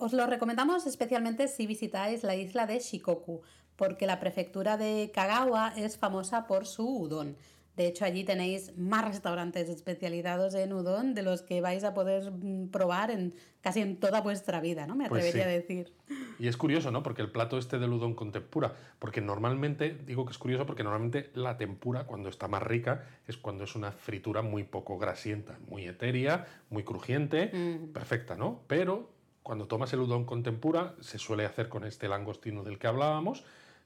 os 0.00 0.12
lo 0.12 0.26
recomendamos 0.26 0.86
especialmente 0.86 1.48
si 1.48 1.66
visitáis 1.66 2.22
la 2.22 2.36
isla 2.36 2.66
de 2.66 2.78
Shikoku, 2.78 3.42
porque 3.76 4.06
la 4.06 4.20
prefectura 4.20 4.76
de 4.76 5.10
Kagawa 5.12 5.74
es 5.76 5.98
famosa 5.98 6.46
por 6.46 6.66
su 6.66 6.88
udon. 6.88 7.36
De 7.80 7.86
hecho, 7.86 8.04
allí 8.04 8.24
tenéis 8.24 8.76
más 8.76 9.06
restaurantes 9.06 9.70
especializados 9.70 10.54
en 10.54 10.74
udon 10.74 11.14
de 11.14 11.22
los 11.22 11.40
que 11.40 11.62
vais 11.62 11.82
a 11.82 11.94
poder 11.94 12.30
mm, 12.30 12.68
probar 12.68 13.10
en 13.10 13.32
casi 13.62 13.80
en 13.80 13.96
toda 13.96 14.20
vuestra 14.20 14.60
vida, 14.60 14.86
¿no? 14.86 14.94
Me 14.94 15.08
pues 15.08 15.24
atrevería 15.24 15.50
a 15.50 15.56
decir. 15.56 15.90
Y 16.38 16.48
es 16.48 16.58
curioso, 16.58 16.90
¿no? 16.90 17.02
Porque 17.02 17.22
el 17.22 17.30
plato 17.30 17.56
este 17.56 17.78
del 17.78 17.90
udon 17.94 18.12
con 18.12 18.32
tempura, 18.32 18.76
porque 18.98 19.22
normalmente, 19.22 19.96
digo 20.04 20.26
que 20.26 20.32
es 20.32 20.36
curioso 20.36 20.66
porque 20.66 20.82
normalmente 20.82 21.30
la 21.32 21.56
tempura 21.56 22.04
cuando 22.04 22.28
está 22.28 22.48
más 22.48 22.62
rica 22.62 23.06
es 23.26 23.38
cuando 23.38 23.64
es 23.64 23.74
una 23.74 23.92
fritura 23.92 24.42
muy 24.42 24.64
poco 24.64 24.98
grasienta, 24.98 25.58
muy 25.66 25.86
etérea, 25.86 26.48
muy 26.68 26.84
crujiente, 26.84 27.50
mm. 27.50 27.94
perfecta, 27.94 28.36
¿no? 28.36 28.60
Pero 28.66 29.08
cuando 29.42 29.66
tomas 29.66 29.90
el 29.94 30.00
udon 30.00 30.26
con 30.26 30.42
tempura 30.42 30.96
se 31.00 31.16
suele 31.16 31.46
hacer 31.46 31.70
con 31.70 31.84
este 31.84 32.08
langostino 32.08 32.62
del 32.62 32.78
que 32.78 32.88
hablábamos, 32.88 33.42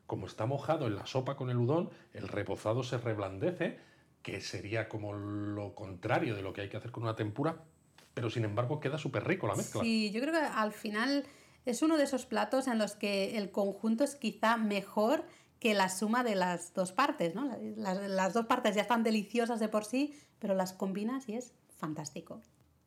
como 0.06 0.26
está 0.26 0.46
mojado 0.46 0.86
en 0.86 0.96
la 0.96 1.06
sopa 1.06 1.36
con 1.36 1.50
el 1.50 1.56
udon, 1.56 1.90
el 2.12 2.28
rebozado 2.28 2.82
se 2.82 2.98
reblandece, 2.98 3.78
que 4.22 4.40
sería 4.40 4.88
como 4.88 5.12
lo 5.12 5.74
contrario 5.74 6.34
de 6.34 6.42
lo 6.42 6.52
que 6.52 6.62
hay 6.62 6.68
que 6.68 6.76
hacer 6.76 6.90
con 6.90 7.02
una 7.02 7.16
tempura, 7.16 7.62
pero 8.14 8.30
sin 8.30 8.44
embargo 8.44 8.80
queda 8.80 8.98
súper 8.98 9.24
rico 9.24 9.46
la 9.46 9.54
mezcla. 9.54 9.82
Sí, 9.82 10.10
yo 10.12 10.20
creo 10.20 10.32
que 10.32 10.38
al 10.38 10.72
final 10.72 11.24
es 11.66 11.82
uno 11.82 11.96
de 11.96 12.04
esos 12.04 12.26
platos 12.26 12.68
en 12.68 12.78
los 12.78 12.94
que 12.94 13.36
el 13.36 13.50
conjunto 13.50 14.04
es 14.04 14.14
quizá 14.14 14.56
mejor 14.56 15.24
que 15.58 15.74
la 15.74 15.88
suma 15.88 16.22
de 16.24 16.34
las 16.34 16.74
dos 16.74 16.92
partes, 16.92 17.34
¿no? 17.34 17.50
Las, 17.76 18.08
las 18.08 18.34
dos 18.34 18.46
partes 18.46 18.74
ya 18.74 18.82
están 18.82 19.02
deliciosas 19.02 19.60
de 19.60 19.68
por 19.68 19.84
sí, 19.84 20.14
pero 20.38 20.54
las 20.54 20.72
combinas 20.74 21.28
y 21.28 21.36
es 21.36 21.54
fantástico. 21.78 22.40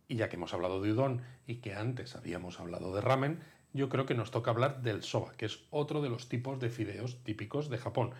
Y 0.07 0.15
ya 0.15 0.29
que 0.29 0.35
hemos 0.35 0.53
hablado 0.53 0.81
de 0.81 0.91
udon 0.91 1.21
y 1.47 1.55
que 1.55 1.73
antes 1.73 2.15
habíamos 2.15 2.59
hablado 2.59 2.93
de 2.95 3.01
ramen, 3.01 3.39
yo 3.73 3.89
creo 3.89 4.05
que 4.05 4.13
nos 4.15 4.31
toca 4.31 4.51
hablar 4.51 4.81
del 4.81 5.03
soba, 5.03 5.33
que 5.37 5.45
es 5.45 5.59
otro 5.69 6.01
de 6.01 6.09
los 6.09 6.29
tipos 6.29 6.59
de 6.59 6.69
fideos 6.69 7.23
típicos 7.23 7.69
de 7.69 7.77
Japón. 7.77 8.11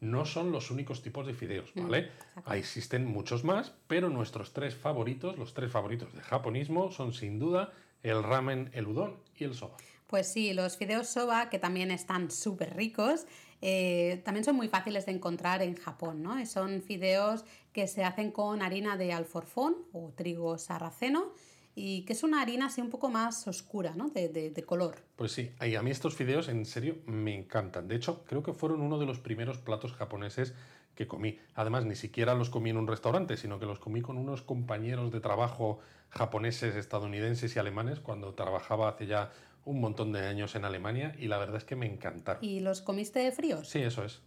No 0.00 0.26
son 0.26 0.52
los 0.52 0.70
únicos 0.70 1.02
tipos 1.02 1.26
de 1.26 1.32
fideos, 1.32 1.70
Mm, 1.74 1.82
¿vale? 1.82 2.10
Existen 2.52 3.06
muchos 3.06 3.44
más, 3.44 3.72
pero 3.86 4.10
nuestros 4.10 4.52
tres 4.52 4.74
favoritos, 4.74 5.38
los 5.38 5.54
tres 5.54 5.72
favoritos 5.72 6.12
de 6.12 6.20
japonismo, 6.20 6.90
son 6.90 7.12
sin 7.14 7.38
duda 7.38 7.72
el 8.02 8.22
ramen, 8.22 8.70
el 8.74 8.86
udon 8.86 9.16
y 9.36 9.44
el 9.44 9.54
soba. 9.54 9.76
Pues 10.06 10.28
sí, 10.28 10.52
los 10.52 10.76
fideos 10.76 11.08
soba, 11.08 11.48
que 11.48 11.58
también 11.58 11.90
están 11.90 12.30
súper 12.30 12.76
ricos, 12.76 13.26
eh, 13.62 14.20
también 14.24 14.44
son 14.44 14.54
muy 14.54 14.68
fáciles 14.68 15.06
de 15.06 15.12
encontrar 15.12 15.62
en 15.62 15.74
Japón, 15.76 16.22
¿no? 16.22 16.44
Son 16.46 16.82
fideos 16.82 17.44
que 17.72 17.88
se 17.88 18.04
hacen 18.04 18.30
con 18.30 18.62
harina 18.62 18.96
de 18.96 19.12
alforfón 19.12 19.76
o 19.92 20.12
trigo 20.14 20.58
sarraceno 20.58 21.32
y 21.78 22.02
que 22.06 22.14
es 22.14 22.22
una 22.24 22.40
harina 22.40 22.66
así 22.66 22.80
un 22.80 22.90
poco 22.90 23.08
más 23.10 23.46
oscura, 23.46 23.94
¿no? 23.94 24.08
De, 24.08 24.28
de- 24.30 24.50
de 24.50 24.62
color. 24.64 24.96
Pues 25.14 25.30
sí, 25.32 25.52
y 25.60 25.74
a 25.76 25.82
mí 25.82 25.90
estos 25.92 26.14
fideos 26.16 26.48
en 26.48 26.64
serio 26.64 26.96
me 27.06 27.34
encantan. 27.38 27.86
De 27.86 27.94
hecho, 27.94 28.24
creo 28.24 28.42
que 28.42 28.52
fueron 28.54 28.80
uno 28.80 28.98
de 28.98 29.06
los 29.06 29.20
primeros 29.20 29.58
platos 29.58 29.92
japoneses 29.92 30.54
que 30.94 31.06
comí. 31.06 31.38
Además, 31.54 31.84
ni 31.84 31.94
siquiera 31.94 32.34
los 32.34 32.48
comí 32.48 32.70
en 32.70 32.78
un 32.78 32.86
restaurante, 32.86 33.36
sino 33.36 33.58
que 33.60 33.66
los 33.66 33.78
comí 33.78 34.00
con 34.00 34.16
unos 34.16 34.40
compañeros 34.40 35.12
de 35.12 35.20
trabajo 35.20 35.78
japoneses, 36.08 36.74
estadounidenses 36.76 37.54
y 37.54 37.58
alemanes 37.58 38.00
cuando 38.00 38.32
trabajaba 38.32 38.88
hace 38.88 39.06
ya 39.06 39.30
un 39.66 39.80
montón 39.80 40.12
de 40.12 40.20
años 40.26 40.54
en 40.54 40.64
Alemania 40.64 41.14
y 41.18 41.26
la 41.26 41.36
verdad 41.36 41.56
es 41.58 41.64
que 41.64 41.76
me 41.76 41.84
encantaron. 41.86 42.42
¿Y 42.42 42.60
los 42.60 42.80
comiste 42.80 43.30
fríos? 43.32 43.68
Sí, 43.68 43.80
eso 43.80 44.02
es. 44.04 44.22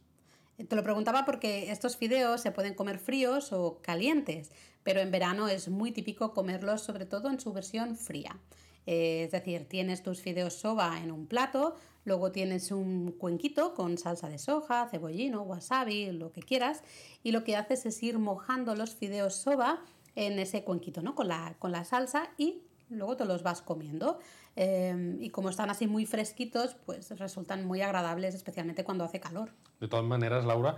Te 0.67 0.75
lo 0.75 0.83
preguntaba 0.83 1.23
porque 1.25 1.71
estos 1.71 1.95
fideos 1.95 2.41
se 2.41 2.51
pueden 2.51 2.73
comer 2.73 2.99
fríos 2.99 3.53
o 3.53 3.79
calientes, 3.81 4.51
pero 4.83 5.01
en 5.01 5.11
verano 5.11 5.47
es 5.47 5.69
muy 5.69 5.91
típico 5.91 6.33
comerlos 6.33 6.81
sobre 6.81 7.05
todo 7.05 7.29
en 7.29 7.39
su 7.39 7.53
versión 7.53 7.95
fría. 7.95 8.39
Eh, 8.85 9.23
es 9.25 9.31
decir, 9.31 9.67
tienes 9.67 10.01
tus 10.01 10.21
fideos 10.21 10.53
soba 10.55 10.99
en 11.01 11.11
un 11.11 11.27
plato, 11.27 11.75
luego 12.05 12.31
tienes 12.31 12.71
un 12.71 13.11
cuenquito 13.11 13.73
con 13.73 13.97
salsa 13.97 14.29
de 14.29 14.39
soja, 14.39 14.87
cebollino, 14.89 15.43
wasabi, 15.43 16.11
lo 16.11 16.31
que 16.31 16.41
quieras, 16.41 16.81
y 17.23 17.31
lo 17.31 17.43
que 17.43 17.55
haces 17.55 17.85
es 17.85 18.01
ir 18.01 18.17
mojando 18.17 18.75
los 18.75 18.95
fideos 18.95 19.35
soba 19.35 19.83
en 20.15 20.39
ese 20.39 20.63
cuenquito, 20.63 21.01
¿no? 21.01 21.13
Con 21.13 21.27
la, 21.27 21.55
con 21.59 21.71
la 21.71 21.83
salsa 21.85 22.31
y 22.37 22.63
luego 22.89 23.15
te 23.15 23.25
los 23.25 23.43
vas 23.43 23.61
comiendo. 23.61 24.19
Eh, 24.55 25.17
y 25.19 25.29
como 25.29 25.49
están 25.49 25.69
así 25.69 25.87
muy 25.87 26.05
fresquitos, 26.05 26.75
pues 26.85 27.17
resultan 27.17 27.65
muy 27.65 27.81
agradables, 27.81 28.35
especialmente 28.35 28.83
cuando 28.83 29.03
hace 29.03 29.19
calor. 29.19 29.51
De 29.79 29.87
todas 29.87 30.05
maneras, 30.05 30.45
Laura, 30.45 30.77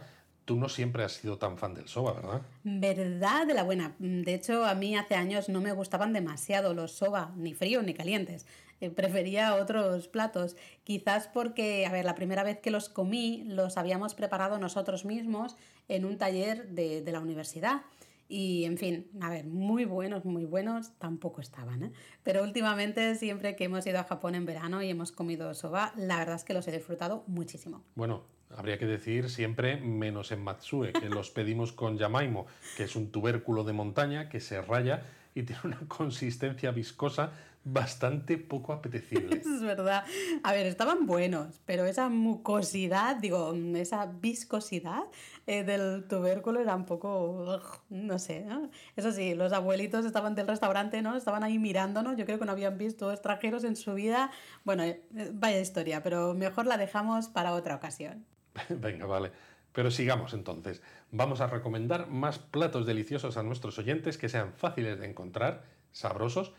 tú 0.52 0.58
no 0.58 0.68
siempre 0.68 1.06
has 1.06 1.14
sido 1.14 1.38
tan 1.38 1.58
fan 1.58 1.74
del 1.74 1.88
soba, 1.88 2.12
¿verdad? 2.12 2.42
Verdad 2.66 3.48
de 3.48 3.54
la 3.54 3.64
buena. 3.64 3.96
De 4.00 4.34
hecho, 4.34 4.66
a 4.66 4.76
mí 4.76 4.98
hace 4.98 5.16
años 5.16 5.48
no 5.48 5.62
me 5.62 5.72
gustaban 5.72 6.12
demasiado 6.12 6.74
los 6.74 6.92
soba, 6.92 7.32
ni 7.38 7.54
fríos 7.54 7.86
ni 7.86 7.94
calientes. 7.94 8.46
Eh, 8.82 8.90
prefería 8.90 9.56
otros 9.56 10.10
platos. 10.10 10.58
Quizás 10.84 11.30
porque, 11.30 11.86
a 11.86 11.92
ver, 11.94 12.04
la 12.04 12.16
primera 12.16 12.44
vez 12.44 12.60
que 12.60 12.70
los 12.70 12.90
comí 12.90 13.46
los 13.46 13.78
habíamos 13.78 14.14
preparado 14.14 14.60
nosotros 14.60 15.06
mismos 15.06 15.56
en 15.88 16.04
un 16.04 16.18
taller 16.18 16.68
de, 16.68 17.02
de 17.02 17.12
la 17.14 17.22
universidad. 17.22 17.84
Y, 18.28 18.66
en 18.66 18.78
fin, 18.78 19.08
a 19.22 19.30
ver, 19.30 19.46
muy 19.46 19.86
buenos, 19.86 20.26
muy 20.26 20.44
buenos 20.44 20.92
tampoco 21.00 21.40
estaban, 21.40 21.84
¿eh? 21.84 21.92
Pero 22.24 22.44
últimamente, 22.44 23.16
siempre 23.16 23.56
que 23.56 23.64
hemos 23.64 23.88
ido 23.88 24.00
a 24.00 24.04
Japón 24.04 24.36
en 24.36 24.46
verano 24.46 24.84
y 24.84 24.90
hemos 24.90 25.14
comido 25.14 25.54
soba, 25.54 25.94
la 25.96 26.18
verdad 26.18 26.36
es 26.36 26.44
que 26.44 26.54
los 26.54 26.68
he 26.68 26.74
disfrutado 26.74 27.24
muchísimo. 27.28 27.86
Bueno, 27.96 28.26
habría 28.58 28.78
que 28.78 28.86
decir 28.86 29.30
siempre 29.30 29.78
menos 29.78 30.32
en 30.32 30.44
Matsue, 30.44 30.94
que 30.94 31.10
los 31.10 31.30
pedimos 31.32 31.72
con 31.72 31.98
yamaimo, 31.98 32.48
que 32.78 32.84
es 32.84 32.96
un 32.96 33.12
tubérculo 33.12 33.64
de 33.64 33.74
montaña 33.74 34.30
que 34.30 34.40
se 34.40 34.62
raya 34.62 35.04
y 35.34 35.44
tiene 35.44 35.62
una 35.64 35.80
consistencia 35.88 36.72
viscosa 36.72 37.32
bastante 37.64 38.38
poco 38.38 38.74
apetecible. 38.74 39.42
Es 39.52 39.62
verdad. 39.62 40.04
A 40.44 40.54
ver, 40.54 40.66
estaban 40.66 41.06
buenos, 41.06 41.60
pero 41.66 41.86
esa 41.86 42.10
mucosidad, 42.10 43.18
digo, 43.18 43.54
esa 43.76 44.08
viscosidad 44.08 45.04
eh, 45.46 45.64
del 45.64 46.08
tubérculo 46.08 46.60
era 46.60 46.76
un 46.76 46.86
poco, 46.86 47.32
ugh, 47.32 47.82
no 47.90 48.18
sé. 48.18 48.42
¿no? 48.46 48.70
Eso 48.96 49.12
sí, 49.12 49.36
los 49.36 49.54
abuelitos 49.54 50.06
estaban 50.06 50.36
del 50.36 50.48
restaurante, 50.48 51.02
¿no? 51.02 51.16
Estaban 51.16 51.44
ahí 51.44 51.60
mirándonos. 51.60 52.18
Yo 52.18 52.26
creo 52.26 52.40
que 52.40 52.46
no 52.46 52.52
habían 52.52 52.78
visto 52.78 53.12
extranjeros 53.12 53.64
en 53.64 53.76
su 53.76 53.94
vida. 53.94 54.32
Bueno, 54.64 54.84
eh, 54.84 55.04
vaya 55.34 55.60
historia, 55.60 56.02
pero 56.02 56.34
mejor 56.34 56.66
la 56.66 56.78
dejamos 56.78 57.28
para 57.28 57.54
otra 57.54 57.76
ocasión. 57.76 58.26
Venga, 58.70 59.06
vale. 59.06 59.32
Pero 59.74 59.90
sigamos 59.92 60.34
entonces. 60.34 60.82
Vamos 61.12 61.42
a 61.42 61.48
recomendar 61.48 62.08
más 62.08 62.40
platos 62.40 62.86
deliciosos 62.86 63.38
a 63.38 63.44
nuestros 63.44 63.78
oyentes 63.80 64.18
que 64.18 64.30
sean 64.30 64.54
fáciles 64.54 65.00
de 65.00 65.08
encontrar, 65.08 65.64
sabrosos 65.92 66.52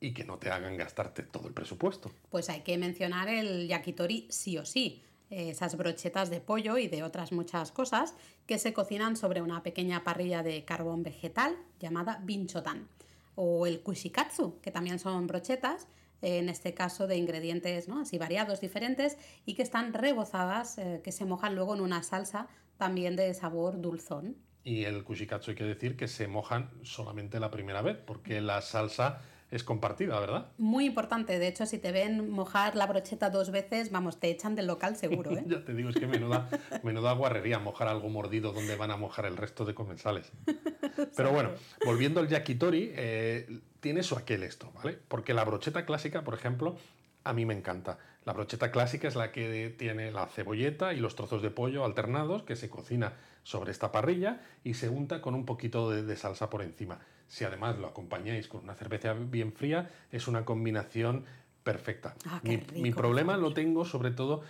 y 0.00 0.12
que 0.12 0.24
no 0.24 0.38
te 0.38 0.50
hagan 0.50 0.76
gastarte 0.76 1.22
todo 1.22 1.48
el 1.48 1.54
presupuesto. 1.54 2.10
Pues 2.30 2.50
hay 2.50 2.60
que 2.60 2.78
mencionar 2.78 3.28
el 3.28 3.68
yakitori 3.68 4.26
sí 4.30 4.58
o 4.58 4.64
sí. 4.64 5.02
Esas 5.30 5.76
brochetas 5.76 6.30
de 6.30 6.40
pollo 6.40 6.78
y 6.78 6.88
de 6.88 7.02
otras 7.02 7.32
muchas 7.32 7.70
cosas 7.70 8.14
que 8.46 8.58
se 8.58 8.72
cocinan 8.72 9.16
sobre 9.16 9.42
una 9.42 9.62
pequeña 9.62 10.04
parrilla 10.04 10.42
de 10.42 10.64
carbón 10.64 11.02
vegetal 11.02 11.56
llamada 11.80 12.20
binchotan. 12.24 12.88
O 13.34 13.66
el 13.66 13.80
kushikatsu, 13.80 14.58
que 14.60 14.70
también 14.70 14.98
son 14.98 15.26
brochetas, 15.26 15.86
en 16.22 16.48
este 16.48 16.74
caso 16.74 17.06
de 17.06 17.16
ingredientes 17.16 17.88
¿no? 17.88 18.00
así 18.00 18.18
variados, 18.18 18.60
diferentes, 18.60 19.16
y 19.46 19.54
que 19.54 19.62
están 19.62 19.92
rebozadas, 19.92 20.78
eh, 20.78 21.00
que 21.02 21.12
se 21.12 21.24
mojan 21.24 21.54
luego 21.54 21.74
en 21.74 21.80
una 21.80 22.02
salsa 22.02 22.48
también 22.76 23.16
de 23.16 23.32
sabor 23.34 23.80
dulzón. 23.80 24.36
Y 24.64 24.84
el 24.84 25.04
kushikatsu 25.04 25.52
hay 25.52 25.56
que 25.56 25.64
decir 25.64 25.96
que 25.96 26.08
se 26.08 26.28
mojan 26.28 26.70
solamente 26.82 27.40
la 27.40 27.50
primera 27.50 27.82
vez, 27.82 27.96
porque 27.96 28.40
la 28.40 28.60
salsa 28.60 29.22
es 29.50 29.64
compartida, 29.64 30.20
¿verdad? 30.20 30.48
Muy 30.58 30.84
importante, 30.84 31.38
de 31.38 31.48
hecho, 31.48 31.64
si 31.64 31.78
te 31.78 31.90
ven 31.90 32.30
mojar 32.30 32.76
la 32.76 32.86
brocheta 32.86 33.30
dos 33.30 33.50
veces, 33.50 33.90
vamos, 33.90 34.20
te 34.20 34.28
echan 34.28 34.54
del 34.54 34.66
local 34.66 34.96
seguro, 34.96 35.30
¿eh? 35.32 35.44
ya 35.46 35.64
te 35.64 35.74
digo, 35.74 35.88
es 35.88 35.96
que 35.96 36.06
menuda, 36.06 36.50
menuda 36.82 37.12
guarrería 37.12 37.58
mojar 37.58 37.88
algo 37.88 38.08
mordido 38.10 38.52
donde 38.52 38.76
van 38.76 38.90
a 38.90 38.96
mojar 38.96 39.24
el 39.24 39.36
resto 39.36 39.64
de 39.64 39.74
comensales. 39.74 40.30
Pero 41.16 41.32
bueno, 41.32 41.50
volviendo 41.84 42.20
al 42.20 42.28
yakitori, 42.28 42.92
eh, 42.94 43.60
tiene 43.80 44.02
su 44.02 44.16
aquel 44.16 44.42
esto, 44.42 44.70
¿vale? 44.74 44.98
Porque 45.08 45.32
la 45.32 45.44
brocheta 45.44 45.86
clásica, 45.86 46.24
por 46.24 46.34
ejemplo, 46.34 46.76
a 47.24 47.32
mí 47.32 47.46
me 47.46 47.54
encanta. 47.54 47.98
La 48.24 48.34
brocheta 48.34 48.70
clásica 48.70 49.08
es 49.08 49.16
la 49.16 49.32
que 49.32 49.74
tiene 49.78 50.12
la 50.12 50.26
cebolleta 50.26 50.92
y 50.92 50.98
los 50.98 51.14
trozos 51.14 51.40
de 51.40 51.50
pollo 51.50 51.84
alternados 51.84 52.42
que 52.42 52.56
se 52.56 52.68
cocina 52.68 53.14
sobre 53.42 53.70
esta 53.70 53.92
parrilla 53.92 54.42
y 54.62 54.74
se 54.74 54.90
unta 54.90 55.22
con 55.22 55.34
un 55.34 55.46
poquito 55.46 55.90
de, 55.90 56.02
de 56.02 56.16
salsa 56.16 56.50
por 56.50 56.60
encima. 56.60 57.00
Si 57.28 57.44
además 57.44 57.78
lo 57.78 57.86
acompañáis 57.86 58.48
con 58.48 58.64
una 58.64 58.74
cerveza 58.74 59.12
bien 59.12 59.52
fría, 59.52 59.90
es 60.10 60.26
una 60.28 60.44
combinación 60.44 61.24
perfecta. 61.62 62.14
Ah, 62.26 62.40
mi, 62.42 62.56
rico, 62.56 62.72
mi 62.74 62.90
por 62.90 63.02
problema 63.02 63.36
lo 63.36 63.52
tengo 63.52 63.84
sobre 63.84 64.10
todo 64.10 64.42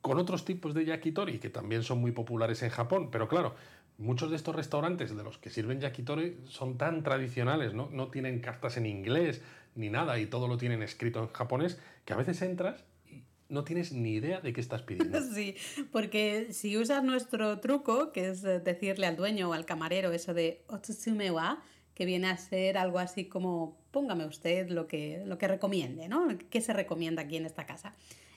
con 0.00 0.18
otros 0.18 0.44
tipos 0.44 0.74
de 0.74 0.84
yakitori 0.84 1.38
que 1.38 1.50
también 1.50 1.82
son 1.82 1.98
muy 1.98 2.12
populares 2.12 2.62
en 2.62 2.70
Japón, 2.70 3.10
pero 3.10 3.28
claro, 3.28 3.54
muchos 3.98 4.30
de 4.30 4.36
estos 4.36 4.54
restaurantes 4.54 5.16
de 5.16 5.22
los 5.22 5.38
que 5.38 5.50
sirven 5.50 5.80
yakitori 5.80 6.38
son 6.46 6.76
tan 6.78 7.02
tradicionales, 7.02 7.74
¿no? 7.74 7.88
No 7.90 8.08
tienen 8.08 8.40
cartas 8.40 8.76
en 8.76 8.86
inglés 8.86 9.42
ni 9.74 9.90
nada 9.90 10.18
y 10.18 10.26
todo 10.26 10.48
lo 10.48 10.58
tienen 10.58 10.82
escrito 10.82 11.20
en 11.20 11.28
japonés 11.28 11.78
que 12.04 12.12
a 12.12 12.16
veces 12.16 12.40
entras 12.42 12.84
y 13.10 13.22
no 13.48 13.64
tienes 13.64 13.92
ni 13.92 14.14
idea 14.14 14.40
de 14.40 14.52
qué 14.52 14.60
estás 14.60 14.82
pidiendo. 14.82 15.20
Sí, 15.34 15.56
porque 15.92 16.48
si 16.52 16.76
usas 16.76 17.04
nuestro 17.04 17.60
truco, 17.60 18.12
que 18.12 18.28
es 18.30 18.44
eh, 18.44 18.60
decirle 18.60 19.06
al 19.06 19.16
dueño 19.16 19.50
o 19.50 19.52
al 19.52 19.66
camarero 19.66 20.12
eso 20.12 20.34
de 20.34 20.62
otsusume 20.68 21.30
wa, 21.30 21.62
que 21.96 22.04
viene 22.04 22.28
a 22.28 22.36
ser 22.36 22.76
algo 22.76 22.98
así 22.98 23.24
como 23.24 23.74
póngame 23.90 24.26
usted 24.26 24.68
lo 24.68 24.86
que, 24.86 25.22
lo 25.24 25.38
que 25.38 25.48
recomiende, 25.48 26.08
¿no? 26.08 26.28
¿Qué 26.50 26.60
se 26.60 26.74
recomienda 26.74 27.22
aquí 27.22 27.38
en 27.38 27.46
esta 27.46 27.64
casa? 27.64 27.94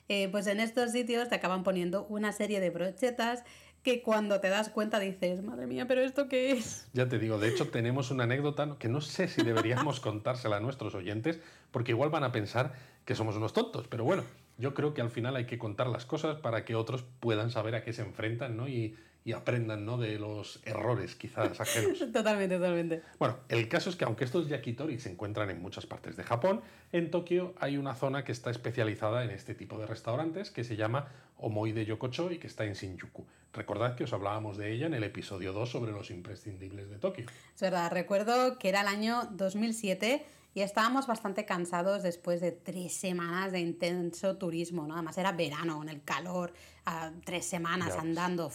Eh, 0.08 0.28
pues 0.30 0.46
en 0.46 0.60
estos 0.60 0.92
sitios 0.92 1.28
te 1.28 1.34
acaban 1.34 1.62
poniendo 1.62 2.06
una 2.06 2.32
serie 2.32 2.58
de 2.58 2.70
brochetas 2.70 3.44
que 3.82 4.02
cuando 4.02 4.40
te 4.40 4.48
das 4.48 4.70
cuenta 4.70 4.98
dices, 4.98 5.42
madre 5.42 5.66
mía, 5.66 5.86
pero 5.86 6.00
¿esto 6.00 6.26
qué 6.26 6.52
es? 6.52 6.88
Ya 6.94 7.06
te 7.08 7.18
digo, 7.18 7.38
de 7.38 7.50
hecho 7.50 7.68
tenemos 7.68 8.10
una 8.10 8.24
anécdota 8.24 8.76
que 8.78 8.88
no 8.88 9.02
sé 9.02 9.28
si 9.28 9.42
deberíamos 9.42 10.00
contársela 10.00 10.56
a 10.56 10.60
nuestros 10.60 10.94
oyentes, 10.94 11.38
porque 11.70 11.92
igual 11.92 12.08
van 12.08 12.24
a 12.24 12.32
pensar 12.32 12.72
que 13.04 13.14
somos 13.14 13.36
unos 13.36 13.52
tontos, 13.52 13.88
pero 13.88 14.04
bueno, 14.04 14.24
yo 14.56 14.72
creo 14.72 14.94
que 14.94 15.02
al 15.02 15.10
final 15.10 15.36
hay 15.36 15.44
que 15.44 15.58
contar 15.58 15.86
las 15.86 16.06
cosas 16.06 16.38
para 16.38 16.64
que 16.64 16.76
otros 16.76 17.04
puedan 17.20 17.50
saber 17.50 17.74
a 17.74 17.84
qué 17.84 17.92
se 17.92 18.02
enfrentan 18.02 18.56
¿no? 18.56 18.68
y, 18.68 18.96
y 19.24 19.32
aprendan 19.32 19.84
¿no? 19.84 19.98
de 19.98 20.18
los 20.18 20.60
errores 20.64 21.14
quizás 21.14 21.60
ajenos. 21.60 21.98
Totalmente, 22.12 22.56
totalmente. 22.56 23.02
Bueno, 23.18 23.38
el 23.48 23.68
caso 23.68 23.90
es 23.90 23.96
que 23.96 24.04
aunque 24.04 24.24
estos 24.24 24.48
yakitori 24.48 24.98
se 24.98 25.10
encuentran 25.10 25.50
en 25.50 25.60
muchas 25.60 25.86
partes 25.86 26.16
de 26.16 26.24
Japón, 26.24 26.62
en 26.92 27.10
Tokio 27.10 27.54
hay 27.60 27.76
una 27.76 27.94
zona 27.94 28.24
que 28.24 28.32
está 28.32 28.50
especializada 28.50 29.24
en 29.24 29.30
este 29.30 29.54
tipo 29.54 29.78
de 29.78 29.86
restaurantes 29.86 30.50
que 30.50 30.64
se 30.64 30.76
llama 30.76 31.08
Omoi 31.36 31.72
de 31.72 31.84
Yokocho 31.84 32.30
y 32.30 32.38
que 32.38 32.46
está 32.46 32.64
en 32.64 32.72
Shinjuku. 32.74 33.26
Recordad 33.52 33.94
que 33.94 34.04
os 34.04 34.12
hablábamos 34.12 34.56
de 34.56 34.72
ella 34.72 34.86
en 34.86 34.94
el 34.94 35.04
episodio 35.04 35.52
2 35.52 35.70
sobre 35.70 35.92
los 35.92 36.10
imprescindibles 36.10 36.88
de 36.88 36.98
Tokio. 36.98 37.26
Es 37.54 37.60
verdad, 37.60 37.90
recuerdo 37.90 38.58
que 38.58 38.68
era 38.68 38.80
el 38.82 38.86
año 38.86 39.28
2007 39.32 40.24
y 40.54 40.62
estábamos 40.62 41.06
bastante 41.06 41.44
cansados 41.44 42.02
después 42.02 42.40
de 42.40 42.52
tres 42.52 42.94
semanas 42.94 43.52
de 43.52 43.60
intenso 43.60 44.36
turismo, 44.36 44.86
¿no? 44.86 44.94
Además 44.94 45.16
era 45.18 45.32
verano, 45.32 45.82
en 45.82 45.88
el 45.88 46.02
calor, 46.02 46.52
a 46.86 47.12
tres 47.24 47.46
semanas 47.46 47.94
Ya 47.94 48.00
andando. 48.00 48.50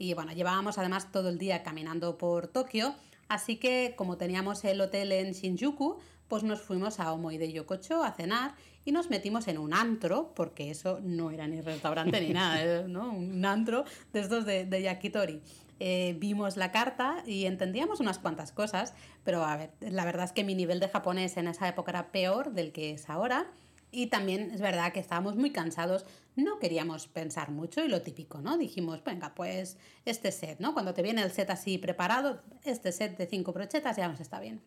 Y 0.00 0.14
bueno, 0.14 0.32
llevábamos 0.32 0.78
además 0.78 1.12
todo 1.12 1.28
el 1.28 1.36
día 1.36 1.62
caminando 1.62 2.16
por 2.16 2.48
Tokio, 2.48 2.94
así 3.28 3.56
que 3.56 3.92
como 3.98 4.16
teníamos 4.16 4.64
el 4.64 4.80
hotel 4.80 5.12
en 5.12 5.32
Shinjuku, 5.32 5.98
pues 6.26 6.42
nos 6.42 6.62
fuimos 6.62 7.00
a 7.00 7.12
Omoi 7.12 7.36
de 7.36 7.52
Yokocho 7.52 8.02
a 8.02 8.12
cenar 8.12 8.54
y 8.86 8.92
nos 8.92 9.10
metimos 9.10 9.46
en 9.46 9.58
un 9.58 9.74
antro, 9.74 10.32
porque 10.34 10.70
eso 10.70 11.00
no 11.02 11.30
era 11.30 11.46
ni 11.46 11.60
restaurante 11.60 12.18
ni 12.18 12.32
nada, 12.32 12.82
¿no? 12.88 13.12
Un 13.12 13.44
antro 13.44 13.84
de 14.14 14.20
estos 14.20 14.46
de, 14.46 14.64
de 14.64 14.80
yakitori. 14.80 15.42
Eh, 15.80 16.16
vimos 16.18 16.56
la 16.56 16.72
carta 16.72 17.22
y 17.26 17.44
entendíamos 17.44 18.00
unas 18.00 18.18
cuantas 18.18 18.52
cosas, 18.52 18.94
pero 19.22 19.44
a 19.44 19.54
ver, 19.58 19.70
la 19.80 20.06
verdad 20.06 20.24
es 20.24 20.32
que 20.32 20.44
mi 20.44 20.54
nivel 20.54 20.80
de 20.80 20.88
japonés 20.88 21.36
en 21.36 21.46
esa 21.46 21.68
época 21.68 21.90
era 21.90 22.10
peor 22.10 22.54
del 22.54 22.72
que 22.72 22.92
es 22.92 23.10
ahora. 23.10 23.48
Y 23.92 24.06
también 24.06 24.50
es 24.52 24.60
verdad 24.60 24.92
que 24.92 25.00
estábamos 25.00 25.36
muy 25.36 25.50
cansados, 25.50 26.06
no 26.36 26.58
queríamos 26.58 27.08
pensar 27.08 27.50
mucho 27.50 27.84
y 27.84 27.88
lo 27.88 28.02
típico, 28.02 28.40
¿no? 28.40 28.58
Dijimos, 28.58 29.02
venga, 29.04 29.34
pues 29.34 29.76
este 30.04 30.32
set, 30.32 30.60
¿no? 30.60 30.72
Cuando 30.74 30.94
te 30.94 31.02
viene 31.02 31.22
el 31.22 31.30
set 31.30 31.50
así 31.50 31.78
preparado, 31.78 32.42
este 32.64 32.92
set 32.92 33.16
de 33.16 33.26
cinco 33.26 33.52
brochetas 33.52 33.96
ya 33.96 34.08
nos 34.08 34.20
está 34.20 34.40
bien. 34.40 34.62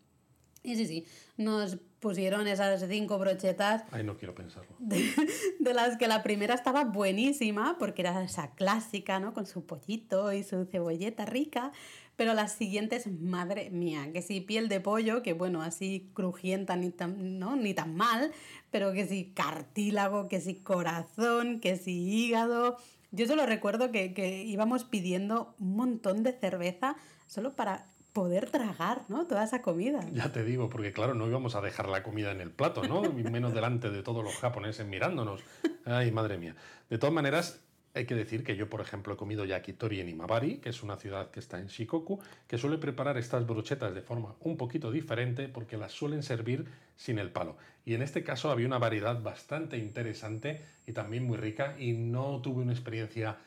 Y 0.64 0.78
sí, 0.78 0.86
sí, 0.86 1.06
nos 1.36 1.78
pusieron 2.00 2.48
esas 2.48 2.86
cinco 2.88 3.20
brochetas. 3.20 3.84
Ay, 3.92 4.04
no 4.04 4.18
quiero 4.18 4.34
pensarlo. 4.34 4.74
De, 4.80 5.04
de, 5.60 5.74
las 5.74 5.98
que 5.98 6.08
la 6.08 6.24
primera 6.24 6.54
estaba 6.54 6.86
buenísima, 6.86 7.78
porque 7.78 8.02
era 8.02 8.24
esa 8.24 8.52
clásica, 8.52 9.20
¿no? 9.20 9.34
Con 9.34 9.46
su 9.46 9.66
pollito 9.66 10.32
y 10.32 10.44
su 10.44 10.64
cebolleta 10.66 11.26
rica. 11.26 11.74
Pero 12.24 12.36
las 12.36 12.54
siguientes, 12.54 13.06
madre 13.20 13.70
mía, 13.70 14.10
que 14.14 14.22
si 14.22 14.40
piel 14.40 14.70
de 14.70 14.80
pollo, 14.80 15.22
que 15.24 15.34
bueno, 15.34 15.62
así 15.62 16.10
crujienta 16.14 16.78
ni 16.78 16.90
tan, 16.90 17.38
¿no? 17.38 17.58
ni 17.58 17.74
tan 17.74 17.98
mal, 17.98 18.32
pero 18.72 18.94
que 18.94 19.06
si 19.06 19.34
cartílago, 19.34 20.30
que 20.30 20.40
si 20.40 20.56
corazón, 20.56 21.60
que 21.60 21.76
si 21.76 21.92
hígado. 21.92 22.78
Yo 23.12 23.28
solo 23.28 23.46
recuerdo 23.46 23.92
que, 23.92 24.14
que 24.14 24.42
íbamos 24.46 24.86
pidiendo 24.86 25.54
un 25.60 25.76
montón 25.76 26.24
de 26.24 26.32
cerveza 26.32 26.96
solo 27.28 27.58
para 27.58 27.88
poder 28.14 28.50
tragar, 28.50 29.04
¿no? 29.10 29.28
Toda 29.28 29.44
esa 29.44 29.62
comida. 29.62 30.08
Ya 30.14 30.32
te 30.32 30.46
digo, 30.46 30.70
porque 30.70 30.94
claro, 30.94 31.16
no 31.16 31.28
íbamos 31.28 31.56
a 31.56 31.62
dejar 31.62 31.90
la 31.90 32.04
comida 32.04 32.32
en 32.32 32.40
el 32.40 32.52
plato, 32.52 32.84
¿no? 32.84 33.02
Menos 33.02 33.54
delante 33.54 33.90
de 33.90 34.02
todos 34.02 34.24
los 34.24 34.38
japoneses 34.38 34.88
mirándonos. 34.88 35.42
Ay, 35.84 36.10
madre 36.14 36.38
mía. 36.38 36.56
De 36.90 36.98
todas 36.98 37.14
maneras, 37.14 37.60
hay 37.94 38.06
que 38.06 38.16
decir 38.16 38.44
que 38.44 38.56
yo, 38.56 38.70
por 38.70 38.82
ejemplo, 38.82 39.14
he 39.14 39.18
comido 39.18 39.46
yakitori 39.46 40.00
en 40.00 40.10
Imabari, 40.10 40.58
que 40.58 40.70
es 40.70 40.82
una 40.82 40.98
ciudad 40.98 41.30
que 41.30 41.40
está 41.40 41.60
en 41.60 41.68
Shikoku, 41.68 42.20
que 42.48 42.58
suele 42.58 42.78
preparar 42.78 43.18
estas 43.18 43.46
brochetas 43.46 43.94
de 43.94 44.02
forma 44.02 44.36
un 44.40 44.58
poquito 44.58 44.92
diferente 44.92 45.48
porque 45.48 45.78
las 45.78 45.92
suelen 45.92 46.24
servir 46.24 46.66
sin 46.96 47.20
el 47.20 47.32
palo. 47.32 47.56
Y 47.86 47.94
en 47.94 48.02
este 48.02 48.24
caso 48.24 48.50
había 48.50 48.66
una 48.66 48.80
variedad 48.80 49.22
bastante 49.22 49.78
interesante 49.78 50.62
y 50.88 50.94
también 50.94 51.26
muy 51.26 51.38
rica 51.38 51.76
y 51.78 51.94
no 51.94 52.42
tuve 52.42 52.64
una 52.64 52.72
experiencia 52.72 53.38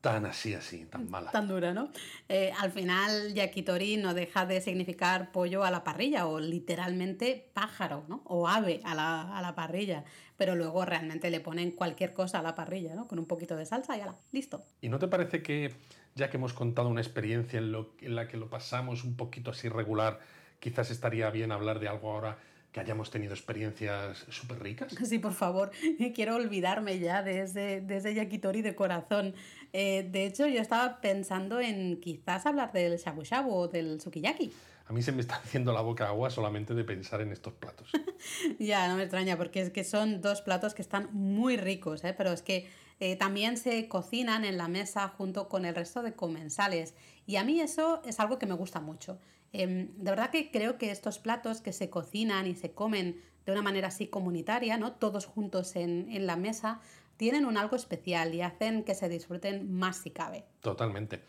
tan 0.00 0.26
así, 0.26 0.54
así, 0.54 0.84
tan 0.84 1.10
mala. 1.10 1.32
Tan 1.32 1.48
dura, 1.48 1.74
¿no? 1.74 1.90
Eh, 2.28 2.52
al 2.58 2.70
final, 2.70 3.34
yakitori 3.34 3.96
no 3.96 4.14
deja 4.14 4.46
de 4.46 4.60
significar 4.60 5.32
pollo 5.32 5.64
a 5.64 5.70
la 5.70 5.82
parrilla 5.82 6.26
o 6.26 6.38
literalmente 6.38 7.50
pájaro, 7.52 8.04
¿no? 8.08 8.22
O 8.24 8.48
ave 8.48 8.80
a 8.84 8.94
la, 8.94 9.36
a 9.36 9.42
la 9.42 9.54
parrilla. 9.56 10.04
Pero 10.38 10.54
luego 10.56 10.86
realmente 10.86 11.28
le 11.30 11.40
ponen 11.40 11.72
cualquier 11.72 12.14
cosa 12.14 12.38
a 12.38 12.42
la 12.42 12.54
parrilla, 12.54 12.94
¿no? 12.94 13.06
Con 13.06 13.18
un 13.18 13.26
poquito 13.26 13.56
de 13.56 13.66
salsa 13.66 13.98
y 13.98 14.00
ala, 14.00 14.16
listo. 14.32 14.64
¿Y 14.80 14.88
no 14.88 14.98
te 14.98 15.08
parece 15.08 15.42
que, 15.42 15.74
ya 16.14 16.30
que 16.30 16.38
hemos 16.38 16.54
contado 16.54 16.88
una 16.88 17.02
experiencia 17.02 17.58
en, 17.58 17.72
lo, 17.72 17.90
en 18.00 18.16
la 18.16 18.26
que 18.26 18.38
lo 18.38 18.48
pasamos 18.48 19.04
un 19.04 19.16
poquito 19.16 19.50
así 19.50 19.68
regular, 19.68 20.20
quizás 20.60 20.90
estaría 20.90 21.28
bien 21.28 21.52
hablar 21.52 21.78
de 21.78 21.88
algo 21.88 22.10
ahora 22.10 22.38
que 22.72 22.80
hayamos 22.80 23.10
tenido 23.10 23.34
experiencias 23.34 24.26
súper 24.28 24.60
ricas? 24.60 24.94
Sí, 25.04 25.18
por 25.18 25.32
favor, 25.32 25.70
quiero 26.14 26.36
olvidarme 26.36 26.98
ya 26.98 27.22
de 27.22 27.42
ese, 27.42 27.80
de 27.80 27.96
ese 27.96 28.14
yakitori 28.14 28.62
de 28.62 28.74
corazón. 28.74 29.34
Eh, 29.72 30.08
de 30.10 30.26
hecho, 30.26 30.46
yo 30.46 30.60
estaba 30.60 31.00
pensando 31.00 31.60
en 31.60 32.00
quizás 32.00 32.46
hablar 32.46 32.72
del 32.72 32.98
shabu 32.98 33.22
shabu 33.22 33.52
o 33.52 33.68
del 33.68 34.00
sukiyaki. 34.00 34.52
A 34.88 34.92
mí 34.92 35.02
se 35.02 35.12
me 35.12 35.20
está 35.20 35.36
haciendo 35.36 35.72
la 35.72 35.82
boca 35.82 36.08
agua 36.08 36.30
solamente 36.30 36.74
de 36.74 36.82
pensar 36.82 37.20
en 37.20 37.30
estos 37.30 37.52
platos. 37.52 37.90
ya, 38.58 38.88
no 38.88 38.96
me 38.96 39.02
extraña, 39.02 39.36
porque 39.36 39.60
es 39.60 39.70
que 39.70 39.84
son 39.84 40.22
dos 40.22 40.40
platos 40.40 40.74
que 40.74 40.80
están 40.80 41.10
muy 41.12 41.58
ricos, 41.58 42.02
¿eh? 42.04 42.14
pero 42.16 42.32
es 42.32 42.40
que 42.40 42.68
eh, 42.98 43.16
también 43.16 43.58
se 43.58 43.86
cocinan 43.86 44.46
en 44.46 44.56
la 44.56 44.66
mesa 44.66 45.08
junto 45.08 45.48
con 45.48 45.66
el 45.66 45.74
resto 45.74 46.02
de 46.02 46.14
comensales. 46.14 46.94
Y 47.26 47.36
a 47.36 47.44
mí 47.44 47.60
eso 47.60 48.02
es 48.06 48.18
algo 48.18 48.38
que 48.38 48.46
me 48.46 48.54
gusta 48.54 48.80
mucho. 48.80 49.18
Eh, 49.52 49.90
de 49.94 50.10
verdad 50.10 50.30
que 50.30 50.50
creo 50.50 50.78
que 50.78 50.90
estos 50.90 51.18
platos 51.18 51.60
que 51.60 51.74
se 51.74 51.90
cocinan 51.90 52.46
y 52.46 52.54
se 52.54 52.72
comen 52.72 53.20
de 53.44 53.52
una 53.52 53.62
manera 53.62 53.88
así 53.88 54.06
comunitaria, 54.06 54.78
¿no? 54.78 54.92
todos 54.92 55.26
juntos 55.26 55.76
en, 55.76 56.10
en 56.10 56.26
la 56.26 56.36
mesa, 56.36 56.80
tienen 57.18 57.44
un 57.44 57.58
algo 57.58 57.76
especial 57.76 58.34
y 58.34 58.40
hacen 58.40 58.84
que 58.84 58.94
se 58.94 59.08
disfruten 59.08 59.70
más 59.70 59.98
si 59.98 60.10
cabe. 60.10 60.44
Totalmente. 60.60 61.20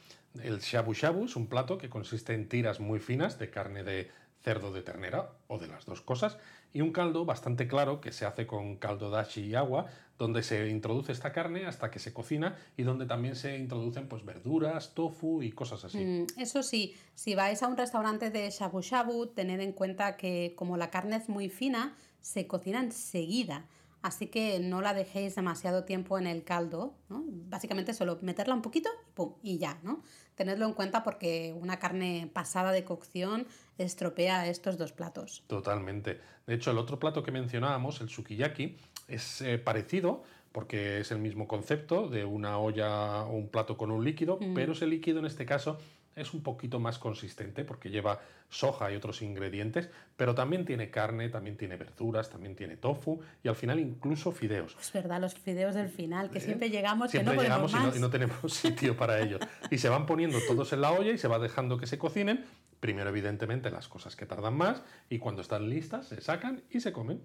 El 0.41 0.59
shabu 0.59 0.93
shabu 0.93 1.25
es 1.25 1.35
un 1.35 1.47
plato 1.47 1.77
que 1.77 1.89
consiste 1.89 2.33
en 2.33 2.47
tiras 2.47 2.79
muy 2.79 2.99
finas 2.99 3.39
de 3.39 3.49
carne 3.49 3.83
de 3.83 4.09
cerdo 4.43 4.71
de 4.71 4.81
ternera 4.81 5.33
o 5.47 5.57
de 5.57 5.67
las 5.67 5.85
dos 5.85 6.01
cosas 6.01 6.37
y 6.73 6.81
un 6.81 6.91
caldo 6.91 7.25
bastante 7.25 7.67
claro 7.67 7.99
que 7.99 8.11
se 8.11 8.25
hace 8.25 8.47
con 8.47 8.77
caldo 8.77 9.09
dashi 9.09 9.41
y 9.41 9.55
agua 9.55 9.87
donde 10.17 10.43
se 10.43 10.69
introduce 10.69 11.11
esta 11.11 11.31
carne 11.31 11.65
hasta 11.65 11.89
que 11.89 11.99
se 11.99 12.13
cocina 12.13 12.55
y 12.77 12.83
donde 12.83 13.05
también 13.05 13.35
se 13.35 13.57
introducen 13.57 14.07
pues 14.07 14.23
verduras, 14.25 14.93
tofu 14.93 15.41
y 15.41 15.51
cosas 15.51 15.85
así. 15.85 15.97
Mm, 15.97 16.27
eso 16.37 16.61
sí, 16.61 16.95
si 17.15 17.35
vais 17.35 17.61
a 17.63 17.67
un 17.67 17.77
restaurante 17.77 18.29
de 18.29 18.49
shabu 18.49 18.81
shabu 18.81 19.27
tened 19.27 19.61
en 19.61 19.71
cuenta 19.71 20.15
que 20.17 20.53
como 20.55 20.77
la 20.77 20.89
carne 20.89 21.15
es 21.15 21.29
muy 21.29 21.49
fina 21.49 21.95
se 22.21 22.47
cocina 22.47 22.79
enseguida 22.81 23.65
así 24.01 24.27
que 24.27 24.59
no 24.59 24.81
la 24.81 24.93
dejéis 24.93 25.35
demasiado 25.35 25.83
tiempo 25.83 26.17
en 26.17 26.27
el 26.27 26.43
caldo, 26.43 26.93
¿no? 27.09 27.23
Básicamente 27.27 27.93
solo 27.93 28.17
meterla 28.21 28.53
un 28.53 28.61
poquito 28.61 28.89
y 28.89 29.11
pum, 29.13 29.33
y 29.43 29.57
ya, 29.57 29.79
¿no? 29.83 30.03
Tenedlo 30.35 30.65
en 30.65 30.73
cuenta 30.73 31.03
porque 31.03 31.53
una 31.59 31.79
carne 31.79 32.29
pasada 32.33 32.71
de 32.71 32.83
cocción 32.85 33.45
estropea 33.77 34.47
estos 34.47 34.77
dos 34.77 34.93
platos. 34.93 35.43
Totalmente. 35.47 36.19
De 36.47 36.55
hecho, 36.55 36.71
el 36.71 36.77
otro 36.77 36.97
plato 36.99 37.23
que 37.23 37.31
mencionábamos, 37.31 37.99
el 38.01 38.09
sukiyaki, 38.09 38.77
es 39.07 39.41
eh, 39.41 39.57
parecido 39.57 40.23
porque 40.51 40.99
es 40.99 41.11
el 41.11 41.19
mismo 41.19 41.47
concepto 41.47 42.07
de 42.07 42.25
una 42.25 42.57
olla 42.57 43.23
o 43.23 43.35
un 43.35 43.49
plato 43.49 43.77
con 43.77 43.91
un 43.91 44.03
líquido, 44.03 44.37
mm. 44.39 44.53
pero 44.53 44.73
ese 44.73 44.87
líquido 44.87 45.19
en 45.19 45.25
este 45.25 45.45
caso 45.45 45.77
es 46.19 46.33
un 46.33 46.43
poquito 46.43 46.79
más 46.79 46.99
consistente 46.99 47.63
porque 47.63 47.89
lleva 47.89 48.19
soja 48.49 48.91
y 48.91 48.95
otros 48.95 49.21
ingredientes, 49.21 49.89
pero 50.15 50.35
también 50.35 50.65
tiene 50.65 50.89
carne, 50.89 51.29
también 51.29 51.57
tiene 51.57 51.77
verduras, 51.77 52.29
también 52.29 52.55
tiene 52.55 52.77
tofu 52.77 53.21
y 53.43 53.47
al 53.47 53.55
final 53.55 53.79
incluso 53.79 54.31
fideos. 54.31 54.75
Es 54.79 54.91
verdad, 54.91 55.21
los 55.21 55.35
fideos 55.35 55.75
del 55.75 55.89
final, 55.89 56.29
que 56.29 56.39
siempre 56.39 56.69
llegamos, 56.69 57.11
siempre 57.11 57.31
que 57.31 57.37
no 57.37 57.43
llegamos 57.43 57.71
más. 57.71 57.83
Y, 57.83 57.89
no, 57.89 57.95
y 57.95 57.99
no 57.99 58.09
tenemos 58.09 58.53
sitio 58.53 58.97
para 58.97 59.19
ellos. 59.21 59.39
Y 59.69 59.77
se 59.77 59.89
van 59.89 60.05
poniendo 60.05 60.39
todos 60.47 60.73
en 60.73 60.81
la 60.81 60.91
olla 60.91 61.11
y 61.11 61.17
se 61.17 61.27
va 61.27 61.39
dejando 61.39 61.77
que 61.77 61.87
se 61.87 61.97
cocinen. 61.97 62.45
Primero, 62.79 63.09
evidentemente, 63.09 63.69
las 63.71 63.87
cosas 63.87 64.15
que 64.15 64.25
tardan 64.25 64.55
más 64.55 64.83
y 65.09 65.19
cuando 65.19 65.41
están 65.41 65.69
listas 65.69 66.07
se 66.07 66.21
sacan 66.21 66.63
y 66.69 66.79
se 66.79 66.93
comen. 66.93 67.21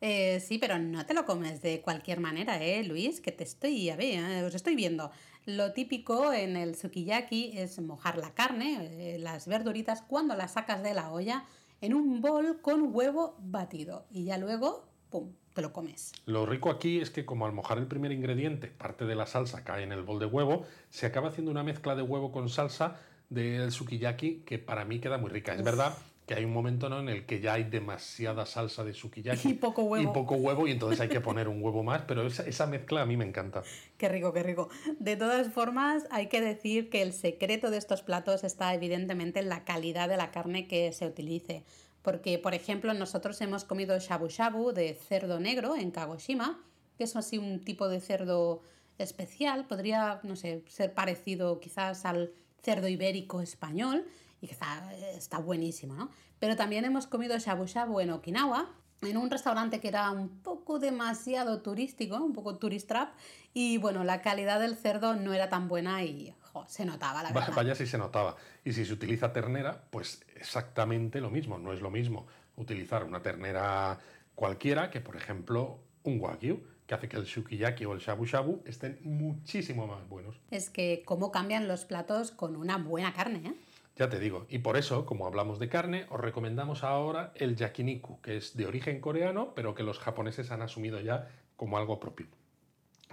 Eh, 0.00 0.40
sí, 0.40 0.58
pero 0.58 0.78
no 0.78 1.06
te 1.06 1.14
lo 1.14 1.24
comes 1.24 1.62
de 1.62 1.80
cualquier 1.80 2.20
manera, 2.20 2.62
¿eh, 2.62 2.84
Luis? 2.84 3.20
Que 3.20 3.32
te 3.32 3.44
estoy, 3.44 3.88
a 3.90 3.96
ver, 3.96 4.18
eh, 4.18 4.44
os 4.44 4.54
estoy 4.54 4.74
viendo. 4.74 5.10
Lo 5.46 5.72
típico 5.72 6.32
en 6.32 6.56
el 6.56 6.74
sukiyaki 6.74 7.52
es 7.58 7.78
mojar 7.78 8.16
la 8.16 8.32
carne, 8.32 8.78
eh, 9.14 9.18
las 9.18 9.46
verduritas, 9.46 10.00
cuando 10.00 10.34
las 10.34 10.52
sacas 10.52 10.82
de 10.82 10.94
la 10.94 11.10
olla, 11.12 11.44
en 11.82 11.92
un 11.92 12.22
bol 12.22 12.60
con 12.62 12.94
huevo 12.94 13.36
batido. 13.40 14.06
Y 14.10 14.24
ya 14.24 14.38
luego, 14.38 14.86
¡pum!, 15.10 15.32
te 15.52 15.60
lo 15.60 15.72
comes. 15.72 16.12
Lo 16.24 16.46
rico 16.46 16.70
aquí 16.70 16.98
es 16.98 17.10
que 17.10 17.26
como 17.26 17.44
al 17.44 17.52
mojar 17.52 17.76
el 17.76 17.86
primer 17.86 18.10
ingrediente, 18.10 18.68
parte 18.68 19.04
de 19.04 19.14
la 19.14 19.26
salsa 19.26 19.64
cae 19.64 19.82
en 19.82 19.92
el 19.92 20.02
bol 20.02 20.18
de 20.18 20.26
huevo, 20.26 20.64
se 20.88 21.04
acaba 21.04 21.28
haciendo 21.28 21.50
una 21.50 21.62
mezcla 21.62 21.94
de 21.94 22.02
huevo 22.02 22.32
con 22.32 22.48
salsa 22.48 22.96
del 23.28 23.70
sukiyaki 23.70 24.44
que 24.46 24.58
para 24.58 24.86
mí 24.86 24.98
queda 24.98 25.18
muy 25.18 25.30
rica. 25.30 25.54
Es 25.54 25.62
verdad 25.62 25.94
que 26.26 26.34
hay 26.34 26.44
un 26.44 26.52
momento 26.52 26.88
¿no? 26.88 27.00
en 27.00 27.08
el 27.08 27.26
que 27.26 27.40
ya 27.40 27.54
hay 27.54 27.64
demasiada 27.64 28.46
salsa 28.46 28.82
de 28.84 28.94
sukiyaki 28.94 29.48
Y 29.50 29.54
poco 29.54 29.82
huevo. 29.82 30.10
y 30.10 30.14
poco 30.14 30.36
huevo 30.36 30.66
y 30.66 30.72
entonces 30.72 31.00
hay 31.00 31.08
que 31.08 31.20
poner 31.20 31.48
un 31.48 31.62
huevo 31.62 31.82
más, 31.82 32.02
pero 32.02 32.26
esa, 32.26 32.44
esa 32.44 32.66
mezcla 32.66 33.02
a 33.02 33.06
mí 33.06 33.16
me 33.16 33.24
encanta. 33.24 33.62
Qué 33.98 34.08
rico, 34.08 34.32
qué 34.32 34.42
rico. 34.42 34.68
De 34.98 35.16
todas 35.16 35.52
formas, 35.52 36.06
hay 36.10 36.26
que 36.26 36.40
decir 36.40 36.90
que 36.90 37.00
el 37.02 37.12
secreto 37.12 37.70
de 37.70 37.78
estos 37.78 38.02
platos 38.02 38.42
está 38.42 38.74
evidentemente 38.74 39.38
en 39.40 39.48
la 39.48 39.64
calidad 39.64 40.08
de 40.08 40.16
la 40.16 40.30
carne 40.30 40.66
que 40.66 40.92
se 40.92 41.06
utilice. 41.06 41.64
Porque, 42.02 42.38
por 42.38 42.54
ejemplo, 42.54 42.92
nosotros 42.92 43.40
hemos 43.40 43.64
comido 43.64 43.98
shabu 43.98 44.28
shabu 44.28 44.72
de 44.72 44.94
cerdo 44.94 45.40
negro 45.40 45.74
en 45.76 45.90
Kagoshima, 45.90 46.60
que 46.98 47.04
es 47.04 47.16
así 47.16 47.38
un 47.38 47.60
tipo 47.64 47.88
de 47.88 48.00
cerdo 48.00 48.60
especial, 48.98 49.66
podría, 49.66 50.20
no 50.22 50.36
sé, 50.36 50.62
ser 50.68 50.92
parecido 50.92 51.60
quizás 51.60 52.04
al 52.04 52.32
cerdo 52.62 52.88
ibérico 52.88 53.40
español, 53.40 54.04
y 54.44 54.46
que 54.46 54.52
está, 54.52 54.92
está 55.16 55.38
buenísimo, 55.38 55.94
¿no? 55.94 56.10
Pero 56.38 56.54
también 56.54 56.84
hemos 56.84 57.06
comido 57.06 57.38
shabu 57.38 57.64
shabu 57.64 58.00
en 58.00 58.10
Okinawa, 58.10 58.68
en 59.00 59.16
un 59.16 59.30
restaurante 59.30 59.80
que 59.80 59.88
era 59.88 60.10
un 60.10 60.28
poco 60.42 60.78
demasiado 60.78 61.62
turístico, 61.62 62.16
un 62.16 62.34
poco 62.34 62.56
tourist 62.56 62.86
trap, 62.86 63.14
y 63.54 63.78
bueno, 63.78 64.04
la 64.04 64.20
calidad 64.20 64.60
del 64.60 64.76
cerdo 64.76 65.16
no 65.16 65.32
era 65.32 65.48
tan 65.48 65.66
buena 65.68 66.04
y 66.04 66.34
jo, 66.52 66.64
se 66.68 66.84
notaba, 66.84 67.22
la 67.22 67.32
verdad. 67.32 67.54
Vaya 67.54 67.74
si 67.74 67.86
se 67.86 67.96
notaba. 67.96 68.36
Y 68.64 68.72
si 68.72 68.84
se 68.84 68.92
utiliza 68.92 69.32
ternera, 69.32 69.84
pues 69.90 70.22
exactamente 70.36 71.20
lo 71.20 71.30
mismo. 71.30 71.58
No 71.58 71.72
es 71.72 71.80
lo 71.80 71.90
mismo 71.90 72.26
utilizar 72.56 73.04
una 73.04 73.22
ternera 73.22 73.98
cualquiera 74.34 74.90
que, 74.90 75.00
por 75.00 75.16
ejemplo, 75.16 75.78
un 76.02 76.20
wagyu, 76.20 76.62
que 76.86 76.94
hace 76.94 77.08
que 77.08 77.16
el 77.16 77.26
sukiyaki 77.26 77.86
o 77.86 77.94
el 77.94 78.00
shabu 78.00 78.26
shabu 78.26 78.62
estén 78.66 78.98
muchísimo 79.04 79.86
más 79.86 80.06
buenos. 80.06 80.38
Es 80.50 80.68
que 80.68 81.02
cómo 81.06 81.32
cambian 81.32 81.66
los 81.66 81.86
platos 81.86 82.30
con 82.30 82.56
una 82.56 82.76
buena 82.76 83.14
carne, 83.14 83.42
¿eh? 83.48 83.54
Ya 83.96 84.08
te 84.08 84.18
digo, 84.18 84.46
y 84.48 84.58
por 84.58 84.76
eso, 84.76 85.06
como 85.06 85.26
hablamos 85.26 85.60
de 85.60 85.68
carne, 85.68 86.06
os 86.10 86.20
recomendamos 86.20 86.82
ahora 86.82 87.32
el 87.36 87.54
yakiniku, 87.54 88.20
que 88.20 88.36
es 88.36 88.56
de 88.56 88.66
origen 88.66 89.00
coreano, 89.00 89.52
pero 89.54 89.74
que 89.74 89.84
los 89.84 90.00
japoneses 90.00 90.50
han 90.50 90.62
asumido 90.62 91.00
ya 91.00 91.28
como 91.56 91.78
algo 91.78 92.00
propio. 92.00 92.26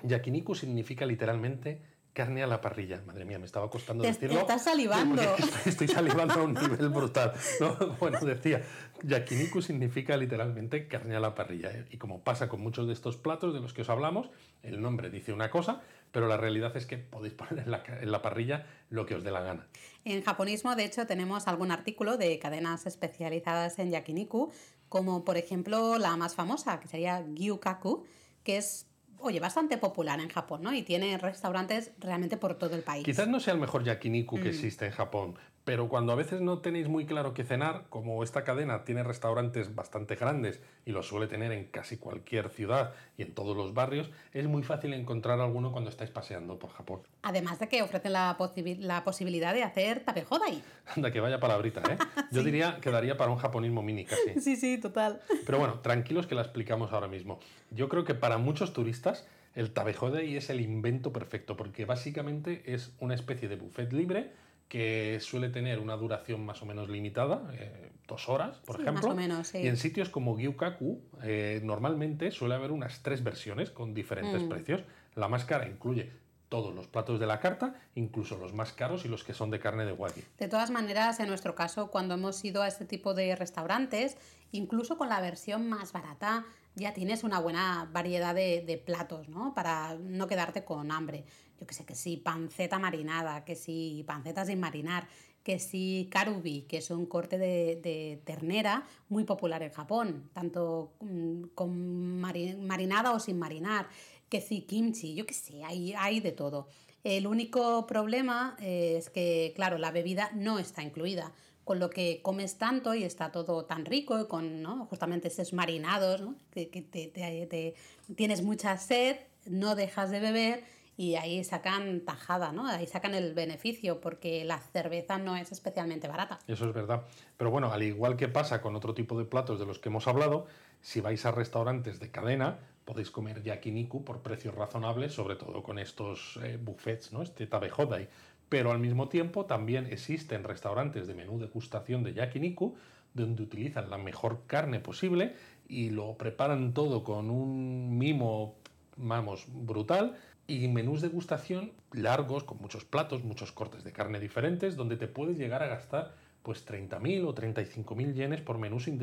Yakiniku 0.04 0.56
significa 0.56 1.06
literalmente 1.06 1.82
carne 2.14 2.44
a 2.44 2.48
la 2.48 2.60
parrilla. 2.60 3.02
Madre 3.06 3.26
mía, 3.26 3.40
me 3.40 3.46
estaba 3.46 3.70
costando 3.70 4.04
decirlo. 4.04 4.36
Te 4.36 4.42
estás 4.42 4.64
salivando. 4.64 5.22
Estoy, 5.66 5.88
salivando 5.88 6.34
a 6.34 6.44
un 6.44 6.54
nivel 6.54 6.90
brutal. 6.90 7.34
Bueno, 8.00 8.20
decía, 8.22 8.62
yakiniku 9.04 9.62
significa 9.62 10.18
literalmente 10.18 10.88
carne 10.88 11.16
a 11.16 11.20
la 11.20 11.36
parrilla. 11.36 11.72
¿eh? 11.72 11.86
Y 11.92 11.98
como 11.98 12.22
pasa 12.22 12.50
con 12.50 12.62
muchos 12.62 12.88
de 12.88 12.94
estos 12.94 13.18
platos 13.18 13.54
de 13.54 13.60
los 13.60 13.74
que 13.74 13.84
os 13.84 13.90
hablamos, 13.90 14.30
el 14.64 14.82
nombre 14.82 15.10
dice 15.10 15.32
una 15.32 15.50
cosa, 15.50 15.82
pero 16.12 16.28
la 16.28 16.38
realidad 16.38 16.76
es 16.76 16.86
que 16.86 16.98
podéis 16.98 17.34
poner 17.34 17.66
en 17.66 17.72
la, 17.72 17.84
en 18.02 18.12
la 18.12 18.22
parrilla 18.22 18.66
lo 18.90 19.06
que 19.06 19.16
os 19.16 19.24
dé 19.24 19.32
la 19.32 19.42
gana. 19.42 19.68
En 20.04 20.24
japonismo, 20.24 20.76
de 20.76 20.86
hecho, 20.86 21.08
tenemos 21.08 21.48
algún 21.48 21.72
artículo 21.72 22.18
de 22.18 22.38
cadenas 22.40 22.86
especializadas 22.86 23.80
en 23.80 23.92
yakiniku, 23.92 24.52
como 24.90 25.24
por 25.24 25.38
ejemplo 25.38 25.98
la 25.98 26.18
más 26.18 26.36
famosa, 26.36 26.80
que 26.80 26.88
sería 26.88 27.24
Gyukaku, 27.34 28.06
que 28.44 28.58
es 28.58 28.88
oye, 29.22 29.40
bastante 29.40 29.78
popular 29.78 30.20
en 30.20 30.30
Japón, 30.30 30.64
¿no? 30.64 30.74
Y 30.74 30.82
tiene 30.82 31.18
restaurantes 31.18 31.92
realmente 32.00 32.38
por 32.38 32.56
todo 32.56 32.76
el 32.76 32.82
país. 32.82 33.06
Quizás 33.06 33.28
no 33.28 33.40
sea 33.40 33.54
el 33.54 33.60
mejor 33.60 33.84
yakiniku 33.84 34.38
que 34.38 34.46
mm. 34.46 34.48
existe 34.48 34.86
en 34.88 34.92
Japón, 34.92 35.36
pero 35.64 35.90
cuando 35.90 36.12
a 36.12 36.16
veces 36.16 36.42
no 36.42 36.60
tenéis 36.60 36.88
muy 36.88 37.06
claro 37.06 37.34
qué 37.34 37.44
cenar, 37.44 37.86
como 37.90 38.24
esta 38.24 38.44
cadena 38.44 38.84
tiene 38.84 39.04
restaurantes 39.04 39.76
bastante 39.76 40.16
grandes 40.16 40.60
y 40.86 40.92
los 40.92 41.08
suele 41.08 41.28
tener 41.28 41.52
en 41.52 41.66
casi 41.66 41.98
cualquier 41.98 42.50
ciudad 42.50 42.94
y 43.18 43.22
en 43.22 43.34
todos 43.34 43.56
los 43.56 43.74
barrios, 43.74 44.10
es 44.34 44.48
muy 44.48 44.64
fácil 44.64 44.94
encontrar 44.94 45.40
alguno 45.40 45.72
cuando 45.72 45.90
estáis 45.90 46.10
paseando 46.10 46.58
por 46.58 46.72
Japón. 46.72 47.02
Además 47.22 47.60
de 47.60 47.68
que 47.68 47.84
ofrecen 47.84 48.14
la, 48.14 48.38
la 48.80 49.04
posibilidad 49.04 49.54
de 49.54 49.64
hacer 49.64 50.04
tapehodai. 50.04 50.64
Anda, 50.96 51.12
que 51.12 51.20
vaya 51.20 51.40
palabrita, 51.40 51.82
¿eh? 51.92 51.98
Yo 52.32 52.44
diría 52.44 52.80
que 52.82 52.90
daría 52.90 53.18
para 53.18 53.32
un 53.32 53.38
japonismo 53.38 53.84
mini 53.84 54.06
casi. 54.06 54.22
Sí, 54.42 54.56
sí, 54.56 54.80
total. 54.80 55.22
Pero 55.46 55.60
bueno, 55.60 55.80
tranquilos 55.82 56.26
que 56.26 56.34
la 56.34 56.42
explicamos 56.42 56.92
ahora 56.92 57.08
mismo. 57.08 57.40
Yo 57.70 57.90
creo 57.90 58.04
que 58.04 58.16
para 58.16 58.38
muchos 58.40 58.74
turistas 58.74 59.28
el 59.54 59.72
tapehodai 59.72 60.36
es 60.36 60.50
el 60.50 60.62
invento 60.62 61.12
perfecto 61.14 61.58
porque 61.58 61.86
básicamente 61.86 62.64
es 62.74 62.92
una 63.00 63.14
especie 63.14 63.50
de 63.50 63.58
buffet 63.58 63.92
libre 63.92 64.32
que 64.72 65.20
suele 65.20 65.50
tener 65.50 65.80
una 65.80 65.98
duración 65.98 66.46
más 66.46 66.62
o 66.62 66.66
menos 66.66 66.88
limitada, 66.88 67.42
eh, 67.56 67.92
dos 68.08 68.30
horas, 68.30 68.56
por 68.66 68.80
ejemplo. 68.80 69.10
Más 69.10 69.12
o 69.12 69.16
menos, 69.16 69.48
sí. 69.50 69.58
Y 69.58 69.68
en 69.68 69.76
sitios 69.76 70.08
como 70.08 70.38
Gyukaku, 70.38 71.02
eh, 71.24 71.60
normalmente 71.62 72.32
suele 72.32 72.56
haber 72.56 72.72
unas 72.72 73.04
tres 73.04 73.22
versiones 73.22 73.70
con 73.70 73.94
diferentes 73.94 74.44
mm. 74.44 74.48
precios. 74.48 74.82
La 75.16 75.28
más 75.28 75.44
cara 75.44 75.68
incluye 75.68 76.14
todos 76.48 76.74
los 76.74 76.88
platos 76.88 77.20
de 77.20 77.28
la 77.28 77.42
carta, 77.42 77.76
incluso 77.96 78.38
los 78.38 78.54
más 78.54 78.72
caros 78.72 79.04
y 79.04 79.10
los 79.10 79.26
que 79.26 79.34
son 79.34 79.52
de 79.52 79.60
carne 79.60 79.84
de 79.84 79.92
wagyu. 79.92 80.24
De 80.38 80.48
todas 80.48 80.72
maneras, 80.72 81.20
en 81.20 81.28
nuestro 81.28 81.54
caso, 81.54 81.92
cuando 81.92 82.14
hemos 82.14 82.42
ido 82.46 82.62
a 82.62 82.70
este 82.70 82.86
tipo 82.86 83.14
de 83.14 83.36
restaurantes, 83.36 84.16
incluso 84.54 84.98
con 84.98 85.10
la 85.10 85.20
versión 85.20 85.68
más 85.68 85.92
barata, 85.92 86.46
ya 86.76 86.94
tienes 86.94 87.26
una 87.26 87.40
buena 87.40 87.90
variedad 87.92 88.34
de, 88.34 88.64
de 88.66 88.78
platos, 88.78 89.28
¿no? 89.28 89.54
Para 89.54 89.96
no 89.96 90.28
quedarte 90.28 90.64
con 90.64 90.94
hambre 90.94 91.26
yo 91.62 91.68
que 91.68 91.76
sé, 91.76 91.86
que 91.86 91.94
sí, 91.94 92.18
panceta 92.18 92.80
marinada, 92.80 93.46
que 93.46 93.56
sí, 93.56 94.04
panceta 94.08 94.44
sin 94.48 94.60
marinar, 94.60 95.08
que 95.44 95.60
sí, 95.60 96.10
karubi, 96.12 96.64
que 96.64 96.78
es 96.78 96.90
un 96.90 97.06
corte 97.06 97.38
de, 97.38 98.20
ternera 98.26 98.88
muy 99.10 99.26
popular 99.26 99.62
en 99.62 99.72
Japón, 99.72 100.30
tanto 100.34 100.94
mm, 101.02 101.44
con 101.54 102.20
marinada 102.20 103.12
o 103.12 103.20
sin 103.20 103.38
marinar, 103.38 103.88
que 104.28 104.42
sí, 104.42 104.62
kimchi, 104.62 105.14
yo 105.14 105.28
que 105.28 105.36
sé, 105.36 105.64
hay, 105.64 105.94
hay 105.94 106.20
de 106.20 106.32
todo. 106.32 106.68
El 107.04 107.28
único 107.28 107.86
problema 107.86 108.58
es 108.60 109.12
que, 109.12 109.54
claro, 109.56 109.78
la 109.78 109.92
bebida 109.92 110.32
no 110.34 110.58
está 110.58 110.82
incluida, 110.82 111.32
con 111.64 111.80
lo 111.80 111.92
que 111.92 112.22
comes 112.24 112.58
tanto 112.58 112.96
y 112.96 113.04
está 113.04 113.32
todo 113.32 113.66
tan 113.66 113.86
rico, 113.86 114.28
con 114.28 114.64
¿no? 114.64 114.88
justamente 114.88 115.28
esos 115.28 115.54
marinados, 115.54 116.22
¿no? 116.22 116.36
que, 116.52 116.66
te, 116.66 117.76
tienes 118.16 118.42
mucha 118.42 118.78
sed, 118.78 119.18
no 119.46 119.76
dejas 119.76 120.10
de 120.10 120.20
beber 120.20 120.64
y 120.98 121.16
ahí 121.16 121.44
sacan 121.44 122.02
tajada, 122.02 122.52
¿no? 122.52 122.68
Ahí 122.68 122.86
sacan 122.86 123.16
el 123.16 123.34
beneficio 123.34 124.02
porque 124.02 124.46
la 124.46 124.60
cerveza 124.60 125.18
no 125.18 125.36
es 125.36 125.52
especialmente 125.52 126.08
barata. 126.08 126.40
Eso 126.48 126.68
es 126.68 126.74
verdad. 126.74 127.04
Pero 127.38 127.50
bueno, 127.50 127.72
al 127.72 127.84
igual 127.84 128.18
que 128.18 128.28
pasa 128.28 128.62
con 128.62 128.76
otro 128.76 128.94
tipo 128.94 129.18
de 129.18 129.26
platos 129.26 129.60
de 129.60 129.66
los 129.66 129.80
que 129.80 129.90
hemos 129.90 130.08
hablado, 130.08 130.46
si 130.82 131.02
vais 131.02 131.26
a 131.26 131.32
restaurantes 131.32 132.00
de 132.00 132.12
cadena, 132.12 132.60
podéis 132.86 133.10
comer 133.12 133.42
yakiniku 133.42 134.04
por 134.04 134.22
precios 134.22 134.54
razonables, 134.54 135.14
sobre 135.14 135.36
todo 135.36 135.64
con 135.64 135.80
estos 135.80 136.40
eh, 136.44 136.58
buffets, 136.62 137.14
¿no? 137.14 137.22
Este 137.22 137.48
tabehodai. 137.48 138.10
Pero 138.50 138.72
al 138.72 138.80
mismo 138.80 139.08
tiempo 139.08 139.46
también 139.46 139.88
existen 139.88 140.44
restaurantes 140.44 141.08
de 141.08 141.14
menú 141.14 141.40
degustación 141.40 142.04
de 142.04 142.14
yakiniku 142.14 142.76
donde 143.14 143.44
utilizan 143.44 143.90
la 143.90 143.98
mejor 143.98 144.44
carne 144.48 144.80
posible 144.80 145.36
y 145.68 145.90
lo 145.90 146.18
preparan 146.18 146.74
todo 146.74 147.04
con 147.04 147.30
un 147.30 147.98
mimo, 147.98 148.56
vamos, 148.98 149.46
brutal 149.48 150.18
y 150.48 150.68
menús 150.68 151.02
de 151.02 151.08
gustación 151.08 151.72
largos, 151.92 152.44
con 152.44 152.58
muchos 152.60 152.86
platos, 152.86 153.24
muchos 153.24 153.52
cortes 153.52 153.84
de 153.84 153.92
carne 153.92 154.20
diferentes, 154.20 154.76
donde 154.76 154.98
te 154.98 155.08
puedes 155.08 155.38
llegar 155.38 155.64
a 155.64 155.68
gastar 155.68 156.14
pues 156.44 156.66
30.000 156.66 157.26
o 157.28 157.36
35.000 157.36 158.14
yenes 158.14 158.42
por 158.42 158.58
menú 158.58 158.80
sin, 158.80 159.00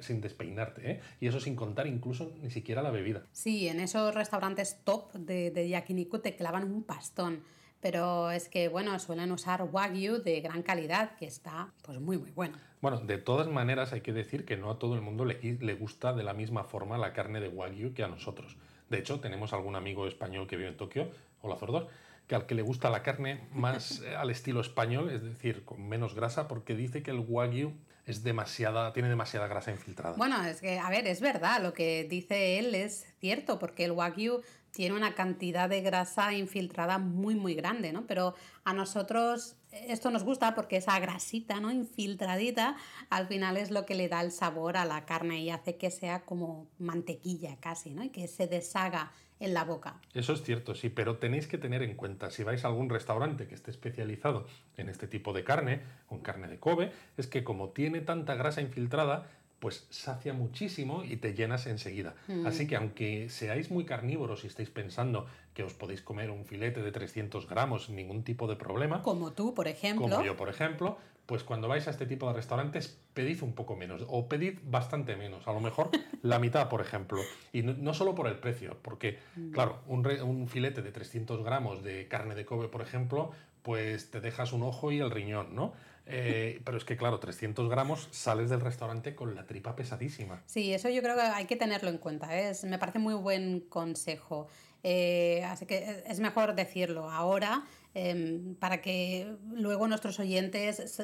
sin 0.00 0.20
despeinarte, 0.20 0.90
¿eh? 0.90 1.00
y 1.20 1.26
eso 1.26 1.40
sin 1.40 1.56
contar 1.56 1.86
incluso 1.86 2.32
ni 2.42 2.50
siquiera 2.50 2.82
la 2.82 2.90
bebida. 2.90 3.24
Sí, 3.32 3.68
en 3.68 3.80
esos 3.80 4.14
restaurantes 4.14 4.78
top 4.84 5.12
de, 5.14 5.50
de 5.50 5.68
yakiniku 5.68 6.20
te 6.20 6.36
clavan 6.36 6.70
un 6.70 6.84
pastón, 6.84 7.42
pero 7.80 8.30
es 8.30 8.48
que, 8.48 8.68
bueno, 8.68 8.98
suelen 8.98 9.32
usar 9.32 9.68
wagyu 9.70 10.22
de 10.22 10.40
gran 10.40 10.62
calidad, 10.62 11.16
que 11.16 11.26
está 11.26 11.72
pues 11.82 12.00
muy, 12.00 12.18
muy 12.18 12.30
bueno. 12.30 12.56
Bueno, 12.80 13.00
de 13.00 13.18
todas 13.18 13.48
maneras 13.48 13.92
hay 13.92 14.02
que 14.02 14.12
decir 14.12 14.44
que 14.44 14.56
no 14.56 14.70
a 14.70 14.78
todo 14.78 14.94
el 14.94 15.00
mundo 15.00 15.24
le, 15.24 15.40
le 15.40 15.74
gusta 15.74 16.12
de 16.12 16.22
la 16.22 16.34
misma 16.34 16.64
forma 16.64 16.98
la 16.98 17.12
carne 17.12 17.40
de 17.40 17.48
wagyu 17.48 17.94
que 17.94 18.04
a 18.04 18.08
nosotros. 18.08 18.56
De 18.88 18.98
hecho, 18.98 19.20
tenemos 19.20 19.52
algún 19.52 19.76
amigo 19.76 20.06
español 20.06 20.46
que 20.46 20.56
vive 20.56 20.68
en 20.68 20.76
Tokio, 20.76 21.10
hola 21.42 21.56
Zordor, 21.56 21.88
que 22.26 22.34
al 22.34 22.46
que 22.46 22.54
le 22.54 22.62
gusta 22.62 22.90
la 22.90 23.02
carne 23.02 23.46
más 23.52 24.02
al 24.18 24.30
estilo 24.30 24.60
español, 24.60 25.10
es 25.10 25.22
decir, 25.22 25.64
con 25.64 25.88
menos 25.88 26.14
grasa, 26.14 26.48
porque 26.48 26.74
dice 26.74 27.02
que 27.02 27.10
el 27.10 27.20
wagyu 27.20 27.72
es 28.06 28.22
demasiada, 28.22 28.92
tiene 28.92 29.08
demasiada 29.08 29.48
grasa 29.48 29.72
infiltrada. 29.72 30.16
Bueno, 30.16 30.42
es 30.44 30.60
que, 30.60 30.78
a 30.78 30.88
ver, 30.90 31.08
es 31.08 31.20
verdad, 31.20 31.60
lo 31.60 31.72
que 31.72 32.06
dice 32.08 32.58
él 32.58 32.74
es 32.74 33.06
cierto, 33.18 33.58
porque 33.58 33.84
el 33.84 33.92
wagyu 33.92 34.42
tiene 34.76 34.94
una 34.94 35.14
cantidad 35.14 35.70
de 35.70 35.80
grasa 35.80 36.34
infiltrada 36.34 36.98
muy, 36.98 37.34
muy 37.34 37.54
grande, 37.54 37.94
¿no? 37.94 38.06
Pero 38.06 38.34
a 38.62 38.74
nosotros 38.74 39.56
esto 39.72 40.10
nos 40.10 40.22
gusta 40.22 40.54
porque 40.54 40.76
esa 40.76 40.98
grasita, 41.00 41.60
¿no? 41.60 41.72
Infiltradita, 41.72 42.76
al 43.08 43.26
final 43.26 43.56
es 43.56 43.70
lo 43.70 43.86
que 43.86 43.94
le 43.94 44.10
da 44.10 44.20
el 44.20 44.32
sabor 44.32 44.76
a 44.76 44.84
la 44.84 45.06
carne 45.06 45.40
y 45.40 45.48
hace 45.48 45.78
que 45.78 45.90
sea 45.90 46.26
como 46.26 46.68
mantequilla 46.78 47.56
casi, 47.58 47.94
¿no? 47.94 48.04
Y 48.04 48.10
que 48.10 48.28
se 48.28 48.48
deshaga 48.48 49.12
en 49.40 49.54
la 49.54 49.64
boca. 49.64 49.98
Eso 50.12 50.34
es 50.34 50.42
cierto, 50.42 50.74
sí, 50.74 50.90
pero 50.90 51.16
tenéis 51.16 51.46
que 51.46 51.56
tener 51.56 51.82
en 51.82 51.94
cuenta, 51.94 52.30
si 52.30 52.42
vais 52.42 52.62
a 52.64 52.68
algún 52.68 52.90
restaurante 52.90 53.46
que 53.46 53.54
esté 53.54 53.70
especializado 53.70 54.46
en 54.76 54.90
este 54.90 55.08
tipo 55.08 55.32
de 55.32 55.42
carne, 55.42 55.80
con 56.06 56.20
carne 56.20 56.48
de 56.48 56.58
Kobe, 56.58 56.92
es 57.16 57.26
que 57.26 57.44
como 57.44 57.70
tiene 57.70 58.02
tanta 58.02 58.34
grasa 58.34 58.60
infiltrada, 58.60 59.26
pues 59.58 59.86
sacia 59.90 60.32
muchísimo 60.32 61.02
y 61.04 61.16
te 61.16 61.34
llenas 61.34 61.66
enseguida. 61.66 62.14
Mm. 62.28 62.46
Así 62.46 62.66
que 62.66 62.76
aunque 62.76 63.28
seáis 63.30 63.70
muy 63.70 63.84
carnívoros 63.84 64.44
y 64.44 64.48
estéis 64.48 64.70
pensando 64.70 65.26
que 65.54 65.62
os 65.62 65.74
podéis 65.74 66.02
comer 66.02 66.30
un 66.30 66.44
filete 66.44 66.82
de 66.82 66.92
300 66.92 67.48
gramos 67.48 67.86
sin 67.86 67.96
ningún 67.96 68.22
tipo 68.22 68.46
de 68.46 68.56
problema, 68.56 69.02
como 69.02 69.32
tú, 69.32 69.54
por 69.54 69.68
ejemplo, 69.68 70.08
como 70.08 70.22
yo, 70.22 70.36
por 70.36 70.50
ejemplo, 70.50 70.98
pues 71.24 71.42
cuando 71.42 71.66
vais 71.66 71.86
a 71.88 71.90
este 71.90 72.06
tipo 72.06 72.28
de 72.28 72.34
restaurantes 72.34 72.98
pedid 73.14 73.42
un 73.42 73.54
poco 73.54 73.74
menos 73.74 74.04
o 74.08 74.28
pedid 74.28 74.58
bastante 74.64 75.16
menos, 75.16 75.48
a 75.48 75.52
lo 75.52 75.60
mejor 75.60 75.90
la 76.22 76.38
mitad, 76.38 76.68
por 76.68 76.80
ejemplo. 76.80 77.20
Y 77.52 77.62
no, 77.62 77.94
solo 77.94 78.14
por 78.14 78.28
el 78.28 78.38
precio, 78.38 78.76
porque, 78.82 79.18
mm. 79.34 79.50
claro, 79.52 79.80
un, 79.86 80.06
un 80.06 80.48
filete 80.48 80.82
de 80.82 80.92
300 80.92 81.42
gramos 81.42 81.82
de 81.82 82.06
carne 82.08 82.34
de 82.34 82.44
Kobe, 82.44 82.68
por 82.68 82.82
ejemplo, 82.82 83.32
pues 83.62 84.10
te 84.12 84.20
dejas 84.20 84.52
un 84.52 84.62
ojo 84.62 84.92
y 84.92 85.00
el 85.00 85.10
riñón, 85.10 85.56
¿no? 85.56 85.72
Eh, 86.08 86.60
pero 86.64 86.78
es 86.78 86.84
que, 86.84 86.96
claro, 86.96 87.18
300 87.18 87.68
gramos 87.68 88.08
sales 88.12 88.48
del 88.48 88.60
restaurante 88.60 89.14
con 89.14 89.34
la 89.34 89.46
tripa 89.46 89.74
pesadísima. 89.74 90.42
Sí, 90.46 90.72
eso 90.72 90.88
yo 90.88 91.02
creo 91.02 91.16
que 91.16 91.22
hay 91.22 91.46
que 91.46 91.56
tenerlo 91.56 91.90
en 91.90 91.98
cuenta. 91.98 92.38
¿eh? 92.38 92.50
Es, 92.50 92.64
me 92.64 92.78
parece 92.78 93.00
muy 93.00 93.14
buen 93.14 93.60
consejo. 93.60 94.46
Eh, 94.82 95.42
así 95.44 95.66
que 95.66 96.04
es 96.06 96.20
mejor 96.20 96.54
decirlo 96.54 97.10
ahora 97.10 97.64
em, 97.92 98.54
para 98.54 98.80
que 98.80 99.36
luego 99.52 99.88
nuestros 99.88 100.20
oyentes 100.20 101.00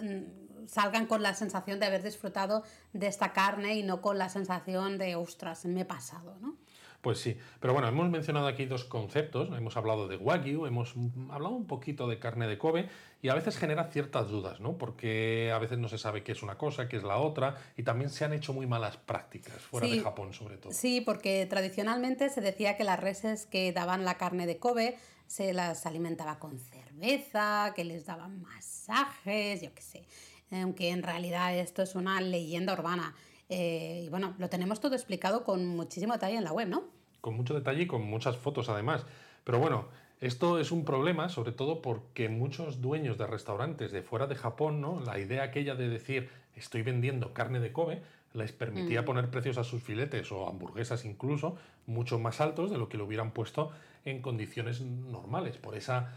salgan 0.68 1.06
con 1.06 1.22
la 1.22 1.34
sensación 1.34 1.80
de 1.80 1.86
haber 1.86 2.04
disfrutado 2.04 2.62
de 2.92 3.08
esta 3.08 3.32
carne 3.32 3.74
y 3.74 3.82
no 3.82 4.00
con 4.00 4.18
la 4.18 4.28
sensación 4.28 4.98
de, 4.98 5.16
ostras, 5.16 5.64
me 5.64 5.80
he 5.80 5.84
pasado, 5.84 6.38
¿no? 6.40 6.56
Pues 7.02 7.18
sí, 7.18 7.36
pero 7.58 7.72
bueno, 7.72 7.88
hemos 7.88 8.08
mencionado 8.10 8.46
aquí 8.46 8.64
dos 8.64 8.84
conceptos, 8.84 9.48
hemos 9.58 9.76
hablado 9.76 10.06
de 10.06 10.16
Wagyu, 10.16 10.66
hemos 10.66 10.94
hablado 11.30 11.56
un 11.56 11.66
poquito 11.66 12.06
de 12.06 12.20
carne 12.20 12.46
de 12.46 12.58
Kobe 12.58 12.88
y 13.20 13.28
a 13.28 13.34
veces 13.34 13.58
genera 13.58 13.90
ciertas 13.90 14.28
dudas, 14.28 14.60
¿no? 14.60 14.78
Porque 14.78 15.50
a 15.52 15.58
veces 15.58 15.78
no 15.78 15.88
se 15.88 15.98
sabe 15.98 16.22
qué 16.22 16.30
es 16.30 16.44
una 16.44 16.56
cosa, 16.56 16.88
qué 16.88 16.96
es 16.96 17.02
la 17.02 17.16
otra 17.16 17.56
y 17.76 17.82
también 17.82 18.08
se 18.08 18.24
han 18.24 18.32
hecho 18.32 18.52
muy 18.52 18.68
malas 18.68 18.98
prácticas 18.98 19.60
fuera 19.60 19.88
de 19.88 19.98
Japón 19.98 20.32
sobre 20.32 20.58
todo. 20.58 20.72
Sí, 20.72 21.00
porque 21.00 21.44
tradicionalmente 21.46 22.30
se 22.30 22.40
decía 22.40 22.76
que 22.76 22.84
las 22.84 23.00
reses 23.00 23.46
que 23.46 23.72
daban 23.72 24.04
la 24.04 24.16
carne 24.16 24.46
de 24.46 24.58
Kobe 24.58 24.96
se 25.26 25.52
las 25.52 25.86
alimentaba 25.86 26.38
con 26.38 26.56
cerveza, 26.60 27.72
que 27.74 27.82
les 27.84 28.06
daban 28.06 28.40
masajes, 28.42 29.60
yo 29.60 29.74
qué 29.74 29.82
sé. 29.82 30.04
Aunque 30.52 30.90
en 30.90 31.02
realidad 31.02 31.52
esto 31.58 31.82
es 31.82 31.96
una 31.96 32.20
leyenda 32.20 32.74
urbana. 32.74 33.12
Eh, 33.52 34.02
y 34.06 34.08
bueno, 34.08 34.34
lo 34.38 34.48
tenemos 34.48 34.80
todo 34.80 34.94
explicado 34.94 35.44
con 35.44 35.66
muchísimo 35.66 36.14
detalle 36.14 36.36
en 36.36 36.44
la 36.44 36.52
web, 36.52 36.68
¿no? 36.68 36.84
Con 37.20 37.34
mucho 37.34 37.54
detalle 37.54 37.82
y 37.82 37.86
con 37.86 38.02
muchas 38.02 38.36
fotos 38.36 38.68
además. 38.68 39.04
Pero 39.44 39.58
bueno, 39.58 39.88
esto 40.20 40.58
es 40.58 40.72
un 40.72 40.84
problema, 40.84 41.28
sobre 41.28 41.52
todo 41.52 41.82
porque 41.82 42.28
muchos 42.28 42.80
dueños 42.80 43.18
de 43.18 43.26
restaurantes 43.26 43.92
de 43.92 44.02
fuera 44.02 44.26
de 44.26 44.36
Japón, 44.36 44.80
¿no? 44.80 45.00
La 45.00 45.18
idea 45.18 45.42
aquella 45.42 45.74
de 45.74 45.88
decir 45.88 46.30
estoy 46.56 46.82
vendiendo 46.82 47.32
carne 47.34 47.60
de 47.60 47.72
Kobe 47.72 48.02
les 48.34 48.52
permitía 48.52 49.02
mm. 49.02 49.04
poner 49.04 49.30
precios 49.30 49.58
a 49.58 49.64
sus 49.64 49.82
filetes 49.82 50.32
o 50.32 50.48
hamburguesas 50.48 51.04
incluso 51.04 51.56
mucho 51.86 52.18
más 52.18 52.40
altos 52.40 52.70
de 52.70 52.78
lo 52.78 52.88
que 52.88 52.96
lo 52.96 53.04
hubieran 53.04 53.32
puesto 53.32 53.72
en 54.04 54.20
condiciones 54.20 54.80
normales, 54.80 55.56
por 55.56 55.76
esa 55.76 56.12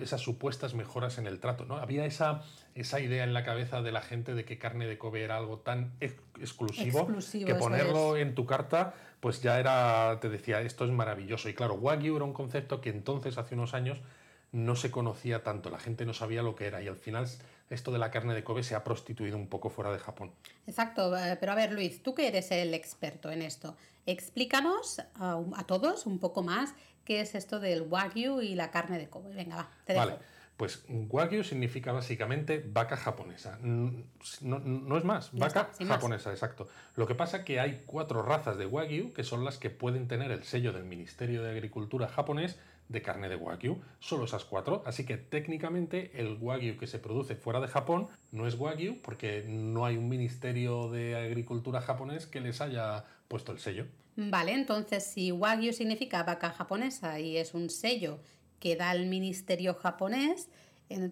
esas 0.00 0.20
supuestas 0.20 0.74
mejoras 0.74 1.18
en 1.18 1.26
el 1.26 1.38
trato. 1.38 1.64
¿no? 1.64 1.76
Había 1.76 2.06
esa, 2.06 2.42
esa 2.74 3.00
idea 3.00 3.24
en 3.24 3.34
la 3.34 3.44
cabeza 3.44 3.82
de 3.82 3.92
la 3.92 4.00
gente 4.00 4.34
de 4.34 4.44
que 4.44 4.58
carne 4.58 4.86
de 4.86 4.98
Kobe 4.98 5.22
era 5.22 5.36
algo 5.36 5.58
tan 5.58 5.92
exclusivo, 6.00 7.06
que 7.46 7.54
ponerlo 7.54 8.16
en 8.16 8.34
tu 8.34 8.46
carta 8.46 8.94
pues 9.20 9.40
ya 9.40 9.58
era, 9.58 10.18
te 10.20 10.28
decía, 10.28 10.60
esto 10.60 10.84
es 10.84 10.90
maravilloso. 10.90 11.48
Y 11.48 11.54
claro, 11.54 11.74
Wagyu 11.76 12.16
era 12.16 12.26
un 12.26 12.34
concepto 12.34 12.82
que 12.82 12.90
entonces, 12.90 13.38
hace 13.38 13.54
unos 13.54 13.72
años, 13.72 13.98
no 14.52 14.76
se 14.76 14.90
conocía 14.90 15.42
tanto, 15.42 15.70
la 15.70 15.78
gente 15.78 16.04
no 16.04 16.14
sabía 16.14 16.42
lo 16.42 16.54
que 16.54 16.66
era 16.66 16.80
y 16.80 16.86
al 16.88 16.96
final 16.96 17.26
esto 17.70 17.90
de 17.90 17.98
la 17.98 18.10
carne 18.10 18.34
de 18.34 18.44
Kobe 18.44 18.62
se 18.62 18.74
ha 18.74 18.84
prostituido 18.84 19.36
un 19.36 19.48
poco 19.48 19.68
fuera 19.68 19.90
de 19.90 19.98
Japón. 19.98 20.30
Exacto, 20.66 21.16
eh, 21.16 21.36
pero 21.40 21.52
a 21.52 21.54
ver 21.54 21.72
Luis, 21.72 22.02
tú 22.02 22.14
que 22.14 22.28
eres 22.28 22.52
el 22.52 22.72
experto 22.72 23.30
en 23.32 23.42
esto, 23.42 23.76
explícanos 24.06 25.00
a, 25.14 25.64
todos 25.66 26.06
un 26.06 26.18
poco 26.18 26.42
más 26.42 26.74
qué 27.04 27.20
es 27.20 27.34
esto 27.34 27.60
del 27.60 27.82
wagyu 27.82 28.40
y 28.40 28.54
la 28.54 28.70
carne 28.70 28.98
de 28.98 29.08
Kobe. 29.08 29.34
Venga, 29.34 29.56
va, 29.56 29.70
te 29.84 29.92
dejo. 29.92 30.06
Vale. 30.06 30.18
Pues 30.56 30.84
wagyu 30.88 31.42
significa 31.42 31.90
básicamente 31.90 32.64
vaca 32.64 32.96
japonesa. 32.96 33.58
No, 33.60 34.96
es 34.96 35.04
más, 35.04 35.32
vaca 35.32 35.70
japonesa, 35.84 36.30
exacto. 36.30 36.68
Lo 36.94 37.08
que 37.08 37.16
pasa 37.16 37.38
es 37.38 37.44
que 37.44 37.58
hay 37.58 37.82
cuatro 37.86 38.22
razas 38.22 38.56
de 38.56 38.64
wagyu 38.64 39.12
que 39.12 39.24
son 39.24 39.44
las 39.44 39.58
que 39.58 39.70
pueden 39.70 40.06
tener 40.06 40.30
el 40.30 40.44
sello 40.44 40.72
del 40.72 40.84
Ministerio 40.84 41.42
de 41.42 41.50
Agricultura 41.50 42.06
japonés 42.06 42.56
de 42.88 43.02
carne 43.02 43.28
de 43.28 43.36
wagyu, 43.36 43.80
solo 43.98 44.24
esas 44.24 44.44
cuatro, 44.44 44.82
así 44.86 45.04
que 45.04 45.16
técnicamente 45.16 46.12
el 46.14 46.36
wagyu 46.40 46.76
que 46.76 46.86
se 46.86 46.98
produce 46.98 47.34
fuera 47.34 47.60
de 47.60 47.68
Japón 47.68 48.08
no 48.30 48.46
es 48.46 48.58
wagyu 48.58 49.00
porque 49.02 49.44
no 49.46 49.86
hay 49.86 49.96
un 49.96 50.08
ministerio 50.08 50.90
de 50.90 51.16
agricultura 51.16 51.80
japonés 51.80 52.26
que 52.26 52.40
les 52.40 52.60
haya 52.60 53.04
puesto 53.28 53.52
el 53.52 53.58
sello. 53.58 53.86
Vale, 54.16 54.52
entonces 54.52 55.04
si 55.04 55.32
wagyu 55.32 55.72
significa 55.72 56.22
vaca 56.22 56.50
japonesa 56.50 57.18
y 57.18 57.36
es 57.36 57.54
un 57.54 57.70
sello 57.70 58.20
que 58.60 58.76
da 58.76 58.92
el 58.92 59.06
ministerio 59.06 59.74
japonés, 59.74 60.48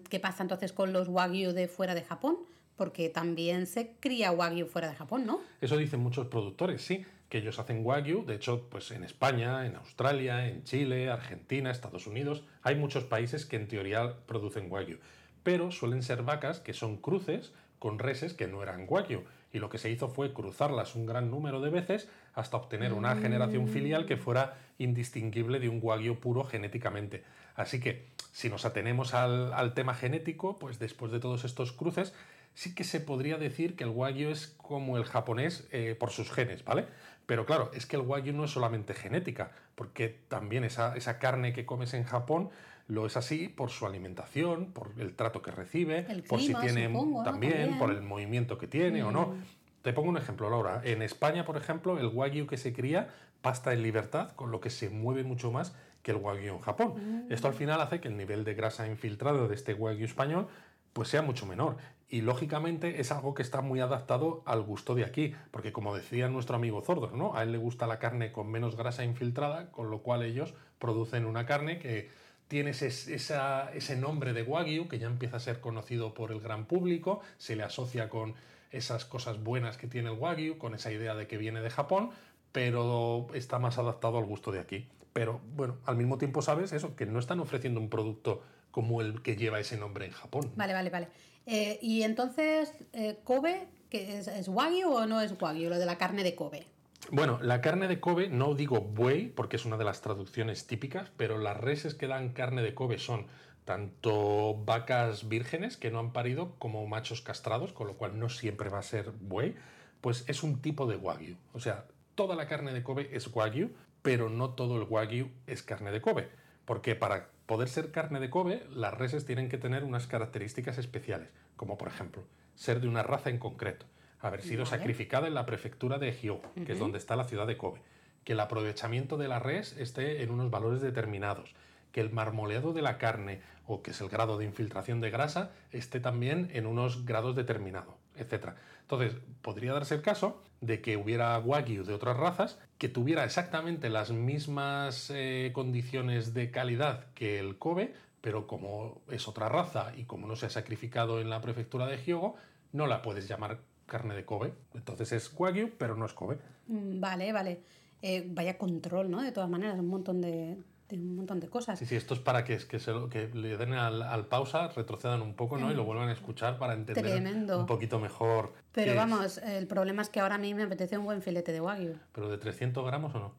¿qué 0.09 0.19
pasa 0.19 0.43
entonces 0.43 0.73
con 0.73 0.93
los 0.93 1.09
wagyu 1.09 1.51
de 1.51 1.67
fuera 1.67 1.95
de 1.95 2.03
Japón? 2.03 2.37
Porque 2.75 3.09
también 3.09 3.67
se 3.67 3.95
cría 3.99 4.31
wagyu 4.31 4.65
fuera 4.65 4.89
de 4.89 4.95
Japón, 4.95 5.25
¿no? 5.25 5.41
Eso 5.61 5.77
dicen 5.77 5.99
muchos 5.99 6.27
productores, 6.27 6.81
sí 6.81 7.05
que 7.33 7.39
ellos 7.39 7.57
hacen 7.57 7.83
wagyu, 7.83 8.25
de 8.25 8.35
hecho, 8.35 8.69
pues 8.69 8.91
en 8.91 9.03
España, 9.03 9.65
en 9.65 9.75
Australia, 9.75 10.47
en 10.47 10.63
Chile, 10.65 11.09
Argentina, 11.09 11.71
Estados 11.71 12.05
Unidos, 12.05 12.43
hay 12.61 12.75
muchos 12.75 13.05
países 13.05 13.47
que 13.47 13.55
en 13.55 13.67
teoría 13.67 14.17
producen 14.27 14.71
wagyu, 14.71 14.99
pero 15.41 15.71
suelen 15.71 16.03
ser 16.03 16.21
vacas 16.21 16.59
que 16.59 16.73
son 16.73 16.97
cruces 16.97 17.51
con 17.79 17.97
reses 17.97 18.35
que 18.35 18.45
no 18.45 18.61
eran 18.61 18.85
wagyu, 18.87 19.23
y 19.51 19.57
lo 19.57 19.69
que 19.69 19.79
se 19.79 19.89
hizo 19.89 20.09
fue 20.09 20.31
cruzarlas 20.31 20.93
un 20.93 21.07
gran 21.07 21.31
número 21.31 21.59
de 21.59 21.71
veces 21.71 22.07
hasta 22.35 22.57
obtener 22.57 22.93
una 22.93 23.15
generación 23.15 23.67
filial 23.67 24.05
que 24.05 24.17
fuera 24.17 24.55
indistinguible 24.77 25.59
de 25.59 25.69
un 25.69 25.79
wagyu 25.81 26.19
puro 26.19 26.43
genéticamente. 26.43 27.23
Así 27.55 27.79
que, 27.79 28.09
si 28.31 28.47
nos 28.47 28.63
atenemos 28.63 29.15
al, 29.15 29.73
tema 29.73 29.95
genético, 29.95 30.59
pues 30.59 30.77
después 30.77 31.11
de 31.11 31.19
todos 31.19 31.45
estos 31.45 31.71
cruces, 31.71 32.13
sí 32.53 32.75
que 32.75 32.83
se 32.83 32.99
podría 32.99 33.37
decir 33.37 33.75
que 33.75 33.83
el 33.83 33.89
wagyu 33.89 34.29
es 34.29 34.47
como 34.57 34.97
el 34.97 35.05
japonés 35.05 35.67
eh, 35.71 35.95
por 35.99 36.11
sus 36.11 36.31
genes, 36.31 36.63
¿vale? 36.63 36.85
Pero 37.25 37.45
claro, 37.45 37.71
es 37.73 37.85
que 37.85 37.95
el 37.95 38.01
wagyu 38.01 38.33
no 38.33 38.45
es 38.45 38.51
solamente 38.51 38.93
genética, 38.93 39.51
porque 39.75 40.09
también 40.27 40.63
esa, 40.63 41.19
carne 41.19 41.53
que 41.53 41.65
comes 41.65 41.93
en 41.93 42.03
Japón 42.03 42.49
lo 42.87 43.05
es 43.05 43.15
así 43.15 43.47
por 43.47 43.69
su 43.69 43.85
alimentación, 43.85 44.73
por 44.73 44.91
el 44.97 45.15
trato 45.15 45.41
que 45.41 45.51
recibe, 45.51 46.05
por 46.27 46.41
si 46.41 46.53
tiene 46.53 46.91
también, 47.23 47.77
por 47.79 47.91
el 47.91 48.01
movimiento 48.01 48.57
que 48.57 48.67
tiene 48.67 49.03
o 49.03 49.11
no. 49.11 49.27
Mm. 49.27 49.43
Te 49.83 49.93
pongo 49.93 50.09
un 50.09 50.17
ejemplo, 50.17 50.49
Laura. 50.49 50.81
En 50.83 51.01
España, 51.01 51.45
por 51.45 51.57
ejemplo, 51.57 51.97
el 51.97 52.07
wagyu 52.07 52.47
que 52.47 52.57
se 52.57 52.73
cría 52.73 53.09
pasta 53.41 53.73
en 53.73 53.83
libertad, 53.83 54.31
con 54.31 54.51
lo 54.51 54.61
que 54.61 54.69
se 54.69 54.89
mueve 54.89 55.23
mucho 55.23 55.51
más 55.51 55.75
que 56.01 56.11
el 56.11 56.17
wagyu 56.17 56.53
en 56.53 56.59
Japón. 56.59 57.25
Mm. 57.27 57.31
Esto 57.31 57.47
al 57.47 57.53
final 57.53 57.79
hace 57.81 57.99
que 57.99 58.09
el 58.09 58.17
nivel 58.17 58.43
de 58.43 58.53
grasa 58.53 58.87
infiltrado 58.87 59.47
de 59.47 59.55
este 59.55 59.73
wagyu 59.73 60.05
español 60.05 60.47
pues 60.93 61.09
sea 61.09 61.21
mucho 61.21 61.45
menor. 61.45 61.77
Y 62.09 62.21
lógicamente 62.21 62.99
es 63.01 63.11
algo 63.11 63.33
que 63.33 63.41
está 63.41 63.61
muy 63.61 63.79
adaptado 63.79 64.43
al 64.45 64.61
gusto 64.61 64.93
de 64.93 65.03
aquí, 65.03 65.33
porque 65.51 65.71
como 65.71 65.95
decía 65.95 66.29
nuestro 66.29 66.55
amigo 66.55 66.81
Zordo, 66.81 67.11
¿no? 67.11 67.35
A 67.35 67.43
él 67.43 67.51
le 67.51 67.57
gusta 67.57 67.87
la 67.87 67.99
carne 67.99 68.31
con 68.31 68.51
menos 68.51 68.75
grasa 68.75 69.03
infiltrada, 69.03 69.71
con 69.71 69.89
lo 69.89 70.03
cual 70.03 70.21
ellos 70.23 70.53
producen 70.77 71.25
una 71.25 71.45
carne 71.45 71.79
que 71.79 72.09
tiene 72.47 72.71
ese, 72.71 72.87
ese 72.87 73.95
nombre 73.97 74.33
de 74.33 74.43
Wagyu, 74.43 74.87
que 74.87 74.99
ya 74.99 75.07
empieza 75.07 75.37
a 75.37 75.39
ser 75.39 75.59
conocido 75.59 76.13
por 76.13 76.31
el 76.31 76.39
gran 76.39 76.65
público, 76.65 77.21
se 77.37 77.55
le 77.55 77.63
asocia 77.63 78.09
con 78.09 78.35
esas 78.69 79.05
cosas 79.05 79.41
buenas 79.41 79.77
que 79.77 79.87
tiene 79.87 80.11
el 80.11 80.17
Wagyu, 80.19 80.57
con 80.57 80.75
esa 80.75 80.91
idea 80.91 81.15
de 81.15 81.27
que 81.27 81.37
viene 81.37 81.61
de 81.61 81.69
Japón, 81.69 82.11
pero 82.51 83.27
está 83.33 83.59
más 83.59 83.77
adaptado 83.77 84.17
al 84.17 84.25
gusto 84.25 84.51
de 84.51 84.59
aquí. 84.59 84.87
Pero 85.13 85.41
bueno, 85.55 85.77
al 85.85 85.95
mismo 85.95 86.17
tiempo 86.17 86.41
sabes 86.41 86.73
eso, 86.73 86.95
que 86.95 87.05
no 87.05 87.19
están 87.19 87.39
ofreciendo 87.39 87.79
un 87.79 87.89
producto 87.89 88.41
como 88.73 89.01
el 89.01 89.21
que 89.21 89.35
lleva 89.35 89.59
ese 89.59 89.77
nombre 89.77 90.07
en 90.07 90.11
Japón. 90.11 90.51
Vale, 90.55 90.73
vale, 90.73 90.89
vale. 90.89 91.07
Eh, 91.45 91.77
y 91.79 92.01
entonces, 92.01 92.73
eh, 92.91 93.19
Kobe, 93.23 93.67
que 93.91 94.17
es, 94.17 94.27
es, 94.27 94.47
Wagyu 94.47 94.89
o 94.89 95.05
no 95.05 95.21
es 95.21 95.39
Wagyu, 95.39 95.69
lo 95.69 95.77
de 95.77 95.85
la 95.85 95.99
carne 95.99 96.23
de 96.23 96.33
Kobe? 96.33 96.65
Bueno, 97.11 97.37
la 97.43 97.61
carne 97.61 97.87
de 97.87 97.99
Kobe, 97.99 98.29
no 98.29 98.55
digo 98.55 98.81
buey, 98.81 99.27
porque 99.27 99.57
es 99.57 99.65
una 99.65 99.77
de 99.77 99.83
las 99.83 100.01
traducciones 100.01 100.65
típicas, 100.65 101.11
pero 101.17 101.37
las 101.37 101.55
reses 101.55 101.93
que 101.93 102.07
dan 102.07 102.29
carne 102.29 102.63
de 102.63 102.73
Kobe 102.73 102.97
son 102.97 103.27
tanto 103.63 104.55
vacas 104.65 105.29
vírgenes 105.29 105.77
que 105.77 105.91
no 105.91 105.99
han 105.99 106.11
parido 106.11 106.55
como 106.57 106.87
machos 106.87 107.21
castrados, 107.21 107.73
con 107.73 107.85
lo 107.85 107.93
cual 107.93 108.17
no 108.17 108.29
siempre 108.29 108.69
va 108.69 108.79
a 108.79 108.83
ser 108.83 109.11
buey, 109.11 109.55
pues 110.01 110.23
es 110.27 110.41
un 110.41 110.63
tipo 110.63 110.87
de 110.87 110.95
Wagyu. 110.95 111.35
O 111.53 111.59
sea, 111.59 111.85
toda 112.15 112.35
la 112.35 112.47
carne 112.47 112.73
de 112.73 112.81
Kobe 112.81 113.09
es 113.13 113.27
Wagyu, 113.27 113.69
pero 114.01 114.29
no 114.29 114.49
todo 114.49 114.77
el 114.77 114.87
Wagyu 114.89 115.29
es 115.45 115.61
carne 115.61 115.91
de 115.91 116.01
Kobe. 116.01 116.29
Porque 116.65 116.95
para 116.95 117.29
poder 117.45 117.69
ser 117.69 117.91
carne 117.91 118.19
de 118.19 118.29
Kobe, 118.29 118.63
las 118.71 118.93
reses 118.93 119.25
tienen 119.25 119.49
que 119.49 119.57
tener 119.57 119.83
unas 119.83 120.07
características 120.07 120.77
especiales, 120.77 121.29
como 121.55 121.77
por 121.77 121.87
ejemplo, 121.87 122.23
ser 122.55 122.79
de 122.79 122.87
una 122.87 123.03
raza 123.03 123.29
en 123.29 123.37
concreto, 123.37 123.85
haber 124.19 124.41
sido 124.41 124.65
sacrificada 124.65 125.27
en 125.27 125.33
la 125.33 125.45
prefectura 125.45 125.97
de 125.99 126.11
Hyogo, 126.11 126.53
que 126.65 126.73
es 126.73 126.79
donde 126.79 126.97
está 126.97 127.15
la 127.15 127.25
ciudad 127.25 127.47
de 127.47 127.57
Kobe, 127.57 127.81
que 128.23 128.33
el 128.33 128.39
aprovechamiento 128.39 129.17
de 129.17 129.27
la 129.27 129.39
res 129.39 129.75
esté 129.77 130.23
en 130.23 130.31
unos 130.31 130.49
valores 130.49 130.81
determinados, 130.81 131.53
que 131.91 132.01
el 132.01 132.11
marmoleado 132.11 132.73
de 132.73 132.81
la 132.81 132.97
carne, 132.97 133.41
o 133.67 133.81
que 133.81 133.91
es 133.91 134.01
el 134.01 134.09
grado 134.09 134.37
de 134.37 134.45
infiltración 134.45 135.01
de 135.01 135.11
grasa, 135.11 135.51
esté 135.71 135.99
también 135.99 136.49
en 136.53 136.65
unos 136.65 137.05
grados 137.05 137.35
determinados, 137.35 137.95
etc. 138.15 138.49
Entonces, 138.81 139.15
podría 139.41 139.73
darse 139.73 139.95
el 139.95 140.01
caso 140.01 140.41
de 140.61 140.81
que 140.81 140.97
hubiera 140.97 141.37
wagyu 141.39 141.83
de 141.83 141.93
otras 141.93 142.17
razas 142.17 142.59
que 142.77 142.89
tuviera 142.89 143.23
exactamente 143.23 143.89
las 143.89 144.11
mismas 144.11 145.11
eh, 145.13 145.51
condiciones 145.53 146.33
de 146.33 146.51
calidad 146.51 147.05
que 147.13 147.39
el 147.39 147.57
Kobe, 147.57 147.93
pero 148.21 148.47
como 148.47 149.01
es 149.09 149.27
otra 149.27 149.49
raza 149.49 149.93
y 149.95 150.05
como 150.05 150.27
no 150.27 150.35
se 150.35 150.45
ha 150.45 150.49
sacrificado 150.49 151.19
en 151.19 151.29
la 151.29 151.41
prefectura 151.41 151.87
de 151.87 151.97
Hyogo, 151.97 152.35
no 152.71 152.87
la 152.87 153.01
puedes 153.01 153.27
llamar 153.27 153.59
carne 153.85 154.15
de 154.15 154.25
Kobe. 154.25 154.53
Entonces 154.73 155.11
es 155.11 155.33
wagyu, 155.37 155.71
pero 155.77 155.95
no 155.95 156.05
es 156.05 156.13
Kobe. 156.13 156.37
Mm, 156.67 156.99
vale, 156.99 157.33
vale. 157.33 157.61
Eh, 158.01 158.25
vaya 158.27 158.57
control, 158.57 159.09
¿no? 159.09 159.21
De 159.21 159.31
todas 159.31 159.49
maneras, 159.49 159.79
un 159.79 159.87
montón 159.87 160.21
de, 160.21 160.57
un 161.01 161.15
montón 161.15 161.39
de 161.39 161.49
cosas. 161.49 161.79
Sí, 161.79 161.85
sí, 161.85 161.95
esto 161.95 162.13
es 162.13 162.19
para 162.19 162.43
que, 162.43 162.57
que, 162.57 162.79
se, 162.79 162.93
que 163.09 163.29
le 163.33 163.57
den 163.57 163.73
al, 163.73 164.27
pausa, 164.27 164.67
retrocedan 164.69 165.21
un 165.21 165.35
poco 165.35 165.57
¿no? 165.57 165.71
y 165.71 165.75
lo 165.75 165.83
vuelvan 165.83 166.09
a 166.09 166.13
escuchar 166.13 166.57
para 166.57 166.73
entender 166.73 167.55
un 167.55 167.65
poquito 167.65 167.99
mejor. 167.99 168.53
Pero 168.71 168.95
vamos, 168.95 169.37
el 169.37 169.67
problema 169.67 170.01
es 170.01 170.09
que 170.09 170.19
ahora 170.19 170.35
a 170.35 170.37
mí 170.37 170.53
me 170.53 170.63
apetece 170.63 170.97
un 170.97 171.05
buen 171.05 171.21
filete 171.21 171.51
de 171.51 171.61
wagyu. 171.61 171.95
¿Pero 172.11 172.29
de 172.29 172.37
300 172.37 172.85
gramos 172.85 173.13
o 173.15 173.19
no? 173.19 173.33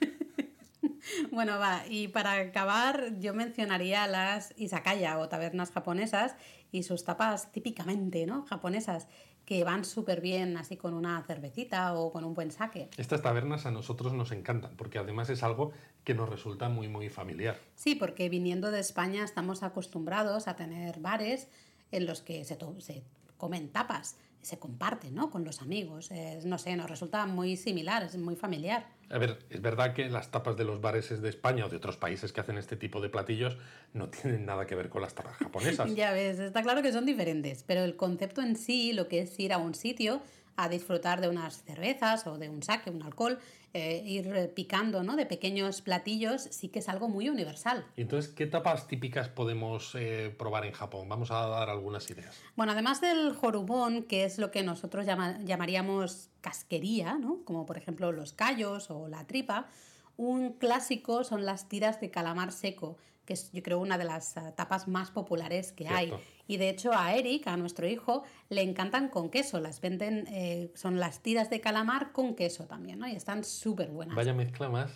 bueno, 1.30 1.58
va, 1.58 1.82
y 1.88 2.08
para 2.08 2.32
acabar 2.32 3.18
yo 3.18 3.34
mencionaría 3.34 4.06
las 4.06 4.54
izakaya 4.56 5.18
o 5.18 5.28
tabernas 5.28 5.70
japonesas 5.70 6.36
y 6.70 6.82
sus 6.82 7.04
tapas 7.04 7.52
típicamente 7.52 8.26
¿no? 8.26 8.44
japonesas 8.46 9.08
que 9.52 9.64
van 9.64 9.84
súper 9.84 10.22
bien 10.22 10.56
así 10.56 10.78
con 10.78 10.94
una 10.94 11.22
cervecita 11.24 11.92
o 11.92 12.10
con 12.10 12.24
un 12.24 12.32
buen 12.32 12.50
saque. 12.50 12.88
Estas 12.96 13.20
tabernas 13.20 13.66
a 13.66 13.70
nosotros 13.70 14.14
nos 14.14 14.32
encantan 14.32 14.74
porque 14.78 14.98
además 14.98 15.28
es 15.28 15.42
algo 15.42 15.72
que 16.04 16.14
nos 16.14 16.30
resulta 16.30 16.70
muy 16.70 16.88
muy 16.88 17.10
familiar. 17.10 17.58
Sí, 17.74 17.94
porque 17.94 18.30
viniendo 18.30 18.70
de 18.70 18.80
España 18.80 19.22
estamos 19.22 19.62
acostumbrados 19.62 20.48
a 20.48 20.56
tener 20.56 21.00
bares 21.00 21.48
en 21.90 22.06
los 22.06 22.22
que 22.22 22.46
se, 22.46 22.56
se 22.78 23.02
comen 23.36 23.68
tapas 23.68 24.16
se 24.42 24.58
comparte 24.58 25.10
¿no? 25.10 25.30
con 25.30 25.44
los 25.44 25.62
amigos. 25.62 26.10
no 26.44 26.58
sé, 26.58 26.76
nos 26.76 26.90
resulta 26.90 27.24
muy 27.26 27.56
similar, 27.56 28.02
es 28.02 28.16
muy 28.16 28.36
familiar. 28.36 28.86
A 29.08 29.18
ver, 29.18 29.38
es 29.50 29.60
verdad 29.60 29.94
que 29.94 30.08
las 30.08 30.30
tapas 30.30 30.56
de 30.56 30.64
los 30.64 30.80
bares 30.80 31.20
de 31.20 31.28
España 31.28 31.66
o 31.66 31.68
de 31.68 31.76
otros 31.76 31.96
países 31.96 32.32
que 32.32 32.40
hacen 32.40 32.58
este 32.58 32.76
tipo 32.76 33.00
de 33.00 33.08
platillos 33.08 33.56
no 33.92 34.08
tienen 34.08 34.46
nada 34.46 34.66
que 34.66 34.74
ver 34.74 34.88
con 34.88 35.02
las 35.02 35.14
tapas 35.14 35.36
japonesas. 35.36 35.94
ya 35.94 36.12
ves, 36.12 36.38
está 36.38 36.62
claro 36.62 36.82
que 36.82 36.92
son 36.92 37.06
diferentes, 37.06 37.62
pero 37.62 37.84
el 37.84 37.96
concepto 37.96 38.42
en 38.42 38.56
sí, 38.56 38.92
lo 38.92 39.08
que 39.08 39.20
es 39.20 39.38
ir 39.38 39.52
a 39.52 39.58
un 39.58 39.74
sitio 39.74 40.22
a 40.56 40.68
disfrutar 40.68 41.20
de 41.20 41.28
unas 41.28 41.62
cervezas 41.64 42.26
o 42.26 42.38
de 42.38 42.48
un 42.48 42.62
saque, 42.62 42.90
un 42.90 43.02
alcohol, 43.02 43.38
eh, 43.74 44.02
ir 44.04 44.52
picando 44.54 45.02
¿no? 45.02 45.16
de 45.16 45.24
pequeños 45.24 45.80
platillos, 45.80 46.42
sí 46.42 46.68
que 46.68 46.80
es 46.80 46.88
algo 46.88 47.08
muy 47.08 47.30
universal. 47.30 47.86
¿Y 47.96 48.02
entonces 48.02 48.30
qué 48.30 48.46
tapas 48.46 48.86
típicas 48.86 49.28
podemos 49.28 49.94
eh, 49.94 50.34
probar 50.38 50.66
en 50.66 50.72
Japón? 50.72 51.08
Vamos 51.08 51.30
a 51.30 51.46
dar 51.46 51.70
algunas 51.70 52.10
ideas. 52.10 52.38
Bueno, 52.54 52.72
además 52.72 53.00
del 53.00 53.34
jorubón, 53.34 54.02
que 54.02 54.24
es 54.24 54.38
lo 54.38 54.50
que 54.50 54.62
nosotros 54.62 55.06
llamaríamos 55.06 56.28
casquería, 56.42 57.14
¿no? 57.14 57.44
como 57.44 57.64
por 57.64 57.78
ejemplo 57.78 58.12
los 58.12 58.34
callos 58.34 58.90
o 58.90 59.08
la 59.08 59.26
tripa, 59.26 59.68
un 60.16 60.52
clásico 60.52 61.24
son 61.24 61.44
las 61.44 61.68
tiras 61.68 62.00
de 62.00 62.10
calamar 62.10 62.52
seco, 62.52 62.98
que 63.24 63.32
es 63.32 63.52
yo 63.52 63.62
creo 63.62 63.78
una 63.78 63.98
de 63.98 64.04
las 64.04 64.36
eh, 64.36 64.52
tapas 64.56 64.88
más 64.88 65.10
populares 65.10 65.72
que 65.72 65.88
hay. 65.88 66.12
Y 66.48 66.56
de 66.56 66.68
hecho 66.68 66.92
a 66.92 67.14
Eric, 67.14 67.46
a 67.46 67.56
nuestro 67.56 67.86
hijo, 67.86 68.24
le 68.48 68.62
encantan 68.62 69.08
con 69.08 69.30
queso. 69.30 69.60
Las 69.60 69.80
venden, 69.80 70.26
eh, 70.28 70.70
son 70.74 70.98
las 70.98 71.20
tiras 71.20 71.50
de 71.50 71.60
calamar 71.60 72.12
con 72.12 72.34
queso 72.34 72.64
también, 72.64 72.98
¿no? 72.98 73.08
Y 73.08 73.12
están 73.12 73.44
súper 73.44 73.90
buenas. 73.90 74.16
Vaya 74.16 74.34
mezcla 74.34 74.68
más. 74.68 74.90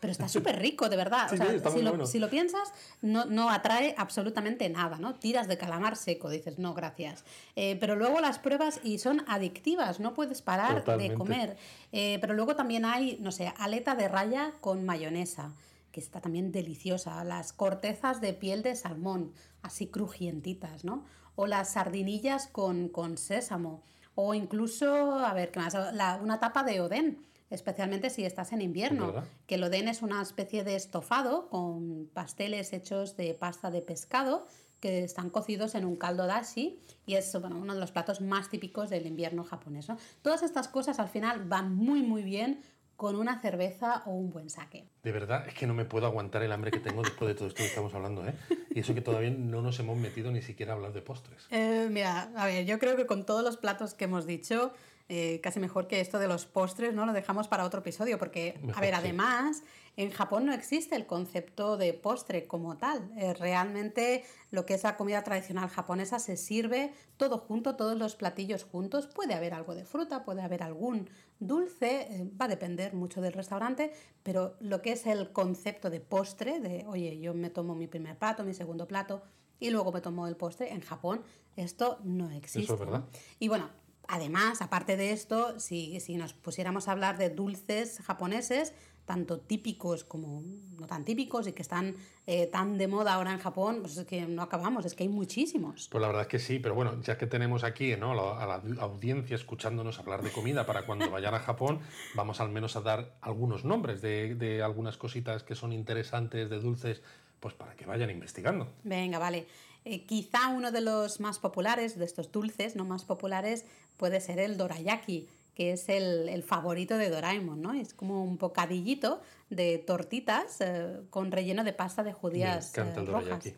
Pero 0.00 0.10
está 0.10 0.28
súper 0.28 0.58
rico, 0.58 0.88
de 0.88 0.96
verdad. 0.96 1.28
o 1.32 1.36
sea, 1.36 1.46
si, 1.70 1.82
lo, 1.82 2.06
si, 2.06 2.18
lo, 2.18 2.30
piensas, 2.30 2.72
no, 3.02 3.26
no, 3.26 3.50
atrae 3.50 3.94
absolutamente 3.98 4.68
nada, 4.68 4.98
¿no? 4.98 5.14
Tiras 5.14 5.48
de 5.48 5.58
calamar 5.58 5.96
seco, 5.96 6.30
dices, 6.30 6.58
no, 6.58 6.74
gracias. 6.74 7.24
Eh, 7.54 7.76
pero 7.80 7.94
luego 7.94 8.20
las 8.20 8.38
pruebas 8.38 8.80
y 8.82 8.98
son 8.98 9.22
adictivas, 9.28 10.00
no 10.00 10.14
puedes 10.14 10.42
parar 10.42 10.84
de 10.98 11.14
comer. 11.14 11.56
pero 11.90 12.34
luego 12.34 12.56
también 12.56 12.84
hay, 12.84 13.18
no 13.20 13.32
sé, 13.32 13.52
aleta 13.58 13.94
de 13.94 14.08
raya 14.08 14.52
con 14.60 14.84
mayonesa 14.84 15.52
que 15.96 16.00
está 16.00 16.20
también 16.20 16.52
deliciosa, 16.52 17.24
las 17.24 17.54
cortezas 17.54 18.20
de 18.20 18.34
piel 18.34 18.62
de 18.62 18.76
salmón, 18.76 19.32
así 19.62 19.86
crujientitas, 19.86 20.84
¿no? 20.84 21.06
O 21.36 21.46
las 21.46 21.72
sardinillas 21.72 22.48
con, 22.48 22.90
con 22.90 23.16
sésamo, 23.16 23.82
o 24.14 24.34
incluso, 24.34 25.14
a 25.20 25.32
ver, 25.32 25.50
¿qué 25.50 25.58
más? 25.58 25.74
una 26.20 26.38
tapa 26.38 26.64
de 26.64 26.82
odén, 26.82 27.26
especialmente 27.48 28.10
si 28.10 28.26
estás 28.26 28.52
en 28.52 28.60
invierno, 28.60 29.14
que 29.46 29.54
el 29.54 29.64
odén 29.64 29.88
es 29.88 30.02
una 30.02 30.20
especie 30.20 30.64
de 30.64 30.76
estofado 30.76 31.48
con 31.48 32.10
pasteles 32.12 32.74
hechos 32.74 33.16
de 33.16 33.32
pasta 33.32 33.70
de 33.70 33.80
pescado 33.80 34.46
que 34.80 35.02
están 35.02 35.30
cocidos 35.30 35.74
en 35.74 35.86
un 35.86 35.96
caldo 35.96 36.26
dashi 36.26 36.78
y 37.06 37.14
es 37.14 37.34
bueno, 37.40 37.56
uno 37.56 37.72
de 37.72 37.80
los 37.80 37.90
platos 37.90 38.20
más 38.20 38.50
típicos 38.50 38.90
del 38.90 39.06
invierno 39.06 39.44
japonés. 39.44 39.88
¿no? 39.88 39.96
Todas 40.20 40.42
estas 40.42 40.68
cosas 40.68 40.98
al 40.98 41.08
final 41.08 41.44
van 41.48 41.74
muy 41.74 42.02
muy 42.02 42.22
bien 42.22 42.60
con 42.96 43.16
una 43.16 43.40
cerveza 43.40 44.02
o 44.06 44.10
un 44.12 44.30
buen 44.30 44.48
saque. 44.48 44.84
De 45.02 45.12
verdad, 45.12 45.46
es 45.46 45.54
que 45.54 45.66
no 45.66 45.74
me 45.74 45.84
puedo 45.84 46.06
aguantar 46.06 46.42
el 46.42 46.52
hambre 46.52 46.70
que 46.70 46.80
tengo 46.80 47.02
después 47.02 47.28
de 47.28 47.34
todo 47.34 47.48
esto 47.48 47.58
que 47.58 47.66
estamos 47.66 47.94
hablando, 47.94 48.26
¿eh? 48.26 48.34
Y 48.70 48.80
eso 48.80 48.94
que 48.94 49.02
todavía 49.02 49.30
no 49.30 49.62
nos 49.62 49.78
hemos 49.80 49.98
metido 49.98 50.32
ni 50.32 50.42
siquiera 50.42 50.72
a 50.72 50.76
hablar 50.76 50.92
de 50.92 51.02
postres. 51.02 51.46
Eh, 51.50 51.88
mira, 51.90 52.30
a 52.34 52.46
ver, 52.46 52.64
yo 52.64 52.78
creo 52.78 52.96
que 52.96 53.06
con 53.06 53.26
todos 53.26 53.44
los 53.44 53.56
platos 53.56 53.94
que 53.94 54.04
hemos 54.04 54.26
dicho, 54.26 54.72
eh, 55.08 55.40
casi 55.42 55.60
mejor 55.60 55.86
que 55.86 56.00
esto 56.00 56.18
de 56.18 56.26
los 56.26 56.46
postres, 56.46 56.94
¿no? 56.94 57.06
Lo 57.06 57.12
dejamos 57.12 57.48
para 57.48 57.64
otro 57.64 57.80
episodio, 57.80 58.18
porque, 58.18 58.58
a 58.74 58.80
ver, 58.80 58.94
además, 58.94 59.62
en 59.96 60.10
Japón 60.10 60.44
no 60.44 60.52
existe 60.52 60.94
el 60.94 61.06
concepto 61.06 61.76
de 61.78 61.94
postre 61.94 62.46
como 62.46 62.76
tal. 62.76 63.10
Eh, 63.16 63.32
realmente 63.32 64.24
lo 64.50 64.66
que 64.66 64.74
es 64.74 64.82
la 64.82 64.96
comida 64.96 65.22
tradicional 65.22 65.70
japonesa 65.70 66.18
se 66.18 66.36
sirve 66.36 66.92
todo 67.16 67.38
junto, 67.38 67.76
todos 67.76 67.96
los 67.96 68.14
platillos 68.14 68.64
juntos. 68.64 69.06
Puede 69.06 69.34
haber 69.34 69.54
algo 69.54 69.74
de 69.74 69.84
fruta, 69.84 70.22
puede 70.24 70.42
haber 70.42 70.62
algún 70.62 71.08
dulce, 71.38 72.08
eh, 72.10 72.30
va 72.40 72.44
a 72.44 72.48
depender 72.48 72.92
mucho 72.92 73.22
del 73.22 73.32
restaurante, 73.32 73.92
pero 74.22 74.56
lo 74.60 74.82
que 74.82 74.92
es 74.92 75.06
el 75.06 75.32
concepto 75.32 75.88
de 75.88 76.00
postre, 76.00 76.60
de, 76.60 76.84
oye, 76.86 77.18
yo 77.18 77.32
me 77.32 77.48
tomo 77.48 77.74
mi 77.74 77.86
primer 77.86 78.18
plato, 78.18 78.44
mi 78.44 78.54
segundo 78.54 78.86
plato, 78.86 79.22
y 79.58 79.70
luego 79.70 79.92
me 79.92 80.02
tomo 80.02 80.26
el 80.26 80.36
postre, 80.36 80.74
en 80.74 80.82
Japón 80.82 81.22
esto 81.56 81.98
no 82.04 82.30
existe. 82.30 82.64
Eso 82.64 82.74
es 82.74 82.80
verdad. 82.80 83.04
Y 83.38 83.48
bueno, 83.48 83.70
Además, 84.08 84.62
aparte 84.62 84.96
de 84.96 85.10
esto, 85.12 85.58
si, 85.58 85.98
nos 86.16 86.32
pusiéramos 86.32 86.86
a 86.86 86.92
hablar 86.92 87.18
de 87.18 87.30
dulces 87.30 87.98
japoneses, 88.04 88.72
tanto 89.06 89.38
típicos 89.38 90.04
como 90.04 90.42
no 90.78 90.86
tan 90.86 91.04
típicos 91.04 91.46
y 91.46 91.52
que 91.52 91.62
están 91.62 91.94
eh, 92.26 92.48
tan 92.48 92.76
de 92.76 92.88
moda 92.88 93.14
ahora 93.14 93.32
en 93.32 93.38
Japón, 93.38 93.78
pues 93.80 93.96
es 93.96 94.04
que 94.04 94.26
no 94.26 94.42
acabamos, 94.42 94.84
es 94.84 94.94
que 94.94 95.04
hay 95.04 95.08
muchísimos. 95.08 95.88
Pues 95.90 96.02
la 96.02 96.08
verdad 96.08 96.22
es 96.22 96.28
que 96.28 96.38
sí, 96.38 96.58
pero 96.58 96.74
bueno, 96.74 97.00
ya 97.02 97.16
que 97.16 97.26
tenemos 97.26 97.64
aquí 97.64 97.96
¿no? 97.96 98.12
a 98.12 98.46
la 98.46 98.62
audiencia 98.80 99.36
escuchándonos 99.36 99.98
hablar 99.98 100.22
de 100.22 100.30
comida 100.30 100.66
para 100.66 100.84
cuando 100.84 101.08
vayan 101.10 101.34
a 101.34 101.38
Japón, 101.38 101.80
vamos 102.14 102.40
al 102.40 102.50
menos 102.50 102.76
a 102.76 102.80
dar 102.80 103.16
algunos 103.20 103.64
nombres 103.64 104.02
de, 104.02 104.34
de 104.34 104.62
algunas 104.62 104.96
cositas 104.96 105.44
que 105.44 105.54
son 105.54 105.72
interesantes 105.72 106.50
de 106.50 106.58
dulces, 106.58 107.00
pues 107.40 107.54
para 107.54 107.74
que 107.76 107.86
vayan 107.86 108.10
investigando. 108.10 108.68
Venga, 108.82 109.18
vale. 109.18 109.46
Eh, 109.88 110.04
quizá 110.04 110.48
uno 110.48 110.72
de 110.72 110.80
los 110.80 111.20
más 111.20 111.38
populares, 111.38 111.96
de 111.96 112.04
estos 112.04 112.32
dulces 112.32 112.74
no 112.74 112.84
más 112.84 113.04
populares, 113.04 113.64
puede 113.96 114.20
ser 114.20 114.40
el 114.40 114.56
dorayaki, 114.56 115.28
que 115.56 115.72
es 115.72 115.88
el, 115.88 116.42
favorito 116.42 116.98
de 116.98 117.08
Doraemon, 117.08 117.62
¿no? 117.62 117.72
Es 117.72 117.94
como 117.94 118.22
un 118.22 118.36
bocadillito 118.36 119.22
de 119.48 119.78
tortitas 119.78 120.60
eh, 120.60 121.00
con 121.08 121.32
relleno 121.32 121.64
de 121.64 121.72
pasta 121.72 122.04
de 122.04 122.12
judías 122.12 122.76
eh, 122.76 122.84
rojas. 123.06 123.54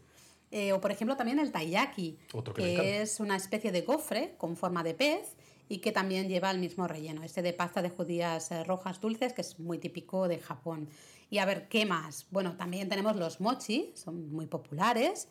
o 0.73 0.81
por 0.81 0.93
ejemplo 0.93 1.17
también 1.17 1.41
el 1.41 1.51
taiyaki, 1.51 2.17
que, 2.55 3.03
es 3.03 3.19
una 3.19 3.37
especie 3.37 3.73
de 3.73 3.83
gofre 3.83 4.37
con 4.39 4.57
forma 4.57 4.85
de 4.85 4.95
pez 4.95 5.35
y 5.69 5.79
que 5.79 5.91
también 5.91 6.29
lleva 6.29 6.53
el 6.53 6.61
mismo 6.61 6.87
relleno, 6.87 7.25
este 7.25 7.43
de 7.43 7.53
pasta 7.53 7.83
de 7.83 7.91
judías 7.91 8.49
rojas 8.65 9.01
dulces, 9.01 9.33
que 9.33 9.41
es 9.41 9.59
muy 9.59 9.79
típico 9.79 10.29
de 10.29 10.39
Japón. 10.39 10.89
Y 11.31 11.39
a 11.39 11.47
ver, 11.47 11.69
¿qué 11.69 11.85
más? 11.85 12.29
Bueno, 12.31 12.57
también 12.57 12.89
tenemos 12.89 13.17
los 13.17 13.41
mochi, 13.41 13.93
son 13.97 14.31
muy 14.31 14.47
populares. 14.47 15.29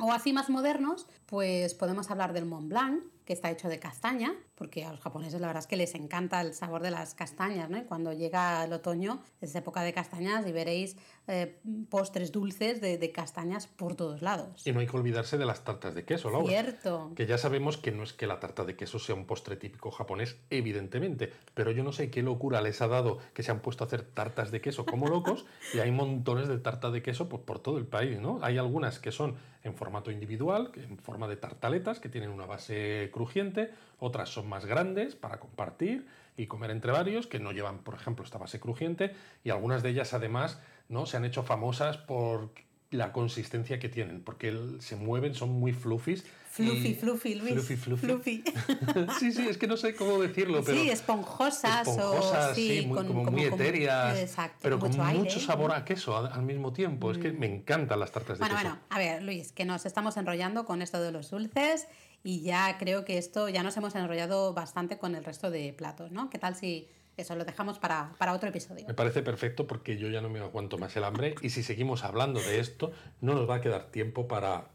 O 0.00 0.12
así 0.12 0.32
más 0.32 0.50
modernos, 0.50 1.06
pues 1.26 1.74
podemos 1.74 2.10
hablar 2.10 2.32
del 2.32 2.44
Mont 2.44 2.68
Blanc, 2.68 3.02
que 3.28 3.34
está 3.34 3.50
hecho 3.50 3.68
de 3.68 3.78
castaña, 3.78 4.34
porque 4.54 4.86
a 4.86 4.90
los 4.90 5.00
japoneses 5.00 5.38
la 5.38 5.48
verdad 5.48 5.60
es 5.60 5.66
que 5.66 5.76
les 5.76 5.94
encanta 5.94 6.40
el 6.40 6.54
sabor 6.54 6.80
de 6.80 6.90
las 6.90 7.12
castañas, 7.12 7.68
¿no? 7.68 7.76
Y 7.76 7.82
cuando 7.82 8.14
llega 8.14 8.64
el 8.64 8.72
otoño, 8.72 9.20
es 9.42 9.54
época 9.54 9.82
de 9.82 9.92
castañas 9.92 10.46
y 10.46 10.52
veréis 10.52 10.96
eh, 11.26 11.60
postres 11.90 12.32
dulces 12.32 12.80
de, 12.80 12.96
de, 12.96 13.12
castañas 13.12 13.66
por 13.66 13.96
todos 13.96 14.22
lados. 14.22 14.66
Y 14.66 14.72
no 14.72 14.80
hay 14.80 14.86
que 14.86 14.96
olvidarse 14.96 15.36
de 15.36 15.44
las 15.44 15.62
tartas 15.62 15.94
de 15.94 16.06
queso, 16.06 16.30
Laura. 16.30 16.48
Cierto. 16.48 17.12
Que 17.14 17.26
ya 17.26 17.36
sabemos 17.36 17.76
que 17.76 17.92
no 17.92 18.02
es 18.02 18.14
que 18.14 18.26
la 18.26 18.40
tarta 18.40 18.64
de 18.64 18.76
queso 18.76 18.98
sea 18.98 19.14
un 19.14 19.26
postre 19.26 19.56
típico 19.56 19.90
japonés, 19.90 20.38
evidentemente, 20.48 21.30
pero 21.52 21.70
yo 21.70 21.84
no 21.84 21.92
sé 21.92 22.10
qué 22.10 22.22
locura 22.22 22.62
les 22.62 22.80
ha 22.80 22.88
dado 22.88 23.18
que 23.34 23.42
se 23.42 23.50
han 23.50 23.60
puesto 23.60 23.84
a 23.84 23.88
hacer 23.88 24.04
tartas 24.04 24.50
de 24.50 24.62
queso 24.62 24.86
como 24.86 25.06
locos 25.06 25.44
y 25.74 25.80
hay 25.80 25.90
montones 25.90 26.48
de 26.48 26.56
tartas 26.56 26.94
de 26.94 27.02
queso 27.02 27.28
pues, 27.28 27.42
por 27.42 27.58
todo 27.58 27.76
el 27.76 27.86
país, 27.86 28.18
¿no? 28.18 28.38
Hay 28.42 28.56
algunas 28.56 28.98
que 28.98 29.12
son 29.12 29.36
en 29.64 29.74
formato 29.74 30.10
individual, 30.10 30.70
en 30.76 30.98
forma 30.98 31.28
de 31.28 31.36
tartaletas, 31.36 32.00
que 32.00 32.08
tienen 32.08 32.30
una 32.30 32.46
base 32.46 33.10
crujiente, 33.18 33.72
otras 33.98 34.28
son 34.28 34.48
más 34.48 34.64
grandes 34.64 35.16
para 35.16 35.40
compartir 35.40 36.06
y 36.36 36.46
comer 36.46 36.70
entre 36.70 36.92
varios, 36.92 37.26
que 37.26 37.40
no 37.40 37.50
llevan, 37.50 37.78
por 37.78 37.94
ejemplo, 37.94 38.24
esta 38.24 38.38
base 38.38 38.60
crujiente, 38.60 39.12
y 39.42 39.50
algunas 39.50 39.82
de 39.82 39.90
ellas 39.90 40.14
además 40.14 40.60
¿no? 40.88 41.04
se 41.04 41.16
han 41.16 41.24
hecho 41.24 41.42
famosas 41.42 41.98
por 41.98 42.52
la 42.90 43.12
consistencia 43.12 43.78
que 43.80 43.88
tienen, 43.88 44.22
porque 44.22 44.56
se 44.78 44.94
mueven, 44.94 45.34
son 45.34 45.50
muy 45.50 45.72
fluffies. 45.72 46.24
Fluffy, 46.50 46.94
fluffy, 46.94 47.34
Luis. 47.34 47.54
Fluffy, 47.54 47.76
fluffy. 47.76 48.44
sí, 49.18 49.32
sí, 49.32 49.46
es 49.48 49.58
que 49.58 49.66
no 49.66 49.76
sé 49.76 49.94
cómo 49.94 50.18
decirlo, 50.18 50.62
pero... 50.64 50.78
Sí, 50.78 50.88
esponjosas, 50.88 51.86
o... 51.86 52.54
Sí, 52.54 52.84
muy, 52.86 53.04
como, 53.04 53.24
muy 53.24 53.44
etéreas, 53.44 54.34
pero 54.62 54.78
con 54.78 54.96
mucho, 54.96 55.40
sabor 55.40 55.72
a 55.72 55.84
queso 55.84 56.16
al, 56.16 56.42
mismo 56.42 56.72
tiempo. 56.72 57.10
Es 57.10 57.18
que 57.18 57.32
mm. 57.32 57.38
me 57.38 57.46
encantan 57.46 58.00
las 58.00 58.12
tartas 58.12 58.38
de 58.38 58.44
queso. 58.44 58.54
Bueno, 58.54 58.70
bueno, 58.70 58.84
a 58.88 58.98
ver, 58.98 59.22
Luis, 59.22 59.52
que 59.52 59.64
nos 59.64 59.84
estamos 59.86 60.16
enrollando 60.16 60.64
con 60.64 60.80
esto 60.80 61.02
de 61.02 61.12
los 61.12 61.30
dulces 61.30 61.88
y 62.22 62.42
ya 62.42 62.76
creo 62.78 63.04
que 63.04 63.18
esto 63.18 63.48
ya 63.48 63.62
nos 63.62 63.76
hemos 63.76 63.94
enrollado 63.94 64.52
bastante 64.54 64.98
con 64.98 65.14
el 65.14 65.24
resto 65.24 65.50
de 65.50 65.72
platos, 65.72 66.10
¿no? 66.10 66.30
¿Qué 66.30 66.38
tal 66.38 66.54
si 66.56 66.88
eso 67.16 67.34
lo 67.36 67.44
dejamos 67.44 67.78
para, 67.78 68.14
otro 68.32 68.48
episodio? 68.48 68.86
Me 68.86 68.94
parece 68.94 69.22
perfecto 69.22 69.66
porque 69.66 69.96
yo 69.96 70.08
ya 70.08 70.20
no 70.20 70.28
me 70.28 70.40
aguanto 70.40 70.78
más 70.78 70.96
el 70.96 71.04
hambre 71.04 71.34
y 71.42 71.50
si 71.50 71.62
seguimos 71.62 72.04
hablando 72.04 72.40
de 72.40 72.60
esto 72.60 72.92
no 73.20 73.34
nos 73.34 73.48
va 73.48 73.56
a 73.56 73.60
quedar 73.60 73.90
tiempo 73.90 74.28
para... 74.28 74.68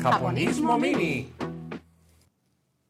Japonismo 0.00 0.78
Mini. 0.78 1.32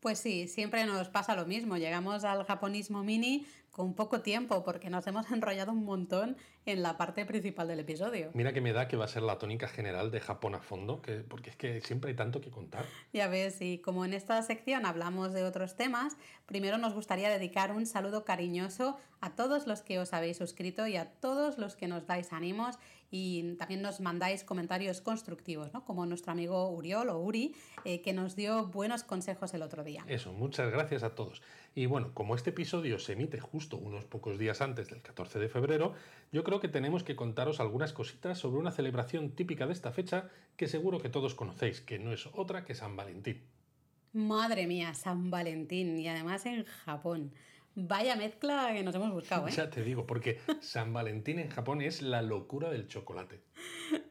Pues 0.03 0.19
sí, 0.19 0.49
siempre 0.49 0.85
nos 0.85 1.09
pasa 1.09 1.37
lo 1.37 1.47
mismo. 1.47 1.77
Llegamos 1.77 2.25
al 2.25 2.45
japonismo 2.45 3.05
mini 3.05 3.47
con 3.71 3.95
poco 3.95 4.21
tiempo, 4.21 4.65
porque 4.65 4.91
nos 4.91 5.07
hemos 5.07 5.31
enrollado 5.33 5.71
un 5.71 5.85
montón 5.85 6.37
en 6.67 6.83
la 6.83 6.97
parte 6.97 7.25
principal 7.27 7.69
del 7.69 7.81
episodio. 7.81 8.31
Mira 8.35 8.53
que 8.53 8.61
me 8.61 8.73
da 8.73 8.89
que 8.89 8.97
va 8.97 9.07
a 9.07 9.09
ser 9.09 9.23
la 9.23 9.39
tónica 9.39 9.69
general 9.69 10.11
de 10.11 10.21
Japón 10.21 10.55
a 10.55 10.61
fondo, 10.61 11.03
que, 11.03 11.19
porque 11.19 11.51
es 11.51 11.57
que 11.57 11.81
siempre 11.81 12.11
hay 12.11 12.17
tanto 12.17 12.41
que 12.41 12.51
contar. 12.51 12.85
Ya 13.13 13.29
ves, 13.29 13.61
y 13.61 13.79
como 13.79 14.05
en 14.05 14.15
esta 14.15 14.41
sección 14.43 14.87
hablamos 14.87 15.33
de 15.33 15.45
otros 15.45 15.77
temas, 15.77 16.17
primero 16.47 16.79
nos 16.79 16.95
gustaría 16.95 17.31
dedicar 17.31 17.73
un 17.73 17.87
saludo 17.87 18.25
cariñoso 18.25 18.99
a 19.21 19.35
todos 19.35 19.67
los 19.67 19.83
que 19.83 19.99
os 19.99 20.13
habéis 20.13 20.37
suscrito 20.37 20.87
y 20.87 20.97
a 20.97 21.07
todos 21.07 21.59
los 21.59 21.77
que 21.77 21.89
nos 21.89 22.07
dais 22.07 22.33
ánimos 22.33 22.79
y 23.13 23.55
también 23.57 23.83
nos 23.83 24.01
mandáis 24.01 24.43
comentarios 24.43 25.03
constructivos, 25.03 25.73
¿no? 25.75 25.85
Como 25.85 26.07
nuestro 26.07 26.33
amigo 26.33 26.71
Uriol 26.71 27.11
o 27.11 27.19
Uri, 27.19 27.55
eh, 27.85 28.01
que 28.01 28.15
nos 28.15 28.37
dio 28.37 28.67
buenos 28.67 29.05
consejos 29.05 29.53
el 29.53 29.63
otro 29.63 29.85
día. 29.85 30.03
Eso, 30.09 30.33
muchas 30.33 30.73
gracias 30.73 31.03
a 31.03 31.15
todos. 31.15 31.43
Y 31.75 31.87
bueno, 31.87 32.13
como 32.13 32.35
este 32.35 32.51
episodio 32.51 32.99
se 32.99 33.15
emite 33.15 33.41
justo 33.41 33.79
unos 33.79 34.05
pocos 34.05 34.39
días 34.39 34.61
antes 34.61 34.89
del 34.89 35.01
14 35.01 35.39
de 35.39 35.49
febrero, 35.49 35.95
yo 36.31 36.45
creo 36.45 36.61
que 36.61 36.69
tenemos 36.69 37.03
que 37.03 37.17
contaros 37.17 37.61
algunas 37.61 37.95
cositas 37.95 38.39
sobre 38.39 38.59
una 38.59 38.73
celebración 38.73 39.31
típica 39.31 39.67
de 39.67 39.73
esta 39.73 39.91
fecha 39.91 40.29
que 40.57 40.69
seguro 40.69 41.01
que 41.01 41.09
todos 41.09 41.35
conocéis, 41.35 41.81
que 41.81 41.99
no 41.99 42.13
es 42.13 42.27
otra 42.35 42.65
que 42.67 42.75
San 42.75 42.97
Valentín. 42.97 43.41
Madre 44.13 44.67
mía, 44.67 44.93
San 44.93 45.31
Valentín 45.31 45.99
y 45.99 46.09
además 46.09 46.45
en 46.45 46.65
Japón. 46.65 47.33
Vaya 47.75 48.17
mezcla 48.17 48.71
que 48.75 48.83
nos 48.83 48.95
hemos 48.95 49.11
buscado, 49.13 49.49
¿eh? 49.49 49.51
Ya 49.51 49.71
te 49.71 49.83
digo, 49.83 50.07
porque 50.07 50.39
San 50.61 50.93
Valentín 50.93 51.39
en 51.39 51.49
Japón 51.49 51.81
es 51.81 52.03
la 52.03 52.21
locura 52.21 52.71
del 52.71 52.87
chocolate. 52.87 53.41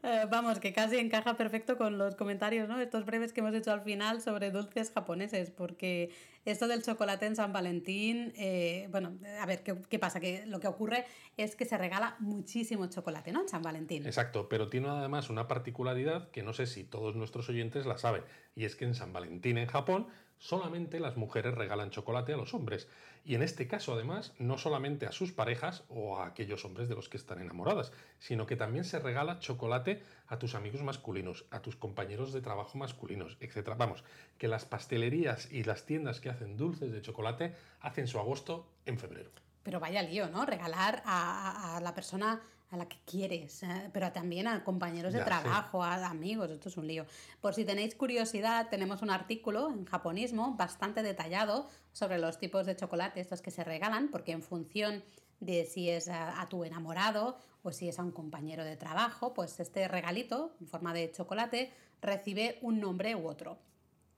Eh, 0.04 0.26
vamos, 0.30 0.60
que 0.60 0.74
casi 0.74 0.98
encaja 0.98 1.38
perfecto 1.38 1.78
con 1.78 1.98
los 1.98 2.16
comentarios, 2.16 2.68
¿no? 2.68 2.80
Estos 2.80 3.06
breves 3.06 3.34
que 3.34 3.42
hemos 3.42 3.54
hecho 3.54 3.72
al 3.72 3.82
final 3.82 4.22
sobre 4.22 4.50
dulces 4.50 4.92
japoneses, 4.92 5.52
porque 5.52 6.12
esto 6.44 6.68
del 6.68 6.82
chocolate 6.82 7.28
en 7.28 7.36
San 7.36 7.54
Valentín, 7.54 8.34
eh, 8.36 8.88
bueno, 8.90 9.18
a 9.40 9.46
ver, 9.46 9.62
¿qué, 9.64 9.76
¿qué, 9.90 10.00
pasa? 10.00 10.20
Que 10.20 10.46
lo 10.48 10.60
que 10.60 10.68
ocurre 10.68 11.06
es 11.38 11.56
que 11.56 11.66
se 11.66 11.78
regala 11.78 12.16
muchísimo 12.20 12.88
chocolate, 12.88 13.32
¿no? 13.32 13.42
En 13.42 13.50
San 13.50 13.62
Valentín. 13.62 14.06
Exacto, 14.08 14.50
pero 14.50 14.70
tiene 14.70 14.90
además 14.90 15.30
una 15.30 15.48
particularidad 15.48 16.32
que 16.32 16.42
no 16.42 16.54
sé 16.54 16.66
si 16.66 16.84
todos 16.84 17.16
nuestros 17.16 17.48
oyentes 17.50 17.86
la 17.86 18.00
saben, 18.00 18.24
y 18.56 18.66
es 18.66 18.76
que 18.76 18.86
en 18.86 18.96
San 18.96 19.14
Valentín 19.14 19.60
en 19.60 19.68
Japón 19.68 20.08
solamente 20.42 21.00
las 21.00 21.18
mujeres 21.18 21.54
regalan 21.54 21.92
chocolate 21.92 22.34
a 22.34 22.38
los 22.38 22.54
hombres. 22.56 22.90
Y 23.24 23.36
en 23.36 23.44
este 23.44 23.68
caso, 23.68 23.94
además, 23.94 24.34
no 24.40 24.58
solamente 24.58 25.06
a 25.06 25.12
sus 25.12 25.32
parejas 25.32 25.84
o 25.90 26.18
a 26.18 26.26
aquellos 26.26 26.66
hombres 26.66 26.90
de 26.90 26.96
los 26.96 27.08
que 27.08 27.18
están 27.18 27.40
enamoradas, 27.40 27.92
sino 28.18 28.48
que 28.48 28.56
también 28.56 28.84
se 28.84 29.00
regala 29.00 29.40
chocolate 29.40 30.02
a 30.28 30.40
tus 30.40 30.56
amigos 30.56 30.82
masculinos, 30.82 31.46
a 31.52 31.62
tus 31.62 31.76
compañeros 31.76 32.34
de 32.34 32.42
trabajo 32.42 32.78
masculinos, 32.80 33.38
etc. 33.40 33.74
Vamos, 33.78 34.04
que 34.40 34.48
las 34.48 34.66
pastelerías 34.66 35.52
y 35.52 35.64
las 35.64 35.86
tiendas 35.86 36.20
que 36.20 36.30
hacen 36.30 36.58
dulces 36.58 36.92
de 36.92 37.02
chocolate 37.02 37.54
hacen 37.80 38.08
su 38.08 38.18
agosto 38.18 38.68
en 38.86 38.98
febrero. 38.98 39.30
Pero 39.62 39.80
vaya 39.80 40.02
lío, 40.02 40.28
¿no? 40.30 40.46
Regalar 40.46 41.04
a, 41.06 41.78
a 41.78 41.82
la 41.82 41.94
persona 41.94 42.42
a 42.72 42.78
la 42.78 42.88
que 42.88 42.98
quieres, 43.06 43.64
eh, 43.64 43.90
pero 43.92 44.12
también 44.12 44.48
a 44.48 44.64
compañeros 44.64 45.12
de 45.14 45.20
ya, 45.20 45.26
trabajo, 45.26 45.84
sí. 45.84 45.90
a 45.90 46.10
amigos, 46.10 46.50
esto 46.50 46.70
es 46.70 46.78
un 46.78 46.88
lío. 46.88 47.06
Por 47.42 47.54
si 47.54 47.66
tenéis 47.66 47.96
curiosidad, 47.96 48.70
tenemos 48.70 49.02
un 49.02 49.10
artículo 49.10 49.70
en 49.70 49.86
japonismo 49.86 50.56
bastante 50.56 51.04
detallado 51.04 51.68
sobre 51.92 52.18
los 52.18 52.40
tipos 52.40 52.66
de 52.66 52.76
chocolate 52.76 53.20
estos 53.20 53.42
que 53.42 53.52
se 53.52 53.66
regalan, 53.66 54.08
porque 54.10 54.32
en 54.32 54.42
función 54.42 55.04
de 55.42 55.66
si 55.66 55.90
es 55.90 56.08
a, 56.08 56.40
a, 56.42 56.48
tu 56.48 56.64
enamorado 56.64 57.38
o 57.62 57.72
si 57.72 57.90
es 57.90 58.00
a 58.00 58.04
un 58.04 58.12
compañero 58.12 58.64
de 58.64 58.78
trabajo, 58.78 59.34
pues 59.34 59.60
este 59.60 59.88
regalito 59.90 60.56
en 60.62 60.68
forma 60.68 60.94
de 60.94 61.12
chocolate 61.12 61.74
recibe 62.02 62.58
un 62.62 62.80
nombre 62.80 63.16
u 63.16 63.28
otro. 63.28 63.58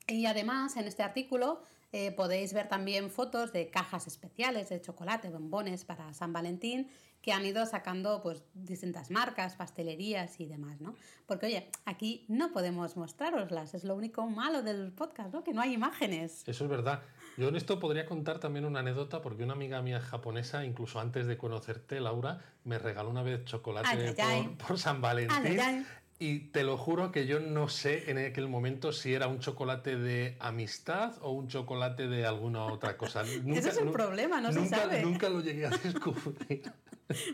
Y 0.07 0.25
además 0.27 0.77
en 0.77 0.85
este 0.85 1.01
artículo 1.01 1.61
eh, 1.91 2.11
podéis 2.11 2.53
ver 2.53 2.67
también 2.67 3.09
fotos 3.09 3.53
de 3.53 3.69
cajas 3.69 4.07
especiales 4.07 4.69
de 4.69 4.81
chocolate, 4.81 5.29
bombones 5.29 5.85
para 5.85 6.13
San 6.13 6.33
Valentín 6.33 6.89
que 7.23 7.31
han 7.31 7.45
ido 7.45 7.65
sacando 7.65 8.21
pues 8.21 8.43
distintas 8.53 9.09
marcas, 9.09 9.55
pastelerías 9.55 10.41
y 10.41 10.45
demás, 10.45 10.81
¿no? 10.81 10.93
Porque 11.25 11.45
oye, 11.45 11.69
aquí 11.85 12.25
no 12.27 12.51
podemos 12.51 12.97
mostraroslas, 12.97 13.73
es 13.73 13.85
lo 13.85 13.95
único 13.95 14.27
malo 14.27 14.61
del 14.61 14.91
podcast, 14.91 15.33
¿no? 15.33 15.41
Que 15.41 15.53
no 15.53 15.61
hay 15.61 15.73
imágenes. 15.73 16.43
Eso 16.45 16.65
es 16.65 16.69
verdad. 16.69 17.01
Yo 17.37 17.47
en 17.47 17.55
esto 17.55 17.79
podría 17.79 18.05
contar 18.05 18.39
también 18.39 18.65
una 18.65 18.81
anécdota 18.81 19.21
porque 19.21 19.45
una 19.45 19.53
amiga 19.53 19.81
mía 19.81 20.01
japonesa, 20.01 20.65
incluso 20.65 20.99
antes 20.99 21.25
de 21.25 21.37
conocerte, 21.37 22.01
Laura, 22.01 22.41
me 22.65 22.77
regaló 22.77 23.09
una 23.09 23.23
vez 23.23 23.45
chocolate 23.45 24.15
ay, 24.21 24.43
por, 24.43 24.67
por, 24.67 24.77
San 24.77 25.01
Valentín. 25.01 25.59
Ay, 25.59 25.85
y 26.19 26.39
te 26.39 26.63
lo 26.63 26.77
juro 26.77 27.11
que 27.11 27.25
yo 27.25 27.39
no 27.39 27.69
sé 27.69 28.11
en 28.11 28.17
aquel 28.17 28.47
momento 28.47 28.91
si 28.91 29.13
era 29.13 29.27
un 29.27 29.39
chocolate 29.39 29.97
de 29.97 30.37
amistad 30.39 31.15
o 31.21 31.31
un 31.31 31.47
chocolate 31.47 32.07
de 32.07 32.25
alguna 32.25 32.65
otra 32.65 32.97
cosa. 32.97 33.23
Nunca, 33.43 33.59
Ese 33.59 33.69
es 33.69 33.77
el 33.77 33.91
problema, 33.91 34.41
no 34.41 34.51
nunca, 34.51 34.63
se 34.63 34.75
sabe. 34.75 35.01
Nunca 35.01 35.29
lo 35.29 35.41
llegué 35.41 35.65
a 35.65 35.69
descubrir. 35.83 36.63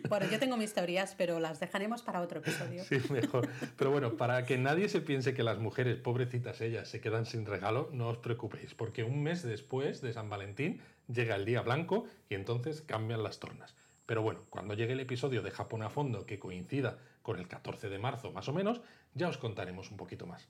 Bueno, 0.10 0.26
yo 0.30 0.40
tengo 0.40 0.58
mis 0.58 0.74
teorías, 0.74 1.16
pero 1.18 1.40
las 1.40 1.60
dejaremos 1.60 2.02
para 2.02 2.22
otro 2.22 2.40
episodio. 2.40 2.84
Sí, 2.84 3.02
mejor. 3.10 3.48
Pero 3.78 3.92
bueno, 3.92 4.18
para 4.18 4.46
que 4.46 4.58
nadie 4.58 4.90
se 4.90 5.02
piense 5.02 5.34
que 5.34 5.44
las 5.44 5.60
mujeres, 5.60 5.98
pobrecitas 5.98 6.62
ellas, 6.62 6.90
se 6.90 7.02
quedan 7.02 7.26
sin 7.26 7.46
regalo, 7.46 7.90
no 7.94 8.10
os 8.10 8.18
preocupéis, 8.18 8.74
porque 8.74 9.04
un 9.04 9.24
mes 9.24 9.44
después 9.44 10.02
de 10.02 10.14
San 10.14 10.30
Valentín 10.30 10.82
llega 11.08 11.36
el 11.36 11.46
día 11.46 11.62
blanco 11.62 12.06
y 12.30 12.36
entonces 12.36 12.82
cambian 12.82 13.24
las 13.24 13.40
tornas. 13.40 13.76
Pero 14.06 14.22
bueno, 14.24 14.46
cuando 14.50 14.74
llegue 14.74 14.94
el 14.94 15.00
episodio 15.00 15.42
de 15.42 15.52
Japón 15.52 15.84
a 15.84 15.90
fondo 15.90 16.26
que 16.26 16.40
coincida 16.40 16.98
con 17.22 17.38
el 17.38 17.48
14 17.48 17.90
de 17.90 18.00
marzo 18.00 18.32
más 18.32 18.48
o 18.48 18.54
menos, 18.54 18.82
ya 19.14 19.28
os 19.28 19.38
contaremos 19.38 19.92
un 19.92 19.98
poquito 19.98 20.26
más. 20.26 20.48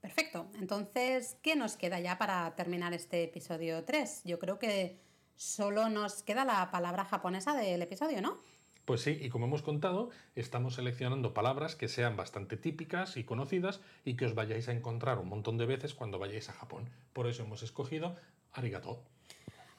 Perfecto. 0.00 0.48
Entonces, 0.60 1.36
¿qué 1.42 1.56
nos 1.56 1.76
queda 1.76 2.00
ya 2.00 2.18
para 2.18 2.54
terminar 2.56 2.92
este 2.94 3.24
episodio 3.24 3.84
3? 3.84 4.22
Yo 4.24 4.38
creo 4.38 4.58
que 4.58 4.98
solo 5.36 5.88
nos 5.88 6.22
queda 6.22 6.44
la 6.44 6.70
palabra 6.70 7.04
japonesa 7.04 7.54
del 7.54 7.82
episodio, 7.82 8.22
¿no? 8.22 8.40
Pues 8.86 9.00
sí, 9.00 9.18
y 9.20 9.30
como 9.30 9.46
hemos 9.46 9.62
contado, 9.62 10.10
estamos 10.36 10.76
seleccionando 10.76 11.34
palabras 11.34 11.74
que 11.74 11.88
sean 11.88 12.16
bastante 12.16 12.56
típicas 12.56 13.16
y 13.16 13.24
conocidas 13.24 13.80
y 14.04 14.14
que 14.14 14.26
os 14.26 14.36
vayáis 14.36 14.68
a 14.68 14.72
encontrar 14.72 15.18
un 15.18 15.28
montón 15.28 15.58
de 15.58 15.66
veces 15.66 15.92
cuando 15.92 16.20
vayáis 16.20 16.48
a 16.50 16.52
Japón. 16.52 16.88
Por 17.12 17.26
eso 17.26 17.42
hemos 17.42 17.64
escogido 17.64 18.14
arigato. 18.52 19.02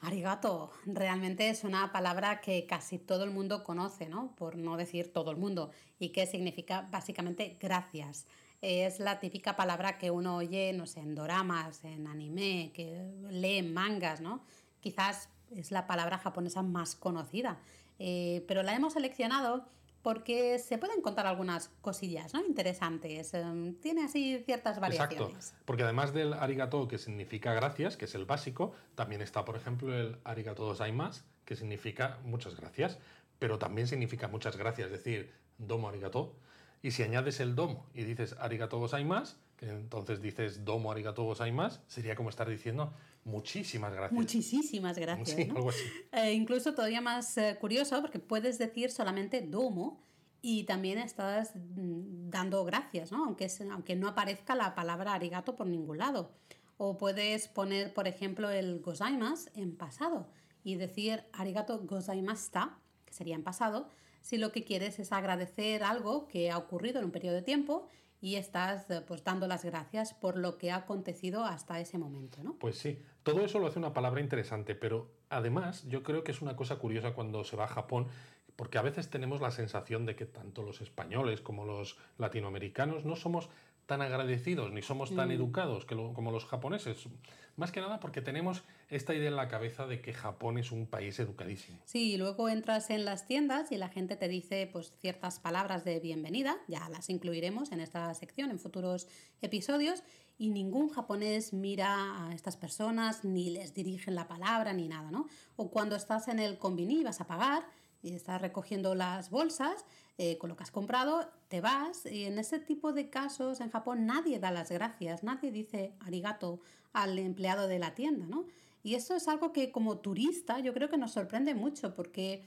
Arigato, 0.02 0.70
realmente 0.84 1.48
es 1.48 1.64
una 1.64 1.90
palabra 1.90 2.42
que 2.42 2.66
casi 2.66 2.98
todo 2.98 3.24
el 3.24 3.30
mundo 3.30 3.64
conoce, 3.64 4.10
¿no? 4.10 4.34
Por 4.36 4.56
no 4.56 4.76
decir 4.76 5.10
todo 5.10 5.30
el 5.30 5.38
mundo, 5.38 5.70
y 5.98 6.10
que 6.10 6.26
significa 6.26 6.86
básicamente 6.90 7.56
gracias. 7.58 8.26
Es 8.60 9.00
la 9.00 9.20
típica 9.20 9.56
palabra 9.56 9.96
que 9.96 10.10
uno 10.10 10.36
oye, 10.36 10.74
no 10.74 10.84
sé, 10.84 11.00
en 11.00 11.14
doramas, 11.14 11.82
en 11.82 12.08
anime, 12.08 12.72
que 12.74 13.10
lee 13.30 13.56
en 13.56 13.72
mangas, 13.72 14.20
¿no? 14.20 14.44
Quizás 14.80 15.30
es 15.50 15.70
la 15.70 15.86
palabra 15.86 16.18
japonesa 16.18 16.60
más 16.62 16.94
conocida, 16.94 17.58
eh, 17.98 18.44
pero 18.46 18.62
la 18.62 18.74
hemos 18.74 18.94
seleccionado 18.94 19.66
porque 20.02 20.58
se 20.58 20.78
pueden 20.78 21.02
contar 21.02 21.26
algunas 21.26 21.68
cosillas 21.80 22.32
¿no? 22.32 22.44
interesantes. 22.44 23.34
Um, 23.34 23.74
tiene 23.74 24.04
así 24.04 24.42
ciertas 24.44 24.80
variaciones. 24.80 25.34
Exacto, 25.34 25.62
porque 25.64 25.82
además 25.82 26.12
del 26.12 26.32
arigato, 26.34 26.86
que 26.88 26.98
significa 26.98 27.52
gracias, 27.52 27.96
que 27.96 28.04
es 28.04 28.14
el 28.14 28.24
básico, 28.24 28.72
también 28.94 29.20
está, 29.20 29.44
por 29.44 29.56
ejemplo, 29.56 29.92
el 29.94 30.18
arigato 30.24 30.64
gozaimasu, 30.64 31.22
que 31.44 31.56
significa 31.56 32.18
muchas 32.24 32.56
gracias, 32.56 32.98
pero 33.38 33.58
también 33.58 33.86
significa 33.86 34.28
muchas 34.28 34.56
gracias, 34.56 34.86
es 34.86 34.92
decir, 34.92 35.32
domo 35.58 35.88
arigato. 35.88 36.34
Y 36.80 36.92
si 36.92 37.02
añades 37.02 37.40
el 37.40 37.56
domo 37.56 37.86
y 37.92 38.04
dices 38.04 38.36
arigato 38.38 38.78
gozaimasu, 38.78 39.36
que 39.56 39.68
entonces 39.68 40.22
dices 40.22 40.64
domo 40.64 40.92
arigato 40.92 41.24
gozaimasu, 41.24 41.80
sería 41.88 42.14
como 42.14 42.30
estar 42.30 42.48
diciendo 42.48 42.94
muchísimas 43.28 43.92
gracias. 43.92 44.12
Muchísimas 44.12 44.98
gracias. 44.98 45.28
Sí, 45.36 45.44
¿no? 45.46 45.56
algo 45.56 45.70
así. 45.70 45.84
Eh, 46.12 46.32
incluso 46.32 46.74
todavía 46.74 47.00
más 47.00 47.36
eh, 47.38 47.56
curioso 47.60 48.00
porque 48.00 48.18
puedes 48.18 48.58
decir 48.58 48.90
solamente 48.90 49.40
domo 49.42 50.02
y 50.40 50.64
también 50.64 50.98
estás 50.98 51.54
mm, 51.54 52.30
dando 52.30 52.64
gracias, 52.64 53.12
¿no? 53.12 53.24
Aunque, 53.24 53.44
es, 53.46 53.60
aunque 53.60 53.96
no 53.96 54.08
aparezca 54.08 54.54
la 54.54 54.74
palabra 54.74 55.14
arigato 55.14 55.56
por 55.56 55.66
ningún 55.66 55.98
lado. 55.98 56.32
O 56.76 56.96
puedes 56.96 57.48
poner, 57.48 57.92
por 57.92 58.06
ejemplo, 58.06 58.50
el 58.50 58.80
gozaimasu 58.80 59.50
en 59.54 59.76
pasado 59.76 60.30
y 60.62 60.76
decir 60.76 61.24
arigato 61.32 61.80
gozaimashita, 61.80 62.78
que 63.04 63.12
sería 63.12 63.34
en 63.34 63.42
pasado, 63.42 63.88
si 64.20 64.36
lo 64.36 64.52
que 64.52 64.64
quieres 64.64 64.98
es 64.98 65.12
agradecer 65.12 65.82
algo 65.82 66.28
que 66.28 66.50
ha 66.50 66.58
ocurrido 66.58 66.98
en 66.98 67.06
un 67.06 67.10
periodo 67.10 67.36
de 67.36 67.42
tiempo 67.42 67.88
y 68.20 68.36
estás 68.36 68.90
eh, 68.90 69.02
pues 69.06 69.22
dando 69.24 69.46
las 69.46 69.64
gracias 69.64 70.14
por 70.14 70.36
lo 70.36 70.58
que 70.58 70.70
ha 70.70 70.76
acontecido 70.76 71.44
hasta 71.44 71.80
ese 71.80 71.98
momento, 71.98 72.42
¿no? 72.42 72.54
Pues 72.54 72.78
sí, 72.78 73.00
todo 73.22 73.44
eso 73.44 73.58
lo 73.58 73.66
hace 73.68 73.78
una 73.78 73.92
palabra 73.92 74.20
interesante, 74.20 74.74
pero 74.74 75.10
además 75.30 75.84
yo 75.88 76.02
creo 76.02 76.24
que 76.24 76.32
es 76.32 76.42
una 76.42 76.56
cosa 76.56 76.76
curiosa 76.76 77.12
cuando 77.12 77.44
se 77.44 77.56
va 77.56 77.64
a 77.64 77.68
Japón, 77.68 78.08
porque 78.56 78.78
a 78.78 78.82
veces 78.82 79.08
tenemos 79.08 79.40
la 79.40 79.52
sensación 79.52 80.04
de 80.04 80.16
que 80.16 80.26
tanto 80.26 80.62
los 80.62 80.80
españoles 80.80 81.40
como 81.40 81.64
los 81.64 81.96
latinoamericanos 82.18 83.04
no 83.04 83.14
somos 83.14 83.48
tan 83.88 84.02
agradecidos 84.02 84.70
ni 84.70 84.82
somos 84.82 85.16
tan 85.16 85.28
Mm. 85.30 85.32
educados 85.32 85.86
que 85.86 85.94
lo- 85.94 86.12
como 86.12 86.30
los 86.30 86.44
japoneses. 86.44 87.08
Más 87.56 87.72
que 87.72 87.80
nada 87.80 87.98
porque 88.00 88.20
tenemos 88.20 88.62
esta 88.90 89.14
idea 89.14 89.30
en 89.30 89.36
la 89.36 89.48
cabeza 89.48 89.86
de 89.86 90.02
que 90.02 90.12
Japón 90.12 90.58
es 90.58 90.70
un 90.72 90.86
país 90.86 91.18
educadísimo. 91.18 91.78
Sí, 91.86 92.12
y 92.12 92.16
luego 92.18 92.50
entras 92.50 92.90
en 92.90 93.06
las 93.06 93.26
tiendas 93.26 93.72
y 93.72 93.78
la 93.78 93.88
gente 93.88 94.14
te 94.16 94.28
dice 94.28 94.68
pues 94.70 94.92
ciertas 95.00 95.40
palabras 95.40 95.84
de 95.86 96.00
bienvenida, 96.00 96.58
ya 96.68 96.86
las 96.90 97.08
incluiremos 97.08 97.72
en 97.72 97.80
esta 97.80 98.12
sección 98.12 98.50
en 98.50 98.58
futuros 98.60 99.08
episodios, 99.40 100.04
y 100.36 100.50
ningún 100.50 100.90
japonés 100.90 101.52
mira 101.54 102.28
a 102.28 102.34
estas 102.34 102.56
personas 102.58 103.24
ni 103.24 103.50
les 103.50 103.72
dirigen 103.74 104.14
la 104.14 104.28
palabra 104.28 104.72
ni 104.74 104.86
nada, 104.86 105.10
¿no? 105.10 105.26
O 105.56 105.70
cuando 105.70 105.96
estás 105.96 106.28
en 106.28 106.38
el 106.38 106.58
convini 106.58 107.00
y 107.00 107.04
vas 107.04 107.20
a 107.22 107.26
pagar 107.26 107.64
y 108.02 108.14
estás 108.14 108.40
recogiendo 108.40 108.94
las 108.94 109.30
bolsas 109.30 109.84
eh, 110.18 110.38
con 110.38 110.50
lo 110.50 110.56
que 110.56 110.64
has 110.64 110.70
comprado, 110.70 111.28
te 111.48 111.60
vas 111.60 112.06
y 112.06 112.24
en 112.24 112.38
ese 112.38 112.58
tipo 112.58 112.92
de 112.92 113.10
casos 113.10 113.60
en 113.60 113.70
Japón 113.70 114.06
nadie 114.06 114.38
da 114.38 114.50
las 114.50 114.70
gracias, 114.70 115.22
nadie 115.22 115.50
dice 115.50 115.94
arigato 116.00 116.60
al 116.92 117.18
empleado 117.18 117.68
de 117.68 117.78
la 117.78 117.94
tienda, 117.94 118.26
¿no? 118.26 118.46
Y 118.82 118.94
eso 118.94 119.16
es 119.16 119.28
algo 119.28 119.52
que 119.52 119.70
como 119.70 119.98
turista 119.98 120.60
yo 120.60 120.72
creo 120.72 120.88
que 120.88 120.98
nos 120.98 121.12
sorprende 121.12 121.54
mucho 121.54 121.94
porque 121.94 122.42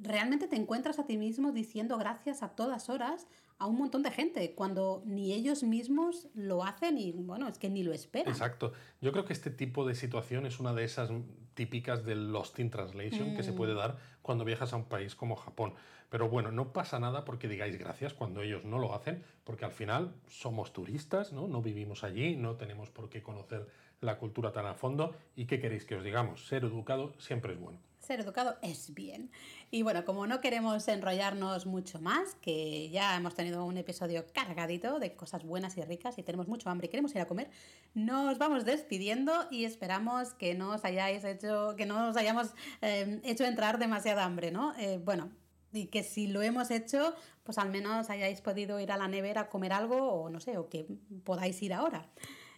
realmente 0.00 0.46
te 0.46 0.56
encuentras 0.56 0.98
a 0.98 1.06
ti 1.06 1.16
mismo 1.16 1.52
diciendo 1.52 1.98
gracias 1.98 2.42
a 2.42 2.50
todas 2.50 2.88
horas 2.88 3.26
a 3.58 3.66
un 3.66 3.76
montón 3.76 4.02
de 4.02 4.10
gente 4.10 4.54
cuando 4.54 5.02
ni 5.04 5.32
ellos 5.32 5.64
mismos 5.64 6.28
lo 6.34 6.64
hacen 6.64 6.98
y 6.98 7.12
bueno, 7.12 7.48
es 7.48 7.58
que 7.58 7.68
ni 7.68 7.82
lo 7.82 7.92
esperan. 7.92 8.32
Exacto. 8.32 8.72
Yo 9.00 9.10
creo 9.10 9.24
que 9.24 9.32
este 9.32 9.50
tipo 9.50 9.84
de 9.84 9.94
situación 9.94 10.46
es 10.46 10.60
una 10.60 10.72
de 10.72 10.84
esas 10.84 11.10
típicas 11.54 12.04
del 12.04 12.30
Lost 12.30 12.60
in 12.60 12.70
Translation 12.70 13.34
que 13.34 13.42
se 13.42 13.52
puede 13.52 13.74
dar 13.74 13.98
cuando 14.28 14.44
viajas 14.44 14.74
a 14.74 14.76
un 14.76 14.84
país 14.84 15.14
como 15.14 15.36
Japón. 15.36 15.72
Pero 16.10 16.28
bueno, 16.28 16.52
no 16.52 16.74
pasa 16.74 16.98
nada 16.98 17.24
porque 17.24 17.48
digáis 17.48 17.78
gracias 17.78 18.12
cuando 18.12 18.42
ellos 18.42 18.62
no 18.62 18.78
lo 18.78 18.94
hacen, 18.94 19.24
porque 19.42 19.64
al 19.64 19.72
final 19.72 20.12
somos 20.26 20.74
turistas, 20.74 21.32
¿no? 21.32 21.48
No 21.48 21.62
vivimos 21.62 22.04
allí, 22.04 22.36
no 22.36 22.56
tenemos 22.56 22.90
por 22.90 23.08
qué 23.08 23.22
conocer 23.22 23.66
la 24.02 24.18
cultura 24.18 24.52
tan 24.52 24.66
a 24.66 24.74
fondo. 24.74 25.16
¿Y 25.34 25.46
qué 25.46 25.60
queréis 25.60 25.86
que 25.86 25.94
os 25.94 26.04
digamos? 26.04 26.46
Ser 26.46 26.64
educado 26.64 27.14
siempre 27.18 27.54
es 27.54 27.58
bueno. 27.58 27.78
Ser 28.00 28.20
educado 28.20 28.58
es 28.60 28.92
bien. 28.92 29.30
Y 29.70 29.82
bueno, 29.82 30.04
como 30.04 30.26
no 30.26 30.40
queremos 30.40 30.88
enrollarnos 30.88 31.66
mucho 31.66 32.00
más, 32.00 32.34
que 32.36 32.88
ya 32.88 33.16
hemos 33.16 33.34
tenido 33.34 33.64
un 33.66 33.76
episodio 33.76 34.24
cargadito 34.32 34.98
de 34.98 35.14
cosas 35.14 35.44
buenas 35.44 35.76
y 35.76 35.82
ricas 35.82 36.16
y 36.16 36.22
tenemos 36.22 36.48
mucho 36.48 36.70
hambre 36.70 36.86
y 36.86 36.90
queremos 36.90 37.14
ir 37.14 37.20
a 37.20 37.26
comer, 37.26 37.50
nos 37.92 38.38
vamos 38.38 38.64
despidiendo 38.64 39.46
y 39.50 39.64
esperamos 39.64 40.32
que 40.32 40.54
no 40.54 40.70
os 40.70 40.84
hayáis 40.86 41.22
hecho, 41.24 41.74
que 41.76 41.84
no 41.84 42.08
os 42.08 42.16
hayamos 42.16 42.54
eh, 42.80 43.20
hecho 43.24 43.44
entrar 43.44 43.78
demasiada 43.78 44.24
hambre, 44.24 44.50
¿no? 44.50 44.74
Eh, 44.78 44.98
bueno, 45.04 45.30
y 45.72 45.86
que 45.86 46.02
si 46.02 46.28
lo 46.28 46.40
hemos 46.40 46.70
hecho, 46.70 47.14
pues 47.44 47.58
al 47.58 47.68
menos 47.68 48.08
hayáis 48.08 48.40
podido 48.40 48.80
ir 48.80 48.90
a 48.90 48.96
la 48.96 49.06
nevera 49.06 49.42
a 49.42 49.48
comer 49.50 49.74
algo 49.74 49.96
o 49.96 50.30
no 50.30 50.40
sé, 50.40 50.56
o 50.56 50.70
que 50.70 50.86
podáis 51.24 51.60
ir 51.62 51.74
ahora. 51.74 52.08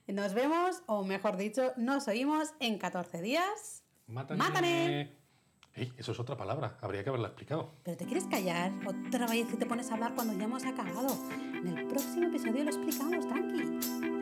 Nos 0.06 0.32
vemos, 0.34 0.82
o 0.86 1.04
mejor 1.04 1.36
dicho, 1.36 1.72
nos 1.76 2.08
oímos 2.08 2.54
en 2.60 2.78
14 2.78 3.20
días. 3.20 3.84
¡Mátane! 4.06 4.38
¡Mátane! 4.38 5.19
Eso 5.74 6.12
es 6.12 6.20
otra 6.20 6.36
palabra, 6.36 6.76
habría 6.80 7.02
que 7.02 7.10
haberla 7.10 7.28
explicado. 7.28 7.70
¿Pero 7.84 7.96
te 7.96 8.04
quieres 8.04 8.24
callar? 8.24 8.72
Otra 8.86 9.26
vez 9.26 9.46
que 9.46 9.56
te 9.56 9.66
pones 9.66 9.90
a 9.90 9.94
hablar 9.94 10.14
cuando 10.14 10.34
ya 10.34 10.44
hemos 10.44 10.64
acabado. 10.64 11.16
En 11.54 11.78
el 11.78 11.86
próximo 11.86 12.26
episodio 12.26 12.64
lo 12.64 12.70
explicamos, 12.70 13.26
tranqui. 13.28 14.19